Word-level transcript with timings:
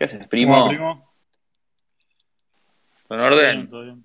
¿Qué 0.00 0.04
haces, 0.04 0.26
primo? 0.28 0.52
¿Cómo 0.54 0.64
va, 0.64 0.68
primo? 0.70 1.12
¿Con 3.06 3.18
Todo 3.18 3.26
orden? 3.26 3.56
bien, 3.58 3.68
todo 3.70 3.82
bien. 3.84 4.04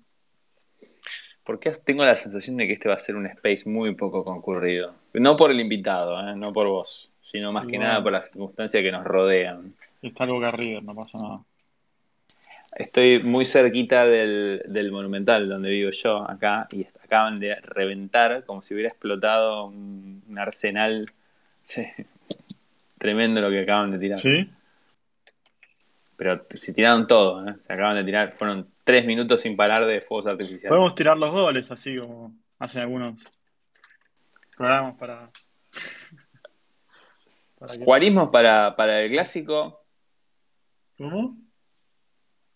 Porque 1.42 1.70
tengo 1.82 2.04
la 2.04 2.16
sensación 2.16 2.58
de 2.58 2.66
que 2.66 2.74
este 2.74 2.90
va 2.90 2.96
a 2.96 2.98
ser 2.98 3.16
un 3.16 3.24
space 3.24 3.62
muy 3.66 3.94
poco 3.94 4.22
concurrido. 4.22 4.92
No 5.14 5.36
por 5.36 5.50
el 5.50 5.58
invitado, 5.58 6.20
¿eh? 6.20 6.36
no 6.36 6.52
por 6.52 6.66
vos, 6.66 7.10
sino 7.22 7.50
más 7.50 7.64
Sí, 7.64 7.70
que 7.72 7.76
bueno. 7.78 7.88
nada 7.92 8.02
por 8.02 8.12
las 8.12 8.26
circunstancias 8.30 8.82
que 8.82 8.92
nos 8.92 9.04
rodean. 9.04 9.72
Está 10.02 10.26
Boca 10.26 10.50
River, 10.50 10.84
no 10.84 10.94
pasa 10.94 11.18
nada. 11.22 11.40
Estoy 12.76 13.22
muy 13.22 13.46
cerquita 13.46 14.04
del, 14.04 14.64
del 14.66 14.92
Monumental, 14.92 15.48
donde 15.48 15.70
vivo 15.70 15.92
yo, 15.92 16.30
acá, 16.30 16.68
y 16.72 16.84
acaban 17.02 17.40
de 17.40 17.54
reventar 17.54 18.44
como 18.44 18.60
si 18.62 18.74
hubiera 18.74 18.90
explotado 18.90 19.64
un, 19.64 20.22
un 20.28 20.38
arsenal. 20.38 21.10
Sí, 21.62 21.82
tremendo 22.98 23.40
lo 23.40 23.50
que 23.50 23.62
acaban 23.62 23.90
de 23.90 23.98
tirar. 23.98 24.20
¿Sí? 24.20 24.48
Pero 26.16 26.46
se 26.54 26.72
tiraron 26.72 27.06
todo, 27.06 27.46
¿eh? 27.46 27.54
se 27.66 27.72
acaban 27.72 27.96
de 27.96 28.04
tirar, 28.04 28.34
fueron 28.34 28.70
tres 28.84 29.04
minutos 29.04 29.40
sin 29.42 29.56
parar 29.56 29.84
de 29.84 30.00
fuegos 30.00 30.26
artificiales. 30.26 30.68
Podemos 30.68 30.94
tirar 30.94 31.16
los 31.16 31.30
goles 31.30 31.70
así 31.70 31.98
como 31.98 32.34
hacen 32.58 32.82
algunos 32.82 33.22
programas 34.56 34.94
para. 34.94 35.30
para 37.58 38.30
para, 38.30 38.76
para 38.76 39.02
el 39.02 39.10
clásico, 39.10 39.82
¿Cómo? 40.96 41.36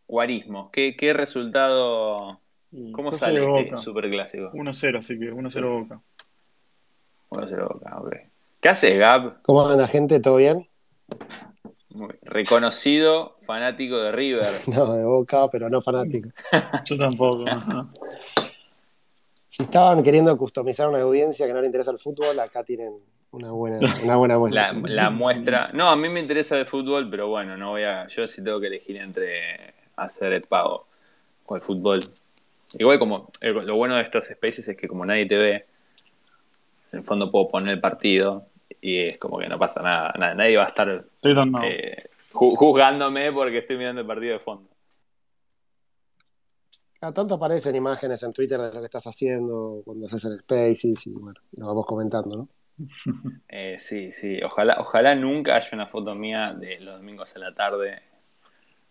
guarismos. 0.06 0.70
¿Qué, 0.72 0.96
qué 0.96 1.12
resultado? 1.12 2.40
¿Cómo 2.92 3.12
sale 3.12 3.62
este 3.62 3.76
superclásico? 3.76 4.52
1-0, 4.52 4.98
así 4.98 5.18
que 5.18 5.32
1-0 5.32 5.80
Boca. 5.80 6.00
1-0 7.30 7.68
Boca, 7.68 7.98
ok. 8.00 8.14
¿Qué 8.60 8.68
hace 8.68 8.96
Gab? 8.96 9.42
¿Cómo 9.42 9.66
anda, 9.66 9.86
gente? 9.86 10.20
¿Todo 10.20 10.36
bien? 10.36 10.68
Muy 11.90 12.14
reconocido 12.22 13.36
fanático 13.42 13.98
de 13.98 14.12
River. 14.12 14.44
No, 14.74 14.92
de 14.92 15.04
boca, 15.04 15.46
pero 15.50 15.68
no 15.68 15.80
fanático. 15.80 16.28
Yo 16.84 16.96
tampoco. 16.96 17.42
ajá. 17.48 17.88
Si 19.46 19.64
estaban 19.64 20.02
queriendo 20.02 20.36
customizar 20.38 20.88
una 20.88 21.00
audiencia 21.00 21.46
que 21.46 21.52
no 21.52 21.60
le 21.60 21.66
interesa 21.66 21.90
el 21.90 21.98
fútbol, 21.98 22.38
acá 22.38 22.62
tienen 22.62 22.96
una 23.32 23.50
buena, 23.50 23.78
una 24.04 24.16
buena 24.16 24.38
muestra. 24.38 24.72
La, 24.72 24.88
la 24.88 25.10
muestra. 25.10 25.70
No, 25.72 25.88
a 25.88 25.96
mí 25.96 26.08
me 26.08 26.20
interesa 26.20 26.56
el 26.58 26.66
fútbol, 26.66 27.10
pero 27.10 27.28
bueno, 27.28 27.56
no 27.56 27.70
voy 27.70 27.82
a. 27.82 28.06
Yo 28.06 28.26
sí 28.28 28.44
tengo 28.44 28.60
que 28.60 28.68
elegir 28.68 28.96
entre 28.96 29.58
hacer 29.96 30.32
el 30.32 30.42
pago 30.42 30.86
o 31.46 31.56
el 31.56 31.62
fútbol. 31.62 32.00
Igual 32.78 33.00
como 33.00 33.28
lo 33.42 33.74
bueno 33.74 33.96
de 33.96 34.02
estos 34.02 34.26
spaces 34.26 34.68
es 34.68 34.76
que 34.76 34.86
como 34.86 35.04
nadie 35.04 35.26
te 35.26 35.36
ve, 35.36 35.54
en 36.92 37.00
el 37.00 37.04
fondo 37.04 37.30
puedo 37.32 37.48
poner 37.48 37.74
el 37.74 37.80
partido 37.80 38.46
y 38.80 39.02
es 39.02 39.18
como 39.18 39.38
que 39.38 39.48
no 39.48 39.58
pasa 39.58 39.80
nada. 39.82 40.12
na- 40.18 40.34
Nadie 40.34 40.56
va 40.56 40.64
a 40.64 40.68
estar 40.68 41.04
eh, 41.64 42.08
ju- 42.32 42.56
juzgándome 42.56 43.32
porque 43.32 43.58
estoy 43.58 43.76
mirando 43.76 44.00
el 44.00 44.06
partido 44.06 44.34
de 44.34 44.40
fondo. 44.40 44.68
Cada 47.00 47.14
tanto 47.14 47.34
aparecen 47.34 47.74
imágenes 47.76 48.22
en 48.22 48.32
Twitter 48.32 48.60
de 48.60 48.72
lo 48.74 48.80
que 48.80 48.84
estás 48.86 49.06
haciendo 49.06 49.80
cuando 49.84 50.06
haces 50.06 50.24
el 50.26 50.38
Spaces 50.38 51.06
y 51.06 51.12
bueno, 51.12 51.40
lo 51.52 51.66
vamos 51.66 51.86
comentando, 51.86 52.36
¿no? 52.36 52.48
Eh, 53.52 53.78
sí, 53.78 54.12
sí. 54.12 54.38
Ojalá, 54.44 54.76
ojalá 54.78 55.14
nunca 55.16 55.56
haya 55.56 55.68
una 55.72 55.86
foto 55.88 56.14
mía 56.14 56.54
de 56.56 56.78
los 56.80 56.98
domingos 56.98 57.34
a 57.34 57.38
la 57.40 57.52
tarde. 57.54 58.00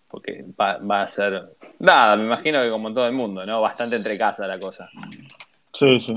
Porque 0.09 0.43
va, 0.59 0.77
va 0.79 1.03
a 1.03 1.07
ser. 1.07 1.55
Nada, 1.79 2.15
me 2.17 2.25
imagino 2.25 2.61
que 2.61 2.69
como 2.69 2.91
todo 2.91 3.05
el 3.07 3.13
mundo, 3.13 3.45
¿no? 3.45 3.61
Bastante 3.61 3.95
entre 3.95 4.17
casa 4.17 4.45
la 4.47 4.59
cosa. 4.59 4.89
Sí, 5.71 5.99
sí. 6.01 6.13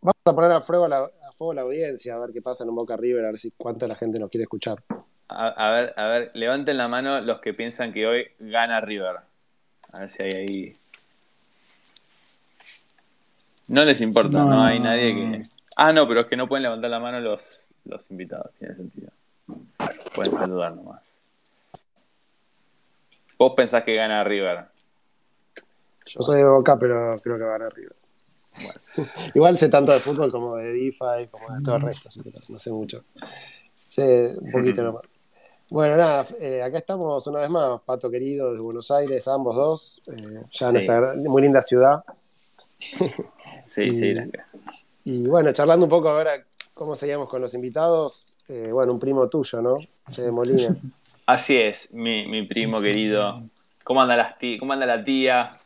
Vamos 0.00 0.14
a 0.24 0.34
poner 0.34 0.52
a 0.52 0.60
fuego, 0.60 0.86
la, 0.86 1.00
fuego 1.36 1.54
la 1.54 1.62
audiencia, 1.62 2.14
a 2.14 2.20
ver 2.20 2.30
qué 2.32 2.42
pasa 2.42 2.64
en 2.64 2.70
un 2.70 2.76
Boca 2.76 2.96
River, 2.96 3.24
a 3.24 3.28
ver 3.28 3.38
si 3.38 3.50
cuánta 3.52 3.86
la 3.86 3.94
gente 3.94 4.18
nos 4.18 4.30
quiere 4.30 4.44
escuchar. 4.44 4.82
A, 5.28 5.48
a 5.48 5.70
ver, 5.72 5.94
a 5.96 6.06
ver, 6.06 6.30
levanten 6.34 6.76
la 6.76 6.88
mano 6.88 7.20
los 7.20 7.40
que 7.40 7.52
piensan 7.54 7.92
que 7.92 8.06
hoy 8.06 8.26
gana 8.38 8.80
River. 8.80 9.16
A 9.92 10.00
ver 10.00 10.10
si 10.10 10.22
hay 10.22 10.32
ahí. 10.32 10.72
No 13.68 13.84
les 13.84 14.00
importa, 14.00 14.38
no, 14.38 14.48
No. 14.50 14.62
hay 14.64 14.78
nadie 14.80 15.14
que. 15.14 15.42
Ah, 15.76 15.92
no, 15.92 16.06
pero 16.08 16.20
es 16.22 16.26
que 16.26 16.36
no 16.36 16.48
pueden 16.48 16.62
levantar 16.62 16.90
la 16.90 17.00
mano 17.00 17.20
los, 17.20 17.66
los 17.84 18.10
invitados, 18.10 18.52
tiene 18.58 18.74
sentido. 18.76 19.10
Pueden 20.14 20.32
saludar 20.32 20.74
nomás. 20.74 21.12
Vos 23.38 23.52
pensás 23.54 23.82
que 23.82 23.94
gana 23.94 24.24
River. 24.24 24.64
Yo 26.06 26.22
soy 26.22 26.38
de 26.38 26.48
Boca, 26.48 26.78
pero 26.78 27.20
creo 27.20 27.36
que 27.36 27.44
va 27.44 27.56
a 27.56 27.58
ganar 27.58 27.74
River. 27.74 27.96
Igual 29.34 29.58
sé 29.58 29.68
tanto 29.68 29.92
de 29.92 30.00
fútbol 30.00 30.30
como 30.30 30.56
de 30.56 30.72
DeFi, 30.72 31.28
como 31.30 31.54
de 31.54 31.62
todo 31.64 31.76
el 31.76 31.82
resto, 31.82 32.08
así 32.08 32.22
que 32.22 32.30
no, 32.30 32.38
no 32.48 32.58
sé 32.58 32.70
mucho. 32.72 33.04
Sé 33.86 34.34
un 34.40 34.50
poquito 34.50 34.82
nomás. 34.82 35.02
Bueno, 35.68 35.96
nada, 35.96 36.24
eh, 36.40 36.62
acá 36.62 36.78
estamos 36.78 37.26
una 37.26 37.40
vez 37.40 37.50
más, 37.50 37.80
Pato 37.82 38.08
querido, 38.10 38.54
de 38.54 38.60
Buenos 38.60 38.90
Aires, 38.90 39.26
ambos 39.28 39.56
dos, 39.56 40.02
eh, 40.06 40.42
ya 40.52 40.66
en 40.68 40.72
Sí. 40.72 40.78
esta 40.78 40.94
gran- 40.94 41.22
muy 41.24 41.42
linda 41.42 41.60
ciudad. 41.62 42.04
Sí, 42.78 43.82
Y- 43.82 43.92
sí. 43.94 44.14
la- 44.14 44.28
Y 45.04 45.28
bueno, 45.28 45.52
charlando 45.52 45.86
un 45.86 45.90
poco 45.90 46.08
ahora 46.08 46.44
cómo 46.74 46.96
seguíamos 46.96 47.28
con 47.28 47.40
los 47.40 47.54
invitados, 47.54 48.36
eh, 48.48 48.70
bueno, 48.72 48.92
un 48.92 48.98
primo 48.98 49.28
tuyo, 49.28 49.62
¿no? 49.62 49.78
Fede 50.12 50.32
Molina. 50.32 50.76
Así 51.26 51.56
es, 51.56 51.92
mi, 51.92 52.26
mi 52.26 52.46
primo 52.46 52.80
querido. 52.80 53.42
¿Cómo 53.84 54.00
anda, 54.02 54.16
las 54.16 54.36
tí- 54.38 54.58
¿Cómo 54.58 54.72
anda 54.72 54.84
la 54.86 55.02
tía? 55.04 55.60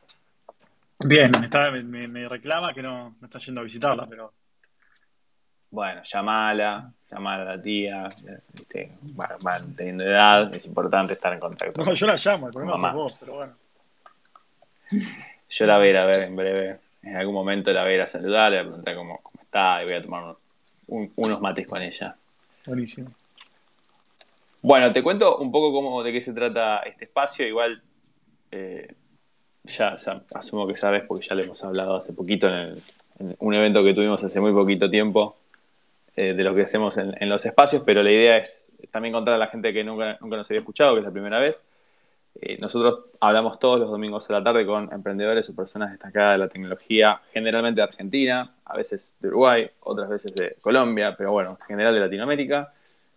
Bien, 1.04 1.30
me, 1.38 1.46
está- 1.46 1.70
me- 1.70 1.82
me- 1.82 2.08
me 2.08 2.28
reclama 2.28 2.74
que 2.74 2.82
no, 2.82 3.16
no 3.20 3.26
está 3.26 3.38
yendo 3.38 3.60
a 3.60 3.64
visitarla, 3.64 4.06
pero. 4.06 4.32
Bueno, 5.70 6.02
llamala, 6.04 6.92
llamala 7.10 7.42
a 7.42 7.56
la 7.56 7.62
tía. 7.62 8.08
teniendo 9.76 10.04
edad, 10.04 10.52
es 10.54 10.66
importante 10.66 11.12
estar 11.14 11.32
en 11.32 11.40
contacto. 11.40 11.84
No, 11.84 11.94
yo 11.94 12.06
la 12.06 12.16
llamo, 12.16 12.48
el 12.48 12.52
problema 12.52 12.76
sos 12.78 12.92
vos, 12.92 13.16
pero 13.20 13.34
bueno. 13.34 13.54
Yo 15.48 15.66
la 15.66 15.78
voy 15.78 15.86
a 15.86 15.90
ir 15.90 15.96
a 15.96 16.06
ver 16.06 16.22
en 16.24 16.36
breve. 16.36 16.78
En 17.02 17.16
algún 17.16 17.34
momento 17.34 17.72
la 17.72 17.82
voy 17.82 17.92
a 17.92 17.94
ir 17.94 18.00
a 18.02 18.06
saludar, 18.06 18.50
le 18.52 18.58
voy 18.58 18.66
a 18.66 18.68
preguntar 18.70 18.94
cómo, 18.96 19.18
cómo 19.22 19.42
está 19.42 19.82
y 19.82 19.86
voy 19.86 19.94
a 19.94 20.02
tomar 20.02 20.34
un- 20.88 21.10
unos 21.16 21.40
mates 21.40 21.66
con 21.66 21.80
ella. 21.80 22.14
Buenísimo. 22.66 23.12
Bueno, 24.62 24.92
te 24.92 25.02
cuento 25.02 25.38
un 25.38 25.50
poco 25.50 25.72
cómo, 25.72 26.02
de 26.02 26.12
qué 26.12 26.20
se 26.20 26.32
trata 26.34 26.80
este 26.80 27.04
espacio. 27.06 27.46
Igual 27.46 27.80
eh, 28.50 28.88
ya, 29.64 29.96
ya 29.96 30.22
asumo 30.34 30.66
que 30.66 30.76
sabes 30.76 31.04
porque 31.06 31.26
ya 31.28 31.34
le 31.34 31.44
hemos 31.44 31.62
hablado 31.64 31.96
hace 31.96 32.12
poquito 32.12 32.48
en, 32.48 32.54
el- 32.54 32.82
en 33.18 33.36
un 33.38 33.54
evento 33.54 33.84
que 33.84 33.92
tuvimos 33.94 34.22
hace 34.24 34.40
muy 34.40 34.52
poquito 34.52 34.88
tiempo 34.88 35.36
eh, 36.16 36.32
de 36.34 36.42
lo 36.44 36.54
que 36.54 36.62
hacemos 36.62 36.96
en, 36.96 37.14
en 37.20 37.28
los 37.28 37.44
espacios, 37.46 37.82
pero 37.84 38.02
la 38.02 38.10
idea 38.10 38.36
es 38.38 38.64
también 38.90 39.12
contar 39.12 39.34
a 39.34 39.38
la 39.38 39.48
gente 39.48 39.72
que 39.72 39.84
nunca, 39.84 40.16
nunca 40.20 40.36
nos 40.36 40.50
había 40.50 40.60
escuchado, 40.60 40.94
que 40.94 41.00
es 41.00 41.04
la 41.04 41.12
primera 41.12 41.38
vez. 41.38 41.60
Eh, 42.40 42.56
nosotros 42.58 43.00
hablamos 43.20 43.58
todos 43.58 43.78
los 43.80 43.90
domingos 43.90 44.28
a 44.30 44.34
la 44.34 44.42
tarde 44.42 44.64
con 44.64 44.90
emprendedores 44.92 45.48
o 45.50 45.54
personas 45.54 45.90
destacadas 45.90 46.34
de 46.34 46.38
la 46.38 46.48
tecnología, 46.48 47.20
generalmente 47.32 47.80
de 47.80 47.84
Argentina, 47.84 48.54
a 48.64 48.76
veces 48.76 49.12
de 49.20 49.28
Uruguay, 49.28 49.68
otras 49.80 50.08
veces 50.08 50.34
de 50.34 50.56
Colombia, 50.60 51.14
pero 51.16 51.32
bueno, 51.32 51.50
en 51.60 51.66
general 51.66 51.92
de 51.94 52.00
Latinoamérica. 52.00 52.72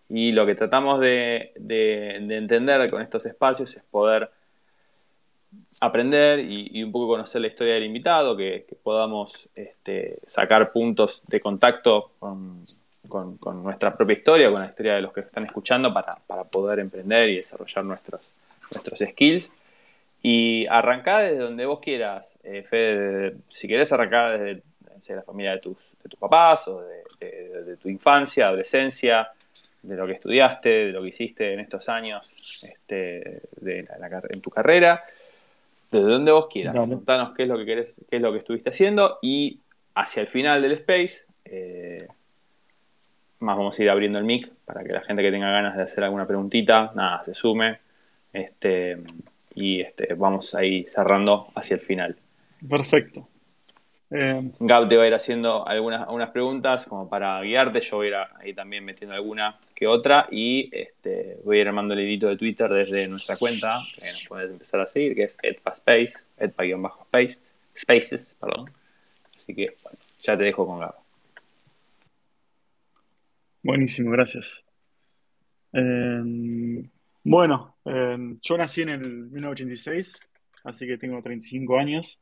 Y 0.09 0.31
lo 0.31 0.45
que 0.45 0.55
tratamos 0.55 0.99
de, 0.99 1.53
de- 1.55 2.19
de 2.21 2.37
entender 2.37 2.89
con 2.89 3.01
estos 3.01 3.25
espacios 3.25 3.75
es 3.77 3.83
poder 3.83 4.29
aprender 5.81 6.39
y, 6.39 6.83
un 6.83 6.91
poco 6.91 7.07
conocer 7.07 7.41
la 7.41 7.47
historia 7.47 7.73
del 7.75 7.85
invitado, 7.85 8.35
que, 8.37 8.65
que 8.67 8.75
podamos 8.75 9.49
este, 9.55 10.19
sacar 10.25 10.71
puntos 10.71 11.23
de 11.27 11.39
contacto 11.39 12.11
con, 12.19 13.63
nuestra 13.63 13.95
propia 13.95 14.15
historia, 14.15 14.49
con 14.49 14.61
la 14.61 14.67
historia 14.67 14.95
de 14.95 15.01
los 15.01 15.13
que 15.13 15.21
están 15.21 15.45
escuchando 15.45 15.93
para, 15.93 16.43
poder 16.45 16.79
emprender 16.79 17.29
y 17.29 17.37
desarrollar 17.37 17.85
nuestros, 17.85 18.33
nuestros 18.71 18.99
skills. 18.99 19.51
Y 20.21 20.65
arrancá 20.67 21.19
desde 21.19 21.39
donde 21.39 21.65
vos 21.65 21.79
quieras, 21.79 22.33
eh, 22.43 22.63
Fede, 22.63 23.35
si 23.49 23.67
querés 23.67 23.91
arrancar 23.91 24.39
desde 24.39 25.15
la 25.15 25.21
familia 25.21 25.51
de 25.51 25.59
tus, 25.59 25.77
de 26.01 26.09
tus 26.09 26.19
papás 26.19 26.67
o 26.67 26.81
de, 26.81 27.77
tu 27.77 27.89
infancia, 27.89 28.47
adolescencia, 28.47 29.29
de 29.81 29.95
lo 29.95 30.07
que 30.07 30.13
estudiaste, 30.13 30.69
de 30.69 30.91
lo 30.93 31.01
que 31.01 31.09
hiciste 31.09 31.53
en 31.53 31.59
estos 31.59 31.89
años 31.89 32.29
este, 32.61 33.41
de 33.57 33.79
en 33.79 34.41
tu 34.41 34.49
carrera, 34.49 35.03
desde 35.99 36.13
donde 36.13 36.31
vos 36.31 36.47
quieras. 36.47 36.73
Dale. 36.73 36.95
Contanos 36.95 37.33
qué 37.35 37.43
es 37.43 37.49
lo 37.49 37.57
que 37.57 37.65
querés, 37.65 37.95
qué 38.09 38.17
es 38.17 38.21
lo 38.21 38.31
que 38.31 38.39
estuviste 38.39 38.69
haciendo 38.69 39.19
y 39.21 39.59
hacia 39.95 40.21
el 40.21 40.27
final 40.27 40.61
del 40.61 40.73
space, 40.73 41.25
eh, 41.45 42.07
más 43.39 43.57
vamos 43.57 43.77
a 43.77 43.83
ir 43.83 43.89
abriendo 43.89 44.19
el 44.19 44.25
mic 44.25 44.51
para 44.65 44.83
que 44.83 44.93
la 44.93 45.01
gente 45.01 45.21
que 45.21 45.31
tenga 45.31 45.51
ganas 45.51 45.75
de 45.75 45.83
hacer 45.83 46.03
alguna 46.03 46.25
preguntita, 46.25 46.91
nada, 46.95 47.23
se 47.23 47.33
sume. 47.33 47.79
Este, 48.31 48.97
y 49.55 49.81
este, 49.81 50.13
vamos 50.15 50.55
a 50.55 50.63
ir 50.63 50.89
cerrando 50.89 51.47
hacia 51.55 51.75
el 51.75 51.81
final. 51.81 52.15
Perfecto. 52.67 53.27
Eh, 54.15 54.51
Gab 54.59 54.87
te 54.87 54.95
va 54.95 55.03
a 55.03 55.07
ir 55.07 55.13
haciendo 55.15 55.67
algunas, 55.67 56.01
algunas 56.01 56.29
preguntas 56.29 56.85
como 56.85 57.09
para 57.09 57.41
guiarte. 57.41 57.81
Yo 57.81 57.97
voy 57.97 58.07
a 58.07 58.09
ir 58.09 58.15
ahí 58.39 58.53
también 58.53 58.85
metiendo 58.85 59.15
alguna 59.15 59.57
que 59.73 59.87
otra. 59.87 60.27
Y 60.29 60.69
este, 60.71 61.39
voy 61.43 61.57
a 61.57 61.61
ir 61.61 61.67
armando 61.67 61.95
el 61.95 62.01
hilito 62.01 62.27
de 62.27 62.37
Twitter 62.37 62.69
desde 62.69 63.07
nuestra 63.07 63.37
cuenta, 63.37 63.81
que 63.95 64.11
nos 64.11 64.27
puedes 64.27 64.51
empezar 64.51 64.81
a 64.81 64.87
seguir, 64.87 65.15
que 65.15 65.23
es 65.23 65.35
edpaspace, 65.41 66.13
edpa-space, 66.37 67.39
spaces, 67.75 68.35
perdón. 68.39 68.69
Así 69.35 69.55
que, 69.55 69.75
bueno, 69.81 69.97
ya 70.19 70.37
te 70.37 70.43
dejo 70.43 70.67
con 70.67 70.79
Gab. 70.79 70.95
buenísimo, 73.63 74.11
gracias. 74.11 74.63
Eh, 75.73 76.87
bueno, 77.23 77.71
Eh, 77.85 78.37
yo 78.41 78.57
nací 78.57 78.83
en 78.83 78.89
el 78.89 79.01
1986, 79.31 80.13
así 80.63 80.87
que 80.87 80.97
tengo 80.97 81.21
35 81.21 81.77
años. 81.77 82.19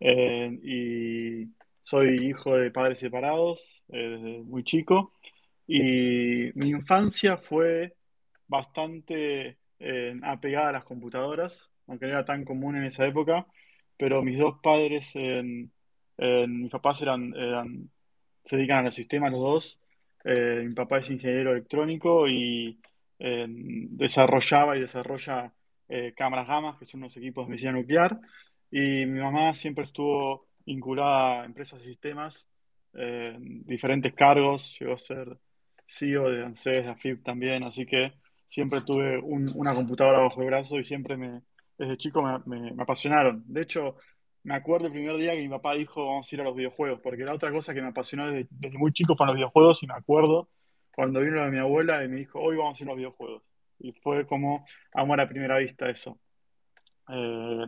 Eh, 0.00 0.58
y 0.62 1.54
soy 1.82 2.28
hijo 2.28 2.56
de 2.56 2.70
padres 2.70 2.98
separados 3.00 3.84
eh, 3.88 3.98
desde 3.98 4.42
muy 4.44 4.64
chico. 4.64 5.14
Y 5.66 6.50
mi 6.54 6.70
infancia 6.70 7.36
fue 7.36 7.94
bastante 8.48 9.58
eh, 9.78 10.14
apegada 10.22 10.70
a 10.70 10.72
las 10.72 10.84
computadoras, 10.84 11.70
aunque 11.86 12.06
no 12.06 12.12
era 12.12 12.24
tan 12.24 12.44
común 12.44 12.76
en 12.76 12.84
esa 12.84 13.06
época. 13.06 13.46
Pero 13.96 14.22
mis 14.22 14.38
dos 14.38 14.56
padres, 14.62 15.10
en- 15.14 15.70
en- 16.18 16.62
mis 16.62 16.70
papás 16.70 17.02
eran, 17.02 17.34
eran- 17.34 17.90
se 18.44 18.56
dedican 18.56 18.78
a 18.78 18.82
los 18.84 18.94
sistemas 18.94 19.30
los 19.32 19.40
dos. 19.40 19.80
Eh, 20.24 20.64
mi 20.66 20.74
papá 20.74 20.98
es 20.98 21.10
ingeniero 21.10 21.52
electrónico 21.52 22.28
y 22.28 22.78
desarrollaba 23.18 24.76
y 24.76 24.80
desarrolla 24.80 25.52
eh, 25.88 26.14
cámaras 26.16 26.46
gamas, 26.48 26.78
que 26.78 26.86
son 26.86 27.00
unos 27.02 27.16
equipos 27.16 27.46
de 27.46 27.50
medicina 27.50 27.72
nuclear. 27.72 28.18
Y 28.70 29.06
mi 29.06 29.20
mamá 29.20 29.54
siempre 29.54 29.84
estuvo 29.84 30.46
vinculada 30.64 31.42
a 31.42 31.44
empresas 31.46 31.80
y 31.82 31.86
sistemas, 31.86 32.46
eh, 32.94 33.36
diferentes 33.40 34.14
cargos, 34.14 34.76
llegó 34.78 34.94
a 34.94 34.98
ser 34.98 35.38
CEO 35.86 36.30
de 36.30 36.44
ANSES, 36.44 36.84
de 36.84 36.90
AFIP 36.90 37.22
también, 37.24 37.64
así 37.64 37.84
que 37.86 38.12
siempre 38.48 38.82
tuve 38.82 39.18
un- 39.18 39.52
una 39.56 39.74
computadora 39.74 40.20
bajo 40.20 40.40
el 40.40 40.46
brazo 40.48 40.78
y 40.78 40.84
siempre 40.84 41.16
me, 41.16 41.42
desde 41.78 41.96
chico 41.96 42.22
me, 42.22 42.72
apasionaron. 42.82 43.42
De 43.46 43.62
hecho, 43.62 43.96
me 44.42 44.54
acuerdo 44.54 44.86
el 44.86 44.92
primer 44.92 45.16
día 45.16 45.32
que 45.32 45.38
mi 45.42 45.48
papá 45.48 45.74
dijo 45.74 46.06
vamos 46.06 46.30
a 46.30 46.34
ir 46.34 46.40
a 46.40 46.44
los 46.44 46.56
videojuegos, 46.56 47.00
porque 47.02 47.24
la 47.24 47.34
otra 47.34 47.50
cosa 47.52 47.74
que 47.74 47.82
me 47.82 47.88
apasionó 47.88 48.28
desde, 48.28 48.46
desde 48.50 48.78
muy 48.78 48.92
chico 48.92 49.16
fueron 49.16 49.34
los 49.34 49.40
videojuegos 49.40 49.82
y 49.82 49.86
me 49.86 49.94
acuerdo 49.94 50.48
cuando 50.94 51.20
vino 51.20 51.42
de 51.44 51.50
mi 51.50 51.58
abuela 51.58 52.04
y 52.04 52.08
me 52.08 52.16
dijo 52.16 52.40
hoy 52.40 52.56
vamos 52.56 52.80
a 52.80 52.84
ir 52.84 52.88
a 52.88 52.92
los 52.92 52.98
videojuegos. 52.98 53.42
Y 53.78 53.92
fue 53.92 54.26
como 54.26 54.64
amor 54.92 55.20
a 55.20 55.28
primera 55.28 55.58
vista 55.58 55.88
eso. 55.90 56.18
Eh, 57.08 57.66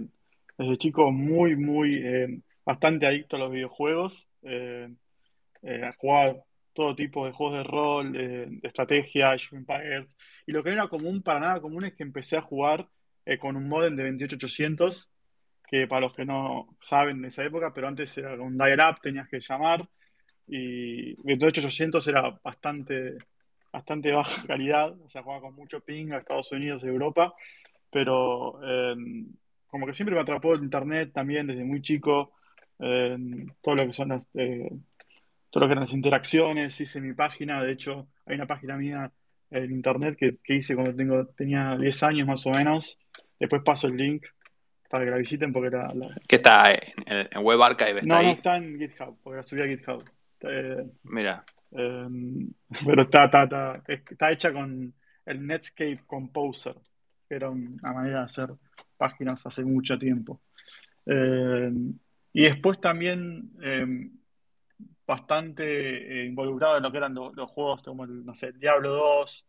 desde 0.62 0.78
chico 0.78 1.10
muy, 1.12 1.56
muy, 1.56 1.96
eh, 1.96 2.40
bastante 2.64 3.06
adicto 3.06 3.36
a 3.36 3.40
los 3.40 3.52
videojuegos. 3.52 4.28
Eh, 4.42 4.88
eh, 5.62 5.92
jugaba 5.98 6.36
todo 6.72 6.94
tipo 6.96 7.26
de 7.26 7.32
juegos 7.32 7.58
de 7.58 7.64
rol, 7.64 8.12
de, 8.12 8.60
estrategia, 8.62 9.36
Empires. 9.52 10.16
Y 10.46 10.52
lo 10.52 10.62
que 10.62 10.70
no 10.70 10.76
era 10.76 10.88
común, 10.88 11.22
para 11.22 11.40
nada 11.40 11.60
común, 11.60 11.84
es 11.84 11.94
que 11.94 12.02
empecé 12.02 12.36
a 12.36 12.42
jugar 12.42 12.88
eh, 13.26 13.38
con 13.38 13.56
un 13.56 13.68
modem 13.68 13.96
de 13.96 14.04
28800, 14.04 15.10
que 15.68 15.86
para 15.86 16.02
los 16.02 16.14
que 16.14 16.24
no 16.24 16.76
saben 16.80 17.22
de 17.22 17.28
esa 17.28 17.44
época, 17.44 17.72
pero 17.74 17.88
antes 17.88 18.16
era 18.18 18.34
un 18.40 18.56
dial-up, 18.58 19.00
tenías 19.02 19.28
que 19.28 19.40
llamar, 19.40 19.88
y 20.46 21.14
28800 21.22 22.08
era 22.08 22.38
bastante, 22.42 23.16
bastante 23.72 24.12
baja 24.12 24.42
calidad, 24.46 24.98
o 25.00 25.08
sea, 25.08 25.22
jugaba 25.22 25.42
con 25.42 25.54
mucho 25.54 25.80
ping 25.80 26.12
a 26.12 26.18
Estados 26.18 26.50
Unidos 26.52 26.82
y 26.84 26.88
Europa, 26.88 27.34
pero 27.90 28.60
eh, 28.64 28.94
como 29.72 29.86
que 29.86 29.94
siempre 29.94 30.14
me 30.14 30.20
atrapó 30.20 30.52
el 30.52 30.62
internet 30.62 31.12
también 31.14 31.46
desde 31.46 31.64
muy 31.64 31.80
chico, 31.80 32.34
eh, 32.78 33.16
todo 33.62 33.74
lo 33.74 33.86
que 33.86 33.92
son 33.94 34.10
las, 34.10 34.28
eh, 34.34 34.70
todo 35.48 35.62
lo 35.62 35.66
que 35.66 35.72
eran 35.72 35.84
las 35.84 35.94
interacciones, 35.94 36.78
hice 36.78 37.00
mi 37.00 37.14
página, 37.14 37.62
de 37.64 37.72
hecho, 37.72 38.06
hay 38.26 38.36
una 38.36 38.46
página 38.46 38.76
mía 38.76 39.10
en 39.50 39.70
internet 39.70 40.16
que, 40.18 40.36
que 40.44 40.56
hice 40.56 40.74
cuando 40.74 40.94
tengo, 40.94 41.26
tenía 41.28 41.74
10 41.78 42.02
años 42.02 42.28
más 42.28 42.44
o 42.46 42.50
menos. 42.50 42.98
Después 43.40 43.62
paso 43.62 43.86
el 43.86 43.96
link 43.96 44.26
para 44.90 45.06
que 45.06 45.10
la 45.10 45.16
visiten 45.16 45.54
porque 45.54 45.70
la, 45.74 45.90
la- 45.94 46.14
¿Qué 46.28 46.36
está 46.36 46.70
en, 46.70 47.28
en 47.30 47.42
Web 47.42 47.62
Archive? 47.62 48.00
¿Está 48.00 48.06
No, 48.16 48.22
no 48.22 48.28
está 48.30 48.56
en 48.58 48.78
GitHub, 48.78 49.16
porque 49.22 49.36
la 49.38 49.42
subí 49.42 49.62
a 49.62 49.66
GitHub. 49.68 50.04
Eh, 50.40 50.84
Mira, 51.04 51.44
eh, 51.70 52.08
pero 52.84 53.02
está, 53.04 53.24
está, 53.24 53.42
está, 53.44 53.82
está 53.88 54.30
hecha 54.32 54.52
con 54.52 54.92
el 55.24 55.46
Netscape 55.46 56.00
Composer, 56.06 56.74
que 57.26 57.36
era 57.36 57.48
una 57.48 57.92
manera 57.94 58.18
de 58.18 58.24
hacer 58.26 58.50
páginas 59.04 59.44
hace 59.46 59.64
mucho 59.64 59.98
tiempo. 59.98 60.40
Eh, 61.06 61.70
y 62.32 62.44
después 62.44 62.80
también 62.80 63.50
eh, 63.62 63.86
bastante 65.06 65.64
eh, 65.64 66.26
involucrado 66.26 66.76
en 66.76 66.82
lo 66.84 66.90
que 66.92 66.98
eran 66.98 67.14
lo- 67.14 67.32
los 67.34 67.50
juegos 67.50 67.82
como 67.82 68.04
el, 68.04 68.24
no 68.24 68.34
sé, 68.34 68.52
Diablo 68.52 68.90
2, 68.90 69.48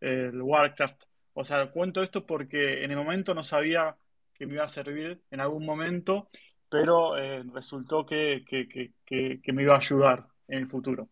el 0.00 0.40
Warcraft. 0.42 1.00
O 1.34 1.44
sea, 1.44 1.70
cuento 1.70 2.02
esto 2.02 2.24
porque 2.26 2.84
en 2.84 2.90
el 2.92 2.96
momento 2.96 3.34
no 3.34 3.42
sabía 3.42 3.96
que 4.34 4.46
me 4.46 4.54
iba 4.54 4.64
a 4.64 4.68
servir 4.68 5.20
en 5.30 5.40
algún 5.40 5.64
momento, 5.66 6.28
pero 6.68 7.14
resultó 7.52 8.04
que, 8.06 8.44
que- 8.48 8.66
que- 9.06 9.52
me 9.52 9.62
iba 9.62 9.74
a 9.74 9.78
ayudar 9.78 10.26
en 10.48 10.58
el 10.60 10.68
futuro. 10.68 11.08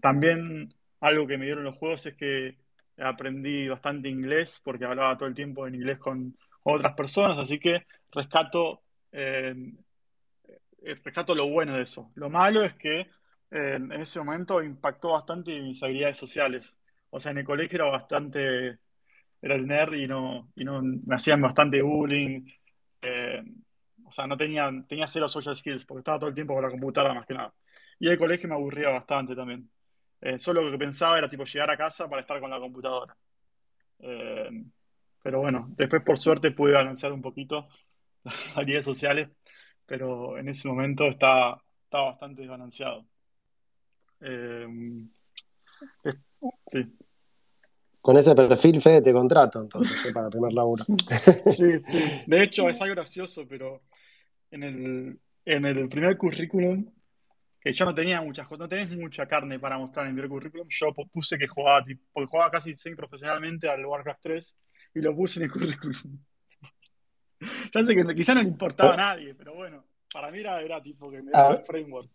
También 0.00 0.74
algo 1.00 1.26
que 1.26 1.38
me 1.38 1.44
dieron 1.46 1.64
los 1.64 1.76
juegos 1.76 2.04
es 2.06 2.14
que 2.14 2.56
aprendí 3.00 3.68
bastante 3.68 4.08
inglés 4.08 4.60
porque 4.64 4.84
hablaba 4.84 5.16
todo 5.16 5.28
el 5.28 5.34
tiempo 5.34 5.66
en 5.66 5.74
inglés 5.74 5.98
con, 5.98 6.36
otras 6.62 6.94
personas, 6.94 7.38
así 7.38 7.58
que 7.58 7.86
rescato, 8.12 8.82
eh, 9.12 9.54
rescato 11.02 11.34
lo 11.34 11.48
bueno 11.48 11.74
de 11.74 11.82
eso. 11.82 12.12
Lo 12.14 12.28
malo 12.28 12.62
es 12.62 12.74
que 12.74 13.00
eh, 13.00 13.08
en 13.76 13.92
ese 13.92 14.18
momento 14.20 14.62
impactó 14.62 15.12
bastante 15.12 15.60
mis 15.60 15.82
habilidades 15.82 16.18
sociales. 16.18 16.78
O 17.10 17.18
sea, 17.18 17.32
en 17.32 17.38
el 17.38 17.44
colegio 17.44 17.76
era 17.76 17.86
bastante, 17.86 18.78
era 19.42 19.54
el 19.54 19.66
nerd 19.66 19.94
y 19.94 20.06
no, 20.06 20.52
y 20.54 20.64
no 20.64 20.82
me 20.82 21.16
hacían 21.16 21.40
bastante 21.40 21.82
bullying. 21.82 22.46
eh, 23.02 23.42
o 24.04 24.12
sea, 24.12 24.26
no 24.26 24.36
tenía, 24.36 24.68
tenía 24.88 25.06
cero 25.06 25.28
social 25.28 25.56
skills 25.56 25.84
porque 25.84 26.00
estaba 26.00 26.18
todo 26.18 26.28
el 26.28 26.34
tiempo 26.34 26.54
con 26.54 26.64
la 26.64 26.70
computadora 26.70 27.14
más 27.14 27.26
que 27.26 27.34
nada. 27.34 27.54
Y 27.98 28.08
el 28.08 28.18
colegio 28.18 28.48
me 28.48 28.54
aburría 28.56 28.88
bastante 28.90 29.36
también. 29.36 29.70
Eh, 30.20 30.38
solo 30.38 30.62
lo 30.62 30.70
que 30.70 30.78
pensaba 30.78 31.18
era 31.18 31.30
tipo 31.30 31.44
llegar 31.44 31.70
a 31.70 31.76
casa 31.76 32.08
para 32.08 32.22
estar 32.22 32.38
con 32.40 32.50
la 32.50 32.60
computadora. 32.60 33.16
Eh, 34.00 34.64
pero 35.22 35.40
bueno, 35.40 35.72
después 35.76 36.02
por 36.02 36.18
suerte 36.18 36.50
pude 36.50 36.72
balancear 36.72 37.12
un 37.12 37.22
poquito 37.22 37.68
las 38.24 38.34
habilidades 38.56 38.84
sociales, 38.84 39.28
pero 39.86 40.38
en 40.38 40.48
ese 40.48 40.68
momento 40.68 41.06
estaba, 41.06 41.62
estaba 41.84 42.10
bastante 42.10 42.42
desbalanceado. 42.42 43.06
Eh, 44.20 44.66
sí, 46.70 46.96
Con 48.02 48.16
ese 48.18 48.34
perfil, 48.34 48.80
Fede, 48.80 49.00
te 49.02 49.12
contrato, 49.12 49.62
entonces, 49.62 50.12
para 50.12 50.26
el 50.26 50.32
primer 50.32 50.52
laburo. 50.52 50.84
sí, 51.56 51.80
sí. 51.84 52.22
De 52.26 52.42
hecho, 52.42 52.68
es 52.68 52.80
algo 52.82 52.94
gracioso, 52.94 53.46
pero 53.48 53.82
en 54.50 54.62
el, 54.62 55.20
en 55.46 55.64
el 55.64 55.88
primer 55.88 56.18
currículum, 56.18 56.90
que 57.60 57.72
yo 57.72 57.84
no 57.84 57.94
tenía 57.94 58.20
muchas 58.22 58.50
no 58.50 58.68
tenés 58.68 58.90
mucha 58.90 59.26
carne 59.26 59.58
para 59.58 59.76
mostrar 59.78 60.06
en 60.06 60.14
primer 60.14 60.30
currículum, 60.30 60.66
yo 60.68 60.88
pu- 60.88 61.10
puse 61.10 61.36
que 61.38 61.46
jugaba, 61.46 61.84
tipo, 61.84 62.02
porque 62.12 62.28
jugaba 62.30 62.50
casi 62.50 62.74
semi 62.74 62.96
profesionalmente 62.96 63.68
al 63.68 63.84
Warcraft 63.84 64.20
3 64.22 64.56
y 64.94 65.00
lo 65.00 65.14
puse 65.14 65.40
en 65.40 65.44
el 65.44 65.52
currículum. 65.52 66.18
Ya 67.74 67.84
sé 67.84 67.94
que 67.94 68.14
quizá 68.14 68.34
no 68.34 68.42
le 68.42 68.48
importaba 68.48 68.94
a 68.94 68.96
nadie, 68.96 69.34
pero 69.34 69.54
bueno, 69.54 69.84
para 70.12 70.30
mí 70.30 70.40
era, 70.40 70.60
era 70.60 70.82
tipo 70.82 71.10
que 71.10 71.22
me 71.22 71.30
daba 71.30 71.54
el 71.54 71.64
framework. 71.64 72.08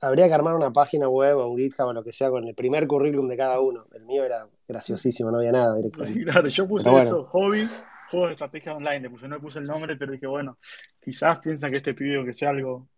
Habría 0.00 0.26
que 0.28 0.34
armar 0.34 0.54
una 0.54 0.70
página 0.72 1.08
web 1.08 1.36
o 1.38 1.48
un 1.48 1.58
GitHub 1.58 1.86
o 1.86 1.92
lo 1.92 2.04
que 2.04 2.12
sea 2.12 2.28
con 2.28 2.46
el 2.46 2.54
primer 2.54 2.86
currículum 2.86 3.26
de 3.26 3.36
cada 3.36 3.60
uno. 3.60 3.84
El 3.94 4.04
mío 4.04 4.24
era 4.24 4.36
graciosísimo, 4.68 5.30
no 5.30 5.38
había 5.38 5.52
nada 5.52 5.74
directamente. 5.76 6.24
Claro, 6.30 6.48
yo 6.48 6.68
puse 6.68 6.90
bueno. 6.90 7.04
eso, 7.06 7.24
hobby, 7.24 7.66
juegos 8.10 8.28
de 8.28 8.32
estrategia 8.34 8.74
online, 8.74 9.00
le 9.00 9.10
puse, 9.10 9.28
no 9.28 9.36
le 9.36 9.40
puse 9.40 9.58
el 9.60 9.66
nombre, 9.66 9.96
pero 9.96 10.12
dije, 10.12 10.26
bueno, 10.26 10.58
quizás 11.00 11.38
piensan 11.38 11.70
que 11.70 11.78
este 11.78 11.94
pibe 11.94 12.24
que 12.24 12.34
sea 12.34 12.50
algo, 12.50 12.88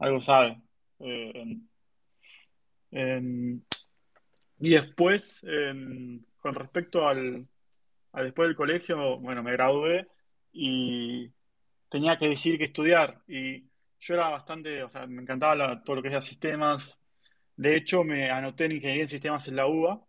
algo 0.00 0.20
sabe. 0.20 0.60
Eh, 0.98 1.58
y 4.58 4.70
después, 4.70 5.40
con 6.40 6.54
respecto 6.54 7.06
al, 7.06 7.46
después 8.14 8.48
del 8.48 8.56
colegio, 8.56 9.18
bueno, 9.18 9.42
me 9.42 9.52
gradué 9.52 10.08
y 10.52 11.30
tenía 11.88 12.18
que 12.18 12.28
decidir 12.28 12.58
qué 12.58 12.64
estudiar. 12.64 13.22
Y 13.28 13.64
yo 14.00 14.14
era 14.14 14.28
bastante, 14.28 14.82
o 14.82 14.90
sea, 14.90 15.06
me 15.06 15.22
encantaba 15.22 15.82
todo 15.84 15.96
lo 15.96 16.02
que 16.02 16.08
era 16.08 16.20
sistemas. 16.20 17.00
De 17.56 17.76
hecho, 17.76 18.04
me 18.04 18.30
anoté 18.30 18.64
en 18.64 18.72
ingeniería 18.72 19.02
en 19.04 19.08
sistemas 19.08 19.46
en 19.48 19.56
la 19.56 19.66
UBA, 19.66 20.00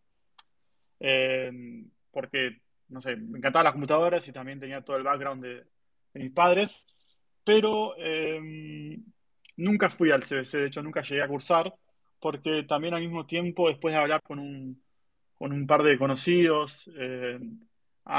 porque, 2.12 2.62
no 2.90 3.02
sé, 3.02 3.16
me 3.16 3.38
encantaban 3.38 3.66
las 3.66 3.74
computadoras 3.74 4.28
y 4.28 4.32
también 4.32 4.60
tenía 4.60 4.82
todo 4.82 4.98
el 4.98 5.04
background 5.04 5.44
de, 5.44 5.66
mis 6.14 6.32
padres. 6.32 6.86
Pero 7.44 7.96
eh, 7.98 9.00
nunca 9.62 9.90
fui 9.90 10.12
al 10.12 10.24
CBC, 10.24 10.58
de 10.60 10.68
hecho, 10.68 10.84
nunca 10.84 11.02
llegué 11.02 11.22
a 11.24 11.28
cursar, 11.28 11.74
porque 12.20 12.64
también 12.64 12.94
al 12.94 13.02
mismo 13.02 13.26
tiempo, 13.26 13.70
después 13.70 13.94
de 13.94 14.00
hablar 14.00 14.22
con 14.24 14.40
un, 14.40 14.82
con 15.38 15.52
un 15.54 15.68
par 15.68 15.84
de 15.84 15.98
conocidos, 15.98 16.90
eh, 16.98 17.40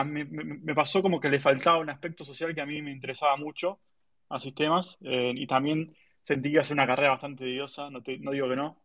me, 0.06 0.74
pasó 0.74 1.02
como 1.02 1.20
que 1.20 1.28
le 1.30 1.40
faltaba 1.40 1.78
un 1.78 1.90
aspecto 1.90 2.24
social 2.24 2.54
que 2.54 2.60
a 2.62 2.66
mí 2.66 2.82
me 2.82 2.92
interesaba 2.92 3.36
mucho 3.36 3.80
a 4.28 4.40
sistemas 4.40 4.96
eh, 5.02 5.32
y 5.36 5.46
también 5.46 5.94
sentí 6.22 6.52
que 6.52 6.64
ser 6.64 6.74
una 6.74 6.86
carrera 6.86 7.10
bastante 7.10 7.44
tediosa, 7.44 7.90
no, 7.90 8.02
te- 8.02 8.18
digo 8.18 8.48
que 8.48 8.56
no. 8.56 8.82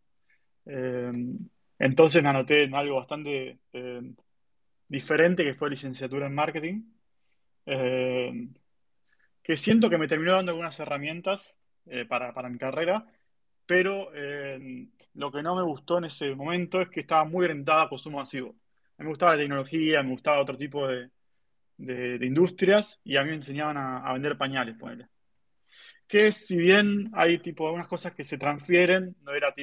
Eh, 0.68 1.12
entonces 1.80 2.24
me 2.24 2.30
anoté 2.30 2.64
en 2.64 2.76
algo 2.76 2.98
bastante 2.98 3.60
diferente 4.90 5.44
que 5.46 5.54
fue 5.56 5.70
licenciatura 5.70 6.28
en 6.28 6.36
marketing, 6.36 6.84
que 9.44 9.58
siento 9.58 9.90
que 9.90 9.98
me 9.98 10.08
terminó 10.08 10.34
dando 10.34 10.52
algunas 10.52 10.80
herramientas 10.80 11.57
eh, 11.90 12.06
para, 12.06 12.34
para 12.34 12.50
mi 12.50 12.58
carrera, 12.58 13.06
pero 13.66 14.10
eh, 14.14 14.88
lo 15.14 15.32
que 15.32 15.44
no 15.44 15.56
me 15.56 15.64
gustó 15.64 15.98
en 15.98 16.06
ese 16.06 16.34
momento 16.36 16.82
es 16.82 16.90
que 16.90 17.02
estaba 17.02 17.26
muy 17.26 17.46
orientada 17.46 17.84
a 17.84 17.90
consumo 17.90 18.20
masivo. 18.20 18.50
A 18.98 19.02
mí 19.02 19.06
me 19.06 19.10
gustaba 19.10 19.34
la 19.34 19.40
tecnología, 19.40 20.04
me 20.04 20.12
gustaba 20.12 20.42
otro 20.42 20.58
tipo 20.58 20.88
de, 20.88 21.10
de, 21.78 22.26
industrias 22.26 23.00
y 23.04 23.18
a 23.18 23.24
mí 23.24 23.30
me 23.30 23.36
enseñaban 23.36 23.78
a, 23.78 24.12
vender 24.14 24.38
pañales, 24.38 24.76
ponele. 24.78 25.08
Que 26.08 26.32
si 26.32 26.56
bien 26.58 27.12
hay 27.14 27.40
tipo 27.40 27.68
algunas 27.68 27.88
cosas 27.88 28.14
que 28.14 28.24
se 28.24 28.38
transfieren, 28.38 29.16
no 29.22 29.34
era 29.34 29.54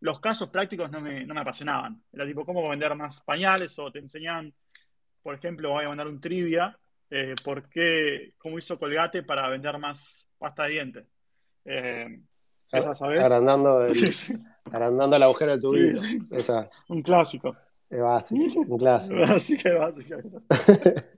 los 0.00 0.20
casos 0.20 0.50
prácticos 0.50 0.90
no 0.90 1.00
me, 1.00 1.24
no 1.24 1.34
me 1.34 1.40
apasionaban. 1.40 2.02
Era 2.12 2.26
tipo 2.26 2.44
cómo 2.44 2.68
vender 2.68 2.94
más 2.94 3.22
pañales 3.22 3.78
o 3.78 3.90
te 3.90 4.00
enseñaban, 4.00 4.52
por 5.22 5.34
ejemplo, 5.34 5.70
voy 5.70 5.84
a 5.84 5.88
mandar 5.88 6.08
un 6.08 6.20
trivia, 6.20 6.78
eh, 7.10 7.34
por 7.42 7.68
qué, 7.70 8.34
cómo 8.38 8.58
hizo 8.58 8.78
Colgate 8.78 9.22
para 9.22 9.48
vender 9.48 9.78
más 9.78 10.28
pasta 10.38 10.64
de 10.64 10.70
dientes. 10.70 11.06
Eh, 11.64 12.20
esa, 12.72 12.94
¿sabes? 12.94 13.20
Agrandando 13.20 13.86
el, 13.86 13.94
agrandando 14.72 15.16
el 15.16 15.22
agujero 15.22 15.52
de 15.52 15.60
tu 15.60 15.72
vida. 15.72 16.00
Esa. 16.32 16.68
Un 16.88 17.02
clásico. 17.02 17.56
Es 17.88 18.00
básico, 18.00 18.60
un 18.60 18.78
clásico. 18.78 19.20
Básico, 19.20 19.68
básico. 19.78 20.16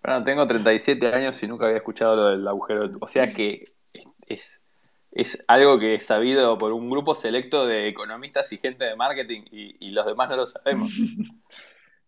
Bueno, 0.00 0.24
tengo 0.24 0.46
37 0.46 1.06
años 1.08 1.42
y 1.42 1.48
nunca 1.48 1.66
había 1.66 1.78
escuchado 1.78 2.16
lo 2.16 2.28
del 2.30 2.46
agujero. 2.46 2.88
O 3.00 3.06
sea 3.06 3.26
que 3.26 3.66
es, 4.28 4.60
es 5.10 5.44
algo 5.48 5.78
que 5.78 5.96
es 5.96 6.06
sabido 6.06 6.56
por 6.56 6.72
un 6.72 6.88
grupo 6.88 7.14
selecto 7.14 7.66
de 7.66 7.88
economistas 7.88 8.50
y 8.52 8.58
gente 8.58 8.84
de 8.84 8.96
marketing 8.96 9.42
y, 9.50 9.90
los 9.90 10.06
demás 10.06 10.30
no 10.30 10.36
lo 10.36 10.46
sabemos. 10.46 10.92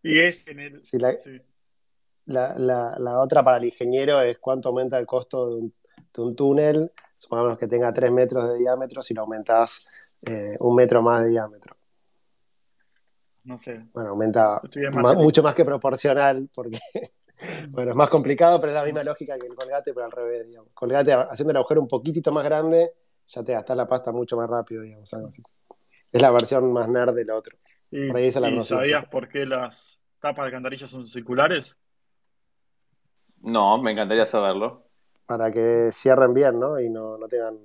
y 0.02 0.18
es 0.18 0.47
en 0.47 0.61
el... 0.61 0.82
la, 2.26 2.56
la, 2.59 2.97
la, 2.99 3.18
otra 3.18 3.42
para 3.42 3.56
el 3.56 3.64
ingeniero 3.64 4.23
es 4.23 4.38
cuánto 4.38 4.68
aumenta 4.68 4.99
el 4.99 5.06
costo 5.06 5.50
de 5.50 5.62
un, 5.62 5.75
de 6.14 6.23
un 6.23 6.37
túnel, 6.37 6.92
supongamos 7.20 7.58
que 7.58 7.68
tenga 7.68 7.92
3 7.92 8.10
metros 8.10 8.48
de 8.50 8.58
diámetro, 8.58 9.02
si 9.02 9.12
lo 9.12 9.22
aumentas 9.22 10.16
eh, 10.22 10.56
un 10.58 10.74
metro 10.74 11.02
más 11.02 11.22
de 11.22 11.30
diámetro. 11.30 11.76
No 13.44 13.58
sé. 13.58 13.84
Bueno, 13.92 14.10
aumenta 14.10 14.60
mucho 15.16 15.42
más 15.42 15.54
que 15.54 15.64
proporcional, 15.64 16.48
porque 16.54 16.78
bueno, 17.68 17.90
es 17.90 17.96
más 17.96 18.08
complicado, 18.08 18.58
pero 18.58 18.72
es 18.72 18.78
la 18.78 18.84
misma 18.84 19.04
lógica 19.04 19.38
que 19.38 19.46
el 19.46 19.54
colgate, 19.54 19.92
pero 19.92 20.06
al 20.06 20.12
revés, 20.12 20.46
digamos. 20.46 20.70
Colgate 20.72 21.12
haciendo 21.12 21.50
el 21.50 21.58
agujero 21.58 21.82
un 21.82 21.88
poquitito 21.88 22.32
más 22.32 22.44
grande, 22.44 22.94
ya 23.26 23.44
te 23.44 23.52
gastas 23.52 23.76
la 23.76 23.86
pasta 23.86 24.12
mucho 24.12 24.38
más 24.38 24.48
rápido, 24.48 24.82
digamos, 24.82 25.12
algo 25.12 25.28
así. 25.28 25.42
Es 26.10 26.22
la 26.22 26.30
versión 26.30 26.72
más 26.72 26.88
nerd 26.88 27.14
del 27.14 27.30
otro. 27.30 27.56
¿Y, 27.90 28.08
por 28.08 28.64
sabías 28.64 29.06
por 29.08 29.28
qué 29.28 29.44
las 29.44 30.00
tapas 30.20 30.44
de 30.44 30.46
alcantarillas 30.46 30.90
son 30.90 31.06
circulares? 31.06 31.76
No, 33.42 33.76
me 33.76 33.92
encantaría 33.92 34.24
saberlo. 34.24 34.89
Para 35.30 35.52
que 35.52 35.90
cierren 35.92 36.34
bien, 36.34 36.58
¿no? 36.58 36.80
Y 36.80 36.90
no, 36.90 37.16
no 37.16 37.28
tengan 37.28 37.56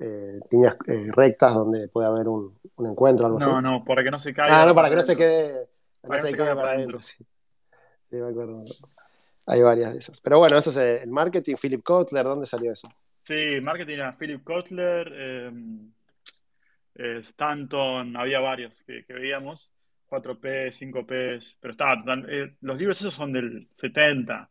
eh, 0.00 0.40
líneas 0.50 0.76
eh, 0.86 1.08
rectas 1.14 1.52
donde 1.52 1.86
puede 1.88 2.06
haber 2.08 2.26
un, 2.26 2.58
un 2.76 2.86
encuentro, 2.86 3.26
algo 3.26 3.38
no, 3.38 3.44
así. 3.44 3.54
No, 3.54 3.60
no, 3.60 3.84
para 3.84 4.02
que 4.02 4.10
no 4.10 4.18
se 4.18 4.32
caiga. 4.32 4.62
Ah, 4.62 4.64
no, 4.64 4.74
para 4.74 4.88
que 4.88 4.96
no 4.96 5.02
se 5.02 5.14
quede, 5.14 5.68
para 6.00 6.22
no 6.22 6.26
se, 6.26 6.34
quede 6.34 6.54
para 6.54 6.70
adentro. 6.70 7.02
Sí. 7.02 7.22
sí, 8.00 8.16
me 8.16 8.28
acuerdo. 8.28 8.64
Hay 9.44 9.60
varias 9.60 9.92
de 9.92 9.98
esas. 9.98 10.22
Pero 10.22 10.38
bueno, 10.38 10.56
eso 10.56 10.70
es 10.70 11.02
el 11.02 11.10
marketing. 11.10 11.56
Philip 11.60 11.82
Kotler, 11.82 12.24
¿dónde 12.24 12.46
salió 12.46 12.72
eso? 12.72 12.88
Sí, 13.24 13.60
marketing 13.60 13.98
a 13.98 14.16
Philip 14.16 14.42
Kotler, 14.42 15.12
em, 15.12 15.92
eh, 16.94 17.18
Stanton, 17.24 18.16
había 18.16 18.40
varios 18.40 18.82
que, 18.84 19.04
veíamos. 19.12 19.70
4P, 20.08 20.72
5P, 20.72 21.56
pero 21.60 21.72
estaba, 21.72 21.94
eh, 22.26 22.54
los 22.62 22.78
libros 22.78 22.98
esos 22.98 23.12
son 23.12 23.34
del 23.34 23.68
70, 23.76 24.48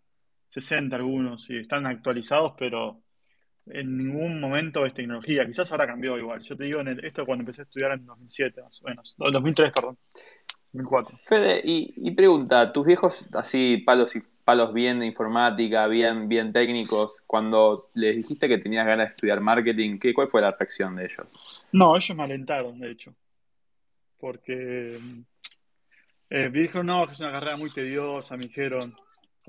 60 0.51 0.96
algunos, 0.96 1.50
y 1.50 1.58
están 1.58 1.86
actualizados, 1.86 2.53
pero 2.58 3.01
en 3.67 3.98
ningún 3.98 4.39
momento 4.39 4.86
es 4.86 4.93
tecnología. 4.93 5.46
Quizás 5.46 5.72
ahora 5.72 5.88
cambió 5.88 6.17
igual. 6.17 6.41
Yo 6.41 6.58
te 6.58 6.65
digo, 6.65 6.81
en 6.81 7.00
esto 7.05 7.24
cuando 7.25 7.43
empecé 7.43 7.62
a 7.62 7.63
estudiar 7.63 7.93
en 7.93 8.05
2007, 8.05 8.62
más 8.62 8.81
o 8.81 8.88
menos. 8.88 9.15
2003, 9.17 9.72
perdón. 9.72 9.98
2004. 10.74 11.20
Fede, 11.24 11.62
y, 11.63 12.12
pregunta, 12.12 12.72
¿tus 12.72 12.86
viejos 12.86 13.25
así 13.34 13.77
palos 13.86 14.15
y 14.15 14.24
palos 14.43 14.74
bien 14.74 15.00
de 15.00 15.05
informática, 15.05 15.88
bien, 15.88 16.27
bien 16.27 16.51
técnicos, 16.51 17.15
cuando 17.27 17.89
les 17.93 18.17
dijiste 18.17 18.50
que 18.50 18.58
tenías 18.58 18.86
ganas 18.86 19.08
de 19.08 19.12
estudiar 19.12 19.39
marketing, 19.39 20.00
¿qué, 20.00 20.13
¿cuál 20.13 20.27
fue 20.27 20.41
la 20.41 20.51
reacción 20.51 20.96
de 20.96 21.05
ellos? 21.05 21.27
No, 21.72 21.96
ellos 21.96 22.17
me 22.17 22.24
alentaron, 22.24 22.79
de 22.79 22.91
hecho. 22.91 23.13
Porque 24.20 25.00
eh, 26.29 26.50
me 26.50 26.60
dijeron, 26.60 26.88
no, 26.88 27.08
que 27.08 27.13
es 27.13 27.20
una 27.22 27.31
carrera 27.31 27.55
muy 27.55 27.72
tediosa, 27.72 28.36
me 28.36 28.43
dijeron. 28.43 28.96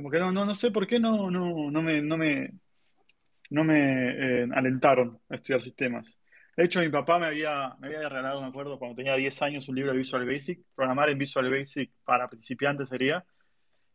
Como 0.02 0.10
que 0.10 0.18
no, 0.18 0.32
no, 0.32 0.44
no 0.44 0.56
sé 0.56 0.72
por 0.72 0.84
qué 0.84 0.98
no, 0.98 1.30
no, 1.30 1.70
no 1.70 1.80
me, 1.80 2.02
no 2.02 2.16
me, 2.16 2.50
no 3.50 3.62
me 3.62 4.42
eh, 4.42 4.48
alentaron 4.52 5.20
a 5.28 5.36
estudiar 5.36 5.62
sistemas. 5.62 6.18
De 6.56 6.64
hecho, 6.64 6.80
mi 6.80 6.88
papá 6.88 7.20
me 7.20 7.26
había, 7.26 7.76
me 7.78 7.86
había 7.86 8.08
regalado, 8.08 8.42
me 8.42 8.48
acuerdo, 8.48 8.80
cuando 8.80 8.96
tenía 8.96 9.14
10 9.14 9.40
años, 9.42 9.68
un 9.68 9.76
libro 9.76 9.92
de 9.92 9.98
Visual 9.98 10.26
Basic. 10.26 10.60
Programar 10.74 11.08
en 11.10 11.18
Visual 11.18 11.48
Basic 11.48 11.92
para 12.02 12.28
principiantes 12.28 12.88
sería. 12.88 13.24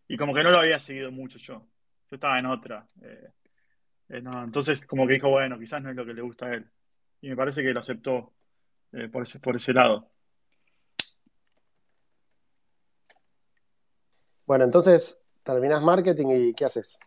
Y 0.08 0.16
como 0.16 0.34
que 0.34 0.44
no 0.44 0.52
lo 0.52 0.60
había 0.60 0.80
seguido 0.80 1.12
mucho 1.12 1.40
yo. 1.40 1.68
Yo 2.10 2.16
estaba 2.16 2.40
en 2.40 2.46
otra. 2.46 2.88
Eh, 3.02 3.28
eh, 4.08 4.24
entonces, 4.24 4.86
como 4.86 5.06
que 5.08 5.16
dijo, 5.16 5.30
bueno, 5.30 5.60
quizás 5.60 5.82
no 5.82 5.90
es 5.90 5.96
lo 5.98 6.06
que 6.06 6.14
le 6.14 6.22
gusta 6.22 6.46
a 6.46 6.54
él. 6.54 6.72
Y 7.20 7.28
me 7.28 7.36
parece 7.36 7.64
que 7.64 7.74
lo 7.74 7.82
aceptó 7.82 8.34
por, 9.12 9.24
ese, 9.24 9.42
por 9.42 9.58
ese 9.58 9.74
lado. 9.74 10.10
Bueno, 14.46 14.64
entonces, 14.64 15.20
terminas 15.48 15.82
marketing 15.82 16.28
y 16.30 16.54
¿qué 16.54 16.66
haces? 16.66 17.00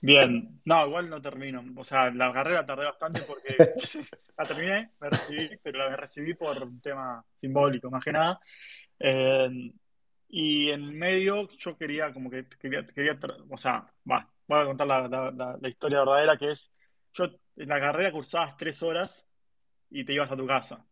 Bien, 0.00 0.60
no, 0.64 0.86
igual 0.86 1.10
no 1.10 1.20
termino. 1.20 1.64
O 1.76 1.84
sea, 1.84 2.10
la 2.10 2.32
carrera 2.32 2.64
tardé 2.64 2.84
bastante 2.84 3.20
porque 3.26 3.56
la 4.36 4.44
terminé, 4.44 4.92
me 5.00 5.10
recibí, 5.10 5.50
pero 5.62 5.78
la 5.78 5.96
recibí 5.96 6.34
por 6.34 6.62
un 6.62 6.80
tema 6.80 7.24
simbólico, 7.34 7.90
más 7.90 8.04
que 8.04 8.12
nada. 8.12 8.40
Eh, 8.98 9.72
y 10.28 10.70
en 10.70 10.96
medio 10.98 11.48
yo 11.56 11.76
quería, 11.76 12.12
como 12.12 12.30
que 12.30 12.46
quería, 12.60 12.86
quería 12.86 13.18
o 13.50 13.56
sea, 13.56 13.86
va, 14.08 14.28
voy 14.46 14.60
a 14.60 14.66
contar 14.66 14.86
la, 14.86 15.68
historia 15.68 16.00
verdadera 16.00 16.36
que 16.36 16.50
es, 16.50 16.70
yo 17.14 17.24
en 17.56 17.68
la 17.68 17.80
carrera 17.80 18.12
cursabas 18.12 18.56
tres 18.56 18.82
horas 18.82 19.26
y 19.90 20.04
te 20.04 20.12
ibas 20.12 20.30
a 20.30 20.36
tu 20.36 20.46
casa. 20.46 20.84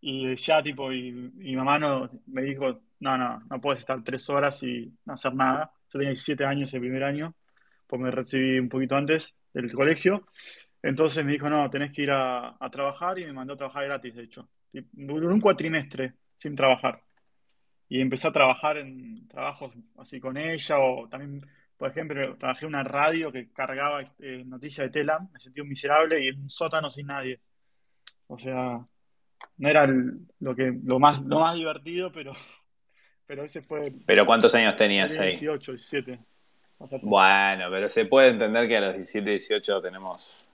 Y 0.00 0.36
ya 0.36 0.62
tipo, 0.62 0.92
y, 0.92 1.12
mi 1.12 1.56
mamá 1.56 1.78
no, 1.78 2.10
me 2.26 2.42
dijo, 2.42 2.80
no, 3.00 3.16
no, 3.16 3.42
no 3.48 3.60
puedes 3.60 3.80
estar 3.80 4.02
tres 4.04 4.28
horas 4.28 4.62
y 4.62 4.92
no 5.04 5.14
hacer 5.14 5.34
nada. 5.34 5.72
Yo 5.92 5.98
tenía 5.98 6.10
17 6.10 6.44
años 6.44 6.72
el 6.74 6.80
primer 6.80 7.04
año 7.04 7.34
pues 7.86 8.02
me 8.02 8.10
recibí 8.10 8.58
un 8.58 8.68
poquito 8.68 8.96
antes 8.96 9.34
del 9.52 9.72
colegio. 9.72 10.26
Entonces 10.82 11.24
me 11.24 11.32
dijo, 11.32 11.48
no, 11.48 11.68
tenés 11.70 11.92
que 11.92 12.02
ir 12.02 12.10
a, 12.10 12.56
trabajar 12.70 13.18
y 13.18 13.24
me 13.24 13.32
mandó 13.32 13.54
a 13.54 13.56
trabajar 13.56 13.84
gratis, 13.84 14.14
de 14.14 14.22
hecho. 14.24 14.48
Duró 14.72 15.32
un 15.32 15.40
cuatrimestre 15.40 16.14
sin 16.36 16.54
trabajar. 16.54 17.02
Y 17.88 18.00
empecé 18.00 18.28
a 18.28 18.32
trabajar 18.32 18.78
en 18.78 19.26
trabajos 19.28 19.74
así 19.98 20.20
con 20.20 20.36
ella 20.36 20.78
o 20.78 21.08
también, 21.08 21.40
por 21.76 21.90
ejemplo, 21.90 22.36
trabajé 22.36 22.66
en 22.66 22.74
una 22.74 22.82
radio 22.82 23.32
que 23.32 23.50
cargaba 23.52 24.02
eh, 24.18 24.42
noticias 24.44 24.86
de 24.86 24.90
Telam, 24.90 25.28
me 25.32 25.40
sentí 25.40 25.60
un 25.60 25.68
miserable 25.68 26.22
y 26.22 26.28
en 26.28 26.42
un 26.42 26.50
sótano 26.50 26.90
sin 26.90 27.06
nadie. 27.06 27.40
O 28.26 28.38
sea, 28.38 28.84
no 29.58 29.68
era 29.68 29.86
lo, 29.86 30.56
que, 30.56 30.76
lo, 30.84 30.98
más, 30.98 31.22
lo 31.22 31.40
más 31.40 31.54
divertido, 31.56 32.10
pero, 32.10 32.32
pero 33.26 33.44
ese 33.44 33.62
fue... 33.62 33.92
¿Pero 34.06 34.26
cuántos 34.26 34.54
años 34.54 34.76
tenías 34.76 35.16
ahí? 35.18 35.30
18, 35.30 35.72
17. 35.72 36.18
Bueno, 37.02 37.70
pero 37.70 37.88
se 37.88 38.04
puede 38.04 38.28
entender 38.28 38.68
que 38.68 38.76
a 38.76 38.80
los 38.80 38.94
17, 38.96 39.30
18 39.30 39.80
tenemos. 39.80 40.50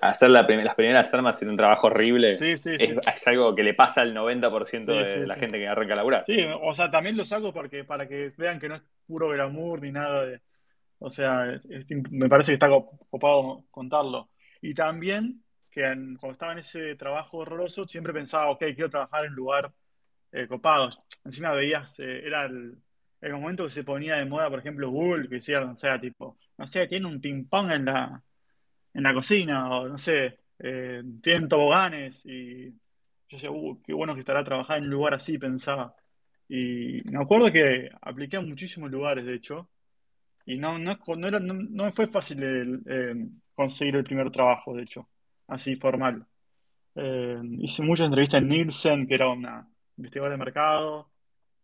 hacer 0.00 0.30
las 0.30 0.46
primeras 0.46 1.12
armas 1.12 1.42
en 1.42 1.50
un 1.50 1.56
trabajo 1.56 1.88
horrible 1.88 2.30
es, 2.30 3.26
algo 3.26 3.54
que 3.54 3.64
le 3.64 3.74
pasa 3.74 4.02
al 4.02 4.14
90% 4.14 4.84
de 4.84 5.26
la 5.26 5.34
gente 5.34 5.58
que 5.58 5.66
arranca 5.66 5.94
a 5.94 5.96
laburar. 5.96 6.24
Sí, 6.26 6.46
o 6.62 6.72
sea, 6.74 6.90
también 6.90 7.16
lo 7.16 7.24
saco 7.24 7.52
porque, 7.52 7.82
para 7.82 8.06
que 8.06 8.32
vean 8.36 8.60
que 8.60 8.68
no 8.68 8.76
es 8.76 8.82
puro 9.06 9.28
glamour 9.30 9.82
ni 9.82 9.90
nada 9.90 10.26
de. 10.26 10.40
O 11.00 11.10
sea, 11.10 11.60
me 12.10 12.28
parece 12.28 12.52
que 12.52 12.54
está 12.54 12.68
copado 12.68 13.64
contarlo. 13.70 14.28
Y 14.60 14.74
también 14.74 15.42
que 15.70 15.82
cuando 15.82 16.32
estaba 16.32 16.52
en 16.52 16.58
ese 16.58 16.94
trabajo 16.94 17.38
horroroso, 17.38 17.86
siempre 17.86 18.12
pensaba, 18.12 18.50
ok, 18.50 18.60
quiero 18.74 18.90
trabajar 18.90 19.24
en 19.24 19.32
lugar 19.32 19.72
eh, 20.32 20.46
copado. 20.46 20.90
Encima 21.24 21.52
veías, 21.52 21.98
eh, 22.00 22.26
era 22.26 22.46
el 22.46 23.32
momento 23.32 23.64
que 23.64 23.70
se 23.70 23.84
ponía 23.84 24.16
de 24.16 24.24
moda, 24.26 24.50
por 24.50 24.60
ejemplo, 24.60 24.90
Google, 24.90 25.28
que 25.28 25.36
decía, 25.36 25.60
o 25.62 25.76
sea, 25.76 26.00
tipo, 26.00 26.38
no 26.56 26.66
sé, 26.66 26.86
tiene 26.86 27.06
un 27.06 27.20
ping-pong 27.20 27.72
en 27.72 27.84
la, 27.86 28.22
en 28.94 29.02
la 29.02 29.14
cocina, 29.14 29.70
o 29.70 29.88
no 29.88 29.98
sé, 29.98 30.38
eh, 30.58 31.02
tienen 31.22 31.48
toboganes, 31.48 32.24
y 32.24 32.70
yo 32.70 32.76
decía, 33.30 33.50
uh, 33.50 33.82
qué 33.82 33.92
bueno 33.92 34.14
que 34.14 34.20
estará 34.20 34.44
trabajando 34.44 34.78
en 34.78 34.84
un 34.84 34.90
lugar 34.90 35.14
así, 35.14 35.38
pensaba. 35.38 35.94
Y 36.48 37.02
me 37.04 37.22
acuerdo 37.22 37.52
que 37.52 37.90
apliqué 38.00 38.36
a 38.38 38.40
muchísimos 38.40 38.90
lugares, 38.90 39.24
de 39.26 39.34
hecho, 39.34 39.68
y 40.46 40.56
no, 40.56 40.78
no, 40.78 40.98
no, 41.16 41.28
era, 41.28 41.40
no, 41.40 41.92
fue 41.92 42.08
fácil 42.08 42.82
eh, 42.86 43.14
conseguir 43.54 43.96
el 43.96 44.04
primer 44.04 44.30
trabajo, 44.30 44.74
de 44.74 44.82
hecho, 44.82 45.08
así 45.46 45.76
formal. 45.76 46.26
Hice 47.60 47.82
muchas 47.82 48.06
entrevistas 48.06 48.42
en 48.42 48.48
Nielsen, 48.48 49.06
que 49.06 49.14
era 49.14 49.28
una 49.28 49.68
investigadora 49.98 50.32
de 50.32 50.38
mercado, 50.38 51.10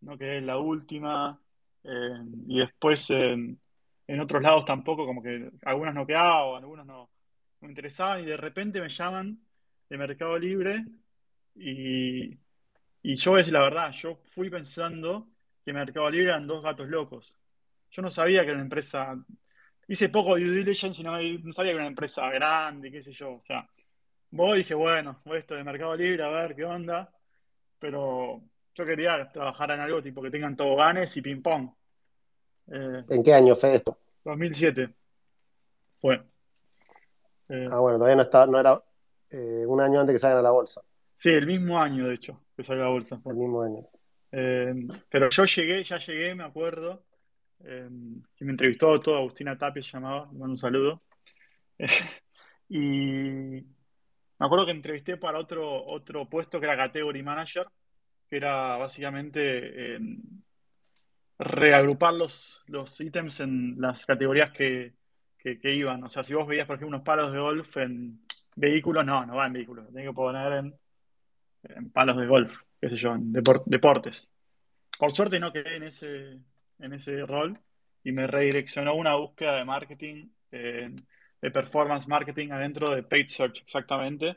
no 0.01 0.17
quedé 0.17 0.37
en 0.37 0.47
la 0.47 0.57
última. 0.57 1.39
Eh, 1.83 2.19
y 2.47 2.59
después 2.59 3.09
en 3.09 4.19
otros 4.19 4.41
lados 4.41 4.65
tampoco, 4.65 5.05
como 5.05 5.21
que 5.21 5.51
algunas 5.63 5.93
no 5.93 6.05
quedaban, 6.05 6.63
algunos 6.63 6.85
no, 6.85 7.09
me 7.61 7.69
interesaban, 7.69 8.21
y 8.21 8.25
de 8.25 8.37
repente 8.37 8.81
me 8.81 8.89
llaman 8.89 9.39
de 9.89 9.97
Mercado 9.97 10.37
Libre 10.37 10.85
y, 11.55 12.37
y 13.01 13.15
yo 13.15 13.31
voy 13.31 13.39
a 13.39 13.41
decir 13.41 13.53
la 13.53 13.61
verdad, 13.61 13.91
yo 13.91 14.17
fui 14.33 14.49
pensando 14.49 15.27
que 15.63 15.73
Mercado 15.73 16.09
Libre 16.09 16.29
eran 16.29 16.47
dos 16.47 16.63
gatos 16.63 16.87
locos. 16.89 17.35
Yo 17.91 18.01
no 18.01 18.09
sabía 18.11 18.41
que 18.41 18.47
era 18.47 18.55
una 18.55 18.63
empresa. 18.63 19.15
Hice 19.87 20.09
poco 20.09 20.37
due 20.37 20.49
diligence 20.51 21.01
y 21.01 21.03
no, 21.03 21.11
no 21.11 21.53
sabía 21.53 21.71
que 21.71 21.75
era 21.75 21.83
una 21.83 21.87
empresa 21.87 22.29
grande, 22.29 22.91
qué 22.91 23.01
sé 23.01 23.11
yo. 23.13 23.33
O 23.33 23.41
sea, 23.41 23.67
voy 24.31 24.55
y 24.55 24.57
dije, 24.59 24.73
bueno, 24.75 25.21
voy 25.25 25.39
esto 25.39 25.55
de 25.55 25.63
Mercado 25.63 25.95
Libre, 25.95 26.23
a 26.23 26.29
ver 26.29 26.55
qué 26.55 26.65
onda. 26.65 27.11
Pero 27.79 28.41
yo 28.75 28.85
quería 28.85 29.31
trabajar 29.31 29.71
en 29.71 29.79
algo 29.79 30.01
tipo 30.01 30.21
que 30.21 30.29
tengan 30.29 30.55
toboganes 30.55 31.15
y 31.17 31.21
ping-pong. 31.21 31.69
Eh, 32.67 33.03
¿En 33.09 33.23
qué 33.23 33.33
año 33.33 33.55
fue 33.55 33.75
esto? 33.75 33.97
2007. 34.23 34.93
Fue. 36.01 36.15
Eh, 37.49 37.65
ah, 37.71 37.79
bueno, 37.79 37.97
todavía 37.97 38.17
no, 38.17 38.23
estaba, 38.23 38.47
no 38.47 38.59
era 38.59 38.81
eh, 39.29 39.65
un 39.65 39.79
año 39.79 40.01
antes 40.01 40.13
que 40.13 40.19
salgan 40.19 40.39
a 40.39 40.43
la 40.43 40.51
bolsa. 40.51 40.81
Sí, 41.17 41.29
el 41.29 41.47
mismo 41.47 41.79
año, 41.79 42.07
de 42.07 42.15
hecho, 42.15 42.41
que 42.55 42.63
salió 42.63 42.83
a 42.83 42.85
la 42.85 42.91
bolsa. 42.91 43.21
El 43.25 43.35
mismo 43.35 43.61
año. 43.61 43.87
pero 44.29 45.29
yo 45.29 45.45
llegué, 45.45 45.83
ya 45.83 45.97
llegué, 45.97 46.35
me 46.35 46.43
acuerdo. 46.43 47.05
que 47.59 48.45
me 48.45 48.51
entrevistó 48.51 48.99
todo, 48.99 49.17
Agustina 49.17 49.57
Tapia 49.57 49.81
se 49.81 49.91
llamaba, 49.91 50.27
le 50.31 50.39
mando 50.39 50.53
un 50.53 50.57
saludo. 50.57 51.01
y 52.69 53.63
me 54.39 54.45
acuerdo 54.45 54.65
que 54.65 54.71
entrevisté 54.71 55.17
para 55.17 55.39
otro, 55.39 55.85
otro 55.85 56.27
puesto 56.29 56.59
que 56.59 56.65
era 56.65 56.77
Category 56.77 57.23
Manager, 57.23 57.67
que 58.27 58.37
era 58.37 58.77
básicamente 58.77 59.99
reagrupar 61.37 62.13
los, 62.13 62.63
los 62.67 62.99
ítems 62.99 63.39
en 63.39 63.75
las 63.79 64.05
categorías 64.05 64.51
que, 64.51 64.93
iban. 65.43 66.03
O 66.03 66.09
sea, 66.09 66.23
si 66.23 66.33
vos 66.33 66.47
veías, 66.47 66.65
por 66.65 66.75
ejemplo, 66.75 66.97
unos 66.97 67.05
palos 67.05 67.31
de 67.31 67.39
golf 67.39 67.77
en 67.77 68.19
vehículos, 68.55 69.05
no, 69.05 69.25
no 69.25 69.35
va 69.35 69.47
en 69.47 69.53
vehículos, 69.53 69.87
tenés 69.87 70.07
que 70.07 70.13
poner 70.13 70.53
en, 70.53 70.75
en 71.63 71.91
palos 71.91 72.17
de 72.17 72.25
golf, 72.25 72.51
qué 72.81 72.89
sé 72.89 72.97
yo, 72.97 73.13
en 73.13 73.31
deportes. 73.31 74.31
Por 74.97 75.11
suerte 75.13 75.39
no 75.39 75.51
quedé 75.51 75.75
en 75.75 75.83
ese, 75.83 76.39
en 76.79 76.93
ese 76.93 77.25
rol 77.25 77.59
y 78.03 78.11
me 78.11 78.27
redireccionó 78.27 78.95
una 78.95 79.15
búsqueda 79.15 79.57
de 79.57 79.65
marketing, 79.65 80.29
performance 81.51 82.07
marketing 82.07 82.51
adentro 82.51 82.93
de 82.93 83.03
paid 83.03 83.27
search, 83.29 83.61
exactamente, 83.61 84.35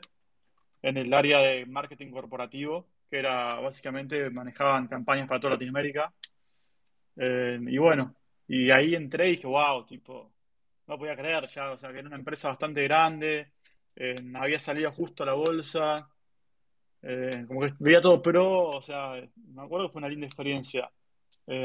en 0.81 0.97
el 0.97 1.13
área 1.13 1.39
de 1.39 1.65
marketing 1.65 2.11
corporativo, 2.11 2.87
que 3.09 3.19
era 3.19 3.55
básicamente 3.55 4.29
manejaban 4.29 4.87
campañas 4.87 5.27
para 5.27 5.39
toda 5.39 5.53
Latinoamérica 5.53 6.13
eh, 7.21 7.59
y 7.67 7.77
bueno, 7.77 8.15
y 8.47 8.71
ahí 8.71 8.95
entré 8.95 9.27
y 9.27 9.31
dije, 9.31 9.47
wow, 9.47 9.85
tipo, 9.85 10.31
no 10.87 10.97
podía 10.97 11.15
creer 11.15 11.47
ya, 11.47 11.71
o 11.71 11.77
sea, 11.77 11.91
que 11.91 11.99
era 11.99 12.07
una 12.07 12.15
empresa 12.15 12.47
bastante 12.47 12.83
grande, 12.83 13.51
eh, 13.95 14.15
había 14.35 14.59
salido 14.59 14.89
justo 14.91 15.23
a 15.23 15.25
la 15.25 15.33
bolsa, 15.33 16.09
eh, 17.01 17.43
como 17.47 17.61
que 17.61 17.73
veía 17.79 18.01
todo 18.01 18.21
pro, 18.21 18.69
o 18.69 18.81
sea, 18.81 19.15
me 19.53 19.61
acuerdo 19.61 19.87
que 19.87 19.93
fue 19.93 19.99
una 19.99 20.09
linda 20.09 20.27
experiencia. 20.27 20.89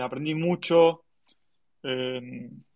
aprendí 0.03 0.35
mucho, 0.35 1.05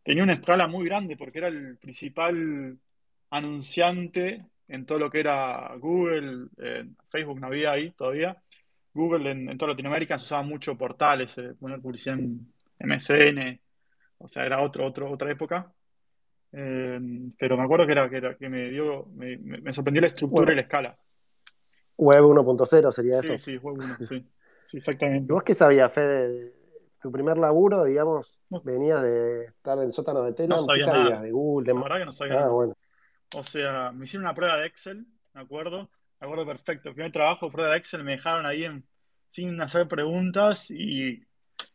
tenía 0.02 0.22
una 0.22 0.34
escala 0.34 0.66
muy 0.66 0.84
grande 0.84 1.16
porque 1.16 1.38
era 1.38 1.48
el 1.48 1.78
principal 1.78 2.76
anunciante 3.30 4.44
en 4.68 4.84
todo 4.84 4.98
lo 4.98 5.10
que 5.10 5.20
era 5.20 5.74
Google, 5.78 6.48
Facebook 7.08 7.40
no 7.40 7.46
había 7.46 7.72
ahí 7.72 7.90
todavía. 7.92 8.36
Google 8.92 9.30
en, 9.30 9.56
toda 9.56 9.72
Latinoamérica 9.72 10.18
se 10.18 10.26
usaba 10.26 10.42
mucho 10.42 10.76
portales, 10.76 11.34
poner 11.58 11.80
publicidad 11.80 12.18
en 12.18 12.52
MSN, 12.80 13.60
o 14.18 14.28
sea, 14.28 14.44
era 14.44 14.60
otro, 14.60 14.86
otro, 14.86 15.10
otra 15.10 15.30
época. 15.30 15.72
Eh, 16.52 16.98
pero 17.38 17.56
me 17.56 17.64
acuerdo 17.64 17.86
que 17.86 17.92
era, 17.92 18.08
que, 18.08 18.16
era, 18.16 18.34
que 18.36 18.48
me 18.48 18.70
dio, 18.70 19.06
me, 19.14 19.72
sorprendió 19.72 20.02
la 20.02 20.08
estructura 20.08 20.52
y 20.52 20.56
la 20.56 20.62
escala. 20.62 20.98
Web 21.96 22.22
1.0 22.22 22.92
sería 22.92 23.18
eso. 23.20 23.38
Sí, 23.38 23.38
sí, 23.38 23.56
Web 23.58 23.76
1, 23.78 23.96
sí. 24.08 24.26
sí. 24.66 24.76
exactamente. 24.76 25.26
¿Y 25.30 25.32
vos 25.32 25.42
qué 25.42 25.54
sabías, 25.54 25.92
Fede? 25.92 26.57
Tu 27.00 27.12
primer 27.12 27.38
laburo, 27.38 27.84
digamos, 27.84 28.40
venías 28.64 29.02
de 29.02 29.44
estar 29.44 29.78
en 29.78 29.84
el 29.84 29.92
sótano 29.92 30.22
de 30.22 30.32
Telegram, 30.32 30.64
no 30.66 30.74
¿qué 30.74 30.80
sabías? 30.80 31.22
De 31.22 31.30
Google, 31.30 31.72
La 31.72 31.80
verdad 31.80 31.98
que 31.98 32.04
no 32.04 32.12
sabía 32.12 32.34
ah, 32.34 32.40
nada. 32.40 32.50
Bueno. 32.50 32.74
O 33.36 33.44
sea, 33.44 33.92
me 33.92 34.04
hicieron 34.04 34.24
una 34.24 34.34
prueba 34.34 34.56
de 34.56 34.66
Excel, 34.66 35.06
me 35.34 35.40
acuerdo, 35.42 35.90
me 36.20 36.26
acuerdo 36.26 36.46
perfecto. 36.46 36.92
Primer 36.92 37.12
trabajo, 37.12 37.50
prueba 37.50 37.72
de 37.72 37.78
Excel, 37.78 38.02
me 38.02 38.12
dejaron 38.12 38.46
ahí 38.46 38.64
en, 38.64 38.84
sin 39.28 39.60
hacer 39.60 39.86
preguntas 39.86 40.70
y 40.70 41.22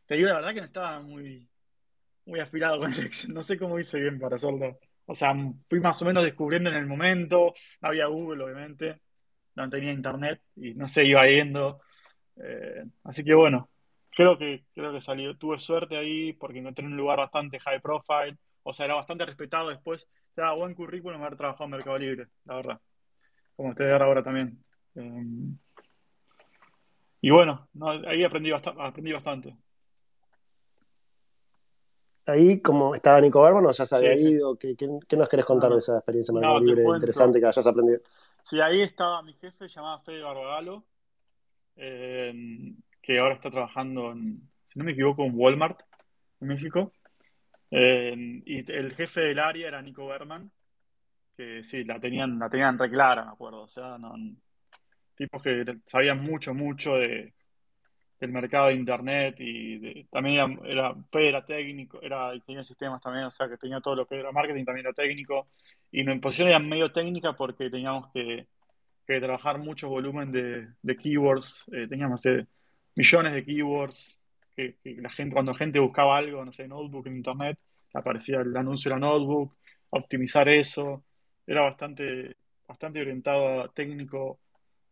te 0.06 0.16
digo 0.16 0.30
la 0.30 0.36
verdad 0.36 0.54
que 0.54 0.60
no 0.60 0.66
estaba 0.66 1.00
muy, 1.00 1.50
muy 2.26 2.40
afilado 2.40 2.80
con 2.80 2.94
el 2.94 3.06
Excel. 3.06 3.34
No 3.34 3.44
sé 3.44 3.58
cómo 3.58 3.80
hice 3.80 4.00
bien 4.00 4.20
para 4.20 4.36
hacerlo. 4.36 4.80
O 5.06 5.16
sea, 5.16 5.36
fui 5.70 5.80
más 5.80 6.02
o 6.02 6.06
menos 6.06 6.24
descubriendo 6.24 6.70
en 6.70 6.78
el 6.78 6.88
momento. 6.88 7.54
No 7.82 7.88
había 7.90 8.08
Google, 8.08 8.44
obviamente. 8.44 9.02
No 9.56 9.70
tenía 9.70 9.92
internet 9.92 10.42
y 10.56 10.74
no 10.74 10.90
sé, 10.90 11.06
iba 11.06 11.28
yendo. 11.28 11.82
Eh, 12.38 12.84
así 13.04 13.24
que 13.24 13.34
bueno, 13.34 13.70
creo 14.16 14.38
que, 14.38 14.66
creo 14.74 14.94
que 14.94 15.02
salió. 15.02 15.38
Tuve 15.38 15.60
suerte 15.60 15.98
ahí 15.98 16.34
porque 16.34 16.60
encontré 16.60 16.86
un 16.86 16.98
lugar 16.98 17.20
bastante 17.20 17.60
high 17.60 17.82
profile. 17.82 18.38
O 18.64 18.74
sea, 18.74 18.86
era 18.86 18.96
bastante 18.96 19.26
respetado 19.26 19.70
después. 19.70 20.08
O 20.32 20.36
sea, 20.36 20.54
buen 20.54 20.74
currículum 20.74 21.22
haber 21.22 21.38
trabajado 21.38 21.66
en 21.66 21.72
Mercado 21.72 21.98
Libre, 21.98 22.28
la 22.46 22.56
verdad. 22.56 22.82
Como 23.56 23.70
ustedes 23.70 24.02
ahora 24.02 24.24
también. 24.24 24.64
Eh, 24.96 25.24
y 27.22 27.30
bueno, 27.30 27.70
ahí 28.08 28.24
aprendí, 28.24 28.52
aprendí 28.52 29.14
bastante 29.14 29.56
ahí 32.26 32.62
como 32.62 32.96
estaba 32.96 33.22
Nico 33.22 33.42
Berman 33.42 33.66
o 33.66 33.72
ya 33.72 33.86
se 33.86 33.96
había 33.96 34.16
ido? 34.16 34.58
¿Qué, 34.58 34.76
nos 35.18 35.30
querés 35.30 35.46
contar 35.46 35.72
de 35.72 35.80
esa 35.80 35.98
experiencia 35.98 36.34
Mercado 36.34 36.60
Libre 36.60 36.84
interesante 36.84 37.40
que 37.40 37.46
hayas 37.48 37.68
aprendido? 37.68 38.00
Sí, 38.46 38.60
ahí 38.60 38.82
estaba 38.82 39.22
mi 39.22 39.34
jefe 39.34 39.68
llamado 39.68 40.02
Fede 40.02 40.22
Barbagalo, 40.22 40.84
eh, 41.78 42.34
que 43.04 43.20
ahora 43.20 43.36
está 43.36 43.52
trabajando, 43.52 44.14
en, 44.14 44.50
si 44.70 44.80
no 44.80 44.86
me 44.86 44.94
equivoco, 44.94 45.26
en 45.26 45.34
Walmart, 45.36 45.82
en 46.42 46.48
México. 46.48 46.94
Eh, 47.70 48.42
y 48.46 48.72
el 48.72 48.96
jefe 48.96 49.22
del 49.22 49.40
área 49.40 49.68
era 49.68 49.82
Nico 49.82 50.08
Berman, 50.08 50.50
que 51.36 51.64
sí, 51.64 51.84
la 51.84 52.00
tenían, 52.00 52.40
la 52.40 52.50
tenían 52.50 52.80
reclara, 52.80 53.26
me 53.26 53.32
acuerdo. 53.32 53.64
O 53.64 53.68
sea, 53.68 53.98
no, 53.98 54.16
tipos 55.16 55.44
que 55.44 55.66
sabían 55.86 56.22
mucho, 56.22 56.54
mucho 56.54 56.96
de, 56.96 57.34
del 58.20 58.32
mercado 58.32 58.68
de 58.68 58.76
internet 58.76 59.36
y 59.40 60.06
también 60.06 60.58
era, 60.64 60.96
era, 61.12 61.46
técnico, 61.46 62.00
era 62.02 62.34
ingeniero 62.34 62.62
de 62.62 62.68
sistemas 62.68 63.02
también, 63.02 63.26
o 63.26 63.32
sea 63.32 63.50
que 63.50 63.58
tenía 63.58 63.82
todo 63.82 63.96
lo 63.98 64.06
que 64.06 64.16
era 64.18 64.32
marketing, 64.32 64.64
también 64.64 64.88
era 64.88 64.94
técnico. 64.94 65.48
Y 65.92 66.04
mi 66.06 66.18
posición 66.20 66.48
era 66.48 66.60
medio 66.60 66.92
técnica 66.92 67.34
porque 67.34 67.70
teníamos 67.70 68.12
que, 68.14 68.48
trabajar 69.06 69.60
mucho 69.60 69.90
volumen 69.90 70.32
de, 70.32 70.96
keywords, 70.96 71.66
eh, 71.72 71.88
teníamos 71.88 72.26
eh, 72.26 72.48
millones 72.96 73.34
de 73.34 73.46
keywords, 73.46 74.20
que, 74.56 74.78
la 74.84 75.10
gente, 75.10 75.34
cuando 75.34 75.52
la 75.52 75.58
gente 75.58 75.80
buscaba 75.80 76.18
algo, 76.18 76.44
no 76.46 76.54
sé, 76.54 76.68
notebook 76.68 77.08
en 77.08 77.18
internet, 77.18 77.58
aparecía 77.94 78.42
el 78.42 78.56
anuncio 78.56 78.90
de 78.90 79.00
la 79.00 79.08
notebook, 79.08 79.56
optimizar 79.90 80.48
eso, 80.50 81.04
era 81.46 81.62
bastante, 81.62 82.36
bastante 82.68 83.02
orientado 83.02 83.64
a 83.64 83.68
técnico, 83.70 84.40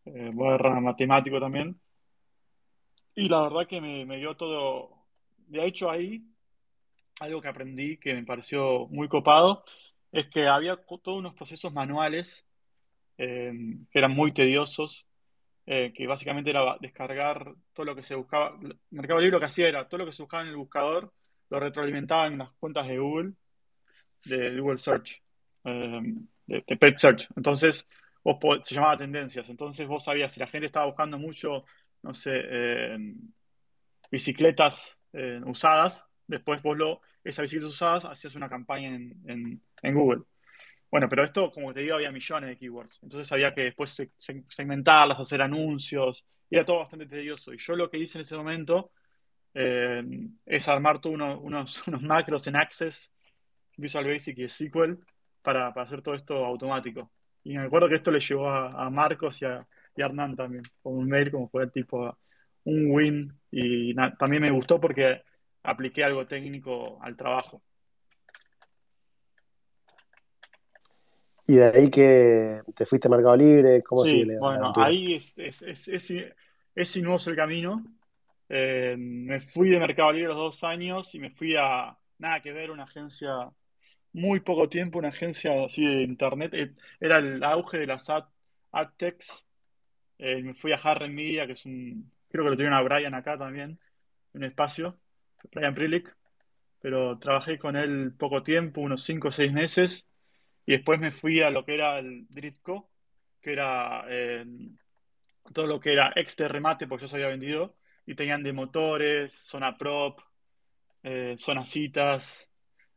eh, 0.06 0.32
matemático 0.32 1.40
también. 1.40 1.80
Y 3.16 3.28
la 3.30 3.42
verdad 3.42 3.68
que 3.68 3.82
me, 3.82 4.18
dio 4.18 4.36
todo, 4.36 5.06
de 5.48 5.66
hecho 5.66 5.90
ahí, 5.90 6.24
algo 7.20 7.42
que 7.42 7.48
aprendí 7.48 7.98
que 7.98 8.14
me 8.14 8.24
pareció 8.24 8.88
muy 8.88 9.08
copado, 9.08 9.64
es 10.12 10.28
que 10.30 10.48
había 10.48 10.78
todos 10.78 11.20
unos 11.20 11.34
procesos 11.34 11.72
manuales 11.74 12.46
eh, 13.18 13.54
que 13.92 14.00
eran 14.00 14.12
muy 14.12 14.34
tediosos, 14.34 15.06
eh, 15.66 15.94
que 15.96 16.08
básicamente 16.08 16.50
era 16.50 16.78
descargar 16.80 17.54
todo 17.74 17.86
lo 17.86 17.96
que 17.96 18.04
se 18.04 18.16
buscaba. 18.16 18.58
Mercado 18.90 19.20
Libre 19.20 19.34
lo 19.34 19.40
que 19.40 19.46
hacía 19.46 19.68
era 19.68 19.88
todo 19.88 20.00
lo 20.00 20.06
que 20.06 20.12
se 20.12 20.24
buscaba 20.24 20.44
en 20.44 20.50
el 20.50 20.58
buscador, 20.58 21.12
lo 21.50 21.60
retroalimentaba 21.60 22.28
en 22.28 22.38
las 22.40 22.52
cuentas 22.54 22.88
de 22.88 22.98
Google, 22.98 23.34
de 24.26 24.60
Google 24.60 24.78
Search, 24.78 25.22
eh, 25.66 26.02
de, 26.46 26.64
de, 26.68 26.78
Pet 26.78 26.98
Search. 26.98 27.28
Entonces, 27.36 27.88
vos 28.24 28.38
se 28.64 28.76
llamaba 28.76 28.98
tendencias. 28.98 29.50
Entonces 29.50 29.88
vos 29.88 30.04
sabías 30.04 30.32
si 30.32 30.40
la 30.40 30.48
gente 30.48 30.68
estaba 30.68 30.86
buscando 30.86 31.18
mucho 31.18 31.66
no 32.04 32.14
sé, 32.14 32.42
bicicletas 34.10 34.98
eh, 35.14 35.42
usadas, 35.46 36.06
después 36.28 36.62
vos 36.62 36.78
lo, 36.78 37.02
esas 37.24 37.44
bicicletas 37.44 37.74
usadas 37.74 38.06
hacías 38.06 38.36
una 38.36 38.50
campaña 38.50 38.90
en, 38.96 39.62
Google. 39.84 40.24
Bueno, 40.92 41.08
pero 41.10 41.24
esto, 41.24 41.52
como 41.52 41.74
te 41.74 41.82
digo, 41.82 41.96
había 41.96 42.12
millones 42.12 42.50
de 42.50 42.58
keywords. 42.58 43.00
Entonces 43.02 43.32
había 43.32 43.54
que 43.54 43.64
después 43.64 43.96
segmentarlas, 44.50 45.20
hacer 45.20 45.42
anuncios. 45.42 46.26
Era 46.50 46.66
todo 46.66 46.80
bastante 46.80 47.06
tedioso. 47.06 47.54
Y 47.54 47.58
yo 47.58 47.76
lo 47.76 47.90
que 47.90 47.98
hice 47.98 48.18
en 48.18 48.24
ese 48.24 48.36
momento 48.36 48.92
eh, 49.54 50.04
es 50.46 50.68
armar 50.68 51.00
todos 51.00 51.16
unos, 51.42 51.84
macros 52.02 52.48
en 52.48 52.58
Access, 52.58 53.12
Visual 53.78 54.06
Basic 54.06 54.38
y 54.40 54.50
SQL 54.50 55.00
para, 55.42 55.70
hacer 55.70 56.02
todo 56.02 56.16
esto 56.16 56.46
automático. 56.46 57.12
Y 57.44 57.58
me 57.58 57.66
acuerdo 57.66 57.90
que 57.90 57.96
esto 57.96 58.12
le 58.12 58.20
llevó 58.20 58.50
a 58.50 58.90
Marcos 58.90 59.42
y 59.42 59.46
a, 59.46 59.66
y 59.96 60.02
Hernán 60.02 60.36
también, 60.36 60.64
con 60.82 60.98
un 60.98 61.08
mail 61.08 61.32
como 61.32 61.50
fue 61.50 61.70
tipo 61.70 62.18
un 62.64 62.92
win 62.92 63.34
y 63.50 63.94
también 64.18 64.44
me 64.44 64.52
gustó 64.52 64.80
porque 64.80 65.24
apliqué 65.64 66.04
algo 66.04 66.28
técnico 66.28 67.02
al 67.02 67.16
trabajo. 67.18 67.62
¿Y 71.48 71.56
de 71.56 71.66
ahí 71.66 71.90
que 71.90 72.62
te 72.76 72.86
fuiste 72.86 73.08
a 73.08 73.12
Mercado 73.12 73.36
Libre? 73.36 73.82
¿Cómo 73.84 74.06
sí, 74.06 74.24
Bueno, 74.40 74.74
ahí 74.76 75.16
es, 75.16 75.62
es, 75.62 76.12
es, 76.76 76.90
sinuoso 76.90 77.30
el 77.30 77.36
camino. 77.36 77.84
Eh, 78.48 78.96
me 78.98 79.40
fui 79.42 79.70
de 79.70 79.80
Mercado 79.80 80.12
Libre 80.12 80.30
los 80.30 80.38
dos 80.38 80.64
años 80.64 81.14
y 81.16 81.20
me 81.20 81.32
fui 81.32 81.56
a, 81.58 81.98
nada 82.20 82.42
que 82.42 82.52
ver, 82.52 82.72
una 82.72 82.84
agencia, 82.84 83.50
muy 84.14 84.42
poco 84.42 84.70
tiempo, 84.70 85.00
una 85.00 85.10
agencia 85.10 85.66
así 85.66 85.86
de 85.86 86.04
internet. 86.04 86.54
Eh, 86.54 86.74
era 87.00 87.18
el 87.18 87.44
auge 87.44 87.80
de 87.80 87.88
las 87.88 88.10
ad. 88.10 88.26
Eh, 90.18 90.42
me 90.44 90.54
fui 90.54 90.72
a 90.72 90.76
Harren 90.76 91.16
Media, 91.16 91.48
que 91.48 91.54
es 91.54 91.66
un, 91.66 92.12
creo 92.30 92.44
que 92.44 92.52
lo 92.52 92.56
tienen 92.56 92.74
a 92.74 92.82
Brian 92.82 93.14
acá 93.16 93.38
también, 93.38 93.80
un 94.34 94.44
espacio, 94.44 95.00
Brian 95.52 95.74
Prilick. 95.74 96.16
Pero 96.80 97.20
trabajé 97.20 97.60
con 97.60 97.76
él 97.76 98.14
poco 98.18 98.42
tiempo, 98.44 98.82
unos 98.82 99.04
5 99.04 99.28
o 99.28 99.32
6 99.32 99.54
meses. 99.54 100.06
Y 100.66 100.74
después 100.74 101.00
me 101.00 101.12
fui 101.12 101.42
a 101.42 101.50
lo 101.50 101.66
que 101.66 101.74
era 101.76 102.00
el 102.00 102.28
Dritco, 102.30 102.90
que 103.42 103.54
era 103.54 104.06
todo 105.54 105.68
lo 105.68 105.80
que 105.80 105.94
era 105.94 106.14
ex 106.16 106.36
de 106.38 106.48
porque 106.88 107.04
yo 107.04 107.08
se 107.08 107.16
había 107.16 107.28
vendido 107.28 107.76
y 108.06 108.16
tenían 108.16 108.44
de 108.44 108.54
motores, 108.54 109.34
zona 109.34 109.78
prop, 109.78 110.20
eh, 111.04 111.36
zona 111.38 111.66
citas, 111.66 112.38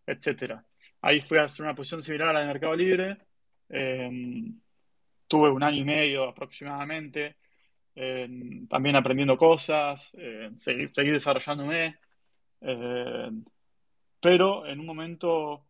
etc. 0.07 0.63
Ahí 1.03 1.21
fui 1.21 1.39
a 1.39 1.45
hacer 1.45 1.65
una 1.65 1.75
posición 1.75 2.03
similar 2.03 2.29
a 2.29 2.33
la 2.35 2.41
de 2.41 2.47
Mercado 2.47 2.77
Libre. 2.77 3.19
Em, 3.69 4.61
tuve 5.29 5.51
un 5.51 5.63
año 5.63 5.79
y 5.79 5.85
medio 5.85 6.25
aproximadamente, 6.29 7.37
em, 7.95 8.67
también 8.69 8.97
aprendiendo 8.97 9.37
cosas, 9.37 10.13
em, 10.19 10.59
seguí, 10.59 11.11
desarrollándome. 11.11 11.99
pero 14.21 14.67
en 14.67 14.81
un 14.81 14.87
momento 14.87 15.67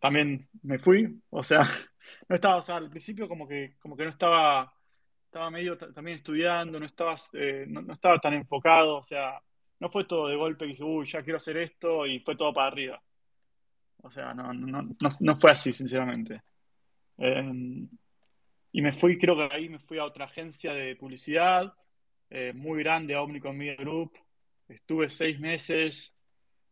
también 0.00 0.48
me 0.62 0.78
fui, 0.78 1.20
o 1.30 1.42
sea, 1.42 1.60
no 2.28 2.34
estaba, 2.34 2.56
o 2.56 2.62
sea, 2.62 2.76
al 2.76 2.90
principio 2.90 3.28
como 3.28 3.46
que, 3.46 3.76
como 3.78 3.96
que 3.96 4.04
no 4.04 4.10
estaba 4.10 4.72
estaba 5.34 5.50
medio 5.50 5.76
también 5.76 6.18
estudiando, 6.18 6.78
no, 6.78 6.86
estabas, 6.86 7.28
eh, 7.32 7.64
no, 7.66 7.92
estaba 7.92 8.20
tan 8.20 8.34
enfocado, 8.34 8.98
o 8.98 9.02
sea, 9.02 9.42
no 9.80 9.90
fue 9.90 10.04
todo 10.04 10.28
de 10.28 10.36
golpe 10.36 10.64
que 10.64 10.70
dije, 10.70 10.84
uy, 10.84 11.06
ya 11.06 11.24
quiero 11.24 11.38
hacer 11.38 11.56
esto 11.56 12.06
y 12.06 12.20
fue 12.20 12.36
todo 12.36 12.54
para 12.54 12.68
arriba. 12.68 13.02
O 14.00 14.12
sea, 14.12 14.32
no, 14.32 14.52
no, 14.52 15.36
fue 15.36 15.50
así, 15.50 15.72
sinceramente. 15.72 16.40
Em, 17.18 17.88
y 18.70 18.80
me 18.80 18.92
fui, 18.92 19.18
creo 19.18 19.34
que 19.34 19.52
ahí 19.52 19.68
me 19.68 19.80
fui 19.80 19.98
a 19.98 20.04
otra 20.04 20.26
agencia 20.26 20.72
de 20.72 20.94
publicidad, 20.94 21.74
eh, 22.30 22.52
muy 22.54 22.84
grande, 22.84 23.16
a 23.16 23.22
Omnicom 23.22 23.56
Media 23.56 23.74
Group. 23.74 24.12
Estuve 24.68 25.10
seis 25.10 25.40
meses, 25.40 26.14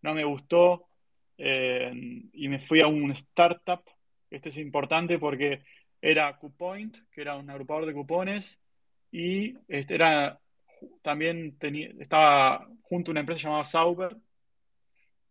no 0.02 0.14
me 0.14 0.22
gustó, 0.22 0.86
em, 1.38 2.30
y 2.32 2.48
me 2.48 2.60
fui 2.60 2.80
a 2.80 2.86
un 2.86 3.10
startup. 3.12 3.82
Este 4.30 4.48
es 4.48 4.58
importante 4.58 5.18
porque 5.18 5.62
era 6.00 6.36
Coupoint, 6.36 6.96
que 7.10 7.20
era 7.20 7.36
un 7.36 7.48
agrupador 7.48 7.86
de 7.86 7.94
cupones, 7.94 8.60
y 9.10 9.56
este, 9.68 9.94
era 9.94 10.40
también 11.02 11.58
tenía, 11.58 11.90
estaba 12.00 12.68
junto 12.82 13.10
a 13.10 13.12
una 13.12 13.20
empresa 13.20 13.42
llamada 13.42 13.64
Sauber, 13.64 14.16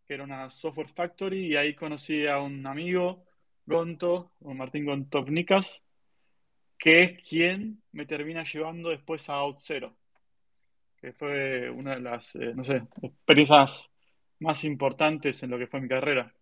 que 0.06 0.14
era 0.14 0.24
una 0.24 0.50
software 0.50 0.90
factory, 0.90 1.48
y 1.48 1.56
ahí 1.56 1.76
conocí 1.76 2.26
a 2.28 2.40
un 2.40 2.66
amigo, 2.66 3.26
Gonto, 3.66 4.32
o 4.40 4.54
Martín 4.54 4.86
Gontovnikas, 4.86 5.82
que 6.78 7.02
es 7.02 7.22
quien 7.28 7.82
me 7.92 8.06
termina 8.06 8.44
llevando 8.44 8.90
después 8.90 9.30
a 9.30 9.44
OutZero, 9.44 9.96
que 11.00 11.14
fue 11.14 11.70
una 11.70 11.96
de 11.96 12.02
las, 12.02 12.34
eh, 12.36 12.54
no 12.56 12.64
sé, 12.64 12.82
experiencias 13.02 13.91
más 14.42 14.64
importantes 14.64 15.42
en 15.44 15.52
lo 15.52 15.58
que 15.58 15.68
fue 15.68 15.80
mi 15.80 15.88
carrera. 15.88 16.34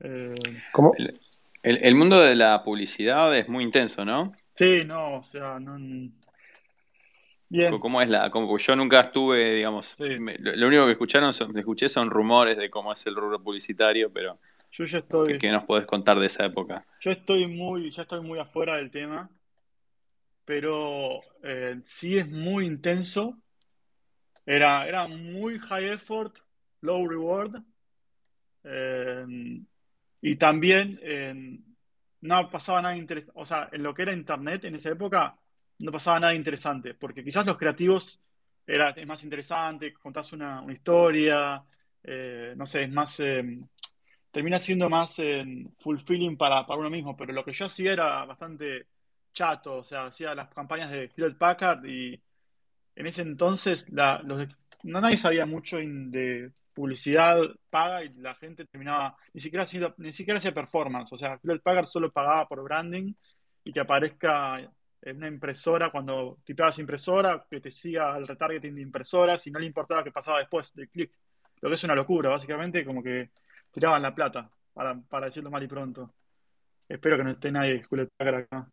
Eh, 0.00 0.34
¿Cómo? 0.72 0.94
El, 1.62 1.94
mundo 1.94 2.20
de 2.20 2.34
la 2.34 2.64
publicidad 2.64 3.36
es 3.36 3.48
muy 3.48 3.62
intenso, 3.62 4.04
¿no? 4.04 4.32
Sí, 4.54 4.84
no, 4.84 5.18
o 5.18 5.22
sea, 5.22 5.60
no. 5.60 5.78
Bien. 7.48 7.78
¿Cómo 7.78 8.00
es 8.00 8.08
la.? 8.08 8.30
Como, 8.30 8.56
yo 8.56 8.76
nunca 8.76 9.00
estuve, 9.00 9.54
digamos. 9.54 9.96
lo, 9.98 10.66
único 10.66 10.86
que 10.86 10.92
escucharon 10.92 11.32
son, 11.32 11.56
escuché 11.56 11.88
son 11.88 12.10
rumores 12.10 12.56
de 12.56 12.70
cómo 12.70 12.92
es 12.92 13.06
el 13.06 13.14
rubro 13.14 13.42
publicitario, 13.42 14.12
pero. 14.12 14.38
Yo 14.72 14.86
ya 14.86 14.98
estoy. 14.98 15.38
¿Qué, 15.38 15.50
nos 15.50 15.64
podés 15.64 15.86
contar 15.86 16.18
de 16.18 16.26
esa 16.26 16.46
época? 16.46 16.84
Yo 17.00 17.10
estoy 17.10 17.46
muy, 17.46 17.90
ya 17.90 18.02
estoy 18.02 18.22
muy 18.22 18.38
afuera 18.38 18.76
del 18.76 18.90
tema, 18.90 19.30
pero 20.44 21.20
eh, 21.44 21.80
sí 21.84 22.16
es 22.16 22.28
muy 22.28 22.64
intenso. 22.64 23.38
Era, 24.46 24.88
era 24.88 25.06
muy 25.06 25.58
high 25.60 25.90
effort, 25.90 26.36
low 26.82 27.06
reward. 27.06 27.62
Eh, 28.64 29.24
y 30.20 30.36
también 30.36 31.00
no 32.20 32.50
pasaba 32.50 32.82
nada 32.82 32.96
interesante, 32.96 33.32
o 33.34 33.44
sea, 33.44 33.68
en 33.72 33.82
lo 33.82 33.92
que 33.92 34.02
era 34.02 34.12
Internet 34.12 34.64
en 34.64 34.76
esa 34.76 34.90
época 34.90 35.36
no 35.80 35.90
pasaba 35.90 36.20
nada 36.20 36.34
interesante, 36.34 36.94
porque 36.94 37.24
quizás 37.24 37.44
los 37.44 37.58
creativos 37.58 38.20
era, 38.64 38.90
es 38.90 39.06
más 39.06 39.24
interesante, 39.24 39.92
contás 39.92 40.32
una, 40.32 40.60
una 40.60 40.72
historia, 40.72 41.64
eh, 42.04 42.54
no 42.56 42.66
sé, 42.66 42.84
es 42.84 42.90
más, 42.92 43.18
eh, 43.18 43.42
termina 44.30 44.58
siendo 44.58 44.88
más 44.88 45.16
fulfilling 45.78 46.36
para, 46.36 46.64
para 46.64 46.78
uno 46.78 46.90
mismo, 46.90 47.16
pero 47.16 47.32
lo 47.32 47.44
que 47.44 47.52
yo 47.52 47.66
hacía 47.66 47.92
era 47.92 48.24
bastante 48.24 48.86
chato, 49.32 49.78
o 49.78 49.84
sea, 49.84 50.06
hacía 50.06 50.34
las 50.34 50.48
campañas 50.54 50.90
de 50.90 51.10
Hewlett 51.16 51.38
Packard 51.38 51.84
y 51.86 52.20
en 52.94 53.06
ese 53.06 53.22
entonces 53.22 53.88
la, 53.90 54.22
no 54.22 55.00
nadie 55.00 55.16
sabía 55.16 55.46
mucho 55.46 55.78
de 55.78 56.52
publicidad 56.72 57.38
paga 57.70 58.04
y 58.04 58.10
la 58.14 58.34
gente 58.34 58.64
terminaba, 58.66 59.16
ni 59.32 59.40
siquiera, 59.40 59.64
haciendo, 59.64 59.94
ni 59.98 60.12
siquiera 60.12 60.38
hacía 60.38 60.52
performance, 60.52 61.12
o 61.12 61.16
sea, 61.16 61.38
el 61.42 61.60
Pagar 61.60 61.86
solo 61.86 62.10
pagaba 62.12 62.48
por 62.48 62.62
branding 62.62 63.12
y 63.64 63.72
que 63.72 63.80
aparezca 63.80 64.58
en 65.02 65.16
una 65.16 65.28
impresora 65.28 65.90
cuando 65.90 66.38
tipeabas 66.44 66.78
impresora, 66.78 67.44
que 67.50 67.60
te 67.60 67.70
siga 67.70 68.16
el 68.16 68.26
retargeting 68.26 68.74
de 68.74 68.82
impresoras 68.82 69.46
y 69.46 69.50
no 69.50 69.58
le 69.58 69.66
importaba 69.66 70.04
qué 70.04 70.12
pasaba 70.12 70.38
después 70.38 70.72
del 70.74 70.88
clic. 70.88 71.12
Lo 71.60 71.68
que 71.68 71.74
es 71.74 71.84
una 71.84 71.94
locura, 71.94 72.30
básicamente 72.30 72.84
como 72.84 73.02
que 73.02 73.30
tiraban 73.70 74.02
la 74.02 74.14
plata, 74.14 74.50
para, 74.72 74.98
para 75.00 75.26
decirlo 75.26 75.50
mal 75.50 75.62
y 75.62 75.68
pronto. 75.68 76.14
Espero 76.88 77.16
que 77.16 77.24
no 77.24 77.30
esté 77.30 77.50
nadie 77.50 77.84
de 77.88 78.08
Pagar 78.16 78.34
acá. 78.34 78.68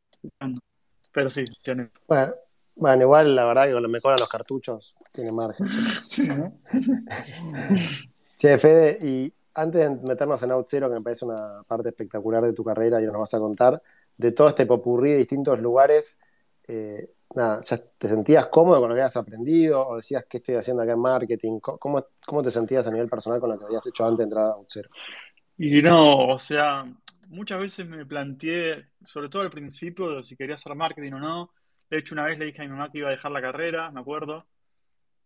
Pero 1.12 1.29
sí, 1.29 1.45
tiene. 1.63 1.89
Bueno, 2.07 2.33
bueno, 2.79 3.03
igual 3.03 3.35
la 3.35 3.45
verdad 3.45 3.65
que 3.65 3.73
con 3.73 3.83
lo 3.83 3.89
mejor 3.89 4.13
a 4.13 4.17
los 4.17 4.29
cartuchos 4.29 4.95
tiene 5.11 5.31
margen. 5.31 5.67
che, 8.37 8.57
Fede, 8.57 8.97
y 9.01 9.33
antes 9.53 9.81
de 9.81 10.07
meternos 10.07 10.41
en 10.43 10.51
Out 10.51 10.67
Zero, 10.67 10.87
que 10.89 10.95
me 10.95 11.01
parece 11.01 11.25
una 11.25 11.61
parte 11.67 11.89
espectacular 11.89 12.43
de 12.43 12.53
tu 12.53 12.63
carrera 12.63 13.01
y 13.01 13.05
nos 13.05 13.19
vas 13.19 13.33
a 13.33 13.39
contar, 13.39 13.81
de 14.17 14.31
todo 14.31 14.47
este 14.47 14.65
popurrí 14.65 15.11
de 15.11 15.17
distintos 15.17 15.59
lugares, 15.59 16.17
eh, 16.67 17.09
nada, 17.35 17.61
¿ya 17.61 17.77
te 17.77 18.07
sentías 18.07 18.47
cómodo 18.47 18.79
con 18.79 18.89
lo 18.89 18.95
que 18.95 19.01
habías 19.01 19.17
aprendido? 19.17 19.85
¿O 19.85 19.97
decías 19.97 20.25
qué 20.29 20.37
estoy 20.37 20.55
haciendo 20.55 20.83
acá 20.83 20.93
en 20.93 20.99
marketing? 20.99 21.59
¿Cómo, 21.59 22.05
cómo 22.25 22.43
te 22.43 22.51
sentías 22.51 22.87
a 22.87 22.91
nivel 22.91 23.09
personal 23.09 23.39
con 23.39 23.49
lo 23.49 23.59
que 23.59 23.65
habías 23.65 23.85
hecho 23.85 24.05
antes 24.05 24.19
de 24.19 24.23
entrar 24.23 24.45
a 24.45 24.53
Out 24.53 24.69
Zero? 24.69 24.89
Y 25.57 25.81
no, 25.81 26.29
o 26.29 26.39
sea, 26.39 26.85
muchas 27.27 27.59
veces 27.59 27.85
me 27.85 28.05
planteé, 28.05 28.87
sobre 29.05 29.27
todo 29.27 29.41
al 29.41 29.51
principio, 29.51 30.23
si 30.23 30.37
quería 30.37 30.55
hacer 30.55 30.73
marketing 30.75 31.13
o 31.13 31.19
no, 31.19 31.51
de 31.89 31.97
hecho, 31.97 32.15
una 32.15 32.25
vez 32.25 32.38
le 32.38 32.45
dije 32.45 32.62
a 32.62 32.65
mi 32.65 32.71
mamá 32.71 32.91
que 32.91 32.99
iba 32.99 33.08
a 33.08 33.12
dejar 33.12 33.32
la 33.32 33.41
carrera, 33.41 33.91
me 33.91 34.02
acuerdo, 34.02 34.47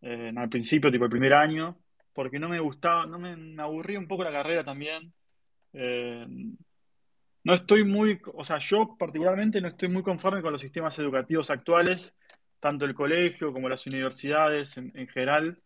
eh, 0.01 0.31
al 0.35 0.49
principio, 0.49 0.91
tipo 0.91 1.05
el 1.05 1.11
primer 1.11 1.33
año, 1.33 1.77
porque 2.13 2.39
no 2.39 2.49
me 2.49 2.59
gustaba, 2.59 3.05
no 3.05 3.19
me, 3.19 3.35
me 3.35 3.61
aburría 3.61 3.99
un 3.99 4.07
poco 4.07 4.23
la 4.23 4.31
carrera 4.31 4.63
también. 4.63 5.13
Eh, 5.73 6.25
no 7.43 7.53
estoy 7.53 7.83
muy, 7.83 8.21
o 8.33 8.43
sea, 8.43 8.59
yo 8.59 8.95
particularmente 8.97 9.59
no 9.61 9.67
estoy 9.67 9.89
muy 9.89 10.03
conforme 10.03 10.41
con 10.41 10.53
los 10.53 10.61
sistemas 10.61 10.97
educativos 10.99 11.49
actuales, 11.49 12.13
tanto 12.59 12.85
el 12.85 12.95
colegio 12.95 13.51
como 13.51 13.67
las 13.67 13.85
universidades 13.85 14.77
en, 14.77 15.07
general. 15.07 15.61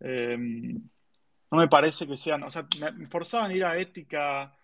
Eh, 0.00 0.36
no 0.38 1.58
me 1.58 1.68
parece 1.68 2.06
que 2.06 2.16
sean, 2.16 2.42
o 2.44 2.50
sea, 2.50 2.66
me 2.96 3.06
forzaban 3.06 3.50
a 3.50 3.54
ir 3.54 3.64
a 3.64 3.78
ética 3.78 4.56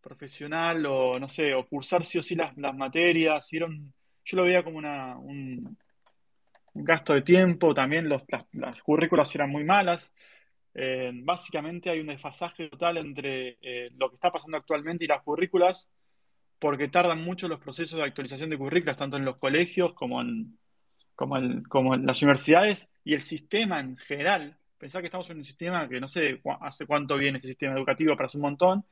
profesional 0.00 0.84
o 0.86 1.18
no 1.18 1.28
sé, 1.28 1.54
o 1.54 1.66
cursar 1.66 2.04
sí 2.04 2.18
o 2.18 2.22
sí 2.22 2.34
las, 2.34 2.56
las 2.58 2.76
materias, 2.76 3.46
yo 4.28 4.36
lo 4.36 4.44
veía 4.44 4.62
como 4.62 4.76
una, 4.76 5.16
un, 5.16 5.76
gasto 6.74 7.14
de 7.14 7.22
tiempo, 7.22 7.74
también 7.74 8.08
los, 8.08 8.22
las, 8.52 8.82
currículas 8.82 9.34
eran 9.34 9.50
muy 9.50 9.64
malas. 9.64 10.12
Eh, 10.74 11.10
básicamente 11.14 11.90
hay 11.90 12.00
un 12.00 12.08
desfasaje 12.08 12.68
total 12.68 12.98
entre 12.98 13.58
eh, 13.62 13.90
lo 13.96 14.10
que 14.10 14.16
está 14.16 14.30
pasando 14.30 14.58
actualmente 14.58 15.04
y 15.04 15.08
las 15.08 15.22
currículas, 15.22 15.90
porque 16.58 16.88
tardan 16.88 17.24
mucho 17.24 17.48
los 17.48 17.58
procesos 17.58 17.98
de 17.98 18.04
actualización 18.04 18.50
de 18.50 18.58
currículas, 18.58 18.98
tanto 18.98 19.16
en 19.16 19.24
los 19.24 19.38
colegios 19.38 19.94
como 19.94 20.20
en, 20.20 20.58
como 21.16 21.36
como 21.68 21.94
en 21.94 22.06
las 22.06 22.22
universidades 22.22 22.88
y 23.04 23.14
el 23.14 23.22
sistema 23.22 23.80
en 23.80 23.96
general. 23.96 24.58
Pensar 24.76 25.00
que 25.00 25.06
estamos 25.06 25.28
en 25.30 25.38
un 25.38 25.44
sistema 25.44 25.88
que 25.88 26.00
no 26.00 26.06
sé 26.06 26.40
hace 26.60 26.86
cuánto 26.86 27.16
viene 27.16 27.38
ese 27.38 27.48
sistema 27.48 27.74
educativo, 27.74 28.14
pero 28.14 28.26
hace 28.26 28.36
un 28.36 28.42
montón, 28.42 28.84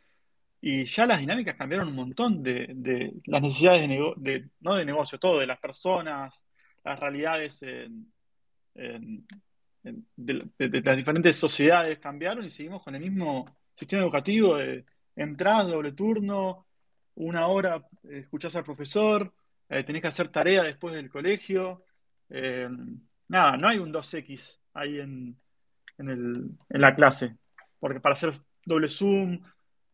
y 0.68 0.84
ya 0.86 1.06
las 1.06 1.20
dinámicas 1.20 1.54
cambiaron 1.54 1.86
un 1.86 1.94
montón 1.94 2.42
de, 2.42 3.14
las 3.26 3.40
necesidades 3.40 3.88
de, 3.88 4.12
de, 4.16 4.48
no 4.58 4.74
de 4.74 4.84
negocio, 4.84 5.16
todo, 5.16 5.38
de 5.38 5.46
las 5.46 5.60
personas, 5.60 6.44
las 6.82 6.98
realidades 6.98 7.60
de, 7.60 7.88
las 10.16 10.96
diferentes 10.96 11.36
sociedades 11.36 12.00
cambiaron 12.00 12.44
y 12.44 12.50
seguimos 12.50 12.82
con 12.82 12.96
el 12.96 13.00
mismo 13.00 13.56
sistema 13.76 14.02
educativo 14.02 14.56
de 14.56 14.84
entrada, 15.14 15.70
doble 15.70 15.92
turno, 15.92 16.66
una 17.14 17.46
hora 17.46 17.86
escuchás 18.02 18.56
al 18.56 18.64
profesor, 18.64 19.32
eh, 19.68 19.84
tenés 19.84 20.02
que 20.02 20.08
hacer 20.08 20.30
tarea 20.30 20.64
después 20.64 20.92
del 20.96 21.10
colegio. 21.10 21.84
Eh, 22.28 22.68
nada, 23.28 23.56
no 23.56 23.68
hay 23.68 23.78
un 23.78 23.92
2X 23.92 24.58
ahí 24.74 24.98
en, 24.98 25.38
en, 25.98 26.58
la 26.70 26.92
clase. 26.96 27.36
Porque 27.78 28.00
para 28.00 28.14
hacer 28.14 28.32
doble 28.64 28.88
zoom, 28.88 29.40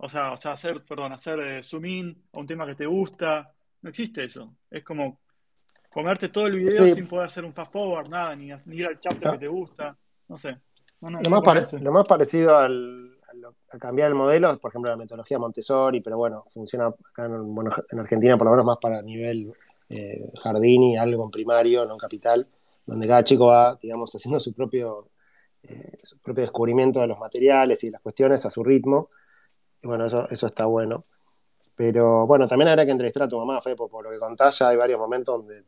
o 0.03 0.09
sea, 0.09 0.33
o 0.33 0.37
sea 0.37 0.53
hacer, 0.53 0.85
perdón, 0.85 1.13
hacer 1.13 1.39
eh, 1.41 1.63
zoom 1.63 1.85
in 1.87 2.25
a 2.33 2.39
un 2.39 2.47
tema 2.47 2.67
que 2.67 2.75
te 2.75 2.87
gusta, 2.87 3.53
no 3.83 3.91
existe 3.91 4.25
eso. 4.25 4.57
Es 4.69 4.83
como 4.83 5.21
comerte 5.93 6.29
todo 6.29 6.49
el 6.49 6.57
video 6.57 6.93
sin 6.95 7.09
poder 7.09 7.27
hacer 7.27 7.45
un 7.45 7.53
fast 7.53 7.73
forward, 7.73 8.09
nada, 8.09 8.35
ni, 8.35 8.49
ir 8.49 8.87
al 8.87 8.99
chapter 8.99 9.33
que 9.33 9.39
te 9.39 9.49
gusta, 9.49 9.97
no 10.29 10.39
sé. 10.39 10.59
lo, 11.01 11.11
más 11.11 11.73
lo, 11.75 11.93
más 11.93 12.05
parecido 12.05 12.57
al, 12.57 13.17
a, 13.71 13.79
cambiar 13.79 14.09
el 14.09 14.17
modelo 14.17 14.51
es, 14.51 14.59
por 14.59 14.73
ejemplo, 14.73 14.91
la 14.91 14.97
metodología 14.97 15.39
Montessori, 15.39 16.01
pero 16.01 16.17
bueno, 16.17 16.45
funciona 16.49 16.87
acá 16.87 17.27
en, 17.27 17.55
bueno, 17.55 17.71
en 17.89 18.01
Argentina 18.01 18.37
por 18.37 18.47
lo 18.47 18.53
menos 18.53 18.67
más 18.67 18.79
para 18.79 19.03
nivel 19.03 19.53
eh, 19.89 20.33
jardín 20.43 20.83
y 20.83 20.97
algo 20.97 21.25
en 21.25 21.31
primario, 21.31 21.87
no 21.87 21.93
en 21.93 21.99
capital, 21.99 22.49
donde 22.87 23.07
cada 23.07 23.23
chico 23.23 23.47
va, 23.47 23.79
digamos, 23.81 24.13
haciendo 24.13 24.41
su 24.41 24.53
propio, 24.53 25.11
eh, 25.63 25.99
su 26.03 26.19
propio 26.19 26.43
descubrimiento 26.43 27.01
de 27.01 27.07
los 27.07 27.21
materiales 27.21 27.85
y 27.85 27.91
las 27.91 28.01
cuestiones 28.01 28.45
a 28.47 28.51
su 28.51 28.65
ritmo. 28.65 29.09
Y 29.83 29.87
bueno, 29.87 30.07
eso, 30.07 30.29
eso 30.31 30.47
está 30.47 30.67
bueno. 30.67 31.03
Pero 31.75 32.27
bueno, 32.27 32.47
también 32.47 32.69
habrá 32.69 32.85
que 32.85 32.93
entrevistar 32.93 33.25
a 33.25 33.29
tu 33.29 33.39
mamá, 33.39 33.61
Fepo, 33.61 33.89
por 33.89 34.05
lo 34.05 34.11
que 34.11 34.19
contás, 34.19 34.59
ya 34.59 34.69
hay 34.69 34.77
varios 34.77 34.99
momentos 34.99 35.39
donde 35.39 35.65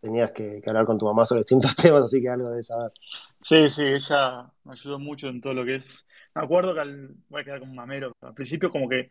tenías 0.00 0.32
que, 0.32 0.60
hablar 0.66 0.84
con 0.84 0.98
tu 0.98 1.06
mamá 1.06 1.24
sobre 1.24 1.40
distintos 1.40 1.76
temas, 1.76 2.02
así 2.02 2.20
que 2.20 2.28
algo 2.28 2.50
de 2.50 2.62
saber. 2.64 2.90
Sí, 3.40 3.70
sí, 3.70 3.82
ella 3.82 4.50
me 4.64 4.72
ayudó 4.72 4.98
mucho 4.98 5.28
en 5.28 5.40
todo 5.40 5.54
lo 5.54 5.64
que 5.64 5.76
es. 5.76 6.06
Me 6.34 6.42
acuerdo 6.42 6.74
que 6.74 6.80
al, 6.80 7.14
voy 7.28 7.42
a 7.42 7.44
quedar 7.44 7.60
como 7.60 7.74
mamero. 7.74 8.12
Al 8.20 8.34
principio, 8.34 8.70
como 8.70 8.88
que 8.88 9.10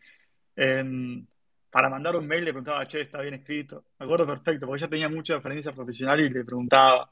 para 1.71 1.89
mandar 1.89 2.15
un 2.15 2.27
mail 2.27 2.43
le 2.43 2.51
preguntaba, 2.51 2.85
che, 2.87 3.01
está 3.01 3.21
bien 3.21 3.35
escrito. 3.35 3.85
Me 3.99 4.05
acuerdo 4.05 4.27
perfecto, 4.27 4.65
porque 4.65 4.83
ella 4.83 4.89
tenía 4.89 5.09
mucha 5.09 5.35
experiencia 5.35 5.71
profesional 5.71 6.19
y 6.19 6.29
le 6.29 6.43
preguntaba. 6.43 7.11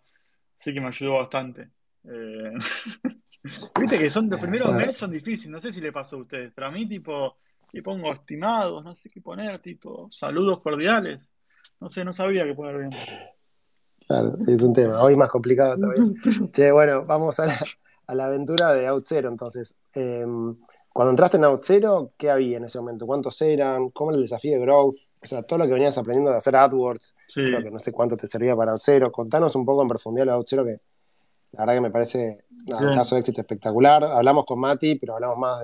Así 0.60 0.73
que 0.73 0.82
me 0.82 0.88
ayudó 0.88 1.13
bastante. 1.19 1.69
Eh, 2.04 2.54
viste 3.43 3.97
que 3.97 4.10
son 4.10 4.30
los 4.30 4.39
primeros 4.39 4.73
meses 4.73 4.97
son 4.97 5.12
difíciles, 5.12 5.52
no 5.52 5.62
sé 5.62 5.71
si 5.71 5.82
le 5.82 5.91
pasó 5.91 6.17
a 6.17 6.19
ustedes, 6.19 6.52
pero 6.54 6.67
a 6.67 6.71
mí, 6.71 6.86
tipo, 6.88 7.38
le 7.71 7.84
pongo 7.84 8.12
estimados, 8.12 8.84
no 8.84 8.95
sé 8.95 9.10
qué 9.10 9.21
poner, 9.21 9.60
tipo, 9.60 10.10
saludos 10.12 10.62
cordiales. 10.62 11.30
No 11.80 11.89
sé, 11.89 12.04
no 12.04 12.12
sabía 12.12 12.43
qué 12.43 12.54
poner 12.54 12.78
bien. 12.78 12.91
Claro, 14.06 14.36
sí, 14.39 14.54
es 14.54 14.62
un 14.62 14.73
tema. 14.73 15.02
Hoy 15.02 15.15
más 15.15 15.30
complicado 15.30 15.78
todavía. 15.78 16.13
che, 16.52 16.71
bueno, 16.71 17.06
vamos 17.06 17.39
a 17.39 17.47
la, 18.13 18.25
aventura 18.25 18.73
de 18.73 18.88
Out 18.88 19.06
Zero, 19.06 19.30
entonces. 19.30 19.75
Em, 19.93 20.56
cuando 20.91 21.12
entraste 21.12 21.38
en 21.38 21.45
Out 21.45 21.62
Zero, 21.63 22.13
¿qué 22.17 22.30
había 22.30 22.58
en 22.58 22.65
ese 22.65 22.80
momento? 22.80 23.06
¿Cuántos 23.06 23.41
eran? 23.41 23.91
¿Cómo 23.91 24.12
era 24.12 24.17
el 24.17 24.23
desafío 24.23 24.54
de 24.54 24.60
growth? 24.60 24.95
O 25.21 25.25
sea, 25.25 25.43
todo 25.43 25.60
lo 25.60 25.65
que 25.67 25.73
venías 25.73 25.97
aprendiendo 25.97 26.32
de 26.32 26.38
hacer 26.38 26.56
AdWords, 26.56 27.15
creo 27.34 27.63
que 27.63 27.71
no 27.71 27.80
sé 27.80 27.91
cuánto 27.91 28.17
te 28.17 28.28
servía 28.28 28.56
para 28.56 28.71
Out 28.73 28.82
Zero. 28.84 29.12
Contanos 29.12 29.56
un 29.56 29.65
poco 29.65 29.84
en 29.84 29.88
profundidad 29.88 30.25
de 30.25 30.32
Out 30.32 30.47
Zero, 30.49 30.65
que 30.65 30.78
la 31.52 31.62
verdad 31.62 31.76
que 31.76 31.82
me 31.82 31.92
parece 31.92 32.46
un 32.68 32.96
caso 32.96 33.16
de 33.16 33.22
éxito 33.22 33.42
espectacular. 33.42 34.04
Hablamos 34.04 34.46
con 34.46 34.60
Mati, 34.60 34.96
pero 34.96 35.16
hablamos 35.16 35.38
más 35.38 35.60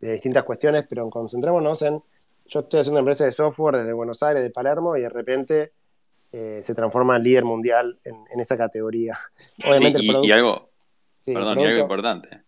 de, 0.00 0.12
distintas 0.12 0.44
cuestiones, 0.44 0.86
pero 0.88 1.08
concentrémonos 1.10 1.82
en, 1.82 2.02
yo 2.46 2.60
estoy 2.60 2.80
haciendo 2.80 3.00
empresa 3.00 3.24
de 3.24 3.32
software 3.32 3.78
desde 3.78 3.92
Buenos 3.92 4.22
Aires, 4.22 4.42
de 4.42 4.50
Palermo, 4.50 4.96
y 4.96 5.00
de 5.00 5.08
repente 5.08 5.72
eh, 6.32 6.60
se 6.62 6.74
transforma 6.74 7.16
en 7.16 7.22
líder 7.22 7.44
mundial 7.44 7.98
en, 8.04 8.40
esa 8.40 8.56
categoría. 8.56 9.18
Obviamente 9.66 10.00
y, 10.02 10.06
el 10.06 10.12
producto, 10.12 10.28
y 10.28 10.32
algo, 10.32 10.70
perdón, 11.24 11.58
y 11.58 11.64
algo 11.64 11.80
importante. 11.80 12.42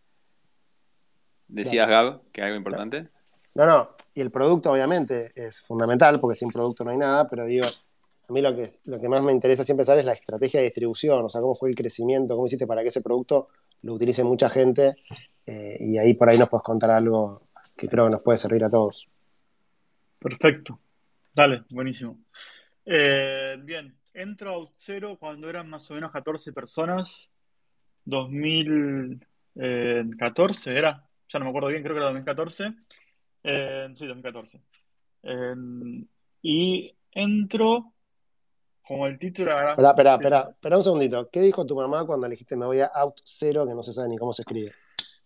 ¿Decías, 1.49 1.89
Gab, 1.89 2.21
que 2.31 2.43
algo 2.43 2.57
importante? 2.57 3.09
No, 3.55 3.67
no, 3.67 3.91
y 4.15 4.21
el 4.21 4.31
producto 4.31 4.71
obviamente 4.71 5.33
es 5.35 5.61
fundamental, 5.63 6.21
porque 6.21 6.37
sin 6.37 6.51
producto 6.51 6.85
no 6.85 6.93
hay 6.93 6.99
nada, 6.99 7.29
pero 7.29 7.45
digo, 7.47 7.67
a 8.31 8.33
mí 8.33 8.41
lo 8.41 8.55
que, 8.55 8.71
lo 8.85 9.01
que 9.01 9.09
más 9.09 9.25
me 9.25 9.33
interesa 9.33 9.65
siempre 9.65 9.85
saber 9.85 9.99
es 10.01 10.07
la 10.07 10.13
estrategia 10.13 10.61
de 10.61 10.67
distribución, 10.67 11.25
o 11.25 11.29
sea, 11.29 11.41
cómo 11.41 11.57
fue 11.57 11.69
el 11.69 11.75
crecimiento, 11.75 12.37
cómo 12.37 12.47
hiciste 12.47 12.65
para 12.65 12.83
que 12.83 12.91
ese 12.91 13.03
producto 13.03 13.49
lo 13.83 13.95
utilice 13.95 14.23
mucha 14.23 14.49
gente, 14.49 14.95
eh, 15.45 15.77
y 15.81 15.99
ahí 15.99 16.15
por 16.15 16.29
ahí 16.29 16.39
nos 16.39 16.49
puedes 16.49 16.63
contar 16.63 16.93
algo 16.93 17.43
que 17.77 17.89
creo 17.89 18.05
que 18.05 18.13
nos 18.13 18.23
puede 18.23 18.39
servir 18.39 18.63
a 18.63 18.71
todos. 18.71 19.09
Perfecto. 20.21 20.79
Dale, 21.35 21.65
buenísimo. 21.71 22.21
Eh, 22.87 23.57
bien, 23.65 23.97
entro 24.15 24.63
a 24.63 24.67
cero 24.75 25.17
cuando 25.19 25.51
eran 25.51 25.69
más 25.69 25.91
o 25.91 25.95
menos 25.95 26.13
14 26.13 26.53
personas. 26.53 27.33
2014 28.05 30.79
era, 30.79 31.05
ya 31.29 31.41
no 31.41 31.47
me 31.47 31.49
acuerdo 31.49 31.71
bien, 31.71 31.83
creo 31.83 31.95
que 31.95 31.99
era 31.99 32.07
2014. 32.07 32.75
Eh, 33.43 33.89
sí, 33.97 34.07
2014. 34.07 34.61
y 36.43 36.95
entro 37.11 37.93
como 38.91 39.07
el 39.07 39.21
título 39.21 39.53
era. 39.53 39.71
Espera, 39.71 39.91
espera, 39.91 40.15
espera, 40.15 40.49
espera 40.51 40.77
un 40.77 40.83
segundito. 40.83 41.31
¿Qué 41.31 41.41
dijo 41.41 41.65
tu 41.65 41.77
mamá 41.77 42.05
cuando 42.05 42.27
elegiste 42.27 42.57
me 42.57 42.67
voy 42.67 42.81
a 42.81 42.87
Out 42.87 43.21
Zero, 43.25 43.65
que 43.65 43.73
no 43.73 43.85
se 43.85 43.93
sabe 43.93 44.09
ni 44.09 44.19
cómo 44.19 44.33
se 44.33 44.43
escribe? 44.43 44.73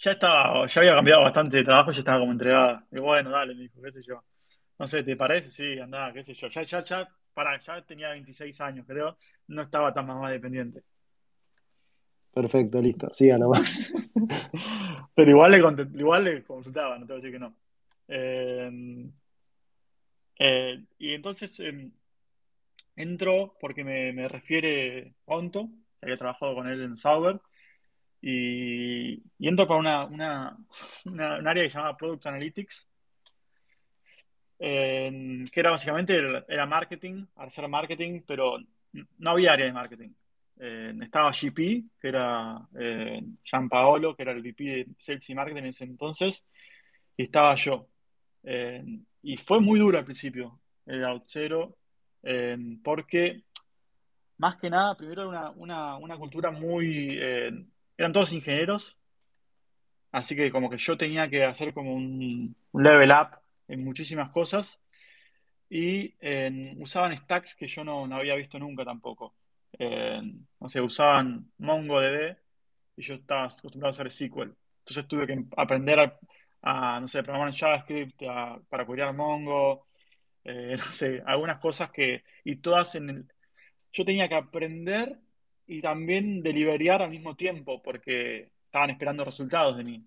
Ya 0.01 0.11
estaba, 0.11 0.67
ya 0.67 0.81
había 0.83 0.95
cambiado 0.95 1.23
bastante 1.23 1.57
de 1.57 1.65
trabajo, 1.65 1.91
ya 1.91 2.01
estaba 2.01 2.19
como 2.19 2.33
entregada. 2.33 2.85
Y 2.93 2.99
bueno, 2.99 3.31
dale, 3.31 3.55
me 3.55 3.63
dijo, 3.63 3.81
qué 3.81 3.91
sé 3.91 4.03
yo. 4.03 4.23
No 4.79 4.87
sé, 4.87 5.03
¿te 5.03 5.17
parece? 5.17 5.51
Sí, 5.51 5.79
andá, 5.79 6.13
qué 6.13 6.23
sé 6.23 6.35
yo. 6.35 6.49
Ya, 6.49 6.63
ya, 6.63 6.85
ya 6.85 7.09
para, 7.33 7.59
ya 7.59 7.81
tenía 7.81 8.11
26 8.11 8.61
años, 8.61 8.85
creo, 8.87 9.17
no 9.47 9.63
estaba 9.63 9.95
tan 9.95 10.09
más 10.09 10.31
dependiente. 10.31 10.83
Perfecto, 12.35 12.83
listo, 12.83 13.09
siga 13.13 13.39
nomás. 13.39 13.95
Pero 15.15 15.31
igual 15.31 15.53
le, 15.53 15.99
igual 15.99 16.25
le 16.25 16.45
consultaba, 16.45 16.99
no 16.99 17.07
te 17.07 17.15
voy 17.15 17.23
a 17.23 17.25
decir 17.25 17.33
que 17.33 17.39
no. 17.39 17.57
Em, 18.09 19.11
eh, 20.39 20.85
y 20.99 21.15
entonces 21.15 21.59
eh, 21.61 21.91
entro 22.97 23.57
porque 23.61 23.85
me, 23.85 24.29
refiere 24.29 25.15
Onto, 25.27 25.69
que 26.01 26.07
había 26.07 26.17
trabajado 26.17 26.55
con 26.55 26.69
él 26.69 26.83
en 26.83 26.97
Sauber, 26.97 27.41
y, 28.21 29.23
y 29.39 29.49
entro 29.49 29.67
para 29.67 29.81
una, 29.81 30.05
una, 30.07 30.57
un 31.05 31.21
área 31.21 31.65
que 31.65 31.71
se 31.71 31.77
llama 31.77 31.97
Product 31.97 32.27
Analytics, 32.27 32.89
que 34.59 35.61
era 35.61 35.71
básicamente 35.71 36.19
era 36.49 36.67
marketing, 36.67 37.27
hacer 37.37 37.69
marketing, 37.69 38.23
pero 38.27 38.59
no 39.19 39.31
había 39.31 39.53
área 39.53 39.67
de 39.67 39.73
marketing. 39.73 40.11
estaba 40.57 41.33
GP, 41.33 41.85
que 42.01 42.09
era 42.09 42.67
eh, 42.79 43.23
Paolo, 43.69 44.17
que 44.17 44.23
era 44.23 44.33
el 44.33 44.43
VP 44.43 44.65
de 44.65 44.87
Sales 44.99 45.29
y 45.29 45.35
Marketing 45.35 45.63
en 45.63 45.67
ese 45.67 45.85
entonces, 45.85 46.45
y 47.17 47.25
estaba 47.25 47.55
yo. 47.57 47.89
y 49.23 49.37
fue 49.39 49.61
muy 49.61 49.79
duro 49.79 49.99
al 49.99 50.05
principio, 50.05 50.61
el 50.87 51.05
out 51.05 51.27
zero, 52.25 52.81
porque 52.83 53.43
más 54.39 54.57
que 54.57 54.71
nada, 54.71 54.97
primero 54.97 55.31
era 55.31 55.51
una, 55.51 56.17
cultura 56.19 56.51
muy... 56.51 57.19
eran 57.97 58.13
todos 58.13 58.33
ingenieros, 58.33 58.97
así 60.13 60.35
que 60.35 60.51
como 60.51 60.71
que 60.71 60.79
yo 60.79 60.97
tenía 60.97 61.29
que 61.29 61.45
hacer 61.45 61.73
como 61.73 61.95
un 61.95 62.57
level 62.73 63.11
up 63.11 63.39
en 63.69 63.85
muchísimas 63.85 64.31
cosas 64.31 64.81
y 65.69 66.15
usaban 66.79 67.17
stacks 67.17 67.57
que 67.57 67.67
yo 67.67 67.85
no, 67.85 68.05
había 68.15 68.35
visto 68.37 68.59
nunca 68.59 68.85
tampoco. 68.85 69.35
no 69.79 70.69
sé, 70.69 70.81
usaban 70.81 71.51
MongoDB 71.59 72.37
y 72.97 73.03
yo 73.03 73.15
estaba 73.15 73.45
acostumbrado 73.45 73.89
a 73.89 73.91
usar 73.93 74.11
SQL. 74.11 74.55
Entonces 74.81 75.09
tuve 75.09 75.27
que 75.27 75.45
aprender 75.57 76.19
a, 76.63 77.01
no 77.01 77.09
sé, 77.09 77.23
programar 77.23 77.49
en 77.49 77.55
JavaScript 77.55 78.23
para 78.69 78.87
cuidar 78.87 79.15
Mongo, 79.15 79.87
eh, 80.45 80.77
sé, 80.93 81.23
algunas 81.27 81.59
cosas 81.59 81.91
que, 81.91 82.25
y 82.45 82.57
todas 82.57 82.95
en 82.95 83.29
yo 83.93 84.05
tenía 84.05 84.29
que 84.29 84.35
aprender 84.35 85.19
y 85.67 85.81
también 85.81 86.43
deliberiar 86.43 87.01
al 87.01 87.11
mismo 87.11 87.37
tiempo 87.37 87.81
porque 87.83 88.51
estaban 88.67 88.91
esperando 88.91 89.25
resultados 89.25 89.77
de 89.77 89.85
mí. 89.85 90.05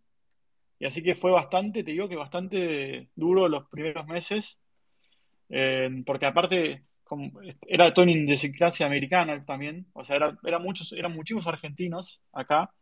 Y 0.79 0.85
así 0.85 1.01
que 1.01 1.15
fue 1.15 1.31
bastante, 1.31 1.83
te 1.83 1.91
digo 1.91 2.09
que 2.09 2.17
bastante 2.17 3.09
duro 3.15 3.47
los 3.47 3.67
primeros 3.69 4.05
meses, 4.05 4.59
eh, 5.49 5.89
porque 6.05 6.25
aparte 6.25 6.83
era 7.67 7.93
todo 7.93 8.03
en 8.03 8.11
idiosincrasia 8.11 8.85
americana 8.85 9.43
también, 9.45 9.87
o 9.93 10.03
sea, 10.03 10.17
era, 10.43 10.59
muchos, 10.59 10.91
eran 10.93 11.13
muchísimos 11.13 11.47
argentinos 11.47 12.21
acá, 12.33 12.73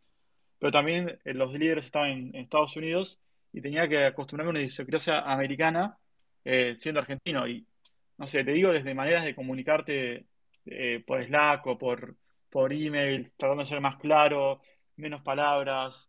pero 0.58 0.72
también 0.72 1.18
eh, 1.24 1.34
los 1.34 1.52
líderes 1.52 1.86
estaban 1.86 2.10
en, 2.10 2.34
Estados 2.34 2.76
Unidos 2.76 3.20
y 3.52 3.60
tenía 3.60 3.88
que 3.88 4.04
acostumbrarme 4.04 4.50
a 4.50 4.52
una 4.52 4.60
idiosincrasia 4.60 5.20
americana 5.20 5.98
eh, 6.46 6.76
siendo 6.78 7.00
argentino. 7.00 7.46
Y 7.46 7.66
no 8.18 8.26
sé, 8.26 8.44
te 8.44 8.52
digo 8.52 8.72
desde 8.72 8.94
maneras 8.94 9.24
de 9.24 9.34
comunicarte 9.34 10.26
por 11.06 11.24
Slack 11.24 11.66
o 11.66 11.78
por, 11.78 12.16
por 12.50 12.72
email, 12.72 13.32
tratando 13.36 13.62
de 13.62 13.68
ser 13.68 13.80
más 13.80 13.96
claro, 13.96 14.60
menos 14.96 15.22
palabras 15.22 16.08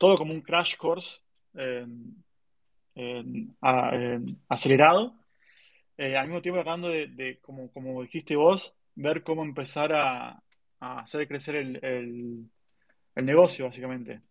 todo 0.00 0.16
como 0.16 0.32
un 0.32 0.40
crash 0.40 0.76
course 0.76 1.20
acelerado, 4.48 5.14
eh, 5.98 6.16
al 6.16 6.26
mismo 6.26 6.40
tiempo 6.40 6.62
tratando 6.62 6.88
de, 6.88 7.38
como, 7.42 7.70
como, 7.70 8.00
dijiste 8.00 8.34
vos, 8.34 8.74
ver 8.94 9.22
cómo 9.22 9.42
empezar 9.42 9.92
a, 9.92 10.42
hacer 10.80 11.28
crecer 11.28 11.56
el, 11.56 12.50
negocio, 13.16 13.66
básicamente. 13.66 14.22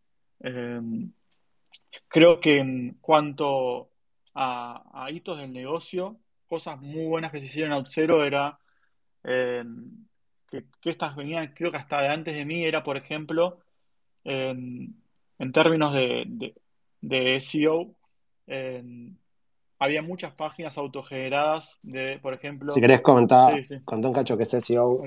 Creo 2.08 2.40
que 2.40 2.60
en 2.60 2.98
cuanto 3.02 3.90
a, 4.36 5.08
hitos 5.12 5.38
del 5.38 5.54
negocio, 5.54 6.18
cosas 6.48 6.80
muy 6.80 7.06
buenas 7.06 7.32
que 7.32 7.40
se 7.40 7.48
hicieron 7.48 7.74
a 7.74 7.78
Outzero 7.78 8.24
era 8.26 8.60
em, 9.24 10.06
que, 10.50 10.66
estas 10.86 11.16
venían, 11.16 11.54
creo 11.54 11.72
que 11.72 11.78
hasta 11.78 12.02
de 12.02 12.08
antes 12.10 12.34
de 12.34 12.46
mí, 12.46 12.64
era, 12.64 12.84
por 12.84 12.98
ejemplo, 12.98 13.60
en, 14.24 14.96
términos 15.54 15.94
de, 15.94 16.56
de, 17.02 17.42
SEO, 17.42 17.96
había 19.80 20.02
muchas 20.02 20.34
páginas 20.34 20.78
autogeneradas 20.78 21.80
de, 21.82 22.20
por 22.22 22.34
ejemplo... 22.34 22.72
Si 22.72 22.82
querés 22.82 23.02
comentar, 23.02 23.64
sí, 23.64 23.76
un 23.86 24.14
cacho 24.14 24.36
que 24.36 24.44
es 24.44 24.50
SEO. 24.50 25.04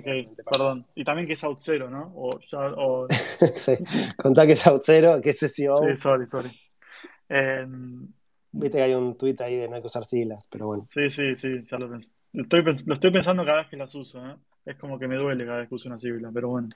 perdón. 0.51 0.87
Y 0.95 1.05
también 1.05 1.27
que 1.27 1.35
es 1.35 1.45
OutZero, 1.45 1.91
¿no? 1.91 2.13
O, 2.15 2.31
o... 2.77 3.07
sí, 3.57 3.73
contá 4.17 4.47
que 4.47 4.53
es 4.53 4.67
OutZero, 4.67 5.21
que 5.21 5.31
es 5.31 5.39
SEO. 5.39 5.77
Sí, 5.79 5.97
sorry, 5.97 6.27
sorry. 6.29 6.51
Viste 8.53 8.79
que 8.79 8.83
hay 8.83 8.95
un 8.95 9.17
tweet 9.17 9.37
ahí 9.41 9.57
de 9.57 9.69
no 9.69 9.77
hay 9.77 9.81
que 9.81 9.87
usar 9.87 10.05
siglas, 10.05 10.47
pero 10.51 10.67
bueno. 10.67 10.89
Sí, 10.93 11.11
sí, 11.11 11.37
sí, 11.37 11.63
ya 11.63 11.79
lo, 11.79 11.97
estoy, 11.97 12.63
lo 12.63 12.95
estoy 12.95 13.11
pensando 13.11 13.45
cada 13.45 13.59
vez 13.59 13.69
que 13.69 13.77
las 13.77 13.95
uso, 13.95 14.25
¿eh? 14.27 14.37
Es 14.65 14.77
como 14.77 14.99
que 14.99 15.09
me 15.09 15.17
duele 15.17 15.45
cada 15.45 15.59
vez 15.59 15.69
que 15.69 15.75
uso 15.75 15.89
una 15.89 15.99
sigla, 15.99 16.31
pero 16.33 16.49
bueno. 16.49 16.69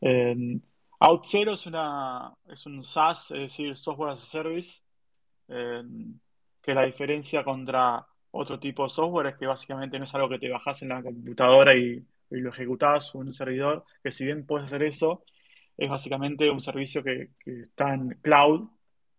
Eh, 0.00 0.58
OutZero 1.00 1.52
es, 1.54 1.66
una, 1.66 2.32
es 2.48 2.66
un 2.66 2.84
SaaS, 2.84 3.30
es 3.32 3.40
decir, 3.40 3.76
Software 3.76 4.12
as 4.12 4.22
a 4.22 4.26
Service, 4.26 4.80
que 5.48 6.74
la 6.74 6.84
diferencia 6.84 7.44
contra 7.44 8.06
otro 8.30 8.58
tipo 8.58 8.84
de 8.84 8.90
software 8.90 9.28
es 9.28 9.36
que 9.36 9.46
básicamente 9.46 9.98
no 9.98 10.04
es 10.04 10.14
algo 10.14 10.28
que 10.28 10.38
te 10.38 10.50
bajas 10.50 10.82
en 10.82 10.90
la 10.90 11.02
computadora 11.02 11.74
y, 11.74 12.04
lo 12.30 12.50
ejecutás 12.50 13.14
en 13.14 13.20
un 13.22 13.34
servidor, 13.34 13.84
que 14.02 14.12
si 14.12 14.26
bien 14.26 14.44
puedes 14.44 14.66
hacer 14.66 14.82
eso, 14.82 15.24
es 15.78 15.88
básicamente 15.88 16.50
un 16.50 16.60
servicio 16.60 17.02
que, 17.02 17.30
está 17.46 17.94
en 17.94 18.18
cloud, 18.20 18.68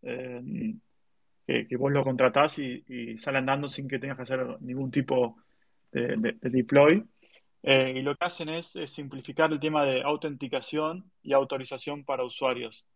que, 0.02 1.78
vos 1.78 1.92
lo 1.92 2.04
contratás 2.04 2.60
y, 2.60 3.18
sale 3.18 3.40
andando 3.40 3.68
sin 3.68 3.88
que 3.88 4.00
tengas 4.00 4.18
que 4.18 4.24
hacer 4.24 4.62
ningún 4.62 4.92
tipo 4.92 5.38
de, 5.92 6.36
deploy. 6.42 7.04
Eh, 7.62 7.94
y 7.98 8.02
lo 8.02 8.16
que 8.16 8.26
hacen 8.26 8.50
es, 8.50 8.74
simplificar 8.88 9.52
el 9.52 9.60
tema 9.60 9.84
de 9.86 10.02
autenticación 10.02 11.12
y 11.24 11.34
autorización 11.34 12.04
para 12.04 12.24
usuarios. 12.24 12.88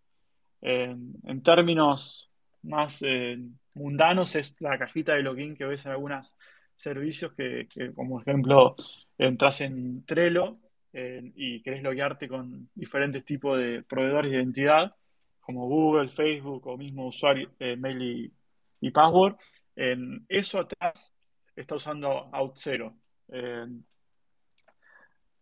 en 0.61 1.43
términos 1.43 2.29
más 2.63 3.01
eh, 3.01 3.37
mundanos 3.73 4.35
es 4.35 4.55
la 4.59 4.77
cajita 4.77 5.13
de 5.13 5.23
login 5.23 5.55
que 5.55 5.65
ves 5.65 5.85
en 5.85 5.91
algunos 5.91 6.33
servicios 6.77 7.33
que, 7.33 7.67
como 7.95 8.21
ejemplo, 8.21 8.75
entras 9.17 9.61
en 9.61 10.05
Trello 10.05 10.57
y 10.93 11.61
querés 11.61 11.81
loguearte 11.81 12.27
con 12.27 12.69
diferentes 12.75 13.25
tipos 13.25 13.57
de 13.57 13.83
proveedores 13.83 14.31
de 14.31 14.37
identidad, 14.37 14.95
como 15.45 15.67
Google, 15.67 16.09
Facebook 16.09 16.65
o 16.67 16.77
mismo 16.77 17.07
usuario, 17.07 17.51
eh, 17.59 17.75
mail 17.75 18.33
y, 18.79 18.91
password. 18.91 19.35
En 19.75 20.25
eso 20.27 20.59
atrás 20.59 21.13
está 21.55 21.75
usando 21.75 22.09
OutZero. 22.31 22.95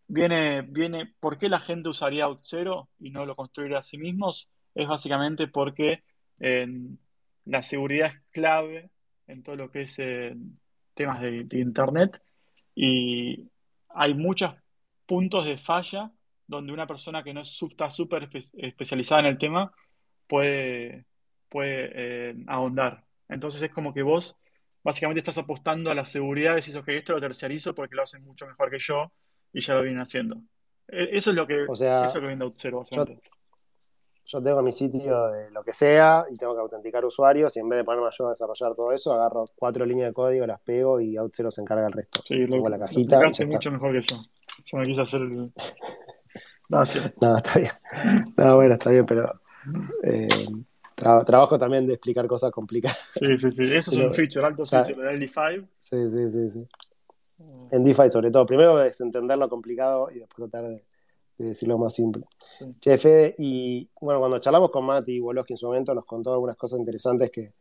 viene, 0.07 0.61
viene, 0.61 1.13
¿Por 1.19 1.37
qué 1.37 1.49
la 1.49 1.59
gente 1.59 1.89
usaría 1.89 2.27
OutZero 2.27 2.89
y 2.99 3.09
no 3.11 3.25
lo 3.25 3.35
construiría 3.35 3.79
a 3.79 3.83
sí 3.83 3.97
mismos? 3.97 4.49
Es 4.75 4.87
básicamente 4.87 5.47
porque 5.47 6.03
la 7.45 7.63
seguridad 7.63 8.09
es 8.09 8.21
clave 8.31 8.89
en 9.27 9.43
todo 9.43 9.55
lo 9.55 9.71
que 9.71 9.83
es 9.83 9.97
eh, 9.99 10.35
temas 10.93 11.21
de, 11.21 11.47
Internet 11.51 12.21
y 12.75 13.49
hay 13.89 14.13
muchos 14.13 14.53
puntos 15.05 15.45
de 15.45 15.57
falla 15.57 16.11
donde 16.47 16.73
una 16.73 16.87
persona 16.87 17.23
que 17.23 17.33
no 17.33 17.41
está 17.41 17.89
súper 17.89 18.29
especializada 18.53 19.21
en 19.21 19.27
el 19.27 19.37
tema 19.37 19.71
puede, 20.27 21.05
puede 21.49 21.91
eh, 21.93 22.35
ahondar. 22.47 23.03
Entonces 23.29 23.61
es 23.61 23.71
como 23.71 23.93
que 23.93 24.03
vos 24.03 24.35
básicamente 24.83 25.19
estás 25.19 25.37
apostando 25.37 25.91
a 25.91 25.95
la 25.95 26.05
seguridad, 26.05 26.55
decís, 26.55 26.75
ok, 26.75 26.87
esto 26.89 27.13
lo 27.13 27.21
terciarizo 27.21 27.75
porque 27.75 27.95
lo 27.95 28.03
hacen 28.03 28.23
mucho 28.23 28.47
mejor 28.47 28.71
que 28.71 28.79
yo 28.79 29.11
y 29.53 29.61
ya 29.61 29.75
lo 29.75 29.83
vienen 29.83 30.01
haciendo. 30.01 30.41
E, 30.87 31.09
eso 31.17 31.29
es 31.29 31.35
lo 31.35 31.45
que, 31.45 31.65
o 31.67 31.75
sea, 31.75 32.05
eso 32.05 32.19
que 32.19 32.27
viene 32.27 32.45
básicamente 32.45 33.21
yo 34.31 34.41
tengo 34.41 34.61
mi 34.61 34.71
sitio 34.71 35.27
de 35.27 35.51
lo 35.51 35.61
que 35.61 35.73
sea 35.73 36.23
y 36.29 36.37
tengo 36.37 36.53
que 36.53 36.61
autenticar 36.61 37.03
usuarios 37.03 37.55
y 37.57 37.59
en 37.59 37.67
vez 37.67 37.79
de 37.79 37.83
ponerme 37.83 38.07
yo 38.17 38.27
a 38.27 38.29
desarrollar 38.29 38.75
todo 38.75 38.93
eso, 38.93 39.13
agarro 39.13 39.49
cuatro 39.55 39.85
líneas 39.85 40.09
de 40.09 40.13
código, 40.13 40.47
las 40.47 40.61
pego 40.61 41.01
y 41.01 41.17
OutZero 41.17 41.51
se 41.51 41.61
encarga 41.61 41.83
del 41.83 41.93
resto. 41.93 42.21
Sí, 42.25 42.45
lo, 42.45 42.67
la 42.69 42.79
cajita. 42.79 43.19
Lo 43.19 43.47
mucho 43.47 43.71
mejor 43.71 43.91
que 43.91 44.01
yo. 44.07 44.21
Yo 44.65 44.77
me 44.77 44.87
quise 44.87 45.01
hacer 45.01 45.21
el... 45.21 45.51
No, 46.69 46.83
está 46.83 47.59
bien. 47.59 47.71
No, 48.37 48.55
bueno, 48.55 48.75
está 48.75 48.91
bien, 48.91 49.05
pero 49.05 49.29
eh, 50.03 50.27
trabajo 50.95 51.57
también 51.57 51.87
de 51.87 51.93
explicar 51.93 52.27
cosas 52.27 52.51
complicadas. 52.51 53.09
Sí, 53.13 53.37
sí, 53.37 53.51
sí. 53.51 53.63
Eso 53.73 53.91
es 53.91 53.97
un 53.97 54.13
feature, 54.13 54.45
alto 54.45 54.65
feature 54.65 55.11
de 55.11 55.17
DeFi. 55.17 55.67
Sí, 55.79 56.09
sí, 56.09 56.29
sí, 56.29 56.49
sí. 56.49 56.67
En 57.71 57.83
DeFi 57.83 58.11
sobre 58.11 58.31
todo. 58.31 58.45
Primero 58.45 58.81
es 58.81 58.99
entender 59.01 59.37
lo 59.37 59.49
complicado 59.49 60.09
y 60.11 60.19
después 60.19 60.49
tratar 60.49 60.69
de 60.69 60.83
decirlo 61.37 61.77
más 61.77 61.93
simple. 61.93 62.25
Chefe, 62.79 63.35
y 63.37 63.89
bueno, 63.99 64.19
cuando 64.19 64.39
charlamos 64.39 64.71
con 64.71 64.85
Mati 64.85 65.13
y 65.13 65.19
Woloski 65.19 65.53
en 65.53 65.57
su 65.57 65.67
momento, 65.67 65.93
nos 65.93 66.05
contó 66.05 66.33
algunas 66.33 66.55
cosas 66.55 66.79
interesantes 66.79 67.29
que, 67.29 67.51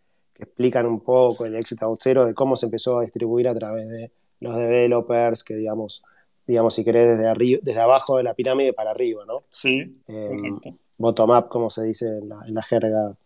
explican 0.42 0.86
un 0.86 1.00
poco 1.00 1.44
el 1.44 1.54
éxito 1.54 1.94
cero, 1.98 2.24
de 2.24 2.32
cómo 2.32 2.56
se 2.56 2.64
empezó 2.64 2.98
a 2.98 3.02
distribuir 3.02 3.46
a 3.46 3.54
través 3.54 3.86
de 3.90 4.10
los 4.40 4.56
developers, 4.56 5.44
que 5.44 5.54
digamos, 5.54 6.02
digamos 6.46 6.74
si 6.74 6.82
querés, 6.82 7.10
desde, 7.10 7.28
arriba, 7.28 7.60
desde 7.62 7.80
abajo 7.80 8.16
de 8.16 8.22
la 8.22 8.32
pirámide 8.32 8.72
para 8.72 8.92
arriba, 8.92 9.26
¿no? 9.26 9.42
Sí. 9.50 10.00
Em, 10.08 10.58
bottom 11.00 11.30
up, 11.30 11.48
como 11.48 11.70
se 11.70 11.84
dice 11.84 12.06
en 12.06 12.28
la, 12.28 12.62
jerga 12.62 13.16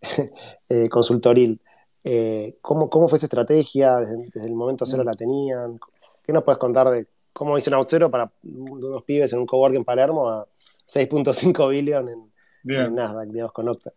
eh, 0.68 0.88
consultoril. 0.88 1.60
Eh, 2.04 2.56
¿cómo, 2.62 2.88
¿Cómo 2.88 3.08
fue 3.08 3.18
esa 3.18 3.26
estrategia? 3.26 3.96
Desde, 3.96 4.46
el 4.46 4.54
momento 4.54 4.86
cero 4.86 5.02
mm. 5.02 5.06
la 5.06 5.14
tenían. 5.14 5.80
¿Qué 6.24 6.32
nos 6.32 6.44
puedes 6.44 6.58
contar 6.58 6.88
de 6.90 7.06
como 7.32 7.54
dicen 7.54 7.74
Outzero 7.74 8.10
para 8.10 8.32
unos 8.42 9.04
pibes 9.04 9.32
en 9.32 9.38
un 9.38 9.46
cowork 9.46 9.76
en 9.76 9.84
Palermo 9.84 10.28
a 10.28 10.48
6.5 10.88 11.70
billion 11.70 12.08
en, 12.08 12.32
en, 12.64 12.94
Nasdaq, 12.94 13.28
digamos, 13.28 13.52
con 13.52 13.68
Octa. 13.68 13.92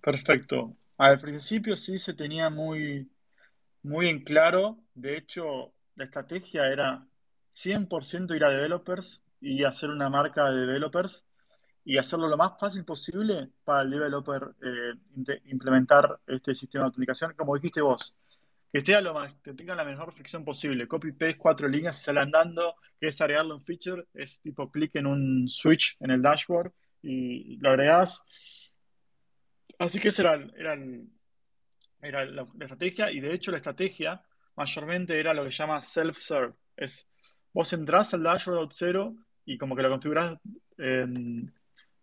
Perfecto. 0.00 0.74
Al 0.96 1.18
principio 1.18 1.76
sí 1.76 1.98
se 1.98 2.14
tenía 2.14 2.48
muy, 2.48 3.10
muy 3.82 4.08
en 4.08 4.24
claro. 4.24 4.78
De 4.94 5.18
hecho, 5.18 5.72
la 5.96 6.04
estrategia 6.04 6.68
era 6.68 7.06
100% 7.54 8.34
ir 8.34 8.44
a 8.44 8.48
developers 8.48 9.20
y 9.40 9.64
hacer 9.64 9.90
una 9.90 10.08
marca 10.08 10.50
de 10.50 10.60
developers 10.60 11.26
y 11.88 11.96
hacerlo 11.96 12.28
lo 12.28 12.36
más 12.36 12.52
fácil 12.60 12.84
posible 12.84 13.48
para 13.64 13.80
el 13.80 13.90
developer 13.90 14.54
eh, 14.60 15.40
implementar 15.46 16.20
este 16.26 16.54
sistema 16.54 16.84
de 16.84 16.88
autenticación, 16.88 17.32
como 17.32 17.54
dijiste 17.54 17.80
vos 17.80 18.14
que 18.70 18.80
esté 18.80 19.00
lo 19.00 19.14
más, 19.14 19.32
que 19.42 19.54
tenga 19.54 19.74
la 19.74 19.86
mejor 19.86 20.12
fricción 20.12 20.44
posible. 20.44 20.86
Copy 20.86 21.12
paste 21.12 21.38
cuatro 21.38 21.66
líneas 21.66 22.02
sale 22.02 22.20
andando. 22.20 22.74
es 23.00 23.18
agregarle 23.22 23.54
un 23.54 23.64
feature, 23.64 24.04
es 24.12 24.38
tipo 24.42 24.70
clic 24.70 24.96
en 24.96 25.06
un 25.06 25.48
switch 25.48 25.96
en 26.00 26.10
el 26.10 26.20
dashboard 26.20 26.70
y 27.00 27.56
lo 27.56 27.70
agregas. 27.70 28.22
Así 29.78 29.98
que 29.98 30.08
esa 30.08 30.34
era, 30.34 30.74
era, 32.02 32.26
la, 32.26 32.46
estrategia, 32.60 33.10
y 33.10 33.20
de 33.20 33.32
hecho 33.32 33.50
la 33.50 33.56
estrategia 33.56 34.22
mayormente 34.56 35.18
era 35.18 35.32
lo 35.32 35.42
que 35.42 35.52
se 35.52 35.56
llama 35.56 35.80
self-serve. 35.80 36.54
Es 36.76 37.08
vos 37.54 37.72
entrás 37.72 38.12
al 38.12 38.24
dashboard 38.24 38.68
cero 38.72 39.16
y 39.46 39.56
como 39.56 39.74
que 39.74 39.82
lo 39.82 39.88
configurás 39.88 40.36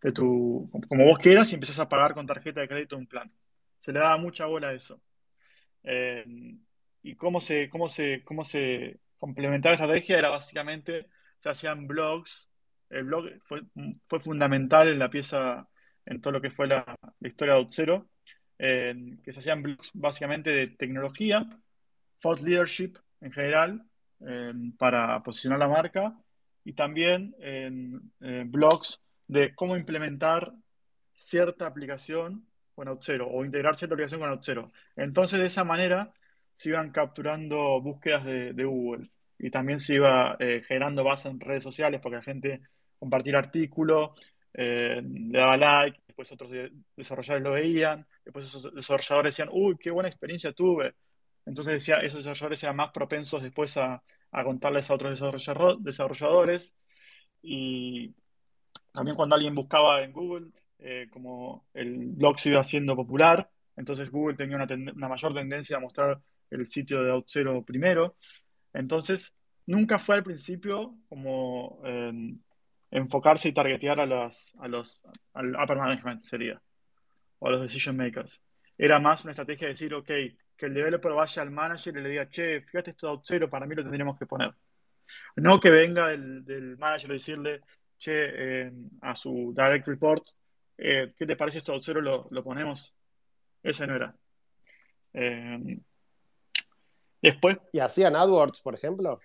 de 0.01 0.11
tu, 0.11 0.69
como 0.87 1.05
vos 1.05 1.19
quieras 1.19 1.51
y 1.51 1.55
empezás 1.55 1.79
a 1.79 1.89
pagar 1.89 2.13
con 2.13 2.27
tarjeta 2.27 2.61
de 2.61 2.67
crédito 2.67 2.97
un 2.97 3.07
plan. 3.07 3.31
Se 3.79 3.91
le 3.91 3.99
daba 3.99 4.17
mucha 4.17 4.45
bola 4.45 4.69
a 4.69 4.73
eso. 4.73 5.01
Eh, 5.83 6.25
y 7.03 7.15
cómo 7.15 7.39
se, 7.39 7.69
cómo 7.69 7.87
se, 7.87 8.23
cómo 8.23 8.43
se 8.43 8.99
complementaba 9.17 9.71
la 9.71 9.75
estrategia 9.75 10.17
era 10.17 10.29
básicamente, 10.29 11.07
se 11.41 11.49
hacían 11.49 11.87
blogs. 11.87 12.49
El 12.89 13.05
blog 13.05 13.25
fue, 13.43 13.63
fue 14.07 14.19
fundamental 14.19 14.89
en 14.89 14.99
la 14.99 15.09
pieza, 15.09 15.67
en 16.05 16.21
todo 16.21 16.33
lo 16.33 16.41
que 16.41 16.51
fue 16.51 16.67
la, 16.67 16.97
historia 17.21 17.53
de 17.53 17.59
Outzero, 17.59 18.07
que 18.57 19.33
se 19.33 19.39
hacían 19.39 19.61
blogs 19.63 19.91
básicamente 19.93 20.51
de 20.51 20.67
tecnología, 20.67 21.47
thought 22.19 22.41
leadership 22.41 22.97
en 23.21 23.31
general, 23.31 23.85
para 24.77 25.21
posicionar 25.23 25.59
la 25.59 25.67
marca, 25.67 26.17
y 26.63 26.73
también 26.73 27.35
en 27.39 28.11
blogs 28.51 28.99
de 29.27 29.53
cómo 29.55 29.77
implementar 29.77 30.53
cierta 31.15 31.67
aplicación 31.67 32.45
con 32.75 32.87
Outzero 32.87 33.27
o 33.29 33.45
integrar 33.45 33.77
cierta 33.77 33.95
aplicación 33.95 34.21
con 34.21 34.29
Outzero. 34.29 34.71
Entonces, 34.95 35.39
de 35.39 35.45
esa 35.45 35.63
manera 35.63 36.13
se 36.55 36.69
iban 36.69 36.91
capturando 36.91 37.81
búsquedas 37.81 38.25
de, 38.25 38.63
Google 38.63 39.09
y 39.39 39.49
también 39.49 39.79
se 39.79 39.95
iba 39.95 40.35
eh, 40.39 40.61
generando 40.65 41.03
base 41.03 41.29
en 41.29 41.39
redes 41.39 41.63
sociales 41.63 41.99
porque 42.01 42.17
la 42.17 42.21
gente 42.21 42.61
compartía 42.99 43.37
artículos, 43.37 44.11
eh, 44.53 45.01
le 45.03 45.37
daba 45.37 45.57
like, 45.57 45.99
después 46.07 46.31
otros 46.31 46.51
desarrolladores 46.95 47.43
lo 47.43 47.51
veían, 47.51 48.07
después 48.23 48.45
esos 48.47 48.73
desarrolladores 48.73 49.35
decían, 49.35 49.49
uy, 49.51 49.77
qué 49.77 49.91
buena 49.91 50.09
experiencia 50.09 50.53
tuve. 50.53 50.95
Entonces 51.45 51.73
decía, 51.73 51.97
esos 51.97 52.19
desarrolladores 52.19 52.63
eran 52.63 52.77
más 52.77 52.91
propensos 52.91 53.43
después 53.43 53.75
a, 53.77 54.01
a 54.31 54.43
contarles 54.43 54.89
a 54.89 54.95
otros 54.95 55.19
desarrolladores. 55.83 56.75
Y 57.41 58.13
también 58.95 59.15
cuando 59.15 59.35
alguien 59.35 59.53
buscaba 59.53 60.03
en 60.03 60.11
Google, 60.11 60.47
eh, 60.79 61.07
como 61.11 61.67
el 61.73 62.13
blog 62.13 62.39
se 62.39 62.49
iba 62.49 62.61
haciendo 62.61 62.95
popular, 62.95 63.49
entonces 63.75 64.09
Google 64.09 64.35
tenía 64.35 64.57
una, 64.57 65.07
mayor 65.07 65.33
tendencia 65.33 65.77
a 65.77 65.81
mostrar 65.81 66.21
el 66.49 66.67
sitio 66.67 67.03
de 67.03 67.11
OutZero 67.11 67.63
primero. 67.63 68.15
Entonces, 68.73 69.33
nunca 69.65 69.99
fue 69.99 70.15
al 70.15 70.23
principio 70.23 70.95
como 71.09 71.81
em, 71.83 72.39
enfocarse 72.91 73.49
y 73.49 73.53
targetear 73.53 73.99
a 73.99 74.05
los, 74.05 74.55
a 74.59 74.67
los, 74.67 75.03
al 75.33 75.55
upper 75.55 75.77
management 75.77 76.23
sería, 76.23 76.61
o 77.39 77.47
a 77.47 77.51
los 77.51 77.61
decision 77.61 77.97
makers. 77.97 78.41
Era 78.77 78.99
más 78.99 79.23
una 79.23 79.31
estrategia 79.31 79.67
de 79.67 79.73
decir, 79.73 79.93
ok, 79.93 80.07
que 80.07 80.65
el 80.65 80.73
developer 80.73 81.11
vaya 81.11 81.41
al 81.41 81.51
manager 81.51 81.97
y 81.97 82.01
le 82.01 82.09
diga, 82.09 82.29
che, 82.29 82.61
fíjate 82.61 82.91
esto 82.91 83.11
de 83.15 83.21
cero, 83.23 83.49
para 83.49 83.65
mí 83.65 83.75
lo 83.75 83.83
tendríamos 83.83 84.17
que 84.17 84.25
poner. 84.25 84.53
No 85.35 85.59
que 85.59 85.69
venga 85.69 86.11
el, 86.11 86.45
del 86.45 86.77
manager 86.77 87.11
a 87.11 87.13
decirle, 87.13 87.61
che, 87.97 88.65
em, 88.65 88.89
a 89.01 89.15
su 89.15 89.53
direct 89.55 89.87
report, 89.87 90.27
eh, 90.77 91.13
¿qué 91.17 91.25
te 91.25 91.35
parece 91.35 91.59
esto 91.59 91.73
de 91.73 91.79
cero? 91.81 92.01
Lo, 92.01 92.27
lo 92.29 92.43
ponemos. 92.43 92.93
Ese 93.63 93.87
no 93.87 93.95
era. 93.95 94.15
Em, 95.13 95.81
después. 97.21 97.57
¿Y 97.71 97.79
hacían 97.79 98.15
AdWords, 98.15 98.61
por 98.61 98.75
ejemplo? 98.75 99.19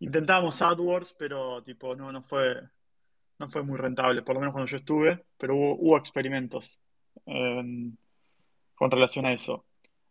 Intentábamos 0.00 0.60
AdWords, 0.60 1.14
pero 1.18 1.62
tipo, 1.62 1.94
no, 1.94 2.12
no 2.12 2.22
fue, 2.22 2.60
no 3.38 3.48
fue 3.48 3.62
muy 3.62 3.78
rentable, 3.78 4.22
por 4.22 4.34
lo 4.34 4.40
menos 4.40 4.52
cuando 4.52 4.70
yo 4.70 4.76
estuve, 4.76 5.24
pero 5.38 5.56
hubo, 5.56 5.96
experimentos 5.96 6.78
con 7.24 8.90
relación 8.90 9.24
a 9.24 9.32
eso. 9.32 9.64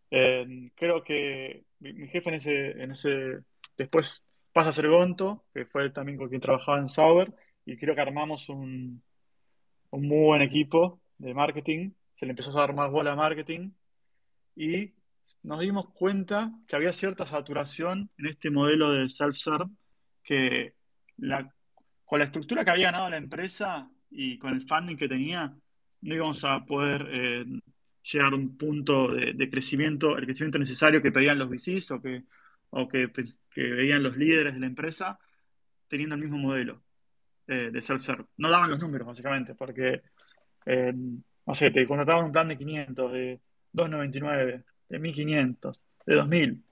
creo 0.09 1.03
que 1.03 1.65
mi, 1.79 2.07
jefe 2.07 2.29
en 2.29 2.35
ese, 2.35 2.71
en 2.81 2.91
ese, 2.91 3.39
después 3.77 4.25
pasa 4.51 4.69
a 4.69 4.73
ser 4.73 4.87
Gonto, 4.87 5.45
que 5.53 5.65
fue 5.65 5.89
también 5.91 6.17
con 6.17 6.29
quien 6.29 6.41
trabajaba 6.41 6.79
en 6.79 6.87
Sauber, 6.87 7.31
y 7.65 7.77
creo 7.77 7.95
que 7.95 8.01
armamos 8.01 8.49
un, 8.49 9.01
un 9.89 10.07
muy 10.07 10.25
buen 10.25 10.41
equipo 10.41 11.01
de 11.17 11.33
marketing, 11.33 11.91
se 12.13 12.25
le 12.25 12.31
empezó 12.31 12.51
a 12.51 12.61
dar 12.61 12.75
más 12.75 12.91
bola 12.91 13.13
a 13.13 13.15
marketing, 13.15 13.71
y 14.55 14.93
nos 15.43 15.59
dimos 15.59 15.89
cuenta 15.89 16.51
que 16.67 16.75
había 16.75 16.93
cierta 16.93 17.25
saturación 17.25 18.09
en 18.17 18.27
este 18.27 18.51
modelo 18.51 18.91
de 18.91 19.09
self-serve, 19.09 19.69
que 20.23 20.75
con 22.05 22.19
la 22.19 22.25
estructura 22.25 22.63
que 22.63 22.71
había 22.71 22.91
ganado 22.91 23.09
la 23.09 23.17
empresa 23.17 23.89
y 24.09 24.37
con 24.37 24.53
el 24.53 24.67
funding 24.67 24.95
que 24.95 25.07
tenía, 25.07 25.53
no 26.01 26.13
íbamos 26.13 26.43
a 26.43 26.63
poder 26.65 27.07
eh, 27.11 27.45
llegar 28.03 28.33
a 28.33 28.35
un 28.35 28.57
punto 28.57 29.07
de, 29.09 29.49
crecimiento, 29.49 30.17
el 30.17 30.25
crecimiento 30.25 30.59
necesario 30.59 31.01
que 31.01 31.11
pedían 31.11 31.39
los 31.39 31.49
VCs 31.49 31.91
o 31.91 32.01
que, 32.01 32.23
o 32.69 32.87
que, 32.87 33.09
veían 33.55 34.03
los 34.03 34.17
líderes 34.17 34.53
de 34.53 34.59
la 34.59 34.67
empresa, 34.67 35.19
teniendo 35.87 36.15
el 36.15 36.21
mismo 36.21 36.37
modelo 36.37 36.84
eh, 37.47 37.69
de 37.71 37.81
self-serve. 37.81 38.25
No 38.37 38.49
daban 38.49 38.69
los 38.69 38.79
números, 38.79 39.07
básicamente, 39.07 39.55
porque, 39.55 40.01
eh, 40.65 40.93
no 40.93 41.53
sé, 41.53 41.71
te 41.71 41.87
contrataban 41.87 42.25
un 42.25 42.31
plan 42.31 42.47
de 42.47 42.57
500, 42.57 43.11
de 43.11 43.39
299, 43.71 44.63
de 44.89 44.99
1500, 44.99 45.81
de 46.05 46.15
2000. 46.15 46.63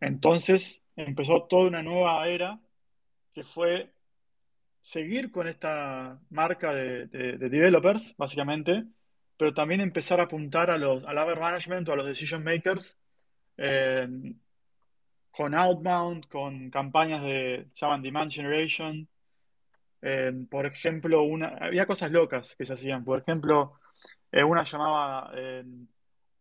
entonces 0.00 0.82
empezó 0.96 1.44
toda 1.44 1.68
una 1.68 1.82
nueva 1.82 2.26
era 2.28 2.60
que 3.32 3.42
fue 3.42 3.92
seguir 4.82 5.30
con 5.30 5.48
esta 5.48 6.20
marca 6.30 6.74
de, 6.74 7.06
developers, 7.38 8.14
básicamente, 8.16 8.84
pero 9.36 9.54
también 9.54 9.80
empezar 9.80 10.20
a 10.20 10.24
apuntar 10.24 10.70
a 10.70 10.76
los, 10.76 11.04
al 11.04 11.18
upper 11.18 11.40
management 11.40 11.88
o 11.88 11.92
a 11.92 11.96
los 11.96 12.06
decision 12.06 12.44
makers 12.44 12.96
con 15.32 15.54
outbound, 15.54 16.28
con 16.28 16.70
campañas 16.70 17.22
de, 17.22 17.66
llaman 17.74 18.02
demand 18.02 18.30
generation. 18.30 19.08
por 20.50 20.66
ejemplo, 20.66 21.22
una, 21.22 21.48
había 21.60 21.86
cosas 21.86 22.10
locas 22.12 22.54
que 22.56 22.66
se 22.66 22.74
hacían. 22.74 23.04
Por 23.04 23.20
ejemplo, 23.20 23.74
eh, 24.30 24.44
una 24.44 24.64
llamaba 24.64 25.32
eh, 25.34 25.64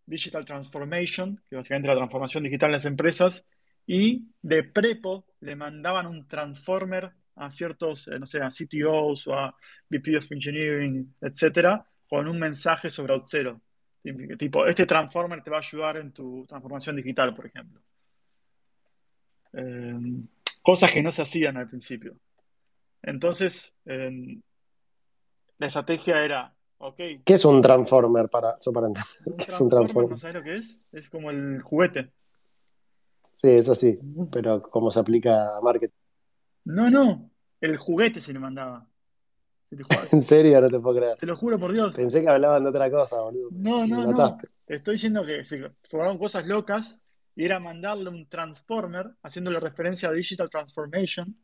Digital 0.06 0.46
Transformation, 0.46 1.42
que 1.50 1.56
básicamente 1.56 1.88
la 1.88 1.96
transformación 1.96 2.44
digital 2.44 2.70
en 2.70 2.74
las 2.74 2.86
empresas, 2.86 3.46
y 3.86 4.30
de 4.42 4.64
prepo 4.64 5.26
le 5.42 5.56
mandaban 5.56 6.08
un 6.08 6.28
transformer 6.28 7.12
a 7.36 7.52
ciertos, 7.52 8.08
eh, 8.08 8.20
no 8.20 8.26
sé, 8.26 8.42
a 8.42 8.50
CTOs 8.50 9.28
o 9.28 9.34
a 9.34 9.56
VP 9.89 10.18
of 10.18 10.32
Engineering, 10.32 11.16
etcétera, 11.22 11.86
con 12.08 12.28
un 12.28 12.39
mensaje 12.39 12.89
sobre 12.89 13.14
Outzero. 13.14 13.62
Tipo, 14.38 14.66
este 14.66 14.86
transformer 14.86 15.44
te 15.44 15.52
va 15.52 15.58
a 15.58 15.60
ayudar 15.60 15.98
en 15.98 16.12
tu 16.12 16.46
transformación 16.48 16.96
digital, 16.96 17.36
por 17.36 17.46
ejemplo. 17.46 17.82
Cosas 20.62 20.91
que 20.91 21.04
no 21.04 21.12
se 21.12 21.22
hacían 21.22 21.58
al 21.58 21.68
principio. 21.68 22.16
Entonces, 23.02 23.74
la 23.86 25.68
estrategia 25.68 26.24
era 26.24 26.56
¿Qué 26.95 27.34
es 27.34 27.45
un 27.45 27.62
Transformer 27.62 28.28
para, 28.28 28.56
para 28.74 28.88
¿Qué 29.38 29.45
es 29.47 29.62
un 29.62 29.70
Transformer? 29.70 30.12
¿No 30.12 30.18
sabes 30.18 30.36
lo 30.36 30.43
que 30.43 30.56
es? 30.56 30.80
Es 30.91 31.10
como 31.10 31.30
el 31.30 31.62
juguete. 31.62 32.12
Sí, 33.36 33.49
eso 33.49 33.76
sí, 33.76 33.99
pero 34.32 34.62
¿cómo 34.64 34.89
se 34.89 34.99
aplica 34.99 35.56
a 35.56 35.62
marketing? 35.62 35.93
No, 36.66 36.89
no, 36.89 37.32
el 37.60 37.78
juguete 37.78 38.20
se 38.20 38.34
le 38.34 38.39
mandaba. 38.39 38.88
¿En 40.12 40.22
serio? 40.22 40.60
No 40.60 40.70
te 40.70 40.80
puedo 40.80 40.97
creer. 40.97 41.18
Te 41.18 41.26
lo 41.26 41.36
juro 41.36 41.60
por 41.60 41.72
Dios. 41.72 41.95
Pensé 41.95 42.22
que 42.22 42.30
hablaban 42.30 42.64
de 42.64 42.70
otra 42.70 42.89
cosa, 42.89 43.22
boludo. 43.22 43.49
No, 43.52 43.86
no, 43.88 44.12
no. 44.12 44.38
estoy 44.68 44.95
diciendo 44.95 45.24
que 45.26 45.45
se 45.45 45.62
formaron 45.89 46.18
cosas 46.18 46.45
locas 46.45 46.97
y 47.36 47.46
era 47.46 47.60
mandarle 47.60 48.10
un 48.10 48.28
Transformer 48.28 49.12
haciéndole 49.24 49.60
referencia 49.60 50.10
a 50.10 50.14
Digital 50.14 50.50
Transformation 50.50 51.36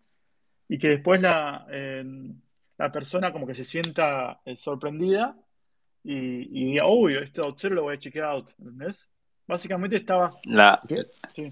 y 0.68 0.78
que 0.78 0.90
después 0.90 1.22
la, 1.22 1.66
la 2.78 2.92
persona 2.92 3.32
como 3.32 3.48
que 3.48 3.56
se 3.56 3.66
sienta 3.66 4.42
eh, 4.46 4.56
sorprendida 4.56 5.36
y, 6.04 6.62
y 6.62 6.66
diga, 6.72 6.88
uy, 6.88 7.16
este 7.16 7.42
outsider 7.42 7.74
lo 7.74 7.84
voy 7.84 7.96
a 7.96 8.00
chequear 8.00 8.26
out, 8.26 8.52
¿entendés? 8.60 9.10
Básicamente 9.46 9.96
estaba... 9.96 10.30
La, 10.46 10.80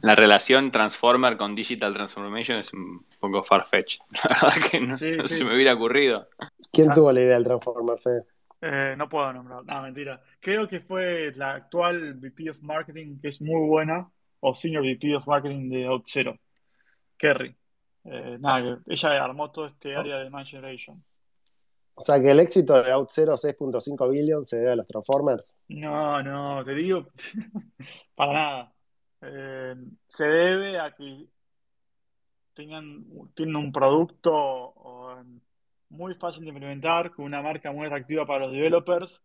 la 0.02 0.16
relación 0.16 0.70
Transformer 0.70 1.38
con 1.38 1.56
Digital 1.56 1.94
Transformation 1.94 2.58
es 2.60 2.74
un 2.74 3.06
poco 3.20 3.42
farfetched. 3.42 4.00
La 4.30 4.38
verdad 4.42 4.70
que 4.70 4.80
no, 4.82 4.98
se 4.98 5.46
me 5.46 5.56
hubiera 5.56 5.74
ocurrido. 5.74 6.28
¿Quién 6.74 6.94
tuvo 6.94 7.12
la 7.14 7.22
idea 7.22 7.36
del 7.36 7.46
Transformer, 7.46 7.98
Fede? 7.98 8.26
Eh, 8.62 8.96
no 8.98 9.08
puedo 9.08 9.32
nombrar, 9.32 9.64
no, 9.64 9.82
mentira. 9.82 10.22
Creo 10.42 10.68
que 10.68 10.82
fue 10.82 11.32
la 11.36 11.54
actual 11.54 12.16
VP 12.16 12.50
of 12.50 12.62
Marketing, 12.62 13.18
que 13.20 13.30
es 13.30 13.42
muy 13.42 13.66
buena, 13.66 14.10
o 14.48 14.54
Senior 14.54 14.84
VP 14.84 15.16
of 15.16 15.28
Marketing 15.28 15.70
de 15.70 15.88
Outzero, 15.88 16.38
Kerry. 17.18 17.56
Eh, 18.04 18.38
nada, 18.40 18.80
ella 18.86 19.24
armó 19.24 19.52
todo 19.52 19.66
este 19.66 19.96
área 19.96 20.20
de 20.20 20.30
Man 20.30 20.46
Generation. 20.46 21.04
O 21.96 22.02
sea 22.02 22.22
que 22.22 22.30
el 22.30 22.40
éxito 22.40 22.84
de 22.84 22.92
Out 22.92 23.10
0 23.12 23.34
6.5 23.34 24.12
billion 24.12 24.44
se 24.44 24.58
debe 24.58 24.74
a 24.74 24.76
los 24.76 24.86
Transformers. 24.86 25.56
No, 25.70 26.22
no, 26.22 26.64
te 26.64 26.76
digo, 26.76 27.08
para 28.16 28.34
nada. 28.34 28.74
Eh, 29.22 29.76
se 30.08 30.26
debe 30.26 30.80
a 30.80 30.92
que 30.92 31.28
tengan, 32.54 33.06
tienen 33.34 33.56
un 33.56 33.72
producto 33.72 34.74
muy 35.90 36.14
fácil 36.16 36.44
de 36.44 36.50
implementar, 36.50 37.12
con 37.12 37.26
una 37.26 37.42
marca 37.42 37.72
muy 37.72 37.88
atractiva 37.88 38.28
para 38.28 38.46
los 38.46 38.52
developers, 38.52 39.22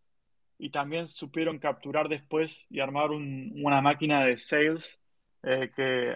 y 0.57 0.71
también 0.71 1.07
supieron 1.07 1.59
capturar 1.59 2.09
después 2.09 2.65
y 2.69 2.79
armar 2.79 3.11
una 3.11 3.81
máquina 3.81 4.25
de 4.25 4.37
sales 4.37 5.00
eh, 5.43 5.71
que 5.75 6.15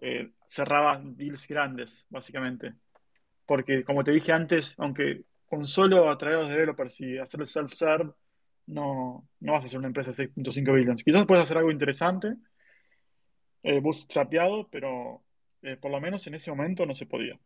eh, 0.00 0.30
cerraba 0.48 1.00
deals 1.02 1.46
grandes, 1.46 2.06
básicamente. 2.10 2.74
Porque, 3.46 3.84
como 3.84 4.04
te 4.04 4.12
dije 4.12 4.32
antes, 4.32 4.74
aunque 4.78 5.24
con 5.46 5.66
solo 5.66 6.10
atraer 6.10 6.36
a 6.36 6.40
los 6.40 6.50
developers 6.50 7.00
y 7.00 7.18
hacer 7.18 7.40
el 7.40 7.46
self-serve, 7.46 8.12
no, 8.66 9.28
no 9.40 9.52
vas 9.52 9.62
a 9.62 9.66
hacer 9.66 9.78
una 9.78 9.88
empresa 9.88 10.10
de 10.10 10.16
6.5 10.16 10.74
billones. 10.74 11.04
Quizás 11.04 11.26
puedes 11.26 11.44
hacer 11.44 11.58
algo 11.58 11.70
interesante, 11.70 12.34
eh, 13.62 13.80
bootstrapeado, 13.80 14.68
pero 14.68 15.24
eh, 15.62 15.76
por 15.76 15.90
lo 15.90 16.00
menos 16.00 16.26
en 16.26 16.34
ese 16.34 16.50
momento 16.50 16.86
no 16.86 16.94
se 16.94 17.06
podía. 17.06 17.38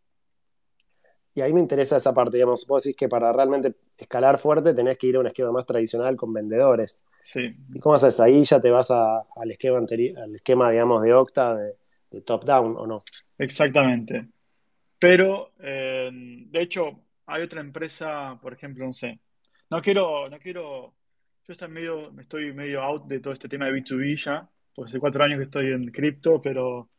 Y 1.40 1.42
ahí 1.42 1.54
me 1.54 1.60
interesa 1.60 1.96
esa 1.96 2.12
parte, 2.12 2.36
digamos, 2.36 2.66
vos 2.66 2.84
decís 2.84 2.94
que 2.94 3.08
para 3.08 3.32
realmente 3.32 3.74
escalar 3.96 4.36
fuerte 4.36 4.74
tenés 4.74 4.98
que 4.98 5.06
ir 5.06 5.16
a 5.16 5.20
un 5.20 5.26
esquema 5.26 5.50
más 5.50 5.64
tradicional 5.64 6.14
con 6.14 6.34
vendedores. 6.34 7.02
Sí. 7.22 7.56
¿Y 7.72 7.80
cómo 7.80 7.94
haces 7.94 8.20
ahí? 8.20 8.44
¿Ya 8.44 8.60
te 8.60 8.68
vas 8.68 8.90
al 8.90 9.50
esquema 9.50 9.78
anterior, 9.78 10.18
al 10.18 10.34
esquema, 10.34 10.70
digamos, 10.70 11.00
de 11.02 11.14
Octa, 11.14 11.56
de, 11.56 12.20
top-down 12.20 12.76
o 12.76 12.86
no? 12.86 13.00
Exactamente. 13.38 14.28
Pero, 14.98 15.52
eh, 15.60 16.10
de 16.12 16.60
hecho, 16.60 17.04
hay 17.24 17.42
otra 17.42 17.62
empresa, 17.62 18.38
por 18.42 18.52
ejemplo, 18.52 18.84
no 18.84 18.92
sé. 18.92 19.18
No 19.70 19.80
quiero, 19.80 20.28
no 20.28 20.38
quiero. 20.38 20.92
Yo 21.48 21.52
estoy 21.52 21.68
medio, 21.68 22.20
estoy 22.20 22.52
medio 22.52 22.82
out 22.82 23.06
de 23.06 23.20
todo 23.20 23.32
este 23.32 23.48
tema 23.48 23.64
de 23.64 23.72
B2B 23.72 24.22
ya, 24.22 24.46
porque 24.74 24.90
hace 24.90 25.00
cuatro 25.00 25.24
años 25.24 25.38
que 25.38 25.44
estoy 25.44 25.68
en 25.68 25.90
cripto, 25.90 26.38
pero 26.42 26.90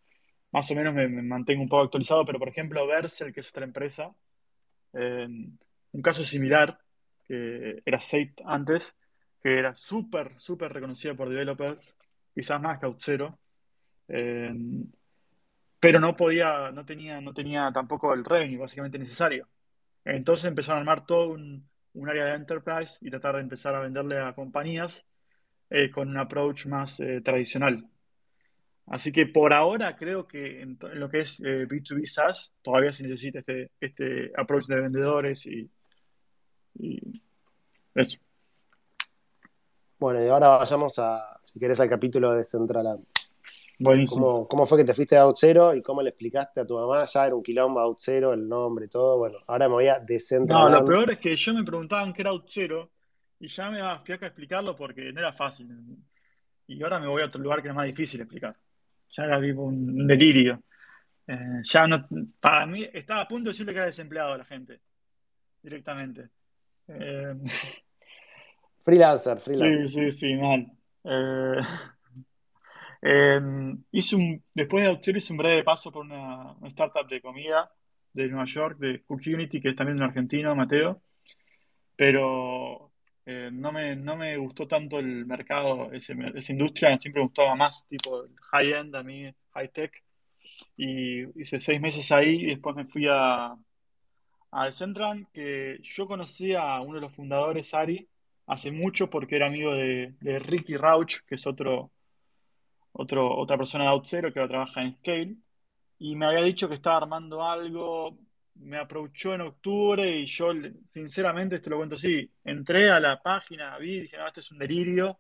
más 0.52 0.72
o 0.72 0.74
menos 0.74 0.96
me, 0.96 1.08
mantengo 1.08 1.62
un 1.62 1.70
poco 1.70 1.84
actualizado. 1.84 2.26
Pero, 2.26 2.40
por 2.40 2.50
ejemplo, 2.50 2.88
Vercel, 2.88 3.32
que 3.32 3.42
es 3.42 3.50
otra 3.50 3.66
empresa, 3.66 4.16
un 4.94 6.02
caso 6.02 6.24
similar, 6.24 6.80
que 7.26 7.82
era 7.86 8.00
Sate 8.00 8.36
antes, 8.46 8.96
que 9.42 9.58
era 9.58 9.74
súper, 9.76 10.34
súper 10.40 10.72
reconocida 10.74 11.14
por 11.14 11.30
developers, 11.30 11.96
quizás 12.34 12.62
más 12.62 12.80
que 12.80 12.86
pero 15.80 16.00
no 16.00 16.16
podía, 16.16 16.72
no 16.72 16.86
tenía, 16.86 17.20
no 17.22 17.34
tenía 17.34 17.72
tampoco 17.74 18.14
el 18.14 18.24
revenue 18.24 18.60
básicamente 18.60 19.00
necesario. 19.00 19.48
Entonces 20.06 20.46
empezaron 20.46 20.78
a 20.78 20.82
armar 20.82 21.06
todo 21.06 21.30
un, 21.30 21.68
área 22.08 22.26
de 22.26 22.36
enterprise 22.36 22.98
y 23.02 23.10
tratar 23.10 23.36
de 23.36 23.42
empezar 23.42 23.76
a 23.76 23.82
venderle 23.82 24.20
a 24.20 24.34
compañías 24.34 25.06
eh, 25.70 25.92
con 25.92 26.10
un 26.10 26.18
approach 26.18 26.68
más 26.68 27.00
eh, 27.00 27.22
tradicional. 27.22 27.90
Así 28.88 29.12
que 29.12 29.26
por 29.26 29.54
ahora 29.54 29.96
creo 29.96 30.28
que 30.28 30.62
en, 30.62 30.78
lo 30.96 31.10
que 31.10 31.20
es 31.20 31.40
B2B 31.40 32.06
SaaS 32.06 32.52
todavía 32.62 32.92
se 32.92 33.04
necesita 33.04 33.40
este, 33.40 33.72
este 33.80 34.32
approach 34.36 34.66
de 34.66 34.82
vendedores 34.82 35.46
y, 35.46 35.70
y 36.78 37.22
eso. 37.96 38.18
Bueno, 40.00 40.24
y 40.26 40.28
ahora 40.28 40.48
vayamos 40.48 40.98
a, 40.98 41.38
si 41.42 41.60
querés, 41.60 41.80
al 41.80 41.90
capítulo 41.90 42.32
de 42.32 42.44
Centraland. 42.44 43.06
Buenísimo. 43.78 44.26
¿Cómo, 44.26 44.48
¿Cómo, 44.48 44.66
fue 44.66 44.80
que 44.80 44.84
te 44.84 44.94
fuiste 44.94 45.16
a 45.16 45.22
Out 45.22 45.38
Zero 45.38 45.76
y 45.76 45.82
cómo 45.82 46.02
le 46.02 46.10
explicaste 46.10 46.62
a 46.62 46.66
tu 46.66 46.76
mamá? 46.76 47.06
Ya 47.06 47.26
era 47.26 47.36
un 47.36 47.44
quilombo 47.44 47.80
Out 47.80 48.00
Zero, 48.00 48.34
el 48.34 48.48
nombre, 48.48 48.88
todo. 48.88 49.18
Bueno, 49.18 49.40
ahora 49.48 49.68
me 49.68 49.74
voy 49.76 49.88
a 49.88 50.00
Decentraland. 50.00 50.72
No, 50.72 50.80
lo 50.80 50.86
peor 50.86 51.12
es 51.12 51.18
que 51.18 51.36
yo 51.36 51.54
me 51.54 51.64
preguntaban 51.64 52.14
qué 52.14 52.22
era 52.22 52.32
Out 52.32 52.50
Zero 52.50 52.90
y 53.40 53.48
ya 53.48 53.70
me 53.70 53.80
fui 54.04 54.16
acá 54.16 54.26
a 54.26 54.30
explicarlo 54.30 54.76
porque 54.76 55.12
no 55.12 55.20
era 55.20 55.34
fácil. 55.34 55.68
Y 56.68 56.82
ahora 56.84 57.00
me 57.00 57.08
voy 57.08 57.22
a 57.22 57.26
otro 57.26 57.42
lugar 57.42 57.62
que 57.62 57.70
es 57.70 57.76
más 57.76 57.86
difícil 57.86 58.22
explicar. 58.22 58.56
Ya 59.12 59.24
era 59.24 59.42
tipo 59.42 59.64
un 59.64 60.08
delirio. 60.08 60.64
Eh, 61.28 61.62
ya 61.64 61.88
no, 61.88 62.08
para 62.40 62.66
mí 62.66 62.88
estaba 62.94 63.22
a 63.22 63.28
punto 63.28 63.46
de 63.46 63.54
decirle 63.54 63.74
que 63.74 63.78
era 63.78 63.86
desempleado 63.86 64.34
a 64.34 64.38
la 64.38 64.46
gente, 64.46 64.82
directamente. 65.62 66.30
Eh, 66.88 67.36
Freelancer, 68.82 69.38
freelancer. 69.40 69.90
Sí, 69.90 70.12
sí, 70.12 70.12
sí, 70.12 70.36
mal. 70.36 70.72
Eh, 71.04 71.62
em, 73.02 73.84
hice 73.92 74.16
un, 74.16 74.44
después 74.54 74.84
de 74.84 74.90
Outzero 74.90 75.18
hice 75.18 75.34
un 75.34 75.38
breve 75.38 75.64
paso 75.64 75.92
por 75.92 76.06
una, 76.06 76.56
startup 76.64 77.08
de 77.08 77.22
comida 77.22 77.72
de 78.14 78.28
Nueva 78.28 78.46
York, 78.46 78.78
de 78.80 79.02
Cook 79.04 79.22
Unity, 79.26 79.62
que 79.62 79.70
es 79.70 79.76
también 79.76 79.98
un 79.98 80.04
argentino, 80.04 80.56
Mateo. 80.56 81.02
Pero 81.96 82.91
eh, 83.26 83.50
no, 83.52 83.72
me, 83.72 83.96
no 83.96 84.16
me 84.16 84.38
gustó 84.38 84.68
tanto 84.68 85.00
el 85.00 85.26
mercado, 85.26 85.92
esa 85.94 86.14
industria, 86.52 86.98
siempre 87.00 87.22
me 87.22 87.28
gustaba 87.28 87.56
más 87.56 87.86
tipo 87.88 88.26
high-end, 88.52 88.96
a 88.96 89.04
mí 89.04 89.34
high-tech. 89.52 90.04
Y 90.78 91.24
hice 91.42 91.60
seis 91.60 91.82
meses 91.82 92.12
ahí 92.12 92.42
y 92.44 92.46
después 92.48 92.76
me 92.76 92.86
fui 92.86 93.08
a, 93.10 93.56
a 94.52 94.72
Central, 94.72 95.28
que 95.34 95.80
yo 95.82 96.08
conocí 96.08 96.54
a 96.54 96.80
uno 96.82 96.96
de 96.96 97.02
los 97.02 97.14
fundadores, 97.14 97.74
Ari, 97.74 98.08
hace 98.48 98.72
mucho 98.72 99.10
porque 99.10 99.36
era 99.38 99.48
amigo 99.48 99.74
de, 99.74 100.14
Ricky 100.40 100.78
Rauch, 100.78 101.22
que 101.28 101.36
es 101.36 101.48
otro, 101.48 101.92
otro, 102.92 103.36
otra 103.38 103.58
persona 103.58 103.86
de 103.86 103.92
Outzero 103.92 104.34
que 104.34 104.40
ahora 104.40 104.50
trabaja 104.50 104.82
en 104.82 104.98
Scale, 105.00 105.36
y 106.00 106.16
me 106.16 106.26
había 106.26 106.42
dicho 106.44 106.68
que 106.68 106.76
estaba 106.76 106.98
armando 106.98 107.44
algo, 107.48 108.18
me 108.62 108.78
aprovechó 108.78 109.34
en 109.34 109.42
octubre 109.42 110.10
y 110.10 110.26
yo, 110.26 110.54
sinceramente, 110.90 111.56
esto 111.56 111.70
lo 111.70 111.78
cuento 111.78 111.96
así, 111.96 112.32
entré 112.44 112.90
a 112.90 113.00
la 113.00 113.22
página, 113.22 113.78
vi, 113.78 114.02
dije, 114.02 114.18
no, 114.18 114.28
este 114.28 114.40
es 114.40 114.52
un 114.52 114.60
delirio, 114.60 115.20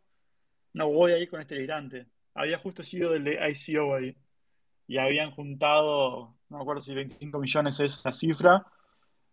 no 0.73 0.89
voy 0.89 1.11
a 1.11 1.17
ir 1.17 1.29
con 1.29 1.41
este 1.41 1.55
delirante. 1.55 2.07
Había 2.33 2.57
justo 2.57 2.83
sido 2.83 3.11
del 3.11 3.23
de 3.23 3.39
ICO 3.49 3.95
ahí, 3.95 4.15
y 4.87 4.97
habían 4.97 5.31
juntado, 5.31 6.37
no 6.49 6.57
me 6.57 6.61
acuerdo 6.61 6.81
si 6.81 6.93
25 6.93 7.39
millones 7.39 7.79
es 7.79 8.05
la 8.05 8.13
cifra, 8.13 8.65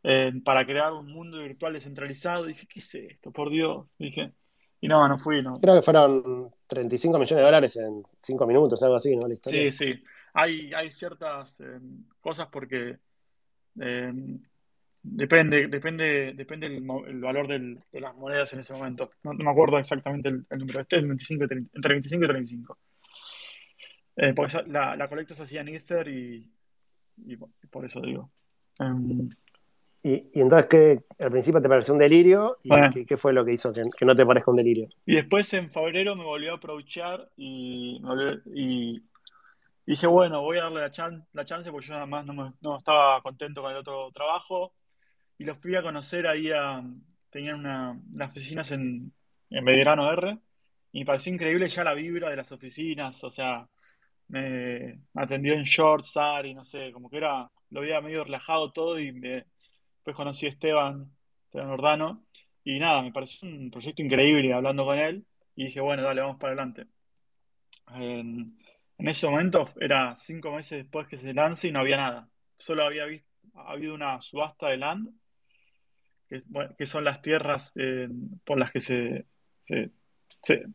eh, 0.03 0.33
para 0.45 0.65
crear 0.65 0.93
un 0.93 1.13
mundo 1.13 1.39
virtual 1.39 1.73
descentralizado. 1.73 2.45
dije, 2.45 2.67
¿qué 2.67 2.81
es 2.81 2.95
esto? 2.95 3.31
Por 3.33 3.51
Dios. 3.51 3.87
Dije, 3.99 4.33
y 4.81 4.89
no, 4.89 5.07
no 5.09 5.19
fui, 5.19 5.43
no. 5.43 5.61
Creo 5.61 5.75
que 5.75 5.83
fueron 5.83 6.53
35 6.67 7.19
millones 7.19 7.37
de 7.37 7.43
dólares 7.43 7.77
en 7.77 8.03
5 8.21 8.47
minutos, 8.47 8.83
algo 8.83 8.97
así, 8.97 9.17
¿no? 9.17 9.27
Sí, 9.43 9.73
sí. 9.73 10.03
Hay, 10.35 10.73
hay 10.73 10.91
ciertas 10.93 11.61
eh, 11.61 11.81
cosas 12.21 12.49
porque 12.53 12.99
eh, 13.81 14.13
depende, 15.03 15.69
depende, 15.69 16.33
depende 16.35 16.67
el, 16.67 17.21
valor 17.21 17.49
de 17.49 18.01
las 18.01 18.15
monedas 18.17 18.53
en 18.53 18.61
ese 18.61 18.73
momento. 18.73 19.11
No, 19.23 19.33
me 19.33 19.51
acuerdo 19.51 19.79
exactamente 19.79 20.29
el, 20.29 20.59
número. 20.59 20.81
Este 20.81 20.99
es 20.99 21.07
25 21.07 21.45
entre 21.75 21.95
25 21.95 22.25
y 22.25 22.29
35. 22.29 22.79
porque 24.35 24.63
la, 24.67 24.97
la 24.97 25.09
colecta 25.09 25.35
se 25.35 25.43
hacía 25.43 25.61
en 25.61 25.69
Ether 25.69 26.09
y, 26.09 26.51
y, 27.27 27.37
por 27.37 27.85
eso 27.85 28.01
digo. 28.01 28.31
Em, 28.79 29.29
y, 30.03 30.41
entonces, 30.41 30.67
¿qué, 30.71 31.25
al 31.25 31.31
principio 31.31 31.61
te 31.61 31.69
pareció 31.69 31.93
un 31.93 32.01
delirio? 32.01 32.59
¿Y 32.63 33.05
qué, 33.05 33.17
fue 33.17 33.33
lo 33.33 33.45
que 33.45 33.53
hizo 33.53 33.73
que, 33.73 34.07
no 34.07 34.15
te 34.15 34.25
parezca 34.25 34.51
un 34.51 34.57
delirio? 34.57 34.89
Y 35.05 35.17
después 35.17 35.53
en 35.55 35.71
febrero 35.71 36.15
me 36.15 36.25
volvió 36.25 36.53
a 36.53 36.57
aprovechar 36.57 37.29
y, 37.37 38.01
y 38.55 39.03
dije, 39.93 40.07
bueno, 40.07 40.43
voy 40.43 40.59
a 40.59 40.65
darle 40.65 40.81
la, 40.81 41.45
chance 41.45 41.71
porque 41.71 41.87
yo 41.87 41.95
nada 41.95 42.07
más 42.07 42.27
no, 42.27 42.77
estaba 42.77 43.23
contento 43.23 43.63
con 43.63 43.73
el 43.73 43.79
otro 43.79 44.11
trabajo. 44.13 44.75
Y 45.39 45.45
los 45.45 45.59
fui 45.59 45.77
a 45.77 45.83
conocer 45.83 46.27
ahí 46.27 46.51
a. 46.51 46.83
Tenían 47.31 47.61
una, 47.61 47.93
unas 48.13 48.31
oficinas 48.31 48.71
en, 48.71 49.13
en 49.51 49.65
Belgrano 49.65 50.11
R. 50.13 50.39
Y 50.93 51.01
me 51.01 51.07
pareció 51.07 51.33
increíble 51.33 51.69
ya 51.69 51.85
la 51.85 51.95
vibra 51.95 52.31
de 52.31 52.37
las 52.37 52.51
oficinas. 52.53 53.23
O 53.25 53.31
sea, 53.31 53.69
me, 54.29 55.01
atendió 55.15 55.55
en 55.55 55.63
shorts, 55.63 56.15
y 56.45 56.55
no 56.55 56.65
sé, 56.65 56.93
como 56.93 57.11
que 57.11 57.19
era. 57.19 57.51
Lo 57.71 57.81
había 57.81 58.01
medio 58.01 58.25
relajado 58.25 58.73
todo 58.73 58.99
y 58.99 59.13
me 59.13 59.45
Después 60.09 60.25
conocí 60.25 60.47
a 60.47 60.49
Esteban, 60.49 61.13
Esteban 61.45 61.69
Ordano, 61.69 62.25
y 62.65 62.79
nada, 62.79 63.03
me 63.03 63.13
pareció 63.13 63.47
un 63.47 63.71
proyecto 63.71 64.01
increíble 64.03 64.55
hablando 64.55 64.87
con 64.87 64.99
él, 64.99 65.27
y 65.55 65.67
dije, 65.67 65.83
bueno, 65.83 66.03
dale, 66.03 66.23
vamos 66.23 66.39
para 66.39 66.55
adelante. 66.55 66.87
En, 67.93 68.59
ese 69.07 69.29
momento 69.29 69.71
era 69.81 70.17
cinco 70.17 70.51
meses 70.51 70.79
después 70.79 71.07
que 71.07 71.17
se 71.17 71.33
lance 71.33 71.69
y 71.69 71.73
no 71.73 71.79
había 71.79 71.97
nada. 71.97 72.29
Solo 72.57 72.83
había 72.83 73.05
visto, 73.05 73.29
habido 73.55 73.95
una 73.95 74.21
subasta 74.21 74.69
de 74.69 74.77
land, 74.79 75.11
que, 76.77 76.87
son 76.87 77.05
las 77.05 77.23
tierras 77.23 77.73
eh, 77.77 78.09
por 78.45 78.59
las 78.59 78.73
que 78.73 78.81
se, 78.81 79.27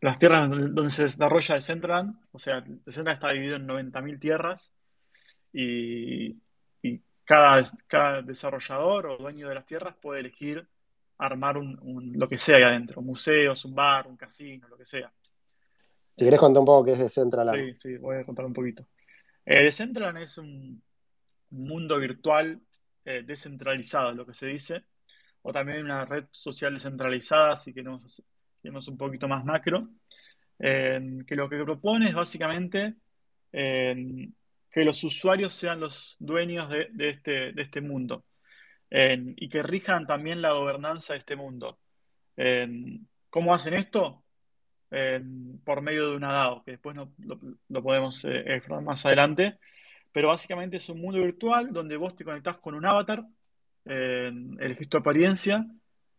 las 0.02 0.18
tierras 0.18 0.50
donde 0.50 0.90
se 0.90 1.04
desarrolla 1.04 1.56
el 1.56 1.62
Central, 1.62 2.14
o 2.32 2.40
sea, 2.40 2.58
el 2.58 2.92
Central 2.92 3.16
está 3.16 3.32
dividido 3.32 3.58
en 3.58 3.68
90.000 3.68 4.20
tierras 4.20 4.74
y, 5.52 6.38
cada, 7.26 8.22
desarrollador 8.22 9.08
o 9.08 9.18
dueño 9.18 9.48
de 9.48 9.56
las 9.56 9.66
tierras 9.66 9.96
puede 10.02 10.20
elegir 10.20 10.68
armar 11.18 11.58
un, 11.58 12.12
lo 12.16 12.28
que 12.28 12.38
sea 12.38 12.58
ahí 12.58 12.64
adentro, 12.64 13.02
museos, 13.02 13.64
un 13.64 13.74
bar, 13.74 14.08
un 14.08 14.18
casino, 14.18 14.68
lo 14.68 14.78
que 14.78 14.86
sea. 14.86 15.12
Si 16.16 16.26
querés 16.26 16.40
contar 16.40 16.60
un 16.60 16.66
poco 16.66 16.86
qué 16.86 16.92
es 16.92 17.00
Decentraland. 17.00 17.60
Sí, 17.60 17.76
sí, 17.80 17.98
voy 17.98 18.18
a 18.18 18.26
contar 18.26 18.46
un 18.46 18.54
poquito. 18.54 18.86
Eh, 19.46 19.64
Decentraland 19.64 20.20
es 20.20 20.38
un 20.38 20.82
mundo 21.50 22.00
virtual 22.00 22.62
eh, 23.06 23.24
descentralizado, 23.26 24.14
lo 24.14 24.26
que 24.26 24.34
se 24.34 24.48
dice, 24.48 24.84
o 25.42 25.52
también 25.52 25.84
una 25.84 26.06
red 26.06 26.26
social 26.32 26.74
descentralizada, 26.74 27.54
así 27.54 27.74
que 27.74 27.84
nos 27.84 28.24
vemos 28.64 28.88
un 28.88 28.98
poquito 28.98 29.28
más 29.28 29.44
macro, 29.44 29.90
eh, 30.60 31.22
que 31.28 31.36
lo 31.36 31.50
que 31.50 31.62
propone 31.64 32.08
es 32.08 32.14
básicamente 32.14 32.96
eh, 33.52 34.30
que 34.72 34.86
los 34.86 35.04
usuarios 35.04 35.54
sean 35.54 35.82
los 35.82 36.16
dueños 36.18 36.70
de, 36.70 36.90
este, 36.98 37.52
de 37.52 37.62
este, 37.62 37.82
mundo 37.82 38.26
y 38.90 39.50
que 39.50 39.64
rijan 39.64 40.06
también 40.06 40.42
la 40.42 40.52
gobernanza 40.52 41.14
de 41.14 41.20
este 41.20 41.36
mundo. 41.36 41.80
¿Cómo 43.30 43.54
hacen 43.54 43.74
esto? 43.74 44.23
Por 45.64 45.82
medio 45.82 46.10
de 46.10 46.16
una 46.16 46.34
DAO, 46.34 46.64
que 46.64 46.72
después 46.72 46.96
lo, 46.96 47.84
podemos 47.84 48.24
eh, 48.26 48.44
explorar 48.56 48.84
más 48.84 49.06
adelante, 49.06 49.58
pero 50.12 50.30
básicamente 50.30 50.78
es 50.78 50.90
un 50.90 51.02
mundo 51.02 51.22
virtual 51.22 51.72
donde 51.72 51.98
vos 51.98 52.16
te 52.16 52.24
conectás 52.24 52.58
con 52.58 52.76
un 52.76 52.86
avatar, 52.86 53.26
elegís 53.86 54.90
tu 54.90 54.98
apariencia, 54.98 55.66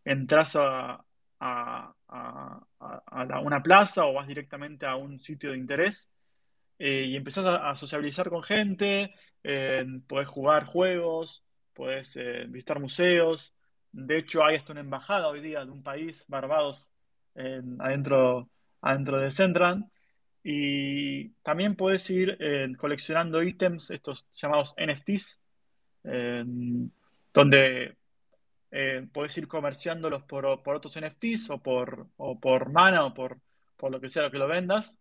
entras 0.03 0.55
a, 0.57 1.05
una 3.43 3.61
plaza 3.63 4.05
o 4.05 4.13
vas 4.13 4.27
directamente 4.27 4.85
a 4.85 4.95
un 4.95 5.19
sitio 5.19 5.51
de 5.51 5.57
interés 5.57 6.09
eh, 6.79 7.03
y 7.03 7.15
empezás 7.15 7.45
a, 7.45 7.75
sociabilizar 7.75 8.29
con 8.29 8.43
gente, 8.43 9.13
eh, 9.43 9.85
podés 10.07 10.27
jugar 10.27 10.65
juegos, 10.65 11.43
podés 11.73 12.15
eh, 12.17 12.45
visitar 12.49 12.79
museos. 12.79 13.53
De 13.91 14.17
hecho, 14.17 14.43
hay 14.43 14.55
hasta 14.55 14.73
una 14.73 14.81
embajada 14.81 15.29
hoy 15.29 15.41
día 15.41 15.63
de 15.65 15.71
un 15.71 15.83
país, 15.83 16.25
Barbados, 16.27 16.91
adentro, 17.79 18.49
adentro 18.85 19.19
de 19.19 19.31
Central. 19.31 19.85
Y 20.43 21.29
también 21.41 21.75
puedes 21.75 22.07
ir 22.09 22.37
coleccionando 22.77 23.41
ítems, 23.41 23.89
estos 23.89 24.27
llamados 24.31 24.75
NFTs, 24.77 25.39
donde 27.33 27.97
puedes 29.11 29.37
ir 29.37 29.47
comerciándolos 29.47 30.23
por, 30.23 30.61
por, 30.61 30.75
otros 30.75 30.99
NFTs 30.99 31.49
o 31.49 31.57
por, 31.57 32.07
o 32.17 32.39
por 32.39 32.71
mana 32.71 33.05
o 33.05 33.13
por, 33.13 33.39
por 33.75 33.91
lo 33.91 33.99
que 33.99 34.09
sea 34.09 34.23
lo 34.23 34.31
que 34.31 34.37
lo 34.37 34.47
vendas 34.47 34.95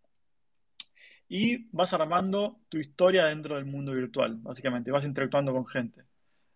y 1.28 1.68
vas 1.72 1.92
armando 1.92 2.60
tu 2.68 2.78
historia 2.78 3.26
dentro 3.26 3.56
del 3.56 3.64
mundo 3.64 3.92
virtual, 3.92 4.36
básicamente, 4.36 4.90
vas 4.90 5.04
interactuando 5.04 5.52
con 5.52 5.66
gente. 5.66 6.04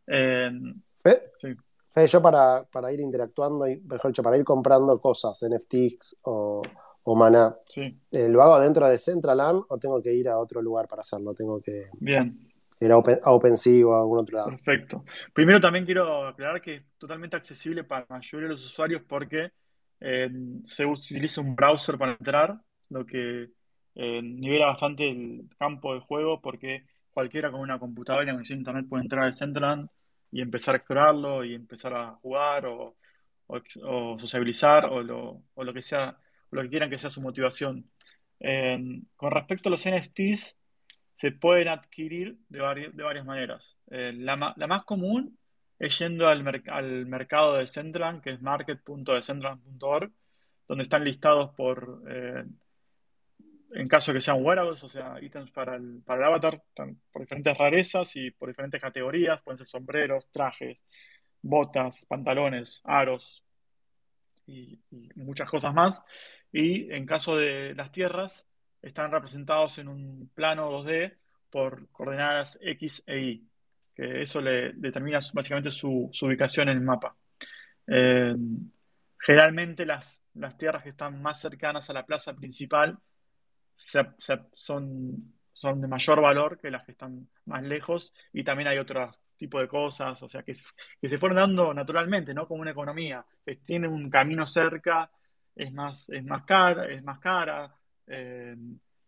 Fede, 0.07 2.07
yo 2.07 2.23
para, 2.23 2.93
ir 2.93 3.01
interactuando, 3.01 3.65
mejor 3.65 4.11
dicho, 4.11 4.23
para 4.23 4.37
ir 4.37 4.45
comprando 4.45 5.01
cosas, 5.01 5.43
NFTs 5.43 6.19
o, 6.23 6.63
o 7.11 7.15
Maná, 7.15 7.57
eh, 8.13 8.29
¿lo 8.29 8.43
hago 8.43 8.61
dentro 8.61 8.87
de 8.87 8.99
Centraland 8.99 9.63
o 9.71 9.79
tengo 9.79 10.03
que 10.03 10.13
ir 10.13 10.29
a 10.29 10.37
otro 10.37 10.61
lugar 10.61 10.87
para 10.87 11.01
hacerlo? 11.01 11.33
Tengo 11.33 11.59
que 11.59 11.87
Bien. 11.99 12.39
ir 12.81 12.93
a, 12.93 12.99
OpenSea 12.99 13.87
o 13.87 13.95
a 13.95 14.01
algún 14.01 14.21
otro 14.21 14.37
lado. 14.37 14.51
Perfecto. 14.51 15.07
Primero 15.33 15.59
también 15.59 15.87
quiero 15.87 16.29
aclarar 16.29 16.61
que 16.61 16.75
es 16.75 16.83
totalmente 16.99 17.35
accesible 17.35 17.83
para 17.83 18.05
la 18.11 18.17
mayoría 18.17 18.49
de 18.49 18.51
los 18.51 18.67
usuarios 18.67 19.01
porque 19.09 19.53
eh, 20.01 20.29
se 20.67 20.85
utiliza 20.85 21.41
un 21.41 21.57
browser 21.57 21.97
para 21.97 22.13
entrar, 22.13 22.61
lo 22.91 23.07
que 23.07 23.49
nivela 23.95 24.67
bastante 24.67 25.09
el 25.09 25.49
campo 25.59 25.95
de 25.95 26.01
juego 26.01 26.43
porque 26.43 26.85
cualquiera 27.11 27.51
con 27.51 27.61
una 27.61 27.79
computadora 27.79 28.23
y 28.23 28.27
una 28.27 28.35
conexión 28.35 28.59
a 28.59 28.61
internet 28.61 28.87
puede 28.87 29.05
entrar 29.05 29.25
al 29.25 29.33
Centerland 29.33 29.89
y 30.31 30.43
empezar 30.43 30.75
a 30.75 30.79
explorarlo 30.79 31.43
y 31.43 31.55
empezar 31.55 31.95
a 31.95 32.13
jugar 32.17 32.67
o, 32.67 32.97
sociabilizar 34.19 34.85
o 34.85 35.03
lo, 35.03 35.43
o 35.55 35.65
lo, 35.65 35.73
que 35.73 35.81
sea, 35.81 36.15
lo 36.51 36.63
que 36.63 36.69
quieran 36.69 36.91
que 36.91 36.99
sea 36.99 37.11
su 37.11 37.21
motivación. 37.21 37.91
con 39.17 39.31
respecto 39.31 39.69
a 39.69 39.73
los 39.73 39.87
NFTs, 39.89 40.59
se 41.19 41.33
pueden 41.33 41.67
adquirir 41.67 42.39
de, 42.49 42.93
de 42.93 43.03
varias 43.03 43.25
maneras. 43.25 43.77
Eh, 43.91 44.13
la, 44.15 44.37
más 44.37 44.85
común 44.85 45.37
es 45.77 45.99
yendo 45.99 46.29
al, 46.29 46.45
mercado 46.45 47.55
de 47.57 47.67
Central, 47.67 48.21
que 48.23 48.31
es 48.31 48.41
market.decentral.org, 48.41 50.13
donde 50.69 50.85
están 50.85 51.03
listados 51.03 51.53
por, 51.57 52.05
eh, 52.09 52.45
en 53.73 53.89
caso 53.89 54.13
que 54.13 54.21
sean 54.21 54.45
wearables, 54.45 54.85
o 54.85 54.89
sea, 54.89 55.17
ítems 55.21 55.51
para 55.51 55.75
el, 55.75 56.03
para 56.05 56.21
el 56.21 56.27
avatar, 56.29 56.63
por 57.11 57.23
diferentes 57.23 57.59
rarezas 57.59 58.15
y 58.15 58.31
por 58.31 58.49
diferentes 58.51 58.81
categorías, 58.81 59.43
pueden 59.43 59.59
ser 59.59 59.67
sombreros, 59.67 60.31
trajes, 60.31 60.85
botas, 61.43 62.07
pantalones, 62.07 62.81
aros 62.85 63.43
y 64.49 64.81
muchas 65.15 65.49
cosas 65.51 65.75
más. 65.75 66.03
Y 66.53 66.91
en 66.93 67.07
caso 67.07 67.37
de 67.37 67.75
las 67.75 67.93
tierras, 67.93 68.49
están 68.83 69.11
representados 69.11 69.79
en 69.79 69.89
un 69.89 70.31
plano 70.35 70.71
2D 70.71 71.17
por 71.51 71.89
coordenadas 71.91 72.59
X 72.61 73.03
e 73.07 73.21
Y, 73.21 73.49
que 73.95 74.23
eso 74.23 74.41
le 74.41 74.73
determina 74.75 75.21
básicamente 75.33 75.71
su, 75.71 76.11
ubicación 76.23 76.69
en 76.69 76.79
el 76.79 76.85
mapa. 76.85 77.17
Eh, 77.87 78.35
generalmente 79.19 79.87
las, 79.87 80.23
tierras 80.57 80.83
que 80.83 80.91
están 80.91 81.21
más 81.21 81.41
cercanas 81.41 81.91
a 81.91 81.93
la 81.93 82.07
plaza 82.07 82.35
principal 82.35 82.99
son, 83.77 85.35
son 85.59 85.81
de 85.81 85.89
mayor 85.89 86.21
valor 86.21 86.57
que 86.57 86.71
las 86.71 86.85
que 86.85 86.93
están 86.93 87.29
más 87.47 87.65
lejos 87.65 88.13
y 88.33 88.45
también 88.45 88.69
hay 88.69 88.79
otro 88.79 89.11
tipo 89.37 89.59
de 89.59 89.67
cosas, 89.67 90.23
o 90.23 90.29
sea, 90.29 90.45
que, 90.45 90.55
se 90.55 91.19
fueron 91.19 91.37
dando 91.37 91.75
naturalmente, 91.75 92.33
¿no? 92.33 92.47
Como 92.47 92.63
una 92.63 92.71
economía, 92.71 93.27
que 93.45 93.57
tiene 93.57 93.89
un 93.89 94.09
camino 94.09 94.47
cerca, 94.47 95.11
es 95.57 95.73
más, 95.73 96.09
es 96.11 96.25
más 96.25 96.45
cara, 96.45 96.87
es 96.87 97.03
más 97.03 97.19
cara, 97.19 97.75
eh, 98.07 98.55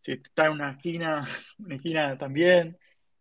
si 0.00 0.12
está 0.12 0.46
en 0.46 0.52
una 0.52 0.72
esquina, 0.72 1.24
una 1.58 1.76
esquina 1.76 2.18
también, 2.18 2.76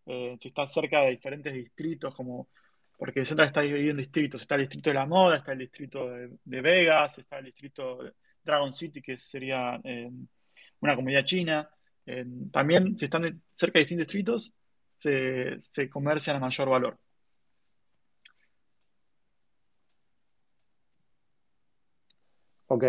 eh, 0.07 0.36
si 0.41 0.47
está 0.47 0.65
cerca 0.65 1.01
de 1.01 1.11
diferentes 1.11 1.53
distritos, 1.53 2.15
como 2.15 2.49
porque 2.97 3.23
Central 3.25 3.49
está 3.49 3.61
dividido 3.61 3.91
en 3.91 3.97
distritos, 3.97 4.41
está 4.41 4.55
el 4.55 4.61
distrito 4.61 4.89
de 4.89 4.95
la 4.95 5.05
moda, 5.05 5.38
está 5.38 5.51
el 5.51 5.59
distrito 5.59 6.09
de, 6.09 6.61
Vegas, 6.61 7.19
está 7.19 7.38
el 7.38 7.45
distrito 7.45 8.03
de 8.03 8.11
Dragon 8.43 8.73
City, 8.73 9.03
que 9.03 9.17
sería 9.17 9.80
eh, 9.84 10.09
una 10.80 10.95
comunidad 10.95 11.23
china. 11.25 11.69
También, 12.51 12.97
si 12.97 13.05
están 13.05 13.41
cerca 13.53 13.80
de 13.80 13.86
distintos 13.86 14.07
distritos, 14.07 14.53
se, 14.99 15.62
se 15.62 15.89
comercian 15.89 16.38
a 16.38 16.39
mayor 16.39 16.70
valor. 16.70 16.97
Ok. 22.68 22.84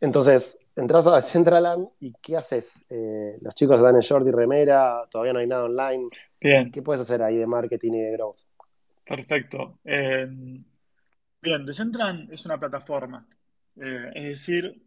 Entonces, 0.00 0.58
entras 0.76 1.06
a 1.06 1.20
Centraland 1.20 1.88
y 2.00 2.12
¿qué 2.20 2.36
haces? 2.36 2.84
Eh, 2.90 3.38
los 3.40 3.54
chicos 3.54 3.80
van 3.80 3.94
en 3.94 4.00
short 4.00 4.26
y 4.26 4.30
remera, 4.30 5.06
todavía 5.10 5.32
no 5.32 5.38
hay 5.38 5.46
nada 5.46 5.64
online. 5.64 6.08
Bien. 6.40 6.70
¿Qué 6.70 6.82
puedes 6.82 7.00
hacer 7.00 7.22
ahí 7.22 7.36
de 7.36 7.46
marketing 7.46 7.92
y 7.92 8.00
de 8.00 8.12
growth? 8.12 8.38
Perfecto. 9.06 9.78
Eh, 9.84 10.26
bien, 11.40 11.66
Decentraland 11.66 12.32
es 12.32 12.44
una 12.44 12.58
plataforma. 12.58 13.26
Eh, 13.76 14.10
es 14.14 14.24
decir, 14.24 14.82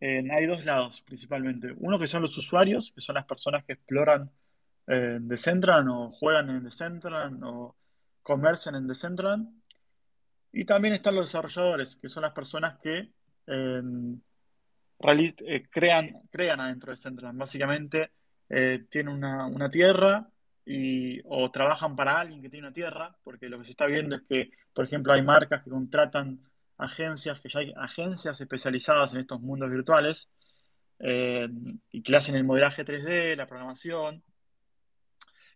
hay 0.00 0.46
dos 0.46 0.64
lados 0.64 1.02
principalmente. 1.02 1.74
Uno 1.78 1.98
que 1.98 2.08
son 2.08 2.22
los 2.22 2.36
usuarios, 2.36 2.92
que 2.92 3.00
son 3.00 3.14
las 3.14 3.24
personas 3.24 3.64
que 3.64 3.74
exploran 3.74 4.30
en 4.86 5.28
Decentraland 5.28 5.88
o 5.88 6.10
juegan 6.10 6.50
en 6.50 6.64
Decentraland 6.64 7.42
o 7.44 7.76
comercian 8.22 8.74
en 8.74 8.86
Decentraland. 8.86 9.48
Y 10.52 10.64
también 10.64 10.94
están 10.94 11.14
los 11.14 11.26
desarrolladores, 11.26 11.96
que 11.96 12.08
son 12.08 12.22
las 12.22 12.32
personas 12.32 12.78
que 12.80 13.10
eh, 13.46 13.82
crean, 15.70 16.22
crean 16.30 16.60
adentro 16.60 16.92
de 16.92 16.96
Central. 16.96 17.36
Básicamente 17.36 18.12
eh, 18.48 18.84
tienen 18.88 19.14
una, 19.14 19.70
tierra 19.70 20.28
y, 20.64 21.20
o 21.24 21.50
trabajan 21.50 21.96
para 21.96 22.20
alguien 22.20 22.40
que 22.40 22.48
tiene 22.48 22.68
una 22.68 22.74
tierra, 22.74 23.16
porque 23.24 23.48
lo 23.48 23.58
que 23.58 23.64
se 23.64 23.72
está 23.72 23.86
viendo 23.86 24.16
es 24.16 24.22
que, 24.22 24.50
por 24.72 24.84
ejemplo, 24.84 25.12
hay 25.12 25.22
marcas 25.22 25.62
que 25.62 25.70
contratan 25.70 26.40
agencias, 26.78 27.40
que 27.40 27.48
ya 27.48 27.60
hay 27.60 27.72
agencias 27.76 28.40
especializadas 28.40 29.12
en 29.12 29.20
estos 29.20 29.40
mundos 29.40 29.70
virtuales 29.70 30.28
eh, 30.98 31.48
y 31.90 32.02
que 32.02 32.16
hacen 32.16 32.34
el 32.36 32.44
modelaje 32.44 32.84
3D, 32.84 33.36
la 33.36 33.46
programación, 33.46 34.22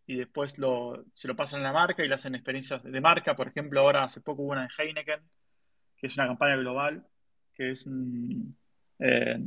y 0.07 0.17
después 0.17 0.55
se 1.15 1.29
lo 1.29 1.37
pasan 1.37 1.61
a 1.61 1.65
la 1.65 1.73
marca 1.73 2.03
y 2.03 2.09
le 2.09 2.15
hacen 2.15 2.35
experiencias 2.35 2.83
de 2.83 3.01
marca. 3.01 3.37
Por 3.37 3.49
ejemplo, 3.49 3.81
ahora 3.81 4.05
hace 4.05 4.23
poco 4.23 4.43
hubo 4.43 4.53
una 4.53 4.63
de 4.63 4.69
Heineken, 4.77 5.21
que 5.99 6.07
es 6.07 6.17
una 6.17 6.27
campaña 6.27 6.57
global, 6.57 7.07
que 7.55 7.73
es 7.73 7.87
eh, 9.01 9.39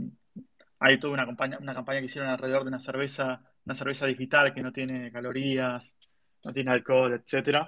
hay 0.80 1.00
toda 1.00 1.14
una 1.14 1.26
campaña, 1.26 1.58
una 1.60 1.74
campaña 1.74 2.00
que 2.00 2.06
hicieron 2.06 2.30
alrededor 2.30 2.64
de 2.64 2.70
una 2.70 2.80
cerveza, 2.80 3.42
una 3.66 3.76
cerveza 3.76 4.06
digital 4.06 4.54
que 4.54 4.62
no 4.62 4.72
tiene 4.72 5.12
calorías, 5.12 5.96
no 6.44 6.54
tiene 6.54 6.72
alcohol, 6.72 7.14
etc. 7.14 7.68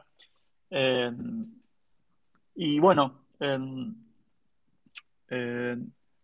Eh, 0.69 1.11
y 2.55 2.79
bueno, 2.79 3.22
eh, 5.29 5.75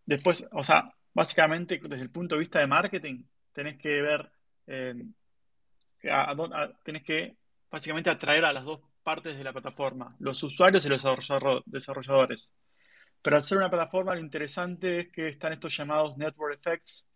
después, 0.06 0.44
o 0.52 0.64
sea, 0.64 0.92
básicamente 1.12 1.80
desde 1.82 2.02
el 2.02 2.10
punto 2.10 2.34
de 2.34 2.40
vista 2.40 2.60
de 2.60 2.66
marketing, 2.66 3.24
tenés 3.52 3.78
que 3.78 4.00
ver, 4.00 4.30
tenés 6.84 7.02
que 7.02 7.36
básicamente 7.70 8.10
atraer 8.10 8.44
a 8.44 8.52
las 8.52 8.64
dos 8.64 8.80
partes 9.02 9.36
de 9.36 9.44
la 9.44 9.52
plataforma, 9.52 10.16
los 10.18 10.42
usuarios 10.42 10.84
y 10.84 10.88
los 10.88 11.04
desarrolladores. 11.66 12.52
Pero 13.22 13.36
al 13.36 13.42
ser 13.42 13.58
una 13.58 13.70
plataforma, 13.70 14.14
lo 14.14 14.20
interesante 14.20 15.00
es 15.00 15.08
que 15.08 15.28
están 15.28 15.52
estos 15.52 15.76
llamados 15.76 16.16
network 16.16 16.54
effects, 16.54 17.06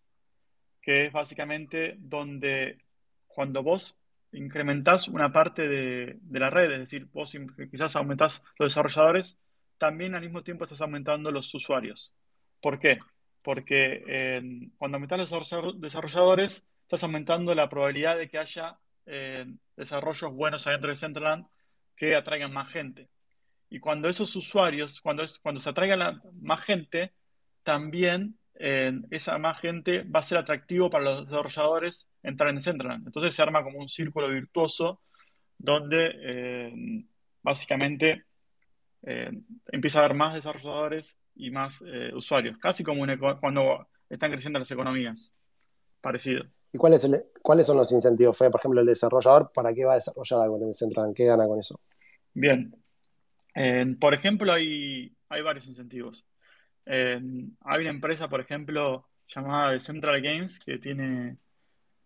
que 0.82 1.06
es 1.06 1.12
básicamente 1.12 1.96
donde 1.98 2.78
cuando 3.26 3.62
vos 3.62 3.98
incrementás 4.32 5.08
una 5.08 5.32
parte 5.32 5.68
de, 5.68 6.18
la 6.30 6.50
red, 6.50 6.70
es 6.72 6.80
decir, 6.80 7.06
vos 7.12 7.34
quizás 7.70 7.96
aumentás 7.96 8.42
los 8.58 8.68
desarrolladores, 8.68 9.38
también 9.78 10.14
al 10.14 10.22
mismo 10.22 10.42
tiempo 10.42 10.64
estás 10.64 10.80
aumentando 10.80 11.30
los 11.30 11.52
usuarios. 11.54 12.12
¿Por 12.60 12.78
qué? 12.78 12.98
Porque 13.42 14.40
cuando 14.78 14.96
aumentás 14.96 15.18
los 15.18 15.80
desarrolladores, 15.80 16.64
estás 16.82 17.02
aumentando 17.02 17.54
la 17.54 17.68
probabilidad 17.68 18.16
de 18.16 18.28
que 18.28 18.38
haya 18.38 18.78
eh, 19.06 19.46
desarrollos 19.76 20.32
buenos 20.32 20.66
adentro 20.66 20.90
de 20.90 20.96
Centraland 20.96 21.46
que 21.96 22.14
atraigan 22.14 22.52
más 22.52 22.68
gente. 22.68 23.08
Y 23.68 23.80
cuando 23.80 24.08
esos 24.08 24.34
usuarios, 24.36 25.00
cuando, 25.00 25.22
es, 25.22 25.38
cuando 25.38 25.60
se 25.60 25.70
atraiga 25.70 26.20
más 26.40 26.60
gente, 26.62 27.12
también 27.62 28.38
eh, 28.54 28.92
esa 29.10 29.36
más 29.38 29.58
gente 29.58 30.02
va 30.04 30.20
a 30.20 30.24
ser 30.24 30.38
atractivo 30.38 30.90
para 30.90 31.04
los 31.04 31.26
desarrolladores 31.26 32.08
entrar 32.22 32.50
en 32.50 32.62
Centraland. 32.62 33.06
Entonces 33.06 33.34
se 33.34 33.42
arma 33.42 33.62
como 33.64 33.78
un 33.78 33.88
círculo 33.88 34.28
virtuoso 34.28 35.00
donde 35.58 36.14
eh, 36.22 37.04
básicamente 37.42 38.24
eh, 39.06 39.30
empieza 39.66 39.98
a 39.98 40.04
haber 40.04 40.16
más 40.16 40.34
desarrolladores 40.34 41.18
y 41.36 41.50
más 41.50 41.82
usuarios, 42.14 42.58
casi 42.58 42.84
como 42.84 43.04
cuando 43.40 43.88
están 44.08 44.30
creciendo 44.30 44.58
las 44.58 44.70
economías. 44.70 45.32
Parecido. 46.00 46.44
¿Y 46.72 46.78
cuáles, 46.78 47.08
cuáles 47.42 47.66
son 47.66 47.76
los 47.76 47.90
incentivos? 47.92 48.36
Fue, 48.36 48.50
por 48.50 48.60
ejemplo, 48.60 48.80
el 48.80 48.86
desarrollador, 48.86 49.50
¿para 49.52 49.74
qué 49.74 49.84
va 49.84 49.92
a 49.92 49.96
desarrollar 49.96 50.40
algo 50.40 50.58
en 50.62 50.74
Centraland? 50.74 51.14
¿Qué 51.14 51.24
gana 51.24 51.46
con 51.46 51.58
eso? 51.58 51.80
Bien, 52.32 52.74
por 53.98 54.14
ejemplo, 54.14 54.52
hay, 54.52 55.12
hay 55.28 55.42
varios 55.42 55.66
incentivos. 55.66 56.24
hay 56.86 57.80
una 57.80 57.90
empresa, 57.90 58.28
por 58.28 58.40
ejemplo, 58.40 59.08
llamada 59.28 59.72
The 59.72 59.80
Central 59.80 60.20
Games, 60.20 60.58
que 60.58 60.78
tiene, 60.78 61.36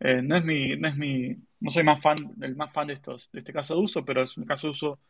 eh, 0.01 0.23
no 0.23 0.37
es 0.37 0.45
mi, 0.45 0.77
no 0.77 0.89
es 0.89 0.97
mi, 0.97 1.37
no 1.61 1.71
soy 1.71 1.85
más 1.85 2.01
fan, 2.01 2.17
el 2.41 2.57
más 2.57 2.73
fan 2.73 2.89
de 2.89 2.95
estos, 2.95 3.31
de 3.33 3.41
este 3.41 3.53
caso 3.53 3.75
de 3.75 3.81
uso, 3.81 4.05
pero 4.05 4.23
es 4.23 4.37
un 4.37 4.45
caso 4.45 4.69
de 4.69 4.71
uso 4.73 5.01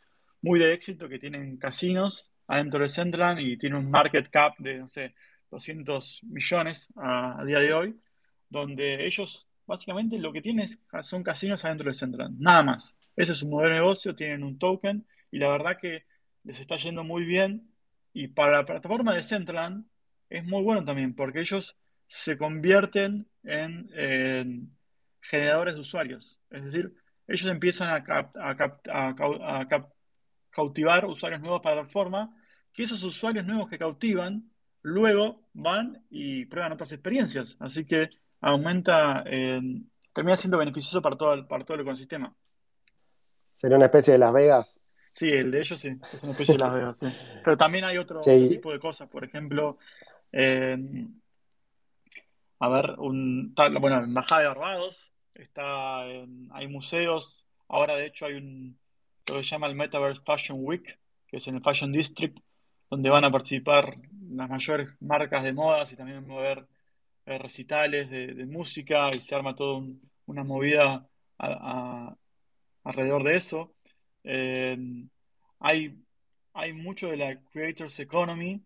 muy 0.43 0.59
de 0.59 0.72
éxito 0.72 1.09
que 1.09 1.18
tienen 1.18 1.57
casinos 1.57 2.32
adentro 2.47 2.80
de 2.80 2.89
Central 2.89 3.41
y 3.41 3.57
tiene 3.57 3.76
un 3.76 3.91
market 3.91 4.28
cap 4.30 4.55
de, 4.59 4.78
no 4.78 4.89
sé, 4.89 5.14
200 5.51 6.20
millones 6.24 6.89
a, 6.97 7.43
día 7.45 7.59
de 7.59 7.72
hoy, 7.72 8.01
donde 8.49 9.07
ellos 9.07 9.49
básicamente 9.66 10.18
lo 10.18 10.32
que 10.32 10.43
tienen 10.43 10.68
son 11.03 11.22
casinos 11.22 11.64
adentro 11.64 11.91
de 11.91 11.95
Central, 11.95 12.34
nada 12.39 12.62
más. 12.62 12.97
Ese 13.16 13.32
es 13.32 13.39
su 13.39 13.49
modelo 13.49 13.74
de 13.74 13.80
negocio, 13.80 14.14
tienen 14.14 14.43
un 14.43 14.59
token 14.59 15.07
y 15.30 15.39
la 15.39 15.49
verdad 15.49 15.78
que 15.78 16.05
les 16.45 16.59
está 16.61 16.76
yendo 16.76 17.05
muy 17.05 17.24
bien 17.24 17.70
y 18.12 18.28
para 18.28 18.53
la 18.53 18.64
plataforma 18.64 19.14
de 19.14 19.22
Centraland 19.22 19.86
es 20.30 20.45
muy 20.45 20.62
bueno 20.62 20.84
también 20.84 21.14
porque 21.14 21.41
ellos 21.41 21.76
se 22.07 22.39
convierten 22.39 23.28
en, 23.45 24.74
generadores 25.20 25.74
de 25.74 25.80
usuarios. 25.80 26.41
Es 26.51 26.64
decir, 26.64 26.95
ellos 27.26 27.51
empiezan 27.51 27.91
a, 27.91 29.66
cautivar 30.51 31.07
usuarios 31.07 31.40
nuevos 31.40 31.61
para 31.61 31.76
la 31.76 31.82
plataforma, 31.82 32.36
que 32.72 32.84
esos 32.84 33.03
usuarios 33.03 33.44
nuevos 33.44 33.68
que 33.68 33.78
cautivan 33.78 34.51
luego 34.82 35.49
van 35.53 36.05
y 36.11 36.46
prueban 36.46 36.72
otras 36.72 36.92
experiencias. 36.92 37.57
Así 37.61 37.84
que 37.84 38.11
aumenta, 38.40 39.24
eh, 39.26 39.61
termina 40.12 40.36
siendo 40.36 40.59
beneficioso 40.59 41.03
para 41.03 41.16
todo, 41.16 41.34
el, 41.34 41.46
para 41.46 41.64
todo 41.64 41.74
el 41.76 41.82
ecosistema. 41.82 42.34
Sería 43.51 43.76
una 43.76 43.86
especie 43.86 44.12
de 44.12 44.18
Las 44.18 44.32
Vegas. 44.32 44.80
Sí, 45.01 45.28
el 45.30 45.51
de 45.51 45.61
ellos 45.61 45.80
sí, 45.80 45.99
es 46.12 46.22
una 46.22 46.32
especie 46.32 46.55
de 46.55 46.61
Las 46.61 46.72
Vegas, 46.72 46.99
sí. 46.99 47.07
Pero 47.44 47.57
también 47.57 47.84
hay 47.84 47.99
otro, 47.99 48.18
otro 48.18 48.49
tipo 48.49 48.72
de 48.72 48.78
cosas, 48.78 49.09
por 49.09 49.24
ejemplo, 49.24 49.78
a 52.61 52.68
ver, 52.68 52.94
un, 52.99 53.55
bueno, 53.80 53.99
en 53.99 54.05
Embajada 54.05 54.42
de 54.42 54.49
Barbados, 54.49 55.12
está, 55.34 56.03
hay 56.03 56.68
museos, 56.68 57.46
ahora 57.68 57.96
de 57.96 58.07
hecho 58.07 58.26
hay 58.26 58.34
un, 58.34 58.78
lo 59.28 59.36
que 59.36 59.44
se 59.44 59.50
llama 59.50 59.66
el 59.66 59.74
Metaverse 59.74 60.22
Fashion 60.24 60.58
Week, 60.60 60.98
que 61.26 61.36
es 61.38 61.46
en 61.46 61.56
el 61.56 61.62
Fashion 61.62 61.92
District, 61.92 62.38
donde 62.90 63.10
van 63.10 63.24
a 63.24 63.30
participar 63.30 63.96
las 64.30 64.48
mayores 64.48 64.88
marcas 65.00 65.42
de 65.42 65.52
modas 65.52 65.92
y 65.92 65.96
también 65.96 66.28
va 66.28 66.34
a 66.34 66.38
haber 66.38 66.66
eh, 67.26 67.38
recitales 67.38 68.10
de, 68.10 68.46
música 68.46 69.10
y 69.14 69.20
se 69.20 69.34
arma 69.34 69.54
toda 69.54 69.82
una 70.26 70.44
movida 70.44 71.06
alrededor 72.84 73.22
de 73.24 73.36
eso. 73.36 73.74
hay, 75.60 75.96
hay 76.54 76.72
mucho 76.72 77.08
de 77.08 77.16
la 77.16 77.40
Creators 77.52 77.98
Economy, 78.00 78.62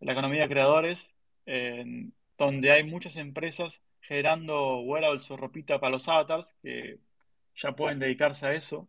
la 0.00 0.12
economía 0.12 0.42
de 0.42 0.48
creadores, 0.48 1.10
donde 2.38 2.70
hay 2.72 2.84
muchas 2.84 3.16
empresas 3.16 3.80
generando 4.00 4.80
wearables 4.80 5.30
o 5.30 5.36
ropita 5.36 5.80
para 5.80 5.92
los 5.92 6.08
avatars 6.08 6.54
que 6.62 6.98
ya 7.56 7.72
pueden 7.72 7.98
dedicarse 7.98 8.46
a 8.46 8.52
eso, 8.54 8.88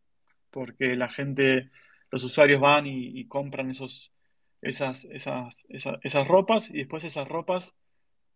porque 0.55 0.95
la 0.95 1.09
gente, 1.09 1.69
los 2.11 2.23
usuarios 2.23 2.61
van 2.61 2.87
y, 2.87 3.27
compran 3.27 3.69
esos, 3.69 4.13
esas, 4.61 5.03
esas, 5.11 5.65
esas, 5.69 6.27
ropas 6.29 6.69
y 6.69 6.77
después 6.77 7.03
esas 7.03 7.27
ropas, 7.27 7.73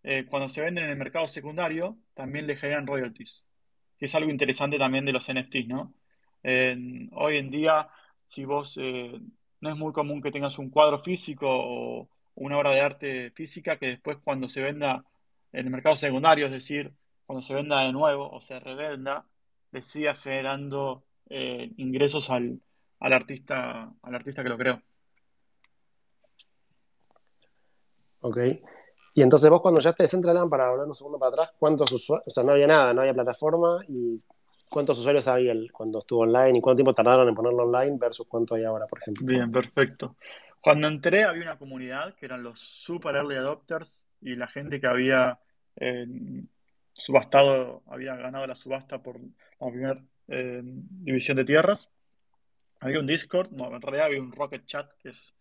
eh, 0.04 0.26
cuando 0.30 0.50
se 0.50 0.60
venden 0.60 0.84
en 0.84 0.90
el 0.90 0.98
mercado 0.98 1.28
secundario, 1.28 1.98
también 2.14 2.46
le 2.46 2.58
generan 2.58 2.86
royalties, 2.86 3.46
que 3.98 4.08
es 4.08 4.16
algo 4.16 4.30
interesante 4.30 4.78
también 4.78 5.06
de 5.06 5.14
los 5.14 5.32
NFTs, 5.32 5.68
¿no? 5.68 5.94
hoy 7.14 7.38
en 7.38 7.52
día, 7.52 7.88
si 8.28 8.44
vos, 8.44 8.78
eh, 8.82 9.18
no 9.62 9.70
es 9.70 9.78
muy 9.78 9.94
común 9.94 10.22
que 10.22 10.32
tengas 10.32 10.60
un 10.60 10.70
cuadro 10.70 11.00
físico 11.00 11.48
o 11.50 12.10
una 12.36 12.58
obra 12.58 12.72
de 12.72 12.82
arte 12.82 13.32
física 13.32 13.78
que 13.78 13.88
después 13.88 14.18
cuando 14.22 14.50
se 14.50 14.62
venda 14.62 15.06
en 15.54 15.66
el 15.66 15.72
mercado 15.72 15.96
secundario, 15.96 16.48
es 16.48 16.52
decir, 16.52 16.94
cuando 17.26 17.42
se 17.42 17.54
venda 17.54 17.86
de 17.86 17.94
nuevo 17.94 18.30
o 18.30 18.42
se 18.42 18.60
revenda, 18.60 19.26
le 19.72 19.82
siga 19.82 20.16
generando 20.16 21.06
eh, 21.30 21.72
ingresos 21.78 22.30
al, 22.30 22.60
al, 23.00 23.14
artista, 23.14 23.92
al 24.02 24.16
artista 24.16 24.44
que 24.44 24.50
lo 24.50 24.58
creó. 24.58 24.82
Ok. 28.22 28.38
Y 29.14 29.22
entonces 29.22 29.50
vos 29.50 29.62
cuando 29.62 29.80
ya 29.80 29.94
te 29.94 30.04
Decentraland, 30.04 30.50
para 30.50 30.70
volver 30.70 30.88
un 30.88 30.96
segundo 30.96 31.20
para 31.20 31.30
atrás, 31.30 31.52
¿cuántos 31.58 31.92
usuarios? 31.92 32.28
O 32.28 32.30
sea, 32.30 32.44
no 32.44 32.52
había 32.52 32.68
nada, 32.68 32.94
no 32.94 33.02
había 33.02 33.14
plataforma 33.14 33.80
y 33.88 34.22
¿cuántos 34.70 35.00
usuarios 35.00 35.28
había 35.28 35.54
cuando 35.72 36.00
estuvo 36.00 36.22
online 36.22 36.58
y 36.58 36.62
cuánto 36.62 36.78
tiempo 36.78 36.94
tardaron 36.94 37.28
en 37.28 37.36
ponerlo 37.36 37.64
online 37.64 37.98
versus 38.00 38.28
cuánto 38.28 38.56
hay 38.56 38.64
ahora, 38.64 38.86
por 38.88 39.00
ejemplo? 39.02 39.26
Bien, 39.26 39.52
perfecto. 39.52 40.16
Cuando 40.62 40.88
entré 40.88 41.24
había 41.24 41.44
una 41.44 41.58
comunidad 41.58 42.14
que 42.16 42.26
eran 42.26 42.44
los 42.44 42.60
super 42.60 43.16
early 43.16 43.36
adopters 43.36 44.06
y 44.22 44.36
la 44.36 44.48
gente 44.48 44.80
que 44.80 44.88
había 44.88 45.40
eh, 45.78 46.06
subastado, 46.94 47.82
había 47.88 48.16
ganado 48.16 48.46
la 48.46 48.56
subasta 48.56 49.02
por 49.02 49.20
la 49.20 49.70
primera 49.70 50.04
eh, 50.30 50.62
división 50.64 51.38
de 51.38 51.46
tierras. 51.46 51.90
Había 52.80 53.00
un 53.00 53.08
Discord, 53.08 53.52
no, 53.52 53.74
en 53.76 53.82
realidad 53.82 54.06
había 54.06 54.22
un 54.22 54.32
Rocket 54.32 54.66
Chat, 54.66 54.92
que 55.00 55.10
es, 55.10 55.36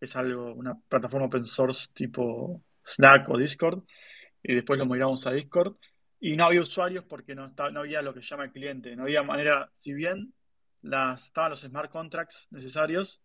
es 0.00 0.16
algo, 0.16 0.52
una 0.52 0.78
plataforma 0.88 1.26
open 1.26 1.44
source 1.44 1.88
tipo 1.94 2.62
Slack 2.84 3.28
o 3.28 3.38
Discord, 3.38 3.82
y 4.42 4.54
después 4.54 4.78
lo 4.78 4.86
migramos 4.86 5.26
a 5.26 5.32
Discord. 5.32 5.76
Y 6.20 6.36
no 6.36 6.46
había 6.46 6.62
usuarios 6.62 7.04
porque 7.04 7.34
no, 7.34 7.46
no 7.48 7.80
había 7.80 8.02
lo 8.02 8.12
que 8.12 8.20
llama 8.20 8.44
el 8.44 8.52
cliente, 8.52 8.96
no 8.96 9.04
había 9.04 9.22
manera, 9.22 9.70
si 9.76 9.92
bien 9.92 10.34
las, 10.82 11.26
estaban 11.26 11.50
los 11.50 11.60
smart 11.60 11.90
contracts 11.90 12.48
necesarios, 12.50 13.22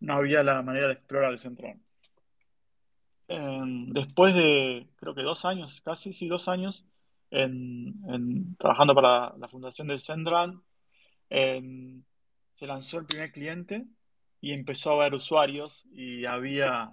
no 0.00 0.14
había 0.14 0.42
la 0.42 0.62
manera 0.62 0.88
de 0.88 0.94
explorar 0.94 1.32
el 1.32 1.38
centro. 1.38 1.74
después 3.28 4.34
de, 4.34 4.88
creo 4.96 5.14
que 5.14 5.22
dos 5.22 5.44
años, 5.44 5.80
casi, 5.82 6.12
sí, 6.12 6.28
dos 6.28 6.48
años, 6.48 6.84
en, 7.30 8.56
trabajando 8.56 8.94
para 8.94 9.34
la 9.36 9.48
fundación 9.48 9.88
de 9.88 9.98
Central, 9.98 10.60
se 11.28 12.66
lanzó 12.66 12.98
el 12.98 13.06
primer 13.06 13.32
cliente 13.32 13.86
y 14.40 14.52
empezó 14.52 14.90
a 14.90 14.94
haber 14.94 15.14
usuarios 15.14 15.84
y 15.92 16.24
había, 16.24 16.90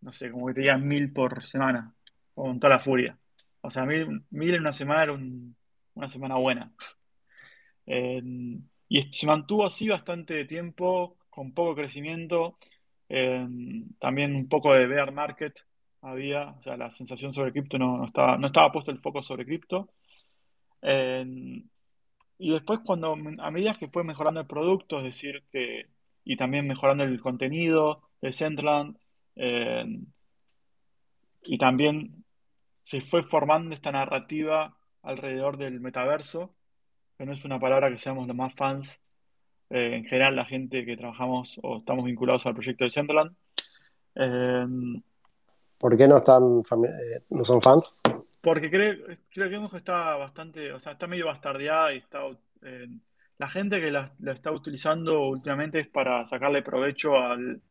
no 0.00 0.12
sé, 0.12 0.30
como 0.30 0.46
que 0.46 0.54
tenía 0.54 0.78
mil 0.78 1.12
por 1.12 1.44
semana, 1.44 1.94
con 2.34 2.60
toda 2.60 2.74
la 2.74 2.80
furia. 2.80 3.18
O 3.60 3.70
sea, 3.70 3.84
mil, 3.84 4.24
mil 4.30 4.54
en 4.54 4.60
una 4.60 4.72
semana 4.72 5.02
era 5.02 5.12
una 5.94 6.08
semana 6.08 6.36
buena. 6.36 6.72
y 7.86 9.02
se 9.12 9.26
mantuvo 9.26 9.66
así 9.66 9.88
bastante 9.88 10.44
tiempo 10.44 11.18
con 11.30 11.52
poco 11.52 11.74
crecimiento, 11.74 12.58
también 13.98 14.34
un 14.34 14.48
poco 14.48 14.74
de 14.74 14.86
bear 14.86 15.12
market 15.12 15.67
había, 16.02 16.50
o 16.50 16.62
sea, 16.62 16.76
la 16.76 16.90
sensación 16.90 17.32
sobre 17.32 17.52
cripto 17.52 17.78
no, 17.78 18.04
estaba, 18.04 18.36
no 18.38 18.48
estaba 18.48 18.72
puesto 18.72 18.90
el 18.90 19.00
foco 19.00 19.22
sobre 19.22 19.44
cripto. 19.44 19.88
y 22.38 22.50
después 22.52 22.80
cuando, 22.84 23.12
a 23.12 23.50
medida 23.50 23.74
que 23.74 23.88
fue 23.88 24.04
mejorando 24.04 24.40
el 24.40 24.46
producto, 24.46 24.98
es 24.98 25.04
decir, 25.04 25.42
que, 25.52 25.86
y 26.24 26.36
también 26.36 26.66
mejorando 26.66 27.04
el 27.04 27.20
contenido 27.20 28.02
de 28.20 28.32
Centland, 28.32 28.96
y 31.44 31.58
también 31.58 32.24
se 32.82 33.00
fue 33.00 33.22
formando 33.22 33.74
esta 33.74 33.92
narrativa 33.92 34.76
alrededor 35.02 35.56
del 35.58 35.80
metaverso, 35.80 36.54
que 37.16 37.26
no 37.26 37.32
es 37.32 37.44
una 37.44 37.60
palabra 37.60 37.90
que 37.90 37.98
seamos 37.98 38.26
los 38.26 38.36
más 38.36 38.54
fans 38.54 39.00
eh, 39.70 39.96
en 39.96 40.04
general 40.04 40.36
la 40.36 40.44
gente 40.46 40.84
que 40.86 40.96
trabajamos 40.96 41.58
o 41.62 41.78
estamos 41.78 42.04
vinculados 42.04 42.46
al 42.46 42.54
proyecto 42.54 42.84
de 42.84 42.90
Centerland. 42.90 43.36
¿Por 45.78 45.96
qué 45.96 46.08
no 46.08 46.18
están 46.18 46.60
eh, 46.84 47.20
no 47.30 47.44
son 47.44 47.62
fans? 47.62 48.00
Porque 48.40 48.70
creo, 48.70 48.96
creo 49.30 49.68
que 49.68 49.76
está 49.76 50.16
bastante, 50.16 50.72
o 50.72 50.80
sea, 50.80 50.92
está 50.92 51.06
medio 51.06 51.26
bastardeada 51.26 51.92
y 51.92 51.98
está 51.98 52.20
la 53.38 53.48
gente 53.48 53.80
que 53.80 53.90
la, 53.90 54.12
está 54.26 54.50
utilizando 54.50 55.28
últimamente 55.28 55.80
es 55.80 55.88
para 55.88 56.24
sacarle 56.24 56.62
provecho 56.62 57.16
al 57.16 57.62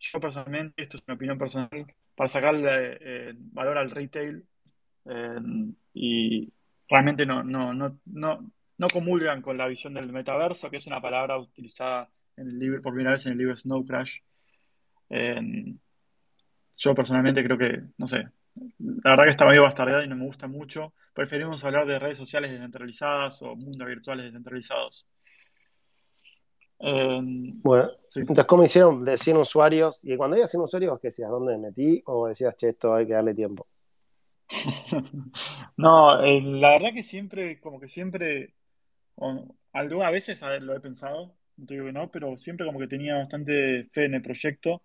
yo 0.00 0.18
personalmente, 0.18 0.82
esto 0.82 0.96
es 0.96 1.04
mi 1.06 1.14
opinión 1.14 1.38
personal, 1.38 1.86
para 2.16 2.28
sacarle 2.28 2.98
eh, 3.00 3.32
valor 3.36 3.78
al 3.78 3.90
retail 3.90 4.44
em, 5.04 5.72
y 5.94 6.52
realmente 6.88 7.24
no, 7.24 7.44
no, 7.44 7.72
no, 7.72 8.00
no, 8.06 8.50
no 8.78 8.86
comulgan 8.88 9.40
con 9.40 9.56
la 9.56 9.68
visión 9.68 9.94
del 9.94 10.12
metaverso, 10.12 10.68
que 10.68 10.78
es 10.78 10.86
una 10.88 11.00
palabra 11.00 11.38
utilizada 11.38 12.10
en 12.36 12.48
el 12.48 12.58
libro, 12.58 12.82
por 12.82 12.94
primera 12.94 13.12
vez 13.12 13.24
en 13.26 13.32
el 13.32 13.38
libro 13.38 13.56
Snow 13.56 13.84
Crash. 13.86 14.18
Yo 16.82 16.94
personalmente 16.94 17.44
creo 17.44 17.56
que, 17.56 17.80
no 17.96 18.08
sé, 18.08 18.28
la 18.78 19.10
verdad 19.10 19.24
que 19.24 19.30
está 19.30 19.46
medio 19.46 19.62
bastardeada 19.62 20.04
y 20.04 20.08
no 20.08 20.16
me 20.16 20.26
gusta 20.26 20.46
mucho. 20.46 20.92
Preferimos 21.14 21.62
hablar 21.64 21.86
de 21.86 21.98
redes 21.98 22.18
sociales 22.18 22.50
descentralizadas 22.50 23.40
o 23.42 23.54
mundos 23.54 23.86
virtuales 23.86 24.26
descentralizados. 24.26 25.06
bueno, 26.78 27.88
entonces, 28.16 28.44
¿cómo 28.46 28.64
hicieron 28.64 29.04
de 29.04 29.16
100 29.16 29.36
usuarios? 29.36 30.00
Y 30.02 30.16
cuando 30.16 30.36
hay 30.36 30.46
100 30.46 30.62
usuarios, 30.62 30.98
¿qué 31.00 31.08
decías? 31.08 31.30
¿Dónde 31.30 31.56
me 31.56 31.68
metí? 31.68 32.02
¿O 32.06 32.26
decías, 32.26 32.56
che, 32.56 32.70
esto 32.70 32.94
hay 32.94 33.06
que 33.06 33.12
darle 33.12 33.34
tiempo? 33.34 33.66
no, 35.76 36.20
la 36.20 36.70
verdad 36.72 36.92
que 36.92 37.04
siempre, 37.04 37.60
como 37.60 37.78
que 37.78 37.88
siempre 37.88 38.54
a 39.72 40.10
veces 40.10 40.40
lo 40.60 40.74
he 40.74 40.80
pensado, 40.80 41.34
no 41.56 41.66
te 41.66 41.74
digo 41.74 41.86
que 41.86 41.92
no, 41.92 42.10
pero 42.10 42.36
siempre 42.36 42.66
como 42.66 42.80
que 42.80 42.88
tenía 42.88 43.16
bastante 43.16 43.88
fe 43.92 44.06
en 44.06 44.14
el 44.14 44.22
proyecto. 44.22 44.82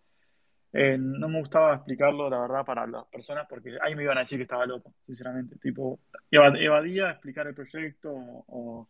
Eh, 0.74 0.97
no 0.99 1.30
me 1.30 1.39
gustaba 1.39 1.76
explicarlo, 1.76 2.30
la 2.30 2.39
verdad, 2.39 2.65
para 2.65 2.86
las 2.86 3.05
personas, 3.05 3.45
porque 3.49 3.78
ahí 3.82 3.95
me 3.95 4.03
iban 4.03 4.18
a 4.18 4.22
decir 4.22 4.38
que 4.38 4.43
estaba 4.43 4.65
loco, 4.65 4.93
sinceramente. 5.01 5.57
Tipo, 5.57 5.99
evadía 6.30 7.11
explicar 7.11 7.47
el 7.47 7.55
proyecto 7.55 8.11
o, 8.13 8.89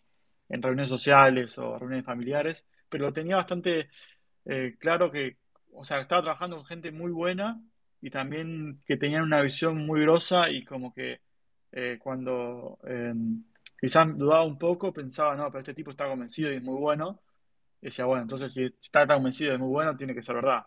en 0.50 0.62
reuniones 0.62 0.90
sociales 0.90 1.58
o 1.58 1.78
reuniones 1.78 2.06
familiares, 2.06 2.66
pero 2.90 3.14
tenía 3.14 3.38
bastante 3.38 3.90
eh, 4.46 4.76
claro 4.80 5.12
que, 5.12 5.38
o 5.74 5.84
sea, 5.86 6.00
estaba 6.02 6.22
trabajando 6.24 6.58
con 6.58 6.66
gente 6.66 6.92
muy 6.92 7.12
buena 7.12 7.62
y 8.02 8.10
también 8.10 8.82
que 8.86 8.98
tenían 8.98 9.24
una 9.24 9.42
visión 9.42 9.78
muy 9.86 10.02
grosa 10.02 10.50
y 10.50 10.64
como 10.66 10.94
que 10.94 11.22
eh, 11.72 11.98
cuando 12.02 12.80
quizás 13.80 14.18
dudaba 14.18 14.44
un 14.44 14.58
poco, 14.58 14.94
pensaba, 14.94 15.36
no, 15.36 15.48
pero 15.48 15.60
este 15.60 15.74
tipo 15.74 15.92
está 15.92 16.08
convencido 16.08 16.52
y 16.52 16.58
es 16.58 16.64
muy 16.64 16.76
bueno. 16.80 17.22
Decía, 17.82 18.06
bueno, 18.06 18.24
entonces 18.24 18.54
si 18.54 18.66
está 18.66 19.06
tan 19.08 19.18
convencido 19.18 19.52
y 19.52 19.56
es 19.56 19.60
muy 19.60 19.70
bueno, 19.70 19.96
tiene 19.98 20.16
que 20.16 20.24
ser 20.24 20.36
verdad. 20.36 20.66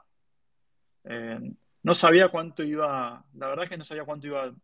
Eh, 1.05 1.53
no 1.83 1.95
sabía 1.95 2.29
cuánto 2.29 2.63
iba, 2.63 3.25
la 3.35 3.47
verdad 3.49 3.65
es 3.65 3.71
que 3.71 3.79
no 3.79 3.85
sabía 3.85 4.05
cuánto 4.05 4.27
iba 4.27 4.45
a 4.45 4.55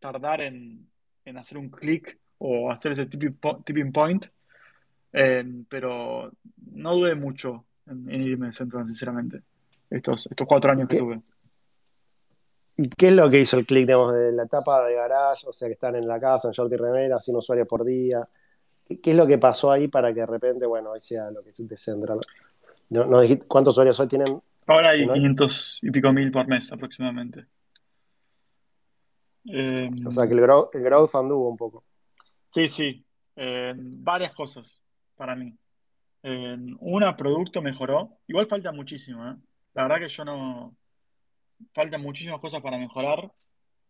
tardar 0.00 0.40
en, 0.40 0.88
hacer 1.36 1.58
un 1.58 1.68
clic 1.68 2.18
o 2.38 2.70
hacer 2.70 2.92
ese 2.92 3.06
tipping, 3.06 3.92
point, 3.92 4.26
eh, 5.12 5.44
pero 5.68 6.32
no 6.72 6.94
dudé 6.94 7.14
mucho 7.14 7.64
en, 7.86 8.10
irme 8.10 8.46
de 8.48 8.52
centro, 8.52 8.84
sinceramente, 8.86 9.42
estos, 9.90 10.26
estos 10.30 10.46
cuatro 10.46 10.72
años 10.72 10.88
que 10.88 10.96
tuve. 10.96 11.20
qué 12.96 13.08
es 13.08 13.12
lo 13.12 13.28
que 13.28 13.40
hizo 13.40 13.58
el 13.58 13.66
clic, 13.66 13.86
digamos, 13.86 14.14
de 14.14 14.32
la 14.32 14.44
etapa 14.44 14.84
de 14.86 14.94
garage, 14.94 15.46
o 15.46 15.52
sea, 15.52 15.68
que 15.68 15.74
están 15.74 15.96
en 15.96 16.08
la 16.08 16.18
casa, 16.18 16.48
en 16.48 16.52
short 16.52 16.72
y 16.72 16.76
remera, 16.76 17.16
haciendo 17.16 17.40
usuarios 17.40 17.68
por 17.68 17.84
día? 17.84 18.26
¿Qué, 18.86 19.10
es 19.10 19.16
lo 19.16 19.26
que 19.26 19.36
pasó 19.36 19.70
ahí 19.70 19.86
para 19.88 20.14
que 20.14 20.20
de 20.20 20.26
repente, 20.26 20.66
bueno, 20.66 20.92
hoy 20.92 21.00
sea 21.00 21.30
lo 21.30 21.40
que 21.40 21.52
se 21.52 21.64
descentra? 21.64 22.16
¿No, 22.88 23.04
no 23.04 23.20
¿Cuántos 23.46 23.74
usuarios 23.74 24.00
hoy 24.00 24.08
tienen? 24.08 24.40
Ahora 24.68 24.90
hay 24.90 25.08
500 25.08 25.78
y 25.82 25.90
pico 25.90 26.12
mil 26.12 26.30
por 26.30 26.46
mes 26.46 26.70
aproximadamente. 26.70 27.46
o 29.44 30.10
sea, 30.10 30.26
que 30.26 30.34
el, 30.34 30.40
growth, 30.40 30.74
el 30.74 30.82
growth 30.82 31.14
anduvo 31.14 31.48
un 31.48 31.56
poco. 31.56 31.84
Sí, 32.52 32.68
sí. 32.68 33.04
varias 33.34 34.32
cosas 34.34 34.82
para 35.16 35.34
mí. 35.34 35.52
una, 36.80 37.16
producto 37.16 37.60
mejoró. 37.60 38.18
Igual 38.28 38.46
falta 38.46 38.70
muchísimo, 38.70 39.26
¿eh? 39.28 39.36
La 39.74 39.82
verdad 39.82 39.98
que 39.98 40.08
yo 40.08 40.24
no, 40.24 40.76
faltan 41.72 42.02
muchísimas 42.02 42.40
cosas 42.40 42.60
para 42.60 42.78
mejorar. 42.78 43.30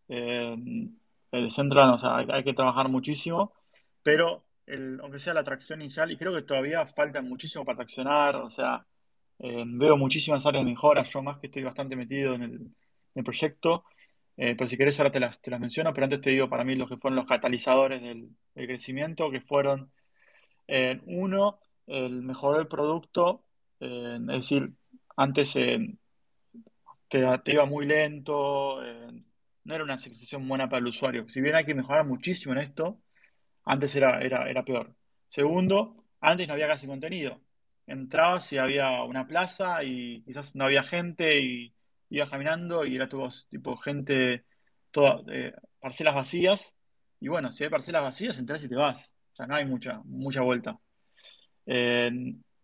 Eh, 0.07 0.55
el 1.31 1.51
Central, 1.51 1.91
o 1.91 1.97
sea, 1.97 2.17
hay, 2.17 2.43
que 2.43 2.53
trabajar 2.53 2.89
muchísimo, 2.89 3.53
pero 4.01 4.43
aunque 5.01 5.19
sea 5.19 5.33
la 5.33 5.43
tracción 5.43 5.81
inicial, 5.81 6.11
y 6.11 6.17
creo 6.17 6.33
que 6.33 6.43
todavía 6.43 6.85
falta 6.87 7.21
muchísimo 7.21 7.65
para 7.65 7.77
traccionar, 7.77 8.35
o 8.35 8.49
sea, 8.49 8.85
eh, 9.39 9.63
veo 9.67 9.97
muchísimas 9.97 10.45
áreas 10.45 10.65
de 10.65 10.71
mejora, 10.71 11.03
yo 11.03 11.21
más 11.21 11.39
que 11.39 11.47
estoy 11.47 11.63
bastante 11.63 11.95
metido 11.95 12.35
en 12.35 12.43
el, 12.43 13.23
proyecto, 13.23 13.83
eh, 14.37 14.55
pero 14.57 14.69
si 14.69 14.77
querés 14.77 14.97
ahora 14.99 15.11
te 15.11 15.19
las, 15.19 15.41
te 15.41 15.51
las 15.51 15.59
menciono, 15.59 15.93
pero 15.93 16.05
antes 16.05 16.21
te 16.21 16.29
digo 16.29 16.49
para 16.49 16.63
mí 16.63 16.75
lo 16.75 16.87
que 16.87 16.97
fueron 16.97 17.17
los 17.17 17.25
catalizadores 17.25 18.01
del, 18.01 18.29
crecimiento, 18.53 19.29
que 19.31 19.41
fueron, 19.41 19.91
uno, 21.05 21.59
el 21.87 22.21
mejorar 22.21 22.61
el 22.61 22.67
producto, 22.67 23.43
es 23.79 24.25
decir, 24.25 24.71
antes 25.17 25.55
te, 27.09 27.51
iba 27.53 27.65
muy 27.65 27.85
lento, 27.85 28.83
eh, 28.85 29.23
no 29.63 29.75
era 29.75 29.83
una 29.83 29.97
sensación 29.97 30.47
buena 30.47 30.69
para 30.69 30.79
el 30.79 30.87
usuario. 30.87 31.27
Si 31.29 31.41
bien 31.41 31.55
hay 31.55 31.65
que 31.65 31.75
mejorar 31.75 32.05
muchísimo 32.05 32.53
en 32.53 32.59
esto, 32.61 33.01
antes 33.65 33.95
era, 33.95 34.21
era, 34.21 34.49
era 34.49 34.63
peor. 34.63 34.95
Segundo, 35.29 36.05
antes 36.21 36.47
no 36.47 36.53
había 36.53 36.67
casi 36.67 36.87
contenido. 36.87 37.41
Entrabas 37.89 38.51
y 38.53 38.57
había 38.57 39.03
una 39.03 39.27
plaza 39.27 39.83
y 39.83 40.21
quizás 40.23 40.55
no 40.55 40.65
había 40.65 40.83
gente 40.83 41.39
y 41.41 41.73
ibas 42.09 42.29
caminando 42.29 42.85
y 42.85 42.95
era 42.95 43.09
todo 43.09 43.29
tipo 43.49 43.75
gente, 43.77 44.45
toda, 44.91 45.21
eh, 45.27 45.53
parcelas 45.79 46.15
vacías. 46.15 46.75
Y 47.19 47.27
bueno, 47.27 47.51
si 47.51 47.63
hay 47.63 47.69
parcelas 47.69 48.03
vacías, 48.03 48.39
entras 48.39 48.63
y 48.63 48.69
te 48.69 48.75
vas. 48.75 49.15
O 49.33 49.35
sea, 49.35 49.47
no 49.47 49.55
hay 49.55 49.65
mucha, 49.65 50.01
mucha 50.05 50.41
vuelta. 50.41 50.79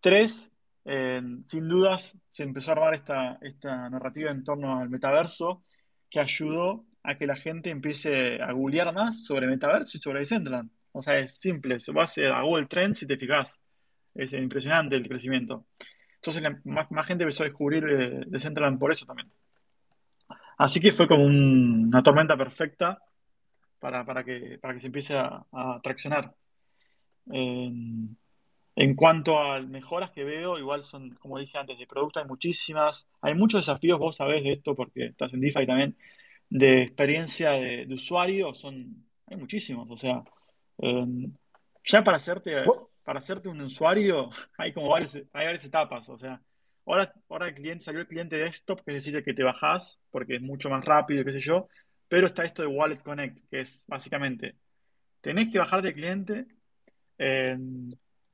tres, 0.00 0.52
sin 0.84 1.68
dudas 1.68 2.16
se 2.30 2.42
empezó 2.42 2.70
a 2.70 2.74
armar 2.74 2.94
esta, 2.94 3.38
esta 3.40 3.88
narrativa 3.90 4.30
en 4.30 4.44
torno 4.44 4.78
al 4.78 4.88
metaverso 4.88 5.64
que 6.10 6.20
ayudó 6.20 6.86
a 7.02 7.16
que 7.16 7.26
la 7.26 7.36
gente 7.36 7.70
empiece 7.70 8.40
a 8.42 8.52
googlear 8.52 8.92
más 8.92 9.24
sobre 9.24 9.46
metaverso 9.46 9.96
y 9.96 10.00
sobre 10.00 10.20
Decentraland. 10.20 10.70
O 10.92 11.02
sea, 11.02 11.18
es 11.18 11.34
simple, 11.34 11.78
se 11.78 11.92
va 11.92 12.04
a 12.04 12.42
Google 12.42 12.66
Trends 12.66 12.98
si 12.98 13.06
te 13.06 13.16
fijas. 13.16 13.54
Es 14.16 14.32
impresionante 14.32 14.96
el 14.96 15.06
crecimiento. 15.06 15.66
Entonces, 16.16 16.42
más, 16.64 17.06
gente 17.06 17.24
empezó 17.24 17.42
a 17.42 17.46
descubrir 17.46 17.84
eh, 17.88 18.24
Decentraland 18.26 18.78
por 18.78 18.90
eso 18.90 19.06
también. 19.06 19.30
Así 20.58 20.80
que 20.80 20.92
fue 20.92 21.06
como 21.06 21.24
una 21.24 22.02
tormenta 22.02 22.36
perfecta 22.36 22.98
para, 23.78 24.24
que, 24.24 24.58
para 24.60 24.74
que 24.74 24.80
se 24.80 24.86
empiece 24.86 25.14
a, 25.16 25.44
traccionar. 25.82 26.34
En 27.26 28.94
cuanto 28.94 29.38
a 29.38 29.60
mejoras 29.60 30.10
que 30.10 30.24
veo, 30.24 30.58
igual 30.58 30.82
son, 30.82 31.14
como 31.16 31.38
dije 31.38 31.58
antes, 31.58 31.78
de 31.78 31.86
producto 31.86 32.20
hay 32.20 32.26
muchísimas. 32.26 33.06
Hay 33.20 33.34
muchos 33.34 33.60
desafíos, 33.60 33.98
vos 33.98 34.16
sabés 34.16 34.42
de 34.42 34.52
esto 34.52 34.74
porque 34.74 35.06
estás 35.06 35.32
en 35.34 35.40
DeFi 35.40 35.66
también, 35.66 35.96
de 36.48 36.82
experiencia 36.82 37.52
de, 37.52 37.86
usuario, 37.92 38.54
son, 38.54 39.04
hay 39.26 39.36
muchísimos. 39.36 39.88
O 39.90 39.96
sea, 39.96 40.24
ya 41.84 42.02
para 42.02 42.16
hacerte, 42.16 42.64
para 43.06 43.20
hacerte 43.20 43.48
un 43.48 43.60
usuario 43.60 44.30
hay 44.58 44.72
como 44.72 44.88
varias, 44.88 45.14
etapas. 45.64 46.08
O 46.08 46.18
sea, 46.18 46.42
ahora, 46.84 47.14
ahora 47.28 47.46
el 47.46 47.54
cliente, 47.54 47.84
salió 47.84 48.00
el 48.00 48.08
cliente 48.08 48.36
desktop, 48.36 48.82
que 48.84 48.96
es 48.96 49.04
decir, 49.04 49.22
que 49.22 49.32
te 49.32 49.44
bajás 49.44 50.00
porque 50.10 50.34
es 50.34 50.42
mucho 50.42 50.68
más 50.68 50.84
rápido, 50.84 51.24
qué 51.24 51.30
sé 51.30 51.40
yo. 51.40 51.68
Pero 52.08 52.26
está 52.26 52.44
esto 52.44 52.62
de 52.62 52.68
Wallet 52.68 52.98
Connect, 52.98 53.48
que 53.48 53.60
es 53.60 53.84
básicamente, 53.86 54.56
tenés 55.20 55.50
que 55.52 55.58
bajarte 55.58 55.88
el 55.88 55.94
cliente. 55.94 56.46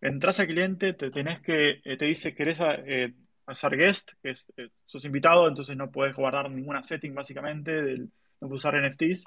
Entras 0.00 0.40
al 0.40 0.46
cliente, 0.46 0.94
te 0.94 1.10
tenés 1.10 1.40
que, 1.40 1.82
eh, 1.84 1.96
te 1.98 2.06
dice, 2.06 2.34
querés 2.34 2.58
eh, 2.60 3.12
hacer 3.46 3.76
guest, 3.76 4.12
que 4.22 4.30
es, 4.30 4.50
eh, 4.56 4.70
sos 4.86 5.04
invitado, 5.04 5.48
entonces 5.48 5.76
no 5.76 5.90
puedes 5.90 6.16
guardar 6.16 6.50
ninguna 6.50 6.82
setting 6.82 7.14
básicamente, 7.14 7.70
del, 7.70 8.10
no 8.40 8.48
puedes 8.48 8.64
usar 8.64 8.74
NFTs. 8.74 9.26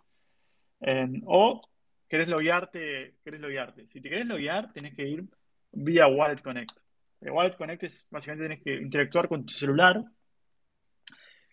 o 1.26 1.62
querés 2.08 2.28
loguearte, 2.28 3.16
querés 3.24 3.42
loguearte. 3.42 3.88
Si 3.88 4.02
te 4.02 4.10
querés 4.10 4.26
loguear, 4.26 4.72
tenés 4.74 4.96
que 4.96 5.08
ir 5.08 5.26
vía 5.72 6.08
Wallet 6.08 6.42
Connect. 6.42 6.72
El 7.22 7.32
Wallet 7.32 7.56
Connect 7.56 7.84
es 7.84 8.08
básicamente 8.12 8.46
tenés 8.46 8.64
que 8.64 8.76
interactuar 8.76 9.28
con 9.28 9.46
tu 9.46 9.54
celular 9.54 10.04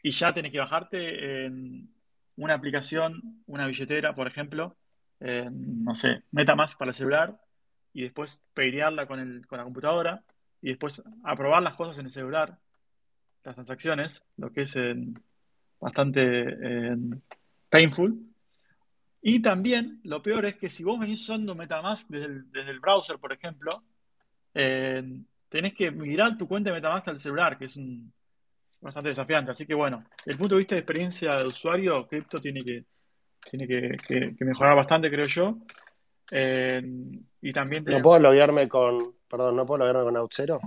y 0.02 0.10
ya 0.10 0.34
tenés 0.34 0.52
que 0.52 0.58
bajarte 0.58 1.44
en 1.44 1.88
una 2.36 2.54
aplicación, 2.54 3.42
una 3.46 3.66
billetera, 3.66 4.14
por 4.14 4.26
ejemplo, 4.26 4.76
no 5.20 5.94
sé, 5.94 6.22
MetaMask 6.32 6.78
para 6.78 6.90
el 6.90 6.94
celular, 6.96 7.38
y 7.92 8.02
después 8.02 8.42
peirearla 8.54 9.06
con, 9.06 9.20
el, 9.20 9.46
con 9.46 9.58
la 9.58 9.64
computadora 9.64 10.22
y 10.60 10.68
después 10.68 11.02
aprobar 11.24 11.62
las 11.62 11.74
cosas 11.74 11.98
en 11.98 12.06
el 12.06 12.12
celular, 12.12 12.58
las 13.44 13.54
transacciones, 13.54 14.22
lo 14.36 14.52
que 14.52 14.62
es 14.62 14.76
eh, 14.76 14.94
bastante 15.80 16.22
eh, 16.22 16.96
painful. 17.68 18.18
Y 19.22 19.40
también 19.40 20.00
lo 20.04 20.20
peor 20.20 20.44
es 20.46 20.56
que 20.56 20.68
si 20.68 20.82
vos 20.82 20.98
venís 20.98 21.22
usando 21.22 21.54
Metamask 21.54 22.08
desde 22.08 22.26
el, 22.26 22.50
desde 22.50 22.72
el 22.72 22.80
browser, 22.80 23.18
por 23.18 23.32
ejemplo, 23.32 23.70
eh, 24.52 25.02
tenés 25.48 25.74
que 25.74 25.92
migrar 25.92 26.36
tu 26.36 26.48
cuenta 26.48 26.70
de 26.70 26.74
Metamask 26.74 27.08
al 27.08 27.20
celular, 27.20 27.56
que 27.56 27.66
es 27.66 27.76
un, 27.76 28.12
bastante 28.80 29.10
desafiante. 29.10 29.52
Así 29.52 29.64
que 29.64 29.74
bueno, 29.74 30.04
desde 30.18 30.32
el 30.32 30.38
punto 30.38 30.56
de 30.56 30.60
vista 30.60 30.74
de 30.74 30.80
experiencia 30.80 31.36
de 31.36 31.46
usuario, 31.46 32.06
Crypto 32.08 32.40
tiene 32.40 32.64
que, 32.64 32.84
tiene 33.48 33.66
que 33.66 34.44
mejorar 34.44 34.74
bastante, 34.74 35.08
creo 35.08 35.26
yo. 35.26 35.56
Y 36.32 37.52
también 37.52 37.84
¿No 37.84 38.00
puedo 38.00 38.18
loguearme 38.18 38.68
con, 38.68 39.14
perdón, 39.28 39.56
no 39.56 39.66
puedo 39.66 39.84
loguearme 39.84 40.04
con 40.04 40.14
Auth0? 40.14 40.60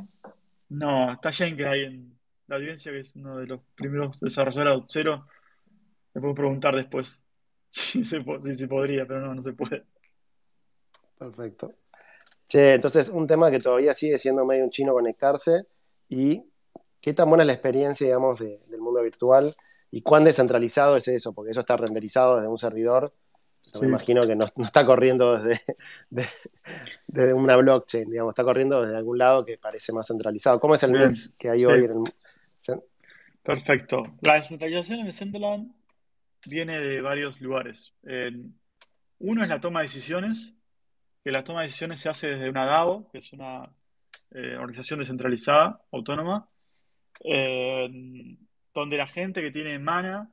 No, 0.70 1.12
está 1.12 1.32
que 1.32 1.66
hay 1.66 1.84
en 1.84 2.18
la 2.48 2.58
audiencia, 2.58 2.92
que 2.92 3.00
es 3.00 3.16
uno 3.16 3.38
de 3.38 3.48
los 3.48 3.62
primeros 3.76 4.20
desarrolladores 4.20 4.94
de 4.94 5.04
Auth0. 5.04 5.26
Le 6.14 6.22
puedo 6.22 6.36
preguntar 6.36 6.76
después 6.76 7.22
si 7.76 8.06
se, 8.06 8.22
podría, 8.22 9.06
pero 9.06 9.22
no, 9.22 9.36
no 9.36 9.42
se 9.44 9.54
puede. 9.54 9.84
Perfecto. 11.18 11.72
Che, 12.48 12.76
entonces 12.76 13.10
un 13.10 13.28
tema 13.28 13.50
que 13.50 13.60
todavía 13.60 13.94
sigue 13.94 14.18
siendo 14.20 14.46
medio 14.46 14.64
un 14.64 14.70
chino 14.70 14.94
conectarse 14.94 15.66
y 16.10 16.44
qué 17.02 17.14
tan 17.14 17.30
buena 17.30 17.44
es 17.44 17.48
la 17.48 17.54
experiencia, 17.54 18.06
digamos, 18.06 18.40
del 18.40 18.82
mundo 18.82 19.02
virtual 19.02 19.54
y 19.92 20.02
cuán 20.02 20.24
descentralizado 20.24 20.96
es 20.96 21.08
eso, 21.08 21.34
porque 21.34 21.52
eso 21.52 21.62
está 21.62 21.78
renderizado 21.78 22.38
desde 22.38 22.50
un 22.50 22.60
servidor 22.60 23.12
me 23.82 23.88
imagino 23.88 24.26
que 24.26 24.36
no, 24.36 24.46
está 24.58 24.86
corriendo 24.86 25.40
desde, 26.10 27.34
una 27.34 27.56
blockchain, 27.58 28.10
digamos, 28.10 28.32
está 28.32 28.44
corriendo 28.44 28.82
desde 28.82 28.98
algún 28.98 29.18
lado 29.18 29.46
que 29.46 29.58
parece 29.58 29.92
más 29.92 30.08
centralizado. 30.08 30.60
¿Cómo 30.60 30.76
es 30.76 30.84
el 30.84 30.92
mix 30.92 31.36
que 31.38 31.50
hay 31.50 31.66
hoy 31.66 31.86
en 31.86 31.92
el... 31.92 32.82
Perfecto. 33.44 34.04
La 34.22 34.36
descentralización 34.36 35.02
en 35.02 35.06
Decentraland 35.06 35.72
viene 36.46 36.80
de 36.80 37.02
varios 37.02 37.42
lugares. 37.42 37.94
uno 39.20 39.44
es 39.44 39.50
la 39.50 39.62
toma 39.62 39.82
de 39.82 39.88
decisiones, 39.88 40.54
que 41.24 41.32
la 41.32 41.44
toma 41.44 41.62
de 41.62 41.68
decisiones 41.68 42.00
se 42.00 42.10
hace 42.10 42.28
desde 42.28 42.50
una 42.50 42.66
DAO, 42.66 43.10
que 43.12 43.20
es 43.20 43.34
una 43.34 43.70
eh, 44.32 44.56
organización 44.56 45.00
descentralizada, 45.00 45.82
autónoma, 45.92 46.48
donde 48.74 48.98
la 48.98 49.08
gente 49.08 49.42
que 49.42 49.52
tiene 49.52 49.80
mana, 49.80 50.30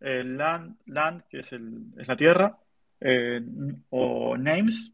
el 0.00 0.36
land, 0.36 0.76
land 0.86 1.22
que 1.28 1.40
es, 1.40 1.52
el, 1.52 1.90
la 1.94 2.16
tierra, 2.16 2.58
eh, 3.00 3.40
o 3.88 4.36
names, 4.36 4.92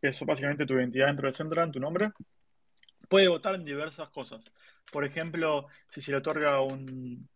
que 0.00 0.08
es 0.08 0.24
básicamente 0.24 0.64
tu 0.64 0.74
identidad 0.74 1.08
dentro 1.08 1.26
de 1.26 1.32
Central, 1.32 1.72
tu 1.72 1.80
nombre, 1.80 2.12
puede 3.08 3.28
votar 3.28 3.56
en 3.56 3.64
diversas 3.64 4.08
cosas. 4.10 4.44
Por 4.92 5.04
ejemplo, 5.04 5.66
si 5.88 6.00
se 6.00 6.12
le 6.12 6.18
otorga 6.18 6.60
un, 6.60 7.28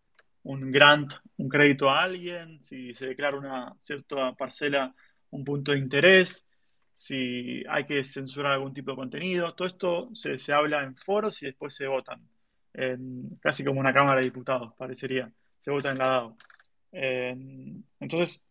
un 0.44 0.70
grant, 0.70 1.12
un 1.36 1.48
crédito 1.48 1.90
a 1.90 2.02
alguien, 2.02 2.62
si 2.62 2.94
se 2.94 3.06
declara 3.06 3.36
una 3.36 3.76
cierta 3.82 4.34
parcela, 4.34 4.94
un 5.30 5.44
punto 5.44 5.72
de 5.72 5.78
interés, 5.78 6.46
si 6.96 7.64
hay 7.68 7.84
que 7.84 8.04
censurar 8.04 8.52
algún 8.52 8.74
tipo 8.74 8.92
de 8.92 8.96
contenido. 8.96 9.54
Todo 9.54 9.68
esto 9.68 10.10
se, 10.14 10.38
se 10.38 10.52
habla 10.52 10.82
en 10.82 10.96
foros 10.96 11.42
y 11.42 11.46
después 11.46 11.74
se 11.74 11.86
votan. 11.86 12.28
casi 13.40 13.64
como 13.64 13.80
una 13.80 13.92
Cámara 13.92 14.20
de 14.20 14.26
Diputados, 14.26 14.74
parecería. 14.76 15.32
Se 15.60 15.70
vota 15.70 15.90
en 15.90 15.98
la 15.98 16.06
DAO. 16.06 16.36
entonces, 18.00 18.42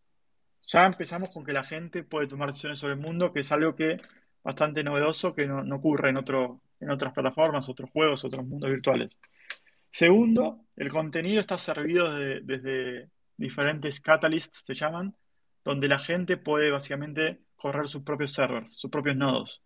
ya 0.66 0.86
empezamos 0.86 1.30
con 1.30 1.44
que 1.44 1.52
la 1.52 1.64
gente 1.64 2.02
puede 2.04 2.26
tomar 2.26 2.48
decisiones 2.48 2.78
sobre 2.78 2.94
el 2.94 3.00
mundo, 3.00 3.32
que 3.32 3.40
es 3.40 3.52
algo 3.52 3.76
que 3.76 4.00
bastante 4.42 4.82
novedoso, 4.84 5.34
que 5.34 5.46
no, 5.46 5.76
ocurre 5.76 6.10
en, 6.10 6.16
otro, 6.16 6.60
en 6.80 6.90
otras 6.90 7.12
plataformas, 7.12 7.68
otros 7.68 7.90
juegos, 7.90 8.24
otros 8.24 8.44
mundos 8.46 8.70
virtuales. 8.70 9.18
Segundo, 9.92 10.64
el 10.74 10.88
contenido 10.88 11.40
está 11.40 11.58
servido 11.58 12.14
desde, 12.14 13.10
diferentes 13.36 14.00
catalysts, 14.00 14.64
se 14.64 14.74
llaman, 14.74 15.14
donde 15.62 15.86
la 15.86 15.98
gente 15.98 16.38
puede 16.38 16.70
básicamente 16.70 17.40
correr 17.56 17.86
sus 17.86 18.02
propios 18.02 18.32
servers, 18.32 18.78
sus 18.78 18.90
propios 18.90 19.16
nodos. 19.16 19.62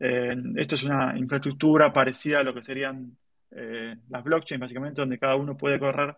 Eh, 0.00 0.34
esto 0.56 0.74
es 0.74 0.82
una 0.82 1.16
infraestructura 1.16 1.92
parecida 1.92 2.40
a 2.40 2.42
lo 2.42 2.52
que 2.52 2.64
serían 2.64 3.16
eh, 3.52 3.96
las 4.08 4.24
blockchains, 4.24 4.60
básicamente, 4.60 5.02
donde 5.02 5.20
cada 5.20 5.36
uno 5.36 5.56
puede 5.56 5.78
correr 5.78 6.16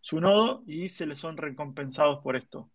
su 0.00 0.20
nodo 0.20 0.62
y 0.66 0.88
se 0.88 1.06
les 1.06 1.18
son 1.18 1.36
recompensados 1.36 2.20
por 2.22 2.36
esto. 2.36 2.70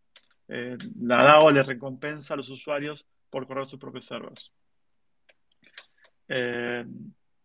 Eh, 0.50 0.78
la 1.00 1.24
DAO 1.24 1.52
le 1.52 1.64
recompensa 1.64 2.34
a 2.34 2.38
los 2.38 2.50
usuarios 2.50 3.06
por 3.30 3.48
correr 3.48 3.66
sus 3.66 3.80
propios 3.80 4.06
servers. 4.06 4.52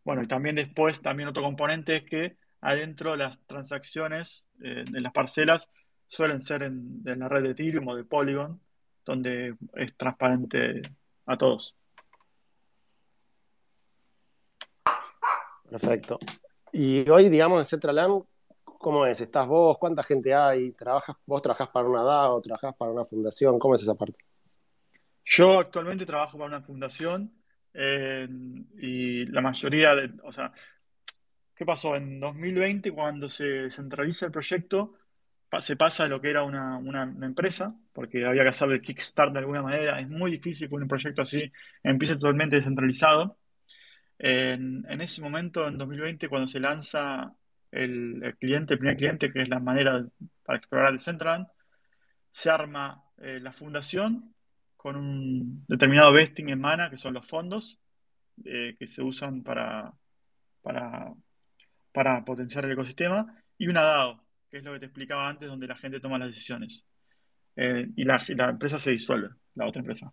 bueno, 0.04 0.22
y 0.22 0.26
también 0.26 0.56
después, 0.56 1.00
también 1.00 1.28
otro 1.28 1.44
componente 1.44 1.96
es 1.96 2.02
que 2.02 2.41
adentro 2.62 3.14
las 3.16 3.38
transacciones 3.46 4.48
en 4.60 5.02
las 5.02 5.12
parcelas 5.12 5.68
suelen 6.06 6.40
ser 6.40 6.62
en, 6.62 7.02
en 7.04 7.18
la 7.18 7.28
red 7.28 7.42
de 7.42 7.50
Ethereum 7.50 7.88
o 7.88 7.96
de 7.96 8.04
Polygon, 8.04 8.60
donde 9.04 9.56
es 9.74 9.96
transparente 9.96 10.82
a 11.26 11.36
todos. 11.36 11.76
Perfecto. 15.68 16.18
Y 16.72 17.08
hoy, 17.08 17.28
digamos, 17.28 17.60
en 17.60 17.66
Centraland, 17.66 18.24
¿cómo 18.62 19.06
es? 19.06 19.20
¿Estás 19.20 19.46
vos? 19.46 19.78
¿Cuánta 19.78 20.02
gente 20.02 20.34
hay? 20.34 20.72
¿Trabajas, 20.72 21.16
¿Vos 21.24 21.40
trabajás 21.40 21.68
para 21.70 21.88
una 21.88 22.02
DAO? 22.02 22.40
¿Trabajás 22.42 22.74
para 22.76 22.92
una 22.92 23.04
fundación? 23.04 23.58
¿Cómo 23.58 23.74
es 23.74 23.82
esa 23.82 23.94
parte? 23.94 24.18
Yo 25.24 25.60
actualmente 25.60 26.04
trabajo 26.04 26.36
para 26.36 26.48
una 26.48 26.60
fundación 26.60 27.32
eh, 27.72 28.28
y 28.78 29.24
la 29.26 29.40
mayoría 29.40 29.94
de, 29.94 30.10
o 30.24 30.32
sea, 30.32 30.52
¿qué 31.62 31.66
pasó? 31.66 31.94
En 31.94 32.18
2020, 32.18 32.90
cuando 32.90 33.28
se 33.28 33.70
centraliza 33.70 34.26
el 34.26 34.32
proyecto, 34.32 34.94
se 35.60 35.76
pasa 35.76 36.02
de 36.02 36.08
lo 36.08 36.20
que 36.20 36.28
era 36.30 36.42
una, 36.42 37.02
empresa, 37.22 37.72
porque 37.92 38.26
había 38.26 38.42
que 38.42 38.48
hacer 38.48 38.72
el 38.72 38.82
kickstart 38.82 39.32
de 39.32 39.38
alguna 39.38 39.62
manera. 39.62 40.00
Es 40.00 40.08
muy 40.08 40.32
difícil 40.32 40.68
que 40.68 40.74
un 40.74 40.88
proyecto 40.88 41.22
así 41.22 41.52
empiece 41.84 42.16
totalmente 42.16 42.56
descentralizado. 42.56 43.38
En, 44.18 45.00
ese 45.00 45.22
momento, 45.22 45.68
en 45.68 45.78
2020, 45.78 46.28
cuando 46.28 46.48
se 46.48 46.58
lanza 46.58 47.32
el, 47.70 48.36
cliente, 48.40 48.74
el 48.74 48.80
primer 48.80 48.96
cliente, 48.96 49.32
que 49.32 49.42
es 49.42 49.48
la 49.48 49.60
manera 49.60 50.04
para 50.44 50.58
explorar 50.58 50.92
Decentraland, 50.92 51.46
se 52.28 52.50
arma 52.50 53.04
eh, 53.18 53.38
la 53.40 53.52
fundación 53.52 54.34
con 54.76 54.96
un 54.96 55.64
determinado 55.68 56.12
vesting 56.12 56.48
en 56.48 56.60
mana, 56.60 56.90
que 56.90 56.96
son 56.96 57.14
los 57.14 57.24
fondos 57.24 57.78
eh, 58.44 58.74
que 58.76 58.88
se 58.88 59.00
usan 59.00 59.44
para, 59.44 59.92
para, 60.60 61.14
para 61.92 62.24
potenciar 62.24 62.64
el 62.64 62.72
ecosistema, 62.72 63.42
y 63.58 63.68
una 63.68 63.82
DAO, 63.82 64.24
que 64.50 64.58
es 64.58 64.64
lo 64.64 64.72
que 64.72 64.80
te 64.80 64.86
explicaba 64.86 65.28
antes, 65.28 65.48
donde 65.48 65.66
la 65.66 65.76
gente 65.76 66.00
toma 66.00 66.18
las 66.18 66.28
decisiones. 66.28 66.84
Eh, 67.56 67.88
y, 67.96 68.04
la, 68.04 68.22
la 68.28 68.50
empresa 68.50 68.78
se 68.78 68.90
disuelve, 68.92 69.28
la 69.54 69.66
otra 69.66 69.80
empresa. 69.80 70.12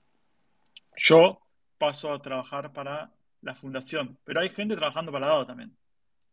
Yo 0.98 1.40
paso 1.78 2.14
a 2.14 2.22
trabajar 2.22 2.74
para 2.74 3.12
la 3.42 3.56
fundación, 3.56 4.18
pero 4.26 4.42
hay 4.42 4.50
gente 4.50 4.76
trabajando 4.76 5.12
para 5.12 5.28
DAO 5.28 5.46
también. 5.46 5.76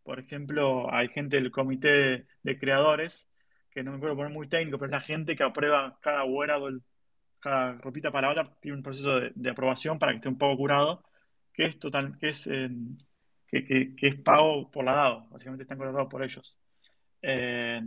Por 0.02 0.18
ejemplo, 0.18 0.92
hay 0.92 1.08
gente 1.08 1.36
del 1.36 1.50
comité 1.50 2.26
de 2.42 2.58
creadores, 2.58 3.28
que 3.70 3.82
no 3.82 3.92
me 3.92 3.98
puedo 3.98 4.16
poner 4.16 4.32
muy 4.32 4.48
técnico, 4.48 4.78
pero 4.78 4.86
es 4.86 4.92
la 4.92 5.00
gente 5.00 5.36
que 5.36 5.42
aprueba 5.42 5.98
cada 6.00 6.24
wearable, 6.24 6.80
cada 7.40 7.72
ropita 7.74 8.10
para 8.10 8.30
otra, 8.30 8.50
tiene 8.60 8.76
un 8.76 8.82
proceso 8.82 9.20
de, 9.20 9.50
aprobación 9.50 9.98
para 9.98 10.12
que 10.12 10.16
esté 10.16 10.28
un 10.28 10.38
poco 10.38 10.56
curado, 10.56 11.04
que 11.52 11.64
es 11.64 11.78
total, 11.78 12.16
que 12.18 12.28
es, 12.28 12.46
eh, 12.46 12.70
que, 13.48 13.94
es 14.00 14.16
pago 14.16 14.70
por 14.70 14.84
la 14.84 14.92
DAO, 14.92 15.28
básicamente 15.30 15.62
están 15.62 15.78
contratados 15.78 16.10
por 16.10 16.22
ellos. 16.22 16.58
Eh, 17.22 17.80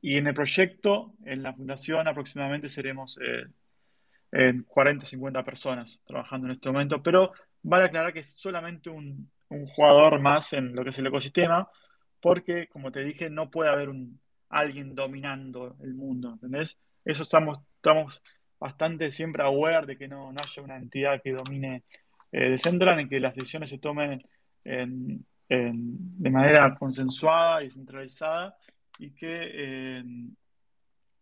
y 0.00 0.16
en 0.16 0.26
el 0.26 0.34
proyecto, 0.34 1.14
en 1.24 1.42
la 1.42 1.52
fundación, 1.52 2.06
aproximadamente 2.06 2.68
seremos 2.68 3.18
eh, 3.20 4.62
40, 4.66 5.06
50 5.06 5.44
personas 5.44 6.02
trabajando 6.06 6.46
en 6.46 6.52
este 6.52 6.70
momento, 6.70 7.02
pero 7.02 7.32
Vale 7.68 7.86
aclarar 7.86 8.12
que 8.12 8.20
es 8.20 8.32
solamente 8.36 8.90
un, 8.90 9.28
jugador 9.74 10.20
más 10.20 10.52
en 10.52 10.72
lo 10.72 10.84
que 10.84 10.90
es 10.90 10.98
el 10.98 11.06
ecosistema, 11.08 11.68
porque, 12.20 12.68
como 12.68 12.92
te 12.92 13.02
dije, 13.02 13.28
no 13.28 13.50
puede 13.50 13.70
haber 13.70 13.88
un, 13.88 14.20
alguien 14.48 14.94
dominando 14.94 15.76
el 15.80 15.94
mundo, 15.94 16.34
¿entendés? 16.34 16.78
Eso 17.04 17.24
estamos, 17.24 17.58
estamos 17.74 18.22
bastante 18.60 19.10
siempre 19.10 19.42
aware 19.42 19.84
de 19.84 19.98
que 19.98 20.06
no, 20.06 20.30
haya 20.30 20.62
una 20.62 20.76
entidad 20.76 21.20
que 21.20 21.32
domine 21.32 21.82
eh, 22.30 22.50
Decentraland 22.50 23.00
y 23.00 23.08
que 23.08 23.18
las 23.18 23.34
decisiones 23.34 23.70
se 23.70 23.78
tomen 23.78 24.24
de 24.66 26.30
manera 26.30 26.74
consensuada 26.76 27.62
y 27.62 27.70
centralizada 27.70 28.56
y 28.98 29.10
que 29.10 29.50
eh, 29.52 30.04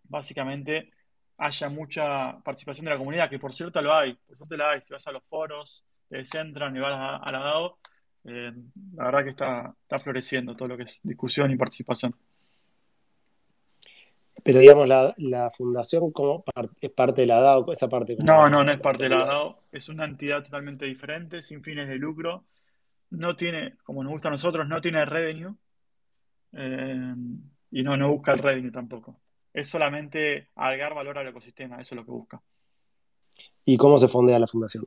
básicamente 0.04 0.90
haya 1.36 1.68
mucha 1.68 2.38
participación 2.40 2.84
de 2.84 2.92
la 2.92 2.98
comunidad, 2.98 3.28
que 3.28 3.38
por 3.38 3.52
cierto 3.52 3.82
lo 3.82 3.94
hay, 3.94 4.14
por 4.14 4.36
suerte 4.36 4.56
la 4.56 4.70
hay, 4.70 4.80
si 4.80 4.92
vas 4.92 5.06
a 5.06 5.12
los 5.12 5.22
foros, 5.24 5.84
centran 6.24 6.76
y 6.76 6.80
van 6.80 6.92
a, 6.92 7.32
la 7.32 7.38
DAO, 7.40 7.78
eh, 8.24 8.52
la 8.94 9.04
verdad 9.04 9.24
que 9.24 9.30
está, 9.30 9.74
está 9.82 9.98
floreciendo 9.98 10.54
todo 10.54 10.68
lo 10.68 10.76
que 10.76 10.84
es 10.84 11.00
discusión 11.02 11.50
y 11.50 11.56
participación. 11.56 12.14
Pero 14.44 14.58
digamos, 14.58 14.86
la, 14.86 15.50
fundación 15.50 16.12
como 16.12 16.44
es 16.80 16.90
parte 16.90 17.22
de 17.22 17.26
la 17.26 17.40
DAO, 17.40 17.72
esa 17.72 17.88
parte. 17.88 18.16
No, 18.18 18.50
no, 18.50 18.62
no 18.62 18.72
es 18.72 18.80
parte 18.80 19.04
de 19.04 19.08
la 19.08 19.24
DAO. 19.24 19.58
Es 19.72 19.88
una 19.88 20.04
entidad 20.04 20.44
totalmente 20.44 20.84
diferente, 20.84 21.40
sin 21.40 21.62
fines 21.62 21.88
de 21.88 21.96
lucro. 21.96 22.44
No 23.16 23.36
tiene, 23.36 23.76
como 23.82 24.02
nos 24.02 24.12
gusta 24.12 24.28
a 24.28 24.32
nosotros, 24.32 24.66
no 24.68 24.80
tiene 24.80 25.04
revenue. 25.04 25.54
Eh, 26.52 27.14
y 27.70 27.82
no, 27.82 27.96
no 27.96 28.10
busca 28.10 28.32
el 28.32 28.38
revenue 28.38 28.70
tampoco. 28.70 29.20
Es 29.52 29.68
solamente 29.68 30.50
agregar 30.54 30.94
valor 30.94 31.18
al 31.18 31.28
ecosistema, 31.28 31.80
eso 31.80 31.94
es 31.94 31.96
lo 31.96 32.04
que 32.04 32.10
busca. 32.10 32.42
¿Y 33.64 33.76
cómo 33.76 33.98
se 33.98 34.08
fondea 34.08 34.38
la 34.38 34.46
fundación? 34.46 34.84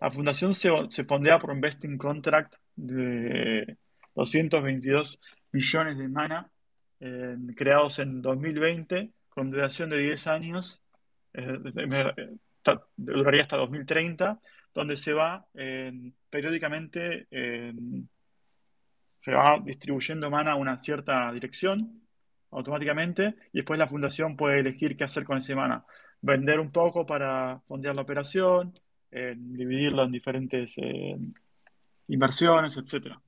La 0.00 0.10
fundación 0.10 0.54
se, 0.54 0.70
se 0.88 1.04
fondea 1.04 1.38
por 1.38 1.50
un 1.50 1.60
vesting 1.60 1.98
contract 1.98 2.54
de 2.76 3.76
222 4.14 5.18
millones 5.52 5.98
de 5.98 6.08
mana 6.08 6.50
eh, 7.00 7.36
creados 7.56 7.98
en 7.98 8.20
2020 8.20 9.10
con 9.30 9.50
duración 9.50 9.90
de 9.90 9.98
10 9.98 10.26
años, 10.26 10.82
eh, 11.32 11.58
duraría 12.96 13.42
hasta 13.42 13.56
2030, 13.56 14.38
donde 14.74 14.96
se 14.96 15.12
va 15.12 15.46
periódicamente, 16.30 17.26
se 19.18 19.32
va 19.32 19.60
distribuyendo 19.64 20.30
mana 20.30 20.52
a 20.52 20.56
una 20.56 20.78
cierta 20.78 21.32
dirección 21.32 22.02
automáticamente 22.50 23.34
y 23.52 23.58
después 23.58 23.78
la 23.78 23.88
fundación 23.88 24.36
puede 24.36 24.60
elegir 24.60 24.96
qué 24.96 25.04
hacer 25.04 25.24
con 25.24 25.38
ese 25.38 25.54
mana. 25.54 25.84
Vender 26.20 26.60
un 26.60 26.70
poco 26.70 27.06
para 27.06 27.60
fondear 27.66 27.94
la 27.94 28.02
operación, 28.02 28.74
dividirlo 29.10 30.04
en 30.04 30.12
diferentes 30.12 30.74
eh, 30.78 31.16
inversiones, 32.08 32.76
etcétera. 32.76 33.20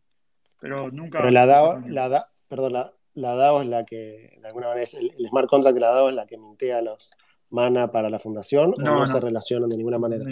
Pero 0.61 0.91
nunca. 0.91 1.19
Pero 1.19 1.31
la 1.31 1.47
DAO, 1.47 1.81
la 1.89 2.27
perdón, 2.49 2.73
la, 3.15 3.35
DAO 3.35 3.63
es 3.63 3.69
la 3.69 3.85
que, 3.85 4.39
de 4.41 4.47
alguna 4.47 4.69
manera, 4.69 4.85
es 4.85 4.95
el, 4.95 5.11
smart 5.27 5.49
contract 5.49 5.75
de 5.75 5.81
la 5.81 5.89
DAO 5.89 6.09
es 6.09 6.15
la 6.15 6.27
que 6.27 6.39
mintea 6.39 6.83
los 6.83 7.15
mana 7.53 7.93
para 7.93 8.11
la 8.11 8.19
fundación, 8.19 8.75
o 8.77 8.83
no, 8.83 9.07
se 9.07 9.21
relacionan 9.21 9.69
de 9.71 9.77
ninguna 9.77 9.99
manera. 9.99 10.25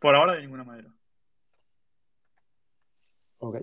por 0.00 0.16
ahora, 0.16 0.34
de 0.34 0.42
ninguna 0.42 0.64
manera. 0.64 0.88
Ok. 3.38 3.60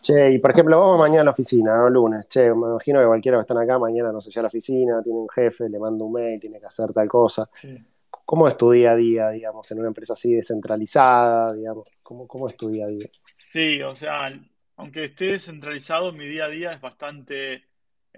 Che, 0.00 0.32
y 0.32 0.38
por 0.38 0.50
ejemplo, 0.50 0.80
vamos 0.80 0.98
mañana 0.98 1.20
a 1.20 1.24
la 1.24 1.30
oficina, 1.32 1.76
¿no? 1.76 1.90
Lunes. 1.90 2.26
Che, 2.26 2.54
me 2.54 2.68
imagino 2.68 3.00
que 3.00 3.06
cualquiera 3.06 3.36
que 3.36 3.42
están 3.42 3.58
acá 3.58 3.78
mañana, 3.78 4.10
no 4.10 4.20
sé, 4.22 4.30
ya 4.30 4.40
a 4.40 4.44
la 4.44 4.48
oficina, 4.48 5.02
tiene 5.02 5.18
un 5.18 5.28
jefe, 5.28 5.68
le 5.68 5.78
manda 5.78 6.04
un 6.04 6.12
mail, 6.12 6.40
tiene 6.40 6.58
que 6.58 6.66
hacer 6.66 6.90
tal 6.92 7.06
cosa. 7.06 7.48
Sí. 7.54 7.76
¿Cómo 8.24 8.48
es 8.48 8.56
tu 8.56 8.70
día 8.70 8.92
a 8.92 8.96
día, 8.96 9.28
digamos, 9.28 9.70
en 9.70 9.80
una 9.80 9.88
empresa 9.88 10.14
así 10.14 10.32
descentralizada, 10.32 11.52
digamos? 11.52 11.86
¿Cómo, 12.02 12.26
cómo 12.26 12.48
es 12.48 12.56
tu 12.56 12.70
día 12.70 12.86
a 12.86 12.88
día? 12.88 13.10
Sí, 13.36 13.82
o 13.82 13.94
sea, 13.94 14.32
aunque 14.76 15.06
esté 15.06 15.32
descentralizado, 15.32 16.12
mi 16.12 16.26
día 16.26 16.46
a 16.46 16.48
día 16.48 16.72
es 16.72 16.80
bastante 16.80 17.64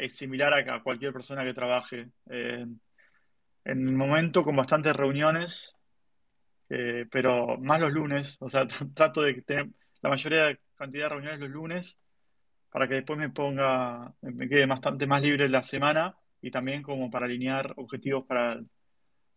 similar 0.08 0.54
a, 0.54 0.82
cualquier 0.82 1.12
persona 1.12 1.44
que 1.44 1.54
trabaje. 1.54 2.10
Eh, 2.30 2.66
en 3.64 3.88
el 3.88 3.94
momento 3.94 4.42
con 4.44 4.56
bastantes 4.56 4.94
reuniones, 4.94 5.74
eh, 6.68 7.06
pero 7.10 7.58
más 7.58 7.80
los 7.80 7.92
lunes, 7.92 8.36
o 8.40 8.50
sea, 8.50 8.66
trato 8.94 9.22
de 9.22 9.42
tener 9.42 9.68
la 10.00 10.10
mayoría 10.10 10.44
de 10.46 10.60
cantidad 10.76 11.04
de 11.04 11.08
reuniones 11.10 11.40
los 11.40 11.50
lunes 11.50 11.98
para 12.70 12.88
que 12.88 12.94
después 12.94 13.18
me 13.18 13.28
ponga, 13.28 14.12
me 14.22 14.48
quede 14.48 14.66
bastante 14.66 15.06
más 15.06 15.22
libre 15.22 15.48
la 15.48 15.62
semana 15.62 16.16
y 16.40 16.50
también 16.50 16.82
como 16.82 17.10
para 17.10 17.26
alinear 17.26 17.74
objetivos 17.76 18.24
para 18.24 18.60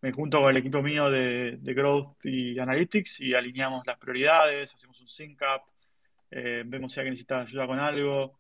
me 0.02 0.12
junto 0.12 0.40
con 0.40 0.52
el 0.52 0.58
equipo 0.58 0.82
mío 0.82 1.10
de, 1.10 1.58
Growth 1.62 2.24
y 2.26 2.60
Analytics 2.60 3.22
y 3.22 3.34
alineamos 3.34 3.86
las 3.88 3.98
prioridades, 3.98 4.74
hacemos 4.74 5.02
un 5.02 5.08
sync 5.08 5.42
up, 5.42 5.64
eh, 6.32 6.64
vemos 6.66 6.94
si 6.94 7.00
alguien 7.00 7.14
necesita 7.14 7.42
ayuda 7.42 7.66
con 7.66 7.80
algo, 7.80 8.40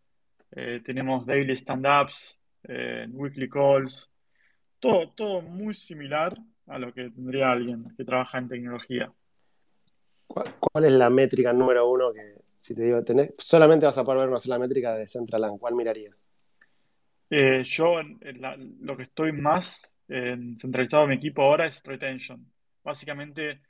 eh, 0.52 0.82
tenemos 0.84 1.26
daily 1.26 1.54
stand-ups, 1.54 2.38
weekly 3.10 3.50
calls, 3.50 4.10
todo, 4.86 5.10
todo 5.10 5.42
muy 5.42 5.74
similar 5.74 6.38
a 6.68 6.78
lo 6.78 6.94
que 6.94 7.10
tendría 7.10 7.52
alguien 7.52 7.86
que 7.96 8.04
trabaja 8.04 8.38
en 8.38 8.48
tecnología. 8.48 9.12
¿Cuál, 10.28 10.86
es 10.86 10.92
la 10.94 11.10
métrica 11.10 11.54
número 11.54 11.90
uno 11.90 12.12
que, 12.14 12.26
si 12.58 12.76
te 12.76 12.84
digo, 12.84 13.04
tenés, 13.04 13.34
solamente 13.38 13.86
vas 13.86 13.98
a 13.98 14.04
poder 14.04 14.22
ver 14.22 14.30
una 14.30 14.40
sola 14.40 14.60
métrica 14.60 14.96
de 14.96 15.08
Centraland, 15.08 15.60
¿cuál 15.60 15.76
mirarías? 15.76 16.24
Eh, 17.30 17.64
yo 17.64 18.02
lo 18.82 18.96
que 18.96 19.04
estoy 19.04 19.32
más 19.32 19.92
centralizado 20.08 21.04
en 21.04 21.10
mi 21.10 21.16
equipo 21.16 21.42
ahora 21.42 21.66
es 21.66 21.82
retention. 21.84 22.46
Básicamente, 22.84 23.62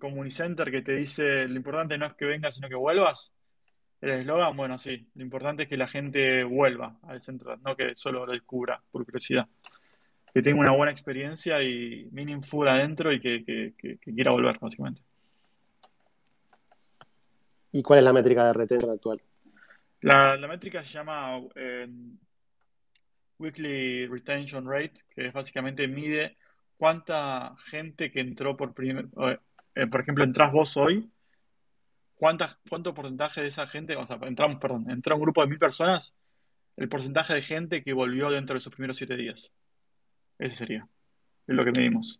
como 0.00 0.20
Unicenter 0.20 0.70
que 0.70 0.82
te 0.82 0.92
dice 0.92 1.46
lo 1.46 1.56
importante 1.56 1.96
no 1.96 2.06
es 2.06 2.14
que 2.14 2.24
vengas, 2.24 2.56
sino 2.56 2.68
que 2.68 2.74
vuelvas. 2.74 3.32
El 4.00 4.10
eslogan, 4.10 4.56
bueno, 4.56 4.78
sí, 4.78 5.08
lo 5.14 5.22
importante 5.22 5.62
es 5.62 5.68
que 5.68 5.76
la 5.76 5.86
gente 5.86 6.42
vuelva 6.44 6.98
al 7.02 7.20
centro, 7.20 7.56
no 7.58 7.76
que 7.76 7.94
solo 7.94 8.26
lo 8.26 8.32
descubra 8.32 8.82
por 8.90 9.04
curiosidad. 9.04 9.46
Que 10.34 10.42
tenga 10.42 10.60
una 10.60 10.72
buena 10.72 10.90
experiencia 10.90 11.62
y 11.62 12.08
meaningful 12.10 12.68
adentro 12.68 13.12
y 13.12 13.20
que, 13.20 13.72
quiera 14.02 14.32
volver, 14.32 14.58
básicamente. 14.58 15.00
¿Y 17.72 17.82
cuál 17.82 18.00
es 18.00 18.04
la 18.04 18.12
métrica 18.12 18.46
de 18.46 18.52
retention 18.52 18.90
actual? 18.90 19.22
La, 20.00 20.36
métrica 20.48 20.84
se 20.84 20.92
llama 20.92 21.40
eh, 21.54 21.88
Weekly 23.38 24.06
Retention 24.06 24.68
Rate, 24.68 25.04
que 25.14 25.26
es 25.28 25.32
básicamente 25.32 25.86
mide 25.88 26.36
cuánta 26.76 27.54
gente 27.66 28.10
que 28.10 28.20
entró 28.20 28.56
por 28.56 28.74
primer, 28.74 29.06
eh, 29.74 29.86
por 29.86 30.00
ejemplo, 30.00 30.24
entras 30.24 30.52
vos 30.52 30.76
hoy, 30.76 31.10
¿cuánta, 32.14 32.58
cuánto 32.68 32.92
porcentaje 32.92 33.40
de 33.40 33.48
esa 33.48 33.66
gente, 33.66 33.96
o 33.96 34.06
sea, 34.06 34.18
entramos, 34.22 34.58
perdón, 34.60 34.90
entró 34.90 35.14
un 35.14 35.22
grupo 35.22 35.40
de 35.42 35.48
mil 35.48 35.58
personas, 35.58 36.14
el 36.76 36.88
porcentaje 36.88 37.34
de 37.34 37.42
gente 37.42 37.82
que 37.82 37.92
volvió 37.92 38.30
dentro 38.30 38.54
de 38.54 38.58
esos 38.58 38.72
primeros 38.72 38.96
siete 38.96 39.16
días. 39.16 39.52
Ese 40.38 40.56
sería, 40.56 40.88
es 41.46 41.54
lo 41.54 41.64
que 41.64 41.72
medimos. 41.72 42.18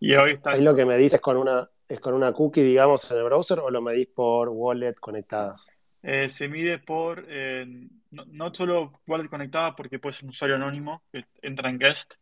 Y 0.00 0.14
hoy 0.14 0.32
está... 0.32 0.54
¿Es 0.54 0.60
lo 0.60 0.74
que 0.74 0.84
me 0.84 0.96
dices 0.96 1.20
con 1.20 1.36
una, 1.36 1.68
es 1.88 2.00
con 2.00 2.14
una 2.14 2.32
cookie, 2.32 2.62
digamos, 2.62 3.10
en 3.10 3.18
el 3.18 3.24
browser 3.24 3.60
o 3.60 3.70
lo 3.70 3.80
medís 3.80 4.08
por 4.08 4.48
wallet 4.48 4.94
conectadas? 4.94 5.66
Eh, 6.02 6.28
se 6.28 6.48
mide 6.48 6.78
por, 6.78 7.24
eh, 7.28 7.66
no, 8.10 8.54
solo 8.54 9.00
wallet 9.06 9.28
conectada, 9.28 9.74
porque 9.74 9.98
puede 9.98 10.14
ser 10.14 10.24
un 10.24 10.30
usuario 10.30 10.56
anónimo 10.56 11.02
que 11.10 11.24
entra 11.40 11.70
en 11.70 11.78
guest, 11.78 12.14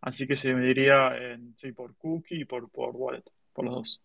así 0.00 0.26
que 0.26 0.34
se 0.34 0.52
mediría 0.52 1.12
sí, 1.56 1.70
por 1.70 1.94
cookie 1.96 2.40
y 2.40 2.44
por, 2.44 2.68
por 2.70 2.96
wallet, 2.96 3.22
por 3.52 3.64
los 3.66 3.74
dos. 3.74 4.00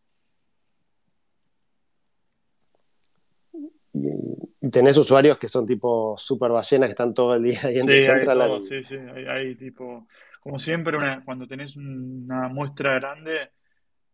Y, 3.94 4.70
tenés 4.70 4.98
usuarios 4.98 5.38
que 5.38 5.48
son 5.48 5.66
tipo 5.66 6.18
super 6.18 6.52
ballenas 6.52 6.88
que 6.88 6.92
están 6.92 7.14
todo 7.14 7.36
el 7.36 7.44
día 7.44 7.60
ahí 7.64 7.80
en 7.80 7.86
sí, 7.86 7.92
hay 7.92 8.62
sí, 8.62 8.84
sí, 8.84 8.96
hay, 9.28 9.56
tipo, 9.56 10.08
como 10.46 10.60
siempre, 10.60 10.96
cuando 11.26 11.48
tenés 11.48 11.76
una 11.76 12.48
muestra 12.50 12.94
grande, 12.94 13.50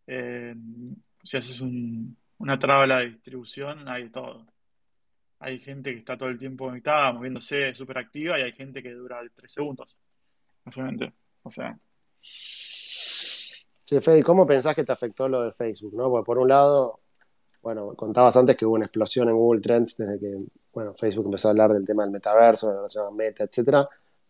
eh, 0.07 0.55
si 1.21 1.35
haces 1.35 1.59
una 1.59 2.57
tabla 2.57 2.99
de 2.99 3.09
distribución, 3.09 3.85
hay 3.89 4.09
todo. 4.09 4.47
Hay 5.39 5.59
gente 5.59 5.91
que 5.91 5.99
está 5.99 6.17
todo 6.17 6.29
el 6.29 6.39
tiempo 6.39 6.67
conectada, 6.67 7.11
moviéndose, 7.11 7.75
súper 7.75 7.97
activa, 7.97 8.39
y 8.39 8.43
hay 8.43 8.53
gente 8.53 8.81
que 8.81 8.93
dura 8.93 9.19
tres 9.35 9.51
segundos. 9.51 9.97
Obviamente. 10.63 11.11
O 11.43 11.51
sea. 11.51 11.77
Sí, 12.21 13.99
Fede, 13.99 14.23
¿cómo 14.23 14.45
pensás 14.45 14.73
que 14.73 14.85
te 14.85 14.93
afectó 14.93 15.27
lo 15.27 15.43
de 15.43 15.51
Facebook? 15.51 15.93
¿no? 15.97 16.09
Porque 16.09 16.25
por 16.25 16.37
un 16.37 16.47
lado, 16.47 17.01
bueno, 17.61 17.93
contabas 17.93 18.37
antes 18.37 18.55
que 18.55 18.65
hubo 18.65 18.75
una 18.75 18.85
explosión 18.85 19.27
en 19.27 19.35
Google 19.35 19.59
Trends 19.59 19.97
desde 19.97 20.17
que 20.17 20.37
bueno, 20.71 20.93
Facebook 20.93 21.25
empezó 21.25 21.49
a 21.49 21.51
hablar 21.51 21.73
del 21.73 21.85
tema 21.85 22.03
del 22.03 22.13
metaverso, 22.13 22.71
de 22.71 22.87
la 22.95 23.11
meta, 23.11 23.43
etcétera. 23.43 23.85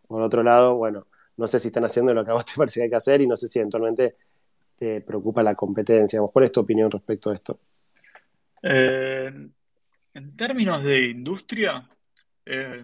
Por 0.08 0.20
otro 0.24 0.41
lado, 0.41 0.78
bueno, 0.78 1.06
no 1.38 1.48
sé 1.48 1.60
si 1.60 1.68
están 1.68 1.86
haciendo 1.86 2.14
lo 2.14 2.24
que 2.24 2.32
a 2.32 2.34
vos 2.34 2.46
te 2.46 2.54
parece 2.58 2.80
que 2.80 2.84
hay 2.84 2.90
que 2.90 2.96
hacer 2.96 3.22
y 3.22 3.28
no 3.28 3.36
sé 3.36 3.48
si 3.48 3.60
eventualmente 3.60 4.16
te 4.78 5.02
preocupa 5.02 5.44
la 5.44 5.56
competencia. 5.56 6.20
¿Cuál 6.22 6.46
es 6.46 6.52
tu 6.52 6.60
opinión 6.60 6.90
respecto 6.90 7.30
a 7.30 7.34
esto? 7.36 7.60
Eh, 8.64 9.32
en 10.14 10.36
términos 10.36 10.84
de 10.84 11.10
industria, 11.10 11.88
eh, 12.46 12.84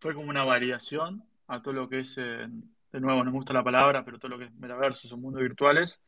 fue 0.00 0.14
como 0.14 0.30
una 0.30 0.44
variación 0.44 1.24
a 1.48 1.60
todo 1.60 1.74
lo 1.74 1.88
que 1.88 2.00
es, 2.00 2.16
eh, 2.18 2.46
de 2.92 3.00
nuevo, 3.00 3.24
no 3.24 3.30
me 3.30 3.36
gusta 3.36 3.52
la 3.52 3.64
palabra, 3.64 4.04
pero 4.04 4.18
todo 4.18 4.30
lo 4.30 4.38
que 4.38 4.44
es 4.44 4.54
metaversos 4.54 5.10
o 5.12 5.16
mundos 5.16 5.42
virtuales, 5.42 6.00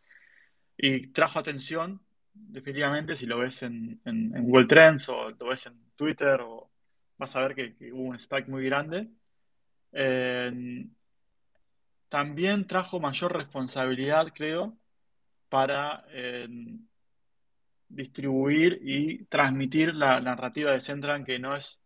y 0.77 1.09
trajo 1.09 1.39
atención, 1.39 2.01
definitivamente, 2.33 3.17
si 3.17 3.27
lo 3.27 3.39
ves 3.39 3.63
en, 3.63 4.01
Google 4.05 4.67
Trends 4.67 5.09
o 5.09 5.31
lo 5.31 5.47
ves 5.49 5.67
en 5.67 5.75
Twitter, 5.95 6.41
o 6.41 6.71
vas 7.19 7.35
a 7.37 7.41
ver 7.41 7.55
que, 7.55 7.93
hubo 7.93 8.03
un 8.03 8.17
spike 8.17 8.49
muy 8.49 8.65
grande. 8.65 9.09
También 12.11 12.67
trajo 12.67 13.01
mayor 13.01 13.35
responsabilidad, 13.35 14.29
creo, 14.35 14.77
para 15.49 16.05
distribuir 17.89 18.79
y 18.83 19.25
transmitir 19.27 19.95
la, 19.95 20.21
narrativa 20.21 20.73
de 20.73 20.81
Centran, 20.81 21.25
que 21.25 21.39
no 21.39 21.57
es, 21.57 21.81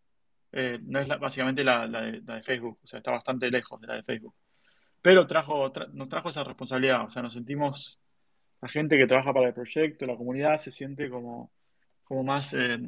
eh, 0.52 0.78
no 0.82 1.00
es 1.00 1.08
básicamente 1.08 1.64
la, 1.64 1.86
de, 1.86 2.42
Facebook, 2.42 2.78
o 2.82 2.86
sea, 2.86 2.98
está 2.98 3.10
bastante 3.12 3.50
lejos 3.50 3.80
de 3.80 3.86
la 3.86 3.94
de 3.94 4.02
Facebook. 4.02 4.34
Pero 5.02 5.26
trajo, 5.26 5.72
nos 5.92 6.08
trajo 6.08 6.30
esa 6.30 6.44
responsabilidad, 6.44 7.04
o 7.04 7.10
sea, 7.10 7.22
nos 7.22 7.34
sentimos, 7.34 8.00
la 8.60 8.68
gente 8.68 8.96
que 8.98 9.06
trabaja 9.06 9.32
para 9.32 9.48
el 9.48 9.54
proyecto, 9.54 10.06
la 10.06 10.16
comunidad, 10.16 10.58
se 10.58 10.70
siente 10.70 11.08
como, 11.10 11.52
como 12.04 12.24
más... 12.24 12.52
Eh, 12.54 12.78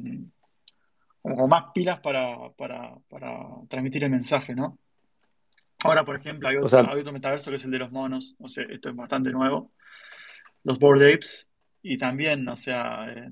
como 1.21 1.47
más 1.47 1.65
pilas 1.73 1.99
para, 1.99 2.37
transmitir 3.67 4.03
el 4.05 4.11
mensaje, 4.11 4.55
¿no? 4.55 4.77
Ahora, 5.83 6.03
por 6.03 6.15
ejemplo, 6.15 6.49
hay 6.49 6.57
otro, 6.57 7.11
metaverso 7.11 7.51
que 7.51 7.57
es 7.57 7.65
el 7.65 7.71
de 7.71 7.79
los 7.79 7.91
monos, 7.91 8.35
o 8.39 8.49
sea, 8.49 8.63
esto 8.69 8.89
es 8.89 8.95
bastante 8.95 9.29
nuevo. 9.31 9.71
Los 10.63 10.79
Board 10.79 11.03
Apes, 11.03 11.49
y 11.81 11.97
también, 11.97 12.47
o 12.49 12.57
sea, 12.57 13.09
eh, 13.09 13.29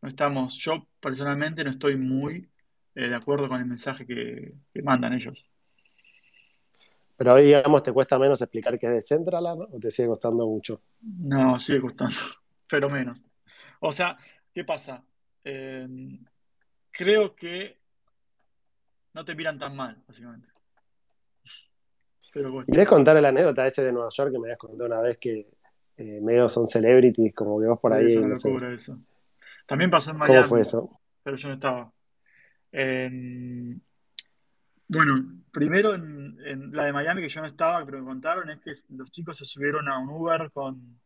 no 0.00 0.08
estamos, 0.08 0.56
yo 0.58 0.86
personalmente 1.00 1.64
no 1.64 1.70
estoy 1.70 1.96
muy 1.96 2.48
eh, 2.94 3.08
de 3.08 3.14
acuerdo 3.14 3.48
con 3.48 3.60
el 3.60 3.66
mensaje 3.66 4.06
que, 4.06 4.54
mandan 4.82 5.12
ellos. 5.12 5.44
Pero 7.16 7.34
hoy, 7.34 7.42
digamos, 7.42 7.82
¿te 7.82 7.92
cuesta 7.92 8.18
menos 8.18 8.40
explicar 8.40 8.78
qué 8.78 8.86
es 8.86 8.92
de 8.92 9.02
Central 9.02 9.44
o 9.46 9.78
te 9.80 9.90
sigue 9.90 10.08
costando 10.08 10.46
mucho? 10.46 10.80
No, 11.00 11.58
sigue 11.58 11.80
costando, 11.80 12.14
pero 12.68 12.88
menos. 12.88 13.26
O 13.80 13.92
sea, 13.92 14.16
¿qué 14.54 14.64
pasa? 14.64 15.04
Eh, 15.44 15.86
creo 16.92 17.34
que 17.34 17.80
no 19.14 19.24
te 19.24 19.34
miran 19.34 19.58
tan 19.58 19.74
mal, 19.74 20.02
básicamente. 20.06 20.51
Pero 22.32 22.64
¿Querés 22.66 22.88
contar 22.88 23.20
la 23.20 23.28
anécdota 23.28 23.66
ese 23.66 23.84
de 23.84 23.92
Nueva 23.92 24.08
York 24.10 24.32
que 24.32 24.38
me 24.38 24.46
habías 24.46 24.58
contado 24.58 24.86
una 24.86 25.00
vez 25.02 25.18
que 25.18 25.48
eh, 25.98 26.20
medio 26.22 26.48
son 26.48 26.66
celebrities, 26.66 27.34
como 27.34 27.60
que 27.60 27.66
vos 27.66 27.78
por 27.78 27.92
ahí. 27.92 28.16
eso. 28.74 28.98
También 29.66 29.90
pasó 29.90 30.12
en 30.12 30.16
Miami. 30.18 30.38
¿Cómo 30.38 30.48
fue 30.48 30.60
eso? 30.60 31.00
Pero 31.22 31.36
yo 31.36 31.48
no 31.48 31.54
estaba. 31.54 31.92
bueno, 34.88 35.42
primero 35.50 35.94
en, 35.94 36.72
la 36.72 36.86
de 36.86 36.92
Miami 36.92 37.20
que 37.20 37.28
yo 37.28 37.42
no 37.42 37.46
estaba, 37.46 37.84
pero 37.84 38.00
me 38.00 38.06
contaron, 38.06 38.48
es 38.50 38.58
que 38.60 38.72
los 38.90 39.10
chicos 39.10 39.36
se 39.36 39.44
subieron 39.44 39.88
a 39.88 39.98
un 39.98 40.08
Uber 40.08 40.50
con, 40.52 41.00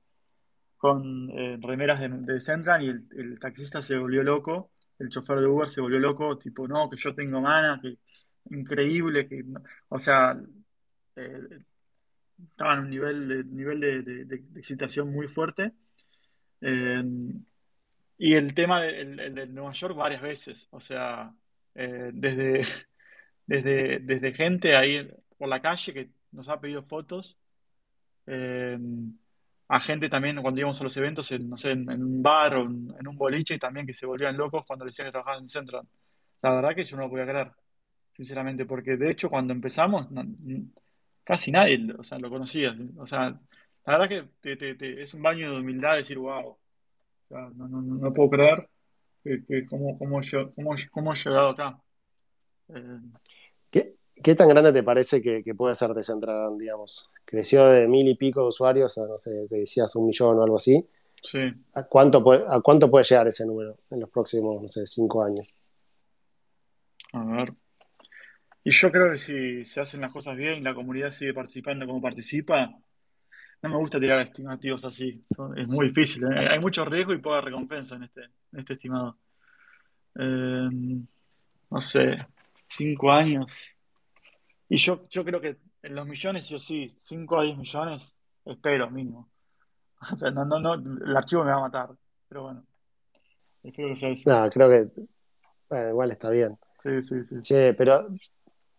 con 0.76 1.30
eh, 1.30 1.58
remeras 1.60 2.00
de, 2.00 2.40
Central 2.40 2.82
y 2.82 2.88
el, 2.88 3.38
taxista 3.40 3.82
se 3.82 3.98
volvió 3.98 4.22
loco, 4.22 4.70
el 4.98 5.08
chofer 5.08 5.40
de 5.40 5.46
Uber 5.46 5.68
se 5.68 5.80
volvió 5.80 5.98
loco, 5.98 6.38
tipo, 6.38 6.68
no, 6.68 6.88
que 6.88 6.96
yo 6.96 7.14
tengo 7.14 7.40
mana, 7.40 7.80
que 7.82 7.98
increíble, 8.50 9.28
que, 9.28 9.44
o 9.88 9.98
sea, 9.98 10.40
eh, 11.16 11.60
estaba 12.50 12.74
en 12.74 12.80
un 12.80 12.90
nivel 12.90 13.28
de, 13.28 13.44
nivel 13.44 13.80
de, 13.80 14.40
excitación 14.58 15.12
muy 15.12 15.28
fuerte. 15.28 15.72
Eh, 16.60 17.02
y 18.18 18.34
el 18.34 18.54
tema 18.54 18.82
de, 18.82 19.46
Nueva 19.48 19.72
York 19.72 19.94
varias 19.96 20.22
veces, 20.22 20.66
o 20.70 20.80
sea, 20.80 21.32
eh, 21.74 22.10
desde, 22.14 22.62
desde, 23.46 23.98
desde 24.00 24.34
gente 24.34 24.76
ahí 24.76 25.08
por 25.36 25.48
la 25.48 25.60
calle 25.60 25.92
que 25.92 26.10
nos 26.32 26.48
ha 26.48 26.60
pedido 26.60 26.82
fotos, 26.82 27.36
eh, 28.26 28.78
a 29.68 29.80
gente 29.80 30.08
también 30.08 30.40
cuando 30.40 30.60
íbamos 30.60 30.80
a 30.80 30.84
los 30.84 30.96
eventos, 30.96 31.30
en, 31.32 31.48
no 31.50 31.56
sé, 31.56 31.72
en, 31.72 31.88
un 31.90 32.22
bar 32.22 32.54
o 32.56 32.62
en, 32.64 33.06
un 33.06 33.16
boliche, 33.16 33.58
también 33.58 33.86
que 33.86 33.94
se 33.94 34.06
volvían 34.06 34.36
locos 34.36 34.64
cuando 34.66 34.84
le 34.84 34.90
decían 34.90 35.08
que 35.08 35.12
trabajaban 35.12 35.40
en 35.40 35.44
el 35.44 35.50
centro. 35.50 35.86
La 36.42 36.52
verdad 36.52 36.74
que 36.74 36.84
yo 36.84 36.96
no 36.96 37.04
lo 37.04 37.10
podía 37.10 37.26
creer, 37.26 37.50
sinceramente, 38.14 38.64
porque 38.64 38.96
de 38.96 39.10
hecho 39.10 39.28
cuando 39.28 39.52
empezamos, 39.52 40.08
casi 41.26 41.50
nadie 41.50 41.92
o 41.98 42.04
sea, 42.04 42.18
lo 42.18 42.30
conocía. 42.30 42.74
O 42.98 43.06
sea, 43.06 43.38
la 43.84 43.98
verdad 43.98 44.08
que 44.40 45.02
es 45.02 45.12
un 45.12 45.22
baño 45.22 45.50
de 45.50 45.60
humildad 45.60 45.96
decir, 45.96 46.18
wow, 46.18 46.50
o 46.50 46.58
sea, 47.28 47.50
no, 47.56 47.66
no, 47.66 47.82
no 47.82 48.14
puedo 48.14 48.30
creer 48.30 48.68
que, 49.24 49.66
cómo, 49.66 49.98
cómo, 49.98 50.22
yo, 50.22 50.54
cómo, 50.54 50.74
cómo, 50.92 51.12
he 51.12 51.16
llegado 51.16 51.48
acá. 51.48 51.82
Eh, 52.68 53.00
¿Qué, 53.70 53.94
¿Qué, 54.22 54.34
tan 54.36 54.48
grande 54.48 54.72
te 54.72 54.84
parece 54.84 55.20
que, 55.20 55.42
que 55.42 55.54
puede 55.54 55.74
ser 55.74 55.92
Decentraland, 55.94 56.60
digamos? 56.60 57.10
Creció 57.24 57.66
de 57.66 57.88
mil 57.88 58.06
y 58.06 58.14
pico 58.14 58.42
de 58.42 58.48
usuarios 58.48 58.96
a, 58.98 59.06
no 59.06 59.18
sé, 59.18 59.46
que 59.50 59.56
decías 59.56 59.96
un 59.96 60.06
millón 60.06 60.38
o 60.38 60.42
algo 60.44 60.58
así. 60.58 60.86
Sí. 61.22 61.40
¿A 61.74 61.82
cuánto, 61.82 62.22
puede, 62.22 62.44
¿A 62.48 62.60
cuánto 62.60 62.88
puede 62.88 63.04
llegar 63.04 63.26
ese 63.26 63.44
número 63.44 63.76
en 63.90 63.98
los 63.98 64.10
próximos, 64.10 64.62
no 64.62 64.68
sé, 64.68 64.86
cinco 64.86 65.24
años? 65.24 65.52
A 67.12 67.24
ver. 67.24 67.52
Y 68.66 68.72
yo 68.72 68.90
creo 68.90 69.12
que 69.12 69.18
si 69.18 69.64
se 69.64 69.80
hacen 69.80 70.00
las 70.00 70.10
cosas 70.10 70.36
bien 70.36 70.58
y 70.58 70.62
la 70.62 70.74
comunidad 70.74 71.12
sigue 71.12 71.32
participando 71.32 71.86
como 71.86 72.02
participa, 72.02 72.68
no 73.62 73.68
me 73.68 73.76
gusta 73.76 74.00
tirar 74.00 74.18
estimativos 74.18 74.84
así. 74.84 75.24
es 75.56 75.68
muy 75.68 75.86
difícil. 75.86 76.24
¿eh? 76.24 76.48
Hay 76.50 76.58
mucho 76.58 76.84
riesgo 76.84 77.12
y 77.12 77.18
poca 77.18 77.40
recompensa 77.40 77.94
en 77.94 78.02
este, 78.02 78.22
este 78.50 78.72
estimado. 78.72 79.18
Eh, 80.16 80.68
no 81.70 81.80
sé, 81.80 82.26
cinco 82.66 83.12
años. 83.12 83.46
Y 84.68 84.78
yo, 84.78 84.98
yo 85.10 85.24
creo 85.24 85.40
que 85.40 85.58
en 85.84 85.94
los 85.94 86.04
millones, 86.04 86.48
yo 86.48 86.58
sí, 86.58 86.92
5 87.02 87.38
a 87.38 87.44
10 87.44 87.58
millones, 87.58 88.14
espero 88.44 88.90
mínimo. 88.90 89.30
O 90.12 90.16
sea, 90.16 90.32
no, 90.32 90.44
no, 90.44 90.58
no, 90.58 90.74
el 90.74 91.16
archivo 91.16 91.44
me 91.44 91.52
va 91.52 91.58
a 91.58 91.60
matar. 91.60 91.90
Pero 92.28 92.42
bueno, 92.42 92.66
espero 93.62 93.90
que 93.90 93.96
sea 93.96 94.08
eso. 94.08 94.28
No, 94.28 94.50
creo 94.50 94.68
que 94.68 94.90
bueno, 95.70 95.88
igual 95.90 96.10
está 96.10 96.30
bien. 96.30 96.58
Sí, 96.82 97.00
sí, 97.04 97.24
sí. 97.24 97.36
Che, 97.42 97.74
pero, 97.74 98.08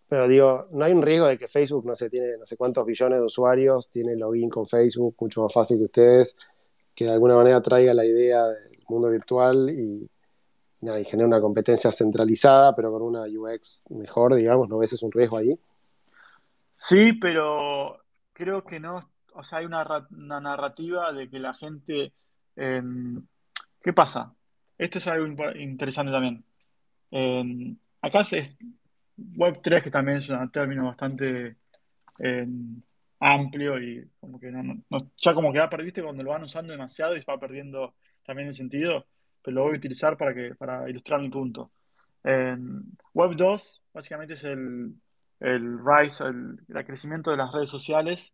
pero 0.09 0.27
digo, 0.27 0.67
no 0.71 0.85
hay 0.85 0.93
un 0.93 1.01
riesgo 1.01 1.27
de 1.27 1.37
que 1.37 1.47
Facebook, 1.47 1.85
no 1.85 1.95
sé, 1.95 2.09
tiene 2.09 2.33
no 2.39 2.45
sé 2.45 2.57
cuántos 2.57 2.85
billones 2.85 3.19
de 3.19 3.25
usuarios, 3.25 3.89
tiene 3.89 4.15
login 4.15 4.49
con 4.49 4.67
Facebook, 4.67 5.15
mucho 5.19 5.43
más 5.43 5.53
fácil 5.53 5.77
que 5.79 5.85
ustedes, 5.85 6.35
que 6.95 7.05
de 7.05 7.11
alguna 7.13 7.35
manera 7.35 7.61
traiga 7.61 7.93
la 7.93 8.05
idea 8.05 8.45
del 8.47 8.79
mundo 8.89 9.09
virtual 9.09 9.69
y, 9.69 10.09
y 10.81 11.05
genere 11.05 11.27
una 11.27 11.41
competencia 11.41 11.91
centralizada, 11.91 12.75
pero 12.75 12.91
con 12.91 13.01
una 13.01 13.23
UX 13.23 13.85
mejor, 13.89 14.35
digamos, 14.35 14.69
¿no 14.69 14.77
ves 14.77 14.93
es 14.93 15.03
un 15.03 15.11
riesgo 15.11 15.37
ahí? 15.37 15.59
Sí, 16.75 17.13
pero 17.13 17.99
creo 18.33 18.63
que 18.63 18.79
no, 18.79 18.99
o 19.33 19.43
sea, 19.43 19.59
hay 19.59 19.65
una, 19.65 19.83
ra- 19.83 20.07
una 20.11 20.39
narrativa 20.39 21.11
de 21.11 21.29
que 21.29 21.39
la 21.39 21.53
gente, 21.53 22.13
eh, 22.55 22.81
¿qué 23.81 23.93
pasa? 23.93 24.33
Esto 24.77 24.99
es 24.99 25.07
algo 25.07 25.27
interesante 25.55 26.11
también. 26.11 26.45
Eh, 27.11 27.75
acá 28.01 28.23
se, 28.23 28.55
web 29.17 29.59
tres 29.61 29.83
que 29.83 29.91
también 29.91 30.17
es 30.17 30.29
un 30.29 30.51
término 30.51 30.85
bastante 30.85 31.57
eh, 32.19 32.47
amplio 33.19 33.81
y 33.81 34.07
como 34.19 34.39
que 34.39 34.51
no, 34.51 34.83
ya 35.17 35.33
como 35.33 35.51
que 35.51 35.59
va 35.59 35.69
perdiste 35.69 36.03
cuando 36.03 36.23
lo 36.23 36.31
van 36.31 36.43
usando 36.43 36.71
demasiado 36.71 37.15
y 37.15 37.21
se 37.21 37.31
va 37.31 37.39
perdiendo 37.39 37.95
también 38.25 38.47
el 38.49 38.55
sentido, 38.55 39.07
pero 39.41 39.55
lo 39.55 39.63
voy 39.63 39.75
a 39.75 39.77
utilizar 39.77 40.17
para 40.17 40.33
que, 40.33 40.55
para 40.55 40.89
ilustrar 40.89 41.21
mi 41.21 41.29
punto. 41.29 41.71
En 42.23 42.83
Web 43.13 43.35
2 43.35 43.83
básicamente 43.93 44.33
es 44.35 44.43
el, 44.43 44.93
el 45.39 45.79
rise, 45.83 46.25
el, 46.25 46.59
el 46.67 46.85
crecimiento 46.85 47.31
de 47.31 47.37
las 47.37 47.51
redes 47.51 47.69
sociales, 47.69 48.33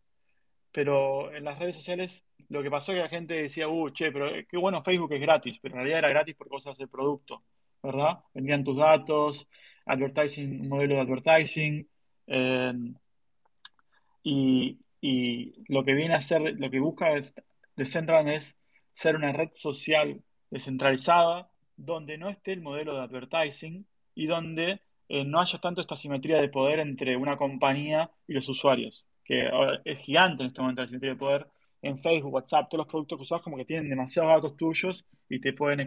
pero 0.71 1.33
en 1.33 1.43
las 1.43 1.59
redes 1.59 1.75
sociales 1.75 2.23
lo 2.49 2.61
que 2.61 2.71
pasó 2.71 2.91
es 2.91 2.97
que 2.97 3.03
la 3.03 3.09
gente 3.09 3.33
decía, 3.35 3.67
uh, 3.67 3.89
che, 3.91 4.11
pero 4.11 4.27
eh, 4.27 4.45
qué 4.49 4.57
bueno 4.57 4.83
Facebook 4.83 5.13
es 5.13 5.21
gratis, 5.21 5.59
pero 5.61 5.75
en 5.75 5.79
realidad 5.79 5.99
era 5.99 6.09
gratis 6.09 6.35
por 6.35 6.49
cosas 6.49 6.77
del 6.77 6.89
producto, 6.89 7.43
¿verdad? 7.83 8.19
Vendían 8.33 8.63
tus 8.63 8.77
datos, 8.77 9.47
advertising, 9.85 10.61
un 10.61 10.69
modelo 10.69 10.95
de 10.95 11.01
advertising, 11.01 11.87
eh, 12.27 12.73
y, 14.23 14.79
y 15.01 15.53
lo 15.67 15.83
que 15.83 15.93
viene 15.93 16.13
a 16.13 16.21
ser, 16.21 16.55
lo 16.57 16.69
que 16.69 16.79
busca 16.79 17.13
es, 17.17 17.35
Decentraland 17.75 18.29
es 18.29 18.55
ser 18.93 19.15
una 19.15 19.33
red 19.33 19.49
social 19.53 20.21
descentralizada 20.49 21.49
donde 21.75 22.17
no 22.17 22.29
esté 22.29 22.53
el 22.53 22.61
modelo 22.61 22.93
de 22.93 23.01
advertising 23.01 23.85
y 24.15 24.27
donde 24.27 24.81
eh, 25.09 25.25
no 25.25 25.41
haya 25.41 25.59
tanto 25.59 25.81
esta 25.81 25.97
simetría 25.97 26.39
de 26.39 26.49
poder 26.49 26.79
entre 26.79 27.17
una 27.17 27.35
compañía 27.35 28.11
y 28.27 28.33
los 28.33 28.47
usuarios, 28.47 29.05
que 29.25 29.49
es 29.83 29.99
gigante 29.99 30.43
en 30.43 30.49
este 30.49 30.61
momento 30.61 30.81
la 30.81 30.87
simetría 30.87 31.11
de 31.11 31.17
poder 31.17 31.47
en 31.81 31.99
Facebook, 31.99 32.33
WhatsApp, 32.33 32.69
todos 32.69 32.85
los 32.85 32.87
productos 32.87 33.17
que 33.17 33.23
usas 33.23 33.41
como 33.41 33.57
que 33.57 33.65
tienen 33.65 33.89
demasiados 33.89 34.31
datos 34.31 34.55
tuyos 34.55 35.05
y 35.27 35.39
te 35.41 35.51
pueden 35.51 35.81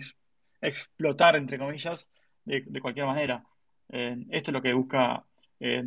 explotar, 0.69 1.37
entre 1.37 1.59
comillas, 1.59 2.09
de, 2.45 2.81
cualquier 2.81 3.07
manera. 3.07 3.45
Eh, 3.89 4.17
esto 4.31 4.51
es 4.51 4.53
lo 4.53 4.63
que 4.63 4.73
busca 4.73 5.25
eh, 5.61 5.85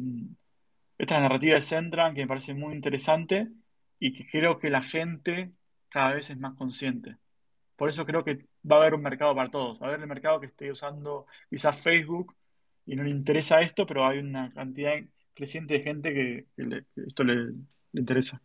esta 0.98 1.20
narrativa 1.20 1.56
de 1.56 1.62
Centran 1.62 2.14
que 2.14 2.22
me 2.22 2.28
parece 2.28 2.54
muy 2.54 2.74
interesante 2.74 3.50
y 4.00 4.14
que 4.14 4.26
creo 4.26 4.60
que 4.60 4.70
la 4.70 4.82
gente 4.82 5.52
cada 5.90 6.14
vez 6.14 6.30
es 6.30 6.38
más 6.38 6.56
consciente. 6.56 7.18
Por 7.76 7.90
eso 7.90 8.06
creo 8.06 8.24
que 8.24 8.46
va 8.70 8.78
a 8.78 8.80
haber 8.82 8.94
un 8.94 9.02
mercado 9.02 9.36
para 9.36 9.50
todos. 9.52 9.82
Va 9.82 9.88
a 9.88 9.90
haber 9.90 10.02
el 10.02 10.08
mercado 10.08 10.40
que 10.40 10.48
esté 10.48 10.72
usando 10.72 11.26
quizás 11.50 11.78
Facebook 11.78 12.36
y 12.86 12.96
no 12.96 13.04
le 13.04 13.10
interesa 13.10 13.62
esto, 13.62 13.86
pero 13.86 14.06
hay 14.06 14.20
una 14.20 14.54
cantidad 14.54 14.94
creciente 15.34 15.76
de 15.76 15.82
gente 15.82 16.14
que 16.14 16.48
esto 16.96 17.24
le, 17.24 17.36
le 17.92 18.02
interesa. 18.02 18.42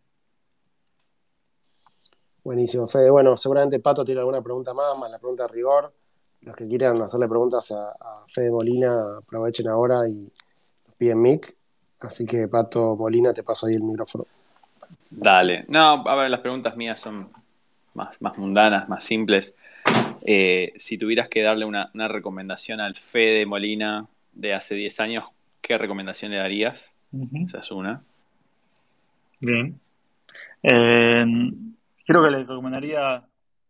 Buenísimo, 2.44 2.86
Fede. 2.86 3.10
Bueno, 3.10 3.36
seguramente 3.36 3.80
Pato 3.80 4.04
tiene 4.04 4.20
alguna 4.20 4.42
pregunta 4.42 4.74
más, 4.74 4.96
más 4.98 5.10
la 5.10 5.18
pregunta 5.18 5.44
de 5.44 5.52
rigor. 5.52 5.94
Los 6.44 6.56
que 6.56 6.68
quieran 6.68 7.00
hacerle 7.00 7.28
preguntas 7.28 7.70
a, 7.72 7.88
a 7.90 8.24
Fede 8.28 8.50
Molina, 8.50 9.18
aprovechen 9.18 9.68
ahora 9.68 10.08
y 10.08 10.28
piden 10.98 11.20
mic. 11.20 11.56
Así 12.00 12.26
que, 12.26 12.48
Pato 12.48 12.96
Molina, 12.96 13.32
te 13.32 13.42
paso 13.42 13.66
ahí 13.66 13.74
el 13.74 13.82
micrófono. 13.82 14.26
Dale. 15.10 15.64
No, 15.68 16.06
a 16.06 16.16
ver, 16.16 16.30
las 16.30 16.40
preguntas 16.40 16.76
mías 16.76 17.00
son 17.00 17.30
más, 17.94 18.20
más 18.20 18.38
mundanas, 18.38 18.88
más 18.88 19.04
simples. 19.04 19.54
Eh, 20.26 20.72
si 20.76 20.98
tuvieras 20.98 21.28
que 21.28 21.42
darle 21.42 21.64
una, 21.64 21.90
una 21.94 22.08
recomendación 22.08 22.80
al 22.80 22.96
Fede 22.96 23.46
Molina 23.46 24.06
de 24.32 24.54
hace 24.54 24.74
10 24.74 25.00
años, 25.00 25.24
¿qué 25.60 25.78
recomendación 25.78 26.32
le 26.32 26.38
darías? 26.38 26.90
Esa 27.46 27.60
es 27.60 27.70
una. 27.70 28.02
Bien. 29.40 29.78
Eh, 30.62 31.24
creo 32.06 32.24
que 32.24 32.30
le 32.30 32.38
recomendaría 32.38 33.24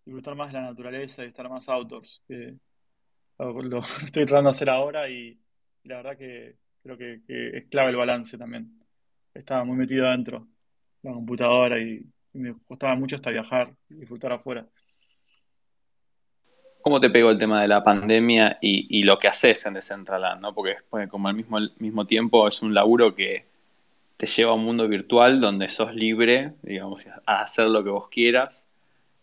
disfrutar 0.05 0.35
más 0.35 0.49
de 0.49 0.55
la 0.55 0.63
naturaleza 0.63 1.25
y 1.25 1.29
estar 1.29 1.49
más 1.49 1.69
outdoors. 1.69 2.23
que 2.27 2.55
lo, 3.53 3.63
lo 3.63 3.81
estoy 4.05 4.27
tratando 4.27 4.51
de 4.51 4.57
hacer 4.57 4.71
ahora 4.71 5.09
y, 5.09 5.41
y 5.83 5.89
la 5.89 5.97
verdad 5.99 6.17
que 6.19 6.57
creo 6.83 6.97
que, 6.99 7.23
que 7.27 7.59
es 7.59 7.69
clave 7.69 7.91
el 7.91 7.97
balance 7.97 8.39
también. 8.39 8.81
Estaba 9.35 9.65
muy 9.65 9.77
metido 9.77 10.07
adentro 10.07 10.49
de 11.03 11.11
la 11.11 11.15
computadora 11.15 11.79
y, 11.81 12.07
y 12.33 12.39
me 12.39 12.55
costaba 12.65 12.97
mucho 12.97 13.17
hasta 13.17 13.31
viajar 13.31 13.75
y 13.89 13.95
disfrutar 13.97 14.33
afuera. 14.33 14.69
¿Cómo 16.83 17.01
te 17.01 17.09
pegó 17.09 17.31
el 17.31 17.39
tema 17.39 17.63
de 17.63 17.69
la 17.69 17.83
pandemia 17.83 18.59
y, 18.61 18.87
y 19.01 19.05
lo 19.05 19.19
que 19.19 19.29
haces 19.29 19.65
en 19.67 19.75
Decentraland? 19.75 20.43
¿no? 20.43 20.55
Porque 20.55 20.73
después, 20.73 21.09
como 21.09 21.29
al 21.29 21.35
mismo, 21.35 21.57
al 21.57 21.73
mismo 21.79 22.07
tiempo 22.07 22.47
es 22.47 22.61
un 22.61 22.75
laburo 22.75 23.15
que 23.15 23.47
te 24.17 24.27
lleva 24.27 24.53
a 24.53 24.55
un 24.55 24.65
mundo 24.65 24.89
virtual 24.89 25.41
donde 25.41 25.69
sos 25.69 25.95
libre, 25.95 26.55
digamos, 26.63 27.07
a 27.27 27.43
hacer 27.43 27.69
lo 27.69 27.85
que 27.85 27.91
vos 27.91 28.09
quieras, 28.09 28.67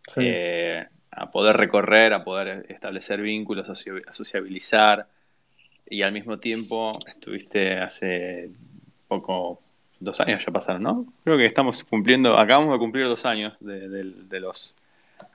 Sí. 0.08 0.22
eh, 0.22 0.88
a 1.12 1.30
poder 1.32 1.58
recorrer, 1.58 2.14
a 2.14 2.24
poder 2.24 2.66
establecer 2.70 3.22
vínculos, 3.22 3.70
a 3.70 3.74
soci- 3.74 4.04
a 4.08 4.14
sociabilizar. 4.14 5.08
Y 5.90 6.04
al 6.04 6.14
mismo 6.14 6.40
tiempo 6.40 6.98
estuviste 7.06 7.78
hace 7.78 8.50
poco, 9.10 9.62
dos 10.00 10.20
años 10.22 10.46
ya 10.46 10.52
pasaron, 10.52 10.84
¿no? 10.84 11.06
Creo 11.26 11.38
que 11.38 11.46
estamos 11.46 11.84
cumpliendo, 11.84 12.38
acabamos 12.38 12.72
de 12.74 12.80
cumplir 12.80 13.06
dos 13.08 13.26
años 13.26 13.54
de, 13.60 13.90
de- 13.90 14.14
de 14.24 14.40
los 14.40 14.76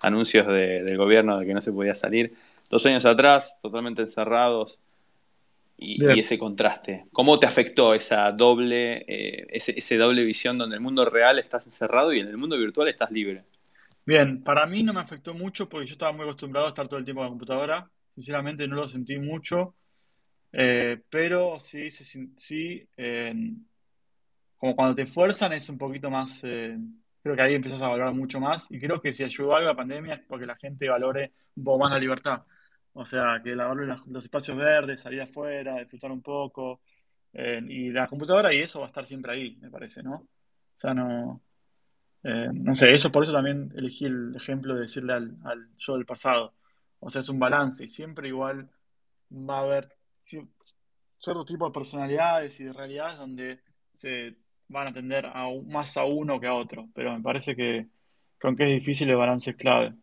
anuncios 0.01 0.47
de- 0.47 0.83
del 0.83 0.97
gobierno 0.97 1.39
de 1.39 1.47
que 1.47 1.55
no 1.55 1.61
se 1.61 1.73
podía 1.73 1.95
salir. 1.95 2.35
Dos 2.71 2.85
años 2.87 3.05
atrás, 3.05 3.59
totalmente 3.63 4.03
encerrados, 4.03 4.79
y, 5.79 6.19
ese 6.19 6.39
contraste. 6.39 7.05
¿Cómo 7.13 7.39
te 7.39 7.47
afectó 7.47 7.93
esa 7.95 8.33
doble, 8.33 9.05
eh, 9.07 9.47
ese, 9.51 9.75
ese 9.77 9.99
doble 9.99 10.25
visión 10.25 10.57
donde 10.57 10.77
el 10.77 10.81
mundo 10.81 11.05
real 11.05 11.39
estás 11.39 11.67
encerrado 11.67 12.15
y 12.15 12.21
en 12.21 12.29
el 12.29 12.39
mundo 12.39 12.57
virtual 12.57 12.89
estás 12.89 13.11
libre? 13.11 13.43
Bien, 14.07 14.43
para 14.45 14.67
mí 14.67 14.83
no 14.85 14.93
me 14.93 15.01
afectó 15.01 15.35
mucho 15.35 15.69
porque 15.69 15.87
yo 15.87 15.93
estaba 15.93 16.13
muy 16.13 16.23
acostumbrado 16.25 16.67
a 16.67 16.69
estar 16.71 16.87
todo 16.89 16.99
el 16.99 17.05
tiempo 17.05 17.21
en 17.23 17.25
la 17.27 17.31
computadora. 17.31 17.91
Sinceramente 18.15 18.67
no 18.69 18.77
lo 18.77 18.89
sentí 18.89 19.19
mucho, 19.19 19.75
eh, 20.53 21.03
pero 21.11 21.61
sí, 21.61 21.91
sí 21.91 22.89
eh, 22.97 23.35
como 24.57 24.75
cuando 24.77 24.95
te 24.95 25.07
fuerzan 25.07 25.53
es 25.53 25.69
un 25.69 25.79
poquito 25.79 26.11
más, 26.11 26.41
eh, 26.45 26.77
creo 27.23 27.37
que 27.37 27.43
ahí 27.43 27.55
empiezas 27.55 27.83
a 27.83 27.89
valorar 27.89 28.15
mucho 28.15 28.41
más 28.41 28.67
y 28.71 28.81
creo 28.81 29.01
que 29.01 29.13
si 29.13 29.25
ayudó 29.25 29.55
algo 29.55 29.69
la 29.69 29.77
pandemia 29.77 30.15
es 30.15 30.21
porque 30.21 30.47
la 30.47 30.57
gente 30.57 30.89
valore 30.89 31.33
un 31.57 31.65
poco 31.65 31.79
más 31.79 31.91
la 31.93 31.99
libertad. 31.99 32.43
O 32.93 33.05
sea, 33.05 33.41
que 33.45 33.55
valore 33.55 33.87
los 34.07 34.25
espacios 34.25 34.57
verdes, 34.57 35.01
salir 35.01 35.21
afuera, 35.23 35.79
disfrutar 35.79 36.11
un 36.13 36.23
poco. 36.23 36.81
eh, 37.33 37.61
y 37.69 37.91
la 37.91 38.07
computadora 38.09 38.55
y 38.55 38.59
eso 38.61 38.81
va 38.81 38.87
a 38.87 38.89
estar 38.89 39.07
siempre 39.07 39.33
ahí, 39.33 39.57
me 39.61 39.71
parece, 39.71 40.03
¿no? 40.03 40.15
O 40.17 40.29
sea, 40.79 40.95
no... 40.95 41.43
Eh, 42.29 42.49
no 42.53 42.75
sé, 42.75 42.93
eso 42.95 43.13
por 43.13 43.23
eso 43.25 43.33
también 43.33 43.73
elegí 43.77 44.07
el 44.07 44.35
ejemplo 44.37 44.75
de 44.75 44.81
decirle 44.83 45.13
al, 45.13 45.37
al 45.45 45.69
yo 45.77 45.95
del 45.97 46.07
pasado. 46.07 46.55
O 47.01 47.11
sea, 47.11 47.21
es 47.21 47.29
un 47.29 47.39
balance 47.39 47.85
y 47.85 47.89
siempre 47.89 48.29
igual 48.29 48.71
va 49.33 49.59
a 49.59 49.63
haber 49.63 49.97
ci- 50.25 50.49
cierto 51.19 51.45
tipo 51.45 51.67
de 51.67 51.73
personalidades 51.73 52.59
y 52.61 52.65
de 52.65 52.73
realidades 52.73 53.19
donde 53.19 53.61
se 53.97 54.37
van 54.69 54.89
a 54.89 54.91
atender 54.91 55.27
a, 55.27 55.47
más 55.67 55.97
a 55.97 56.05
uno 56.05 56.41
que 56.41 56.47
a 56.49 56.55
otro. 56.55 56.89
Pero 56.95 57.13
me 57.17 57.23
parece 57.23 57.55
que, 57.57 57.89
que 58.41 58.47
aunque 58.49 58.65
es 58.65 58.81
difícil, 58.81 59.11
el 59.11 59.17
balance 59.17 59.51
es 59.51 59.57
clave. 59.57 59.95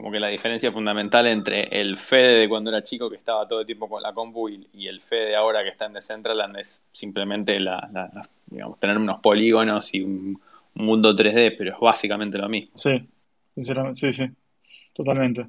Como 0.00 0.12
que 0.12 0.18
la 0.18 0.28
diferencia 0.28 0.72
fundamental 0.72 1.26
entre 1.26 1.64
el 1.78 1.98
Fede 1.98 2.38
de 2.40 2.48
cuando 2.48 2.70
era 2.70 2.82
chico, 2.82 3.10
que 3.10 3.16
estaba 3.16 3.46
todo 3.46 3.60
el 3.60 3.66
tiempo 3.66 3.86
con 3.86 4.02
la 4.02 4.14
compu, 4.14 4.48
y, 4.48 4.66
y 4.72 4.86
el 4.88 5.02
Fede 5.02 5.26
de 5.26 5.36
ahora 5.36 5.62
que 5.62 5.68
está 5.68 5.84
en 5.84 5.92
Decentraland 5.92 6.56
es 6.56 6.82
simplemente 6.90 7.60
la, 7.60 7.86
la- 7.92 8.10
la- 8.14 8.28
digamos, 8.46 8.80
tener 8.80 8.96
unos 8.96 9.20
polígonos 9.20 9.92
y 9.92 10.00
un, 10.00 10.40
un 10.74 10.84
mundo 10.86 11.14
3D, 11.14 11.50
pero 11.50 11.74
es 11.74 11.78
básicamente 11.78 12.38
lo 12.38 12.48
mismo. 12.48 12.70
Sí, 12.76 12.90
sinceramente, 13.54 14.00
sí, 14.00 14.12
sí, 14.14 14.32
totalmente. 14.94 15.48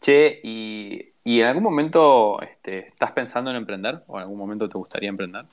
Che, 0.00 0.40
y, 0.44 1.12
y 1.24 1.40
en 1.40 1.46
algún 1.46 1.64
momento 1.64 2.40
este, 2.40 2.86
estás 2.86 3.10
pensando 3.12 3.50
en 3.50 3.56
emprender? 3.56 4.04
¿O 4.06 4.16
en 4.16 4.22
algún 4.22 4.38
momento 4.38 4.68
te 4.68 4.78
gustaría 4.78 5.08
emprender? 5.08 5.44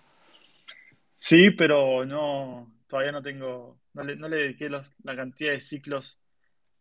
Sí, 1.15 1.51
pero 1.51 2.05
no, 2.05 2.71
todavía 2.87 3.11
no 3.11 3.21
tengo, 3.21 3.79
no 3.93 4.03
le, 4.03 4.15
no 4.15 4.29
le 4.29 4.37
dediqué 4.37 4.69
los- 4.69 4.93
la 5.03 5.15
cantidad 5.15 5.51
de 5.51 5.61
ciclos 5.61 6.19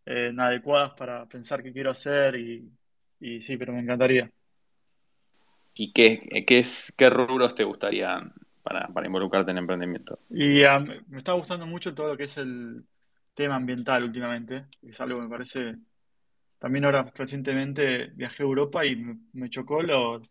eh, 0.06 0.32
adecuadas 0.38 0.94
para 0.94 1.26
pensar 1.26 1.62
qué 1.62 1.72
quiero 1.72 1.90
hacer 1.90 2.36
y, 2.36 2.70
y 3.20 3.42
sí, 3.42 3.56
pero 3.56 3.72
me 3.72 3.80
encantaría. 3.80 4.30
¿Y 5.74 5.92
qué, 5.92 6.44
qué, 6.46 6.58
es, 6.58 6.92
qué 6.96 7.10
rubros 7.10 7.54
te 7.54 7.64
gustaría 7.64 8.18
para, 8.62 8.88
involucrarte 9.04 9.50
en 9.50 9.58
emprendimiento? 9.58 10.18
Y 10.30 10.62
me 11.08 11.18
está 11.18 11.32
gustando 11.32 11.66
mucho 11.66 11.94
todo 11.94 12.08
lo 12.08 12.16
que 12.16 12.24
es 12.24 12.36
el 12.38 12.82
tema 13.34 13.56
ambiental 13.56 14.04
últimamente. 14.04 14.64
Es 14.82 14.98
algo 15.00 15.18
que 15.18 15.24
me 15.24 15.30
parece. 15.30 15.76
También 16.58 16.86
ahora 16.86 17.04
recientemente 17.14 18.06
viajé 18.14 18.42
a 18.42 18.46
Europa 18.46 18.86
y 18.86 18.96
me, 19.34 19.50
chocó 19.50 19.82
lo, 19.82 20.22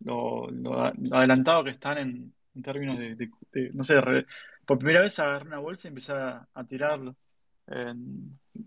lo, 0.00 0.84
adelantado 1.12 1.64
que 1.64 1.70
están 1.70 1.98
en, 1.98 2.62
términos 2.62 2.96
de, 2.96 3.30
no 3.72 3.82
sé, 3.82 3.96
por 4.64 4.78
primera 4.78 5.00
vez 5.00 5.18
agarré 5.18 5.48
una 5.48 5.58
bolsa 5.58 5.88
y 5.88 5.90
empecé 5.90 6.12
a, 6.12 6.46
tirar 6.68 7.00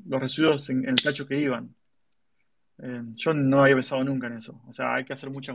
los 0.08 0.22
residuos 0.22 0.70
en, 0.70 0.88
el 0.88 0.96
tacho 0.96 1.28
que 1.28 1.40
iban. 1.40 1.74
Eh, 2.80 3.02
yo 3.16 3.34
no 3.34 3.62
había 3.62 3.76
pensado 3.76 4.04
nunca 4.04 4.28
en 4.28 4.38
eso. 4.38 4.62
O 4.68 4.74
sea, 4.74 4.96
hay 4.96 5.06
que 5.06 5.14
hacer 5.14 5.30
mucha 5.30 5.54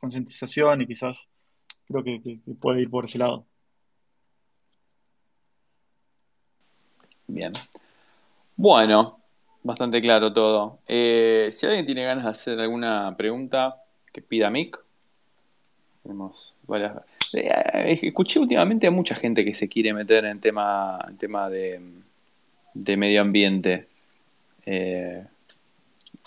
concientización 0.00 0.82
y 0.82 0.86
quizás 0.86 1.28
creo 1.86 2.02
que, 2.02 2.40
puede 2.60 2.82
ir 2.82 2.90
por 2.90 3.04
ese 3.04 3.18
lado. 3.18 3.46
Bien. 7.26 7.52
Bueno, 8.56 9.20
bastante 9.62 10.00
claro 10.00 10.32
todo. 10.32 10.78
Eh, 10.86 11.48
si 11.52 11.66
alguien 11.66 11.86
tiene 11.86 12.04
ganas 12.04 12.24
de 12.24 12.30
hacer 12.30 12.60
alguna 12.60 13.14
pregunta, 13.16 13.82
que 14.12 14.22
pida 14.22 14.50
mic. 14.50 14.78
Tenemos 16.02 16.54
varias. 16.66 16.96
Eh, 17.32 17.98
escuché 18.02 18.38
últimamente 18.38 18.86
a 18.86 18.90
mucha 18.90 19.14
gente 19.14 19.44
que 19.44 19.54
se 19.54 19.68
quiere 19.68 19.92
meter 19.92 20.24
en 20.26 20.38
tema, 20.38 20.98
en 21.08 21.16
tema 21.16 21.48
de, 21.48 21.80
de 22.74 22.96
medio 22.96 23.22
ambiente. 23.22 23.88
Eh, 24.66 25.24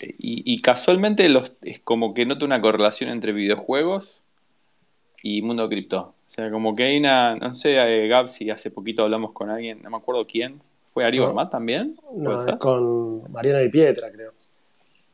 y, 0.00 0.60
casualmente 0.62 1.28
los, 1.28 1.52
es 1.62 1.80
como 1.80 2.14
que 2.14 2.24
noto 2.24 2.44
una 2.44 2.60
correlación 2.60 3.10
entre 3.10 3.32
videojuegos 3.32 4.20
y 5.22 5.42
mundo 5.42 5.68
cripto. 5.68 6.14
O 6.28 6.30
sea, 6.30 6.50
como 6.50 6.76
que 6.76 6.84
hay 6.84 6.98
una, 6.98 7.34
no 7.36 7.54
sé, 7.54 7.76
eh, 7.76 8.06
Gab, 8.06 8.28
si 8.28 8.48
hace 8.50 8.70
poquito 8.70 9.02
hablamos 9.02 9.32
con 9.32 9.50
alguien, 9.50 9.82
no 9.82 9.90
me 9.90 9.96
acuerdo 9.96 10.26
quién. 10.26 10.60
¿Fue 10.92 11.04
Ari 11.04 11.18
no, 11.18 11.48
también? 11.48 11.98
No, 12.14 12.36
es 12.36 12.46
con 12.58 13.30
Mariano 13.30 13.60
Di 13.60 13.68
Pietra, 13.68 14.10
creo. 14.10 14.32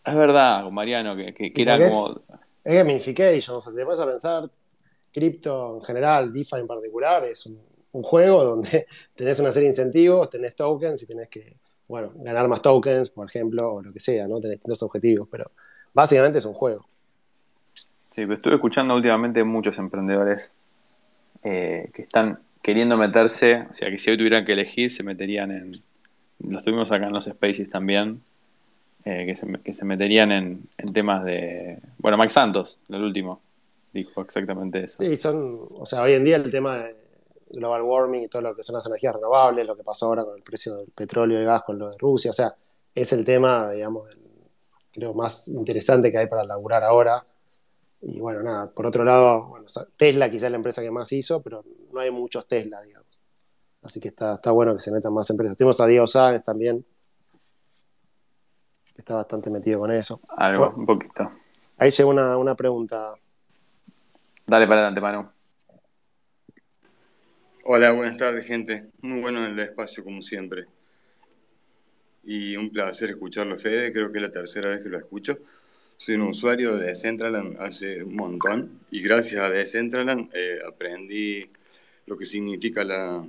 Es 0.05 0.15
verdad, 0.15 0.65
con 0.65 0.75
Mariano, 0.75 1.17
que, 1.17 1.33
que, 1.33 1.63
era 1.63 1.77
como... 1.77 2.09
Es, 2.09 2.25
gamification, 2.65 3.57
o 3.57 3.61
sea, 3.61 3.73
si 3.73 3.79
te 3.79 3.85
pones 3.85 4.01
a 4.01 4.07
pensar, 4.07 4.51
cripto 5.13 5.77
en 5.77 5.83
general, 5.83 6.33
DeFi 6.33 6.57
en 6.57 6.67
particular, 6.67 7.25
es 7.25 7.47
un, 7.47 7.59
un 7.95 8.03
juego 8.03 8.45
donde 8.45 8.87
tenés 9.17 9.39
una 9.39 9.51
serie 9.53 9.69
de 9.69 9.73
incentivos, 9.73 10.29
tenés 10.29 10.55
tokens 10.55 11.03
y 11.03 11.07
tenés 11.07 11.29
que 11.29 11.57
bueno, 11.87 12.13
ganar 12.17 12.49
más 12.49 12.63
tokens, 12.63 13.11
por 13.11 13.27
ejemplo, 13.27 13.75
o 13.75 13.83
lo 13.83 13.93
que 13.93 14.01
sea, 14.01 14.27
¿no? 14.27 14.41
Tener 14.41 14.57
distintos 14.57 14.83
objetivos, 14.83 15.29
pero 15.31 15.51
básicamente 15.93 16.39
es 16.39 16.45
un 16.45 16.55
juego. 16.55 16.87
Sí, 18.11 18.23
pero 18.23 18.35
estuve 18.35 18.55
escuchando 18.55 18.95
últimamente 18.95 19.45
muchos 19.45 19.79
emprendedores 19.79 20.53
eh, 21.43 21.91
que 21.93 22.03
están 22.03 22.41
queriendo 22.63 22.97
meterse, 22.97 23.63
o 23.71 23.75
sea, 23.75 23.91
que 23.91 23.99
si 23.99 24.11
hoy 24.11 24.17
tuvieran 24.17 24.45
que 24.45 24.53
elegir, 24.53 24.91
se 24.91 25.03
meterían 25.03 25.51
en. 25.51 25.83
Los 26.41 26.63
tuvimos 26.65 26.91
acá 26.91 27.07
en 27.07 27.13
los 27.13 27.27
Spaces 27.27 27.69
también, 27.69 28.23
eh, 29.05 29.27
que, 29.27 29.37
se, 29.37 29.47
que, 29.63 29.73
se, 29.73 29.85
meterían 29.85 30.33
en, 30.33 30.63
en, 30.79 30.93
temas 30.93 31.25
de. 31.25 31.79
Bueno, 31.99 32.17
Max 32.17 32.33
Santos, 32.33 32.81
el 32.89 33.03
último, 33.03 33.41
dijo 33.93 34.23
exactamente 34.23 34.85
eso. 34.85 35.03
Sí, 35.03 35.17
son. 35.17 35.69
O 35.71 35.85
sea, 35.85 36.03
hoy 36.03 36.15
en 36.15 36.25
día 36.25 36.37
el 36.37 36.51
tema 36.51 36.79
de 36.79 37.04
global 37.55 37.83
warming 37.83 38.23
y 38.23 38.29
todo 38.29 38.43
lo 38.43 38.55
que 38.55 38.63
son 38.63 38.77
las 38.77 38.87
energías 38.87 39.15
renovables, 39.15 39.67
lo 39.67 39.77
que 39.77 39.83
pasó 39.83 40.07
ahora 40.07 40.25
con 40.25 40.37
el 40.37 40.43
precio 40.43 40.77
del 40.77 40.89
petróleo 40.91 41.39
y 41.39 41.41
el 41.41 41.47
gas 41.47 41.63
con 41.63 41.79
lo 41.79 41.91
de 41.91 41.97
Rusia, 41.99 42.31
o 42.31 42.35
sea, 42.35 42.55
es 42.95 43.13
el 43.13 43.25
tema, 43.25 43.71
digamos, 43.71 44.09
creo, 44.93 45.13
más 45.15 45.49
interesante 45.49 46.11
que 46.11 46.19
hay 46.19 46.27
para 46.27 46.45
laburar 46.45 46.85
ahora. 46.85 47.23
Y 48.01 48.21
bueno, 48.21 48.43
nada, 48.43 48.71
por 48.71 48.87
otro 48.87 49.03
lado, 49.03 49.49
bueno, 49.49 49.67
Tesla 49.97 50.31
quizás 50.31 50.45
es 50.45 50.51
la 50.51 50.57
empresa 50.57 50.83
que 50.83 50.91
más 50.91 51.11
hizo, 51.13 51.43
pero 51.43 51.65
no 51.93 52.01
hay 52.01 52.11
muchos 52.11 52.47
Tesla, 52.47 52.81
digamos. 52.83 53.21
Así 53.83 53.99
que 54.01 54.09
está, 54.09 54.35
está 54.35 54.51
bueno 54.51 54.75
que 54.75 54.81
se 54.81 54.93
metan 54.93 55.13
más 55.13 55.29
empresas. 55.31 55.57
Tenemos 55.57 55.81
a 55.81 55.87
Diego 55.87 56.07
Sáenz 56.07 56.45
también, 56.45 56.85
que 58.87 58.99
está 58.99 59.17
bastante 59.17 59.51
metido 59.51 59.81
con 59.81 59.91
eso. 59.91 60.21
Algo, 60.37 60.73
un 60.77 60.87
poquito. 60.87 61.31
Ahí 61.79 61.91
llegó 61.91 62.11
una, 62.11 62.37
una 62.37 62.55
pregunta. 62.55 63.15
Dale 64.47 64.67
para 64.67 64.81
adelante, 64.81 65.01
Manu. 65.01 65.34
Hola, 67.67 67.93
buenas 67.93 68.19
tardes, 68.19 68.47
gente. 68.47 68.91
Muy 69.01 69.23
bueno 69.23 69.47
el 69.47 69.59
espacio, 69.59 70.05
como 70.05 70.21
siempre. 70.21 70.67
Y 72.23 72.57
un 72.57 72.69
placer 72.71 73.09
escucharlo, 73.09 73.59
Fede. 73.59 73.91
Creo 73.91 74.13
que 74.13 74.19
es 74.19 74.23
la 74.23 74.31
tercera 74.31 74.69
vez 74.69 74.81
que 74.83 74.91
lo 74.91 74.99
escucho. 74.99 75.39
Soy 75.97 76.17
un 76.17 76.23
usuario 76.29 76.77
de 76.77 76.89
Decentraland 76.89 77.57
hace 77.59 78.05
un 78.05 78.17
montón 78.17 78.81
y 78.91 79.01
gracias 79.01 79.43
a 79.43 79.49
Decentraland 79.49 80.29
eh, 80.35 80.59
aprendí 80.67 81.49
lo 82.05 82.19
que 82.19 82.27
significa 82.27 82.85
la, 82.85 83.27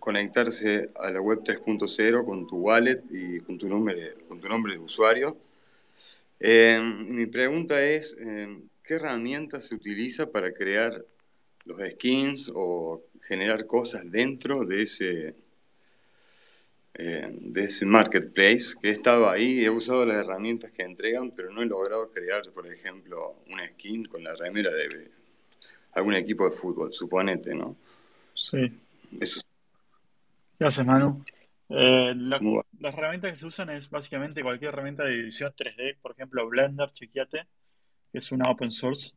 conectarse 0.00 0.90
a 0.96 1.12
la 1.12 1.20
web 1.20 1.44
3.0 1.44 2.24
con 2.24 2.48
tu 2.48 2.56
wallet 2.56 3.00
y 3.12 3.38
con 3.40 3.58
tu 3.58 3.68
nombre, 3.68 4.14
con 4.26 4.40
tu 4.40 4.48
nombre 4.48 4.72
de 4.72 4.80
usuario. 4.80 5.36
Eh, 6.40 6.80
mi 6.80 7.26
pregunta 7.26 7.80
es, 7.80 8.16
eh, 8.18 8.58
¿qué 8.82 8.94
herramienta 8.94 9.60
se 9.60 9.76
utiliza 9.76 10.32
para 10.32 10.52
crear 10.52 11.04
los 11.64 11.80
skins 11.92 12.50
o 12.52 13.04
generar 13.22 13.66
cosas 13.66 14.02
dentro 14.10 14.64
de 14.64 14.82
ese, 14.82 15.34
eh, 16.94 17.28
de 17.32 17.64
ese 17.64 17.86
marketplace, 17.86 18.74
que 18.80 18.88
he 18.88 18.92
estado 18.92 19.30
ahí, 19.30 19.64
he 19.64 19.70
usado 19.70 20.04
las 20.04 20.16
herramientas 20.16 20.72
que 20.72 20.82
entregan, 20.82 21.30
pero 21.30 21.50
no 21.50 21.62
he 21.62 21.66
logrado 21.66 22.10
crear, 22.10 22.42
por 22.50 22.66
ejemplo, 22.66 23.36
una 23.48 23.66
skin 23.68 24.04
con 24.04 24.22
la 24.24 24.34
remera 24.34 24.70
de 24.70 25.10
algún 25.92 26.14
equipo 26.14 26.48
de 26.48 26.56
fútbol, 26.56 26.92
suponete, 26.92 27.54
¿no? 27.54 27.76
Sí. 28.34 28.80
Eso. 29.20 29.40
Gracias, 30.58 30.86
Manu. 30.86 31.24
Eh, 31.68 32.14
las 32.16 32.94
herramientas 32.94 33.30
que 33.30 33.36
se 33.36 33.46
usan 33.46 33.70
es 33.70 33.88
básicamente 33.88 34.42
cualquier 34.42 34.74
herramienta 34.74 35.04
de 35.04 35.20
edición 35.20 35.52
3D, 35.56 35.96
por 36.02 36.12
ejemplo 36.12 36.46
Blender, 36.48 36.92
chequeate, 36.92 37.46
que 38.10 38.18
es 38.18 38.30
una 38.30 38.50
open 38.50 38.72
source. 38.72 39.12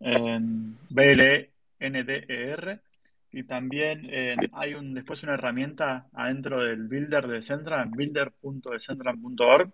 En 0.00 0.78
BLNDER 0.90 2.80
y 3.36 3.44
también 3.44 4.08
eh, 4.10 4.34
hay 4.52 4.72
un, 4.72 4.94
después 4.94 5.22
una 5.22 5.34
herramienta 5.34 6.06
adentro 6.14 6.64
del 6.64 6.88
builder 6.88 7.28
de 7.28 7.42
Central, 7.42 7.90
builder.decentral.org, 7.94 9.72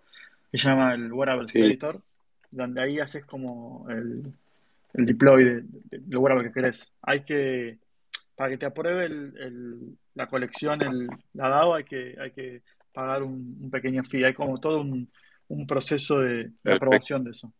que 0.51 0.57
se 0.57 0.67
llama 0.67 0.93
el 0.93 1.13
Wearable 1.13 1.47
Editor, 1.53 2.01
donde 2.51 2.81
ahí 2.81 2.99
haces 2.99 3.23
como 3.23 3.87
el, 3.89 4.33
el 4.95 5.05
deploy 5.05 5.45
de, 5.45 5.63
lo 6.09 6.19
wearable 6.19 6.49
que 6.49 6.53
querés. 6.53 6.91
Hay 7.03 7.21
que, 7.21 7.77
para 8.35 8.49
que 8.49 8.57
te 8.57 8.65
apruebe 8.65 9.05
el, 9.05 9.97
la 10.13 10.27
colección, 10.27 10.81
el, 10.81 11.07
la 11.31 11.47
DAO, 11.47 11.75
hay 11.75 11.85
que, 11.85 12.17
hay 12.19 12.31
que 12.31 12.63
pagar 12.91 13.23
un, 13.23 13.69
pequeño 13.71 14.03
fee. 14.03 14.25
Hay 14.25 14.33
como 14.33 14.59
todo 14.59 14.81
un, 14.81 15.07
proceso 15.65 16.19
de, 16.19 16.51
aprobación 16.65 17.23
de 17.23 17.31
eso. 17.31 17.53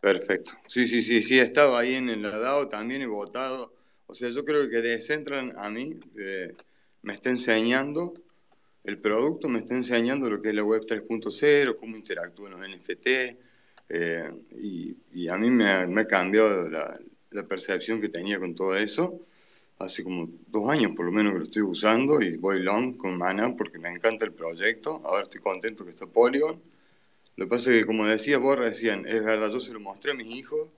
Perfecto. 0.00 0.54
Sí, 0.66 0.88
sí, 0.88 1.00
sí, 1.00 1.22
sí, 1.22 1.38
he 1.38 1.42
estado 1.42 1.76
ahí 1.78 1.94
en 1.94 2.08
el 2.08 2.22
DAO, 2.22 2.66
también 2.66 3.02
he 3.02 3.06
votado 3.06 3.77
o 4.08 4.14
sea, 4.14 4.30
yo 4.30 4.44
creo 4.44 4.68
que 4.70 4.80
Decentran 4.80 5.52
a 5.58 5.68
mí 5.68 6.00
eh, 6.18 6.54
me 7.02 7.12
está 7.12 7.28
enseñando, 7.28 8.14
el 8.84 8.98
producto 8.98 9.48
me 9.48 9.58
está 9.58 9.74
enseñando 9.74 10.30
lo 10.30 10.40
que 10.40 10.48
es 10.48 10.54
la 10.54 10.64
web 10.64 10.82
3.0, 10.86 11.76
cómo 11.78 11.94
interactúan 11.94 12.52
los 12.52 12.60
NFT, 12.66 13.06
eh, 13.90 14.30
y, 14.52 15.28
a 15.28 15.36
mí 15.36 15.50
me 15.50 15.66
ha, 15.66 16.06
cambiado 16.06 16.70
la, 16.70 16.98
percepción 17.46 18.00
que 18.00 18.08
tenía 18.08 18.40
con 18.40 18.54
todo 18.54 18.76
eso. 18.76 19.20
Hace 19.78 20.02
como 20.02 20.28
dos 20.48 20.70
años 20.70 20.92
por 20.96 21.06
lo 21.06 21.12
menos 21.12 21.32
que 21.34 21.38
lo 21.38 21.44
estoy 21.44 21.62
usando 21.62 22.20
y 22.20 22.36
voy 22.36 22.60
long 22.60 22.96
con 22.96 23.16
Mana 23.16 23.54
porque 23.56 23.78
me 23.78 23.90
encanta 23.90 24.24
el 24.24 24.32
proyecto. 24.32 25.02
Ahora 25.04 25.22
estoy 25.24 25.40
contento 25.40 25.84
que 25.84 25.90
está 25.90 26.06
Polygon. 26.06 26.60
Lo 27.36 27.46
que 27.46 27.50
pasa 27.50 27.70
es 27.70 27.80
que, 27.80 27.86
como 27.86 28.06
decía 28.06 28.38
vos 28.38 28.58
recién, 28.58 29.06
es 29.06 29.22
verdad, 29.24 29.50
yo 29.50 29.60
se 29.60 29.72
lo 29.72 29.80
mostré 29.80 30.12
a 30.12 30.14
mis 30.14 30.28
hijos 30.28 30.68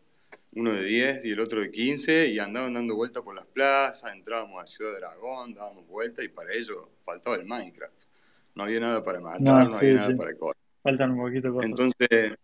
uno 0.52 0.72
de 0.72 0.84
10 0.84 1.24
y 1.24 1.30
el 1.30 1.40
otro 1.40 1.60
de 1.60 1.70
15, 1.70 2.28
y 2.28 2.38
andaban 2.38 2.74
dando 2.74 2.96
vueltas 2.96 3.22
por 3.22 3.34
las 3.34 3.46
plazas, 3.46 4.12
entrábamos 4.12 4.62
a 4.62 4.66
Ciudad 4.66 4.96
Dragón, 4.96 5.54
dábamos 5.54 5.86
vueltas, 5.86 6.24
y 6.24 6.28
para 6.28 6.52
ello 6.52 6.90
faltaba 7.04 7.36
el 7.36 7.44
Minecraft. 7.44 8.04
No 8.54 8.64
había 8.64 8.80
nada 8.80 9.04
para 9.04 9.20
matar, 9.20 9.40
no, 9.40 9.76
había 9.76 9.94
nada 9.94 10.16
para 10.16 10.34
correr. 10.34 10.56
Faltan 10.82 11.12
un 11.12 11.18
poquito 11.18 11.52
cosas. 11.52 11.70
Entonces, 11.70 12.34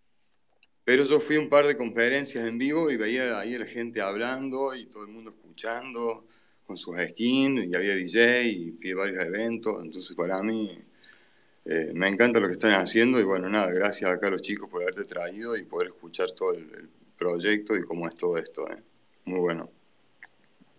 pero 0.85 1.05
yo 1.05 1.19
fui 1.19 1.37
a 1.37 1.41
un 1.41 1.49
par 1.49 1.67
de 1.67 1.77
conferencias 1.77 2.47
en 2.47 2.59
vivo 2.59 2.91
y 2.91 2.97
veía 2.97 3.41
ahí 3.41 3.57
a 3.57 3.59
la 3.59 3.67
gente 3.67 4.01
hablando 4.01 4.75
y 4.75 4.87
todo 4.87 5.03
el 5.03 5.09
mundo 5.09 5.31
escuchando 5.31 6.27
con 6.65 6.77
sus 6.77 6.97
skins, 6.97 7.67
y 7.67 7.75
había 7.75 7.95
DJ 7.95 8.49
y 8.49 8.73
fui 8.73 8.91
a 8.93 8.97
varios 8.97 9.25
eventos, 9.25 9.83
entonces 9.83 10.17
para 10.17 10.43
mí 10.43 10.79
eh, 11.65 11.93
me 11.95 12.09
encanta 12.09 12.39
lo 12.39 12.47
que 12.47 12.53
están 12.53 12.73
haciendo 12.73 13.21
y 13.21 13.25
bueno, 13.25 13.49
nada, 13.49 13.73
gracias 13.73 14.11
acá 14.11 14.29
a 14.29 14.31
los 14.31 14.43
chicos 14.43 14.69
por 14.69 14.83
haberte 14.83 15.05
traído 15.05 15.57
y 15.57 15.65
poder 15.65 15.89
escuchar 15.89 16.31
todo 16.33 16.55
el 16.55 16.89
proyecto 17.17 17.77
y 17.77 17.83
cómo 17.85 18.09
es 18.09 18.15
todo 18.15 18.37
esto. 18.37 18.71
¿eh? 18.71 18.83
Muy 19.25 19.41
bueno. 19.41 19.69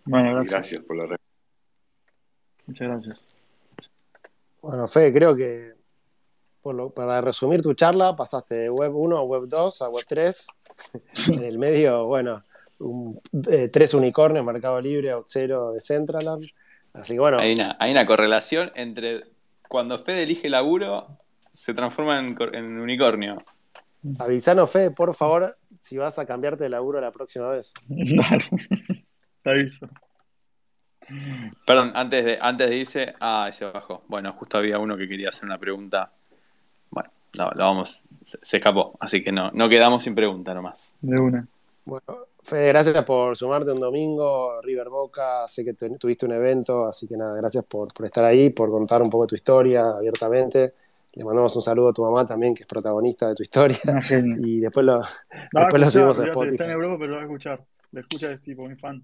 Bueno, 0.04 0.32
gracias. 0.32 0.50
gracias 0.50 0.82
por 0.84 0.96
la 0.96 1.16
Muchas 2.66 2.88
gracias. 2.88 3.26
Bueno, 4.60 4.86
Fe, 4.88 5.12
creo 5.12 5.34
que 5.36 5.78
para 6.94 7.20
resumir 7.20 7.62
tu 7.62 7.74
charla, 7.74 8.14
pasaste 8.14 8.54
de 8.54 8.70
web 8.70 8.94
1 8.94 9.16
a 9.16 9.22
web 9.22 9.44
2 9.46 9.82
a 9.82 9.88
web 9.88 10.04
3. 10.06 10.46
en 11.32 11.44
el 11.44 11.58
medio, 11.58 12.06
bueno, 12.06 12.44
eh, 13.50 13.68
tres 13.68 13.94
unicornios, 13.94 14.44
Mercado 14.44 14.80
Libre, 14.80 15.12
Outzero, 15.12 15.72
de 15.72 15.80
Centraland. 15.80 16.46
Así 16.92 17.14
que 17.14 17.20
bueno. 17.20 17.38
Hay 17.38 17.54
una, 17.54 17.76
hay 17.78 17.92
una 17.92 18.06
correlación 18.06 18.70
entre 18.74 19.24
cuando 19.68 19.98
Fede 19.98 20.24
elige 20.24 20.48
laburo, 20.48 21.18
se 21.52 21.74
transforma 21.74 22.18
en, 22.18 22.80
unicornio. 22.80 23.42
Avisanos, 24.18 24.70
Fede, 24.70 24.90
por 24.90 25.14
favor, 25.14 25.56
si 25.74 25.96
vas 25.96 26.18
a 26.18 26.26
cambiarte 26.26 26.64
de 26.64 26.70
laburo 26.70 27.00
la 27.00 27.10
próxima 27.10 27.48
vez. 27.48 27.72
Te 29.42 29.50
aviso. 29.50 29.88
Perdón, 31.66 31.92
antes 31.94 32.24
de, 32.24 32.38
antes 32.40 32.68
de 32.68 32.76
irse, 32.76 33.14
ah, 33.20 33.48
se 33.50 33.64
bajó. 33.64 34.02
Bueno, 34.08 34.32
justo 34.34 34.58
había 34.58 34.78
uno 34.78 34.96
que 34.96 35.08
quería 35.08 35.30
hacer 35.30 35.44
una 35.44 35.58
pregunta. 35.58 36.12
Bueno, 36.90 37.10
no, 37.36 37.50
lo 37.50 37.64
vamos, 37.64 38.08
se, 38.24 38.56
escapó, 38.56 38.96
así 39.00 39.22
que 39.22 39.32
no, 39.32 39.50
no 39.52 39.68
quedamos 39.68 40.04
sin 40.04 40.14
pregunta 40.14 40.54
nomás. 40.54 40.94
De 41.00 41.20
una. 41.20 41.46
Bueno, 41.84 42.26
Fede, 42.42 42.68
gracias 42.68 43.04
por 43.04 43.36
sumarte 43.36 43.72
un 43.72 43.80
domingo, 43.80 44.60
River 44.62 44.88
Boca, 44.90 45.48
sé 45.48 45.64
que 45.64 45.74
tuviste 45.74 46.26
un 46.26 46.32
evento, 46.32 46.86
así 46.86 47.08
que 47.08 47.16
nada, 47.16 47.34
gracias 47.36 47.64
por, 47.64 47.90
estar 48.04 48.24
ahí, 48.24 48.50
por 48.50 48.70
contar 48.70 49.02
un 49.02 49.10
poco 49.10 49.26
tu 49.26 49.34
historia 49.34 49.90
abiertamente. 49.96 50.74
Le 51.18 51.24
mandamos 51.24 51.56
un 51.56 51.62
saludo 51.62 51.88
a 51.88 51.92
tu 51.92 52.04
mamá 52.04 52.24
también, 52.24 52.54
que 52.54 52.62
es 52.62 52.68
protagonista 52.68 53.28
de 53.28 53.34
tu 53.34 53.42
historia. 53.42 53.76
Y 54.46 54.60
después 54.60 54.86
lo, 54.86 55.02
después 55.52 55.82
lo 55.82 55.90
subimos 55.90 56.18
a 56.20 56.26
Spotify. 56.26 56.54
Está 56.54 56.64
en 56.66 56.70
Europa, 56.70 56.96
pero 56.96 57.10
lo 57.10 57.16
va 57.16 57.22
a 57.22 57.24
escuchar. 57.24 57.66
Lo 57.90 58.00
escucha 58.00 58.28
de 58.28 58.38
tipo, 58.38 58.68
mi 58.68 58.76
fan. 58.76 59.02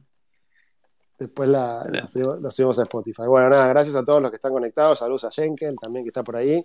Después 1.19 1.49
la, 1.49 1.85
lo, 1.91 2.51
subimos, 2.53 2.79
a 2.79 2.83
Spotify. 2.85 3.23
Bueno, 3.27 3.49
nada, 3.49 3.67
gracias 3.67 3.97
a 3.97 4.05
todos 4.05 4.23
los 4.23 4.31
que 4.31 4.37
están 4.37 4.53
conectados. 4.53 5.01
Saludos 5.01 5.25
a 5.25 5.33
Jenkel 5.33 5.75
también 5.81 6.05
que 6.05 6.11
está 6.11 6.23
por 6.23 6.37
ahí. 6.37 6.65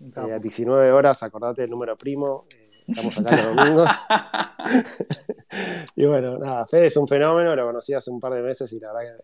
Eh, 0.00 0.32
a 0.32 0.40
19 0.40 0.90
horas, 0.90 1.22
acordate 1.22 1.62
del 1.62 1.70
número 1.70 1.96
primo. 1.96 2.46
Eh, 2.52 2.68
estamos 2.88 3.16
acá 3.16 3.36
los 3.36 3.54
domingos. 3.54 3.88
y 5.94 6.04
bueno, 6.04 6.36
nada, 6.38 6.66
Fede 6.66 6.86
es 6.86 6.96
un 6.96 7.06
fenómeno, 7.06 7.54
lo 7.54 7.64
conocí 7.64 7.94
hace 7.94 8.10
un 8.10 8.18
par 8.18 8.34
de 8.34 8.42
meses 8.42 8.72
y 8.72 8.80
la 8.80 8.92
verdad 8.92 9.20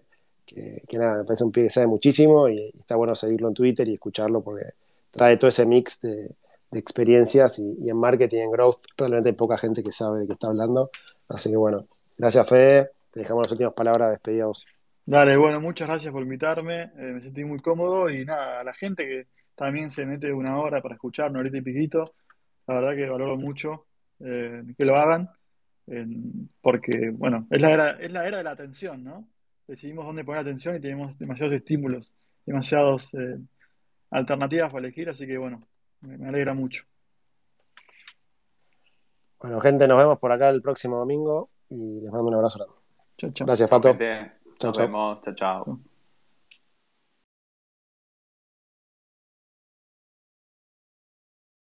que, 0.47 0.81
nada, 0.93 1.17
me 1.17 1.25
parece 1.25 1.43
un 1.43 1.51
pibe 1.51 1.67
que 1.67 1.73
sabe 1.73 1.89
muchísimo 1.89 2.49
y, 2.49 2.73
está 2.79 2.95
bueno 2.95 3.17
seguirlo 3.17 3.49
en 3.49 3.55
Twitter 3.55 3.89
y 3.89 3.95
escucharlo 3.95 4.43
porque 4.43 4.75
trae 5.17 5.37
todo 5.37 5.49
ese 5.49 5.67
mix 5.67 6.01
de, 6.01 6.31
experiencias 6.73 7.59
y, 7.59 7.89
en 7.89 7.97
marketing 7.97 8.39
en 8.39 8.51
growth 8.51 8.85
realmente 8.99 9.31
hay 9.31 9.35
poca 9.35 9.57
gente 9.57 9.83
que 9.83 9.93
sabe 9.93 10.21
de 10.21 10.27
qué 10.27 10.35
está 10.35 10.49
hablando. 10.49 10.91
Así 11.29 11.51
que 11.51 11.57
bueno, 11.57 11.87
gracias 12.19 12.49
Fede 12.49 12.91
te 13.11 13.21
dejamos 13.21 13.45
las 13.45 13.53
últimas 13.53 13.73
palabras, 13.73 14.11
despedidos. 14.11 14.67
Dale, 15.07 15.37
bueno, 15.37 15.61
muchas 15.61 15.89
gracias 15.89 16.13
por 16.13 16.23
invitarme, 16.23 16.83
eh, 16.83 17.13
me 17.15 17.21
sentí 17.23 17.45
muy 17.45 17.61
cómodo 17.61 18.11
y 18.11 18.25
nada, 18.27 18.61
a 18.61 18.65
la 18.65 18.75
gente 18.75 19.07
que 19.07 19.27
también 19.55 19.91
se 19.91 20.05
mete 20.05 20.33
una 20.33 20.59
hora 20.59 20.83
para 20.83 20.97
escuchar, 20.97 21.31
una 21.31 21.41
horita 21.41 21.57
y 21.57 21.63
piquito, 21.63 22.13
la 22.67 22.75
verdad 22.75 22.95
que 22.95 23.09
valoro 23.09 23.37
mucho 23.39 23.87
eh, 24.21 24.63
que 24.77 24.85
lo 24.85 24.97
hagan, 24.97 25.31
porque, 26.61 27.11
bueno, 27.11 27.47
es 27.49 27.63
la, 27.63 27.71
era, 27.71 27.91
es 27.93 28.13
la 28.13 28.27
era 28.27 28.39
de 28.39 28.43
la 28.43 28.51
atención, 28.51 29.05
¿no? 29.05 29.29
Decidimos 29.69 30.05
dónde 30.05 30.25
poner 30.25 30.41
atención 30.41 30.77
y 30.77 30.81
tenemos 30.81 31.17
demasiados 31.19 31.55
estímulos, 31.55 32.13
demasiadas 32.45 33.15
eh, 33.15 33.39
alternativas 34.17 34.73
para 34.73 34.87
elegir, 34.87 35.09
así 35.09 35.27
que, 35.27 35.39
bueno, 35.39 35.63
me 36.01 36.29
alegra 36.29 36.55
mucho. 36.55 36.85
Bueno, 39.41 39.61
gente, 39.61 39.87
nos 39.87 39.99
vemos 39.99 40.19
por 40.19 40.33
acá 40.33 40.49
el 40.49 40.63
próximo 40.63 40.97
domingo 40.97 41.49
y 41.69 42.01
les 42.01 42.11
mando 42.11 42.29
un 42.29 42.35
abrazo 42.35 42.59
grande. 42.59 42.77
Chao, 43.19 43.31
chao. 43.33 43.47
Gracias, 43.47 43.69
Pato. 43.69 43.97
Nos 44.63 44.79
vemos. 44.79 45.21
Chao, 45.21 45.35
chao. 45.35 45.81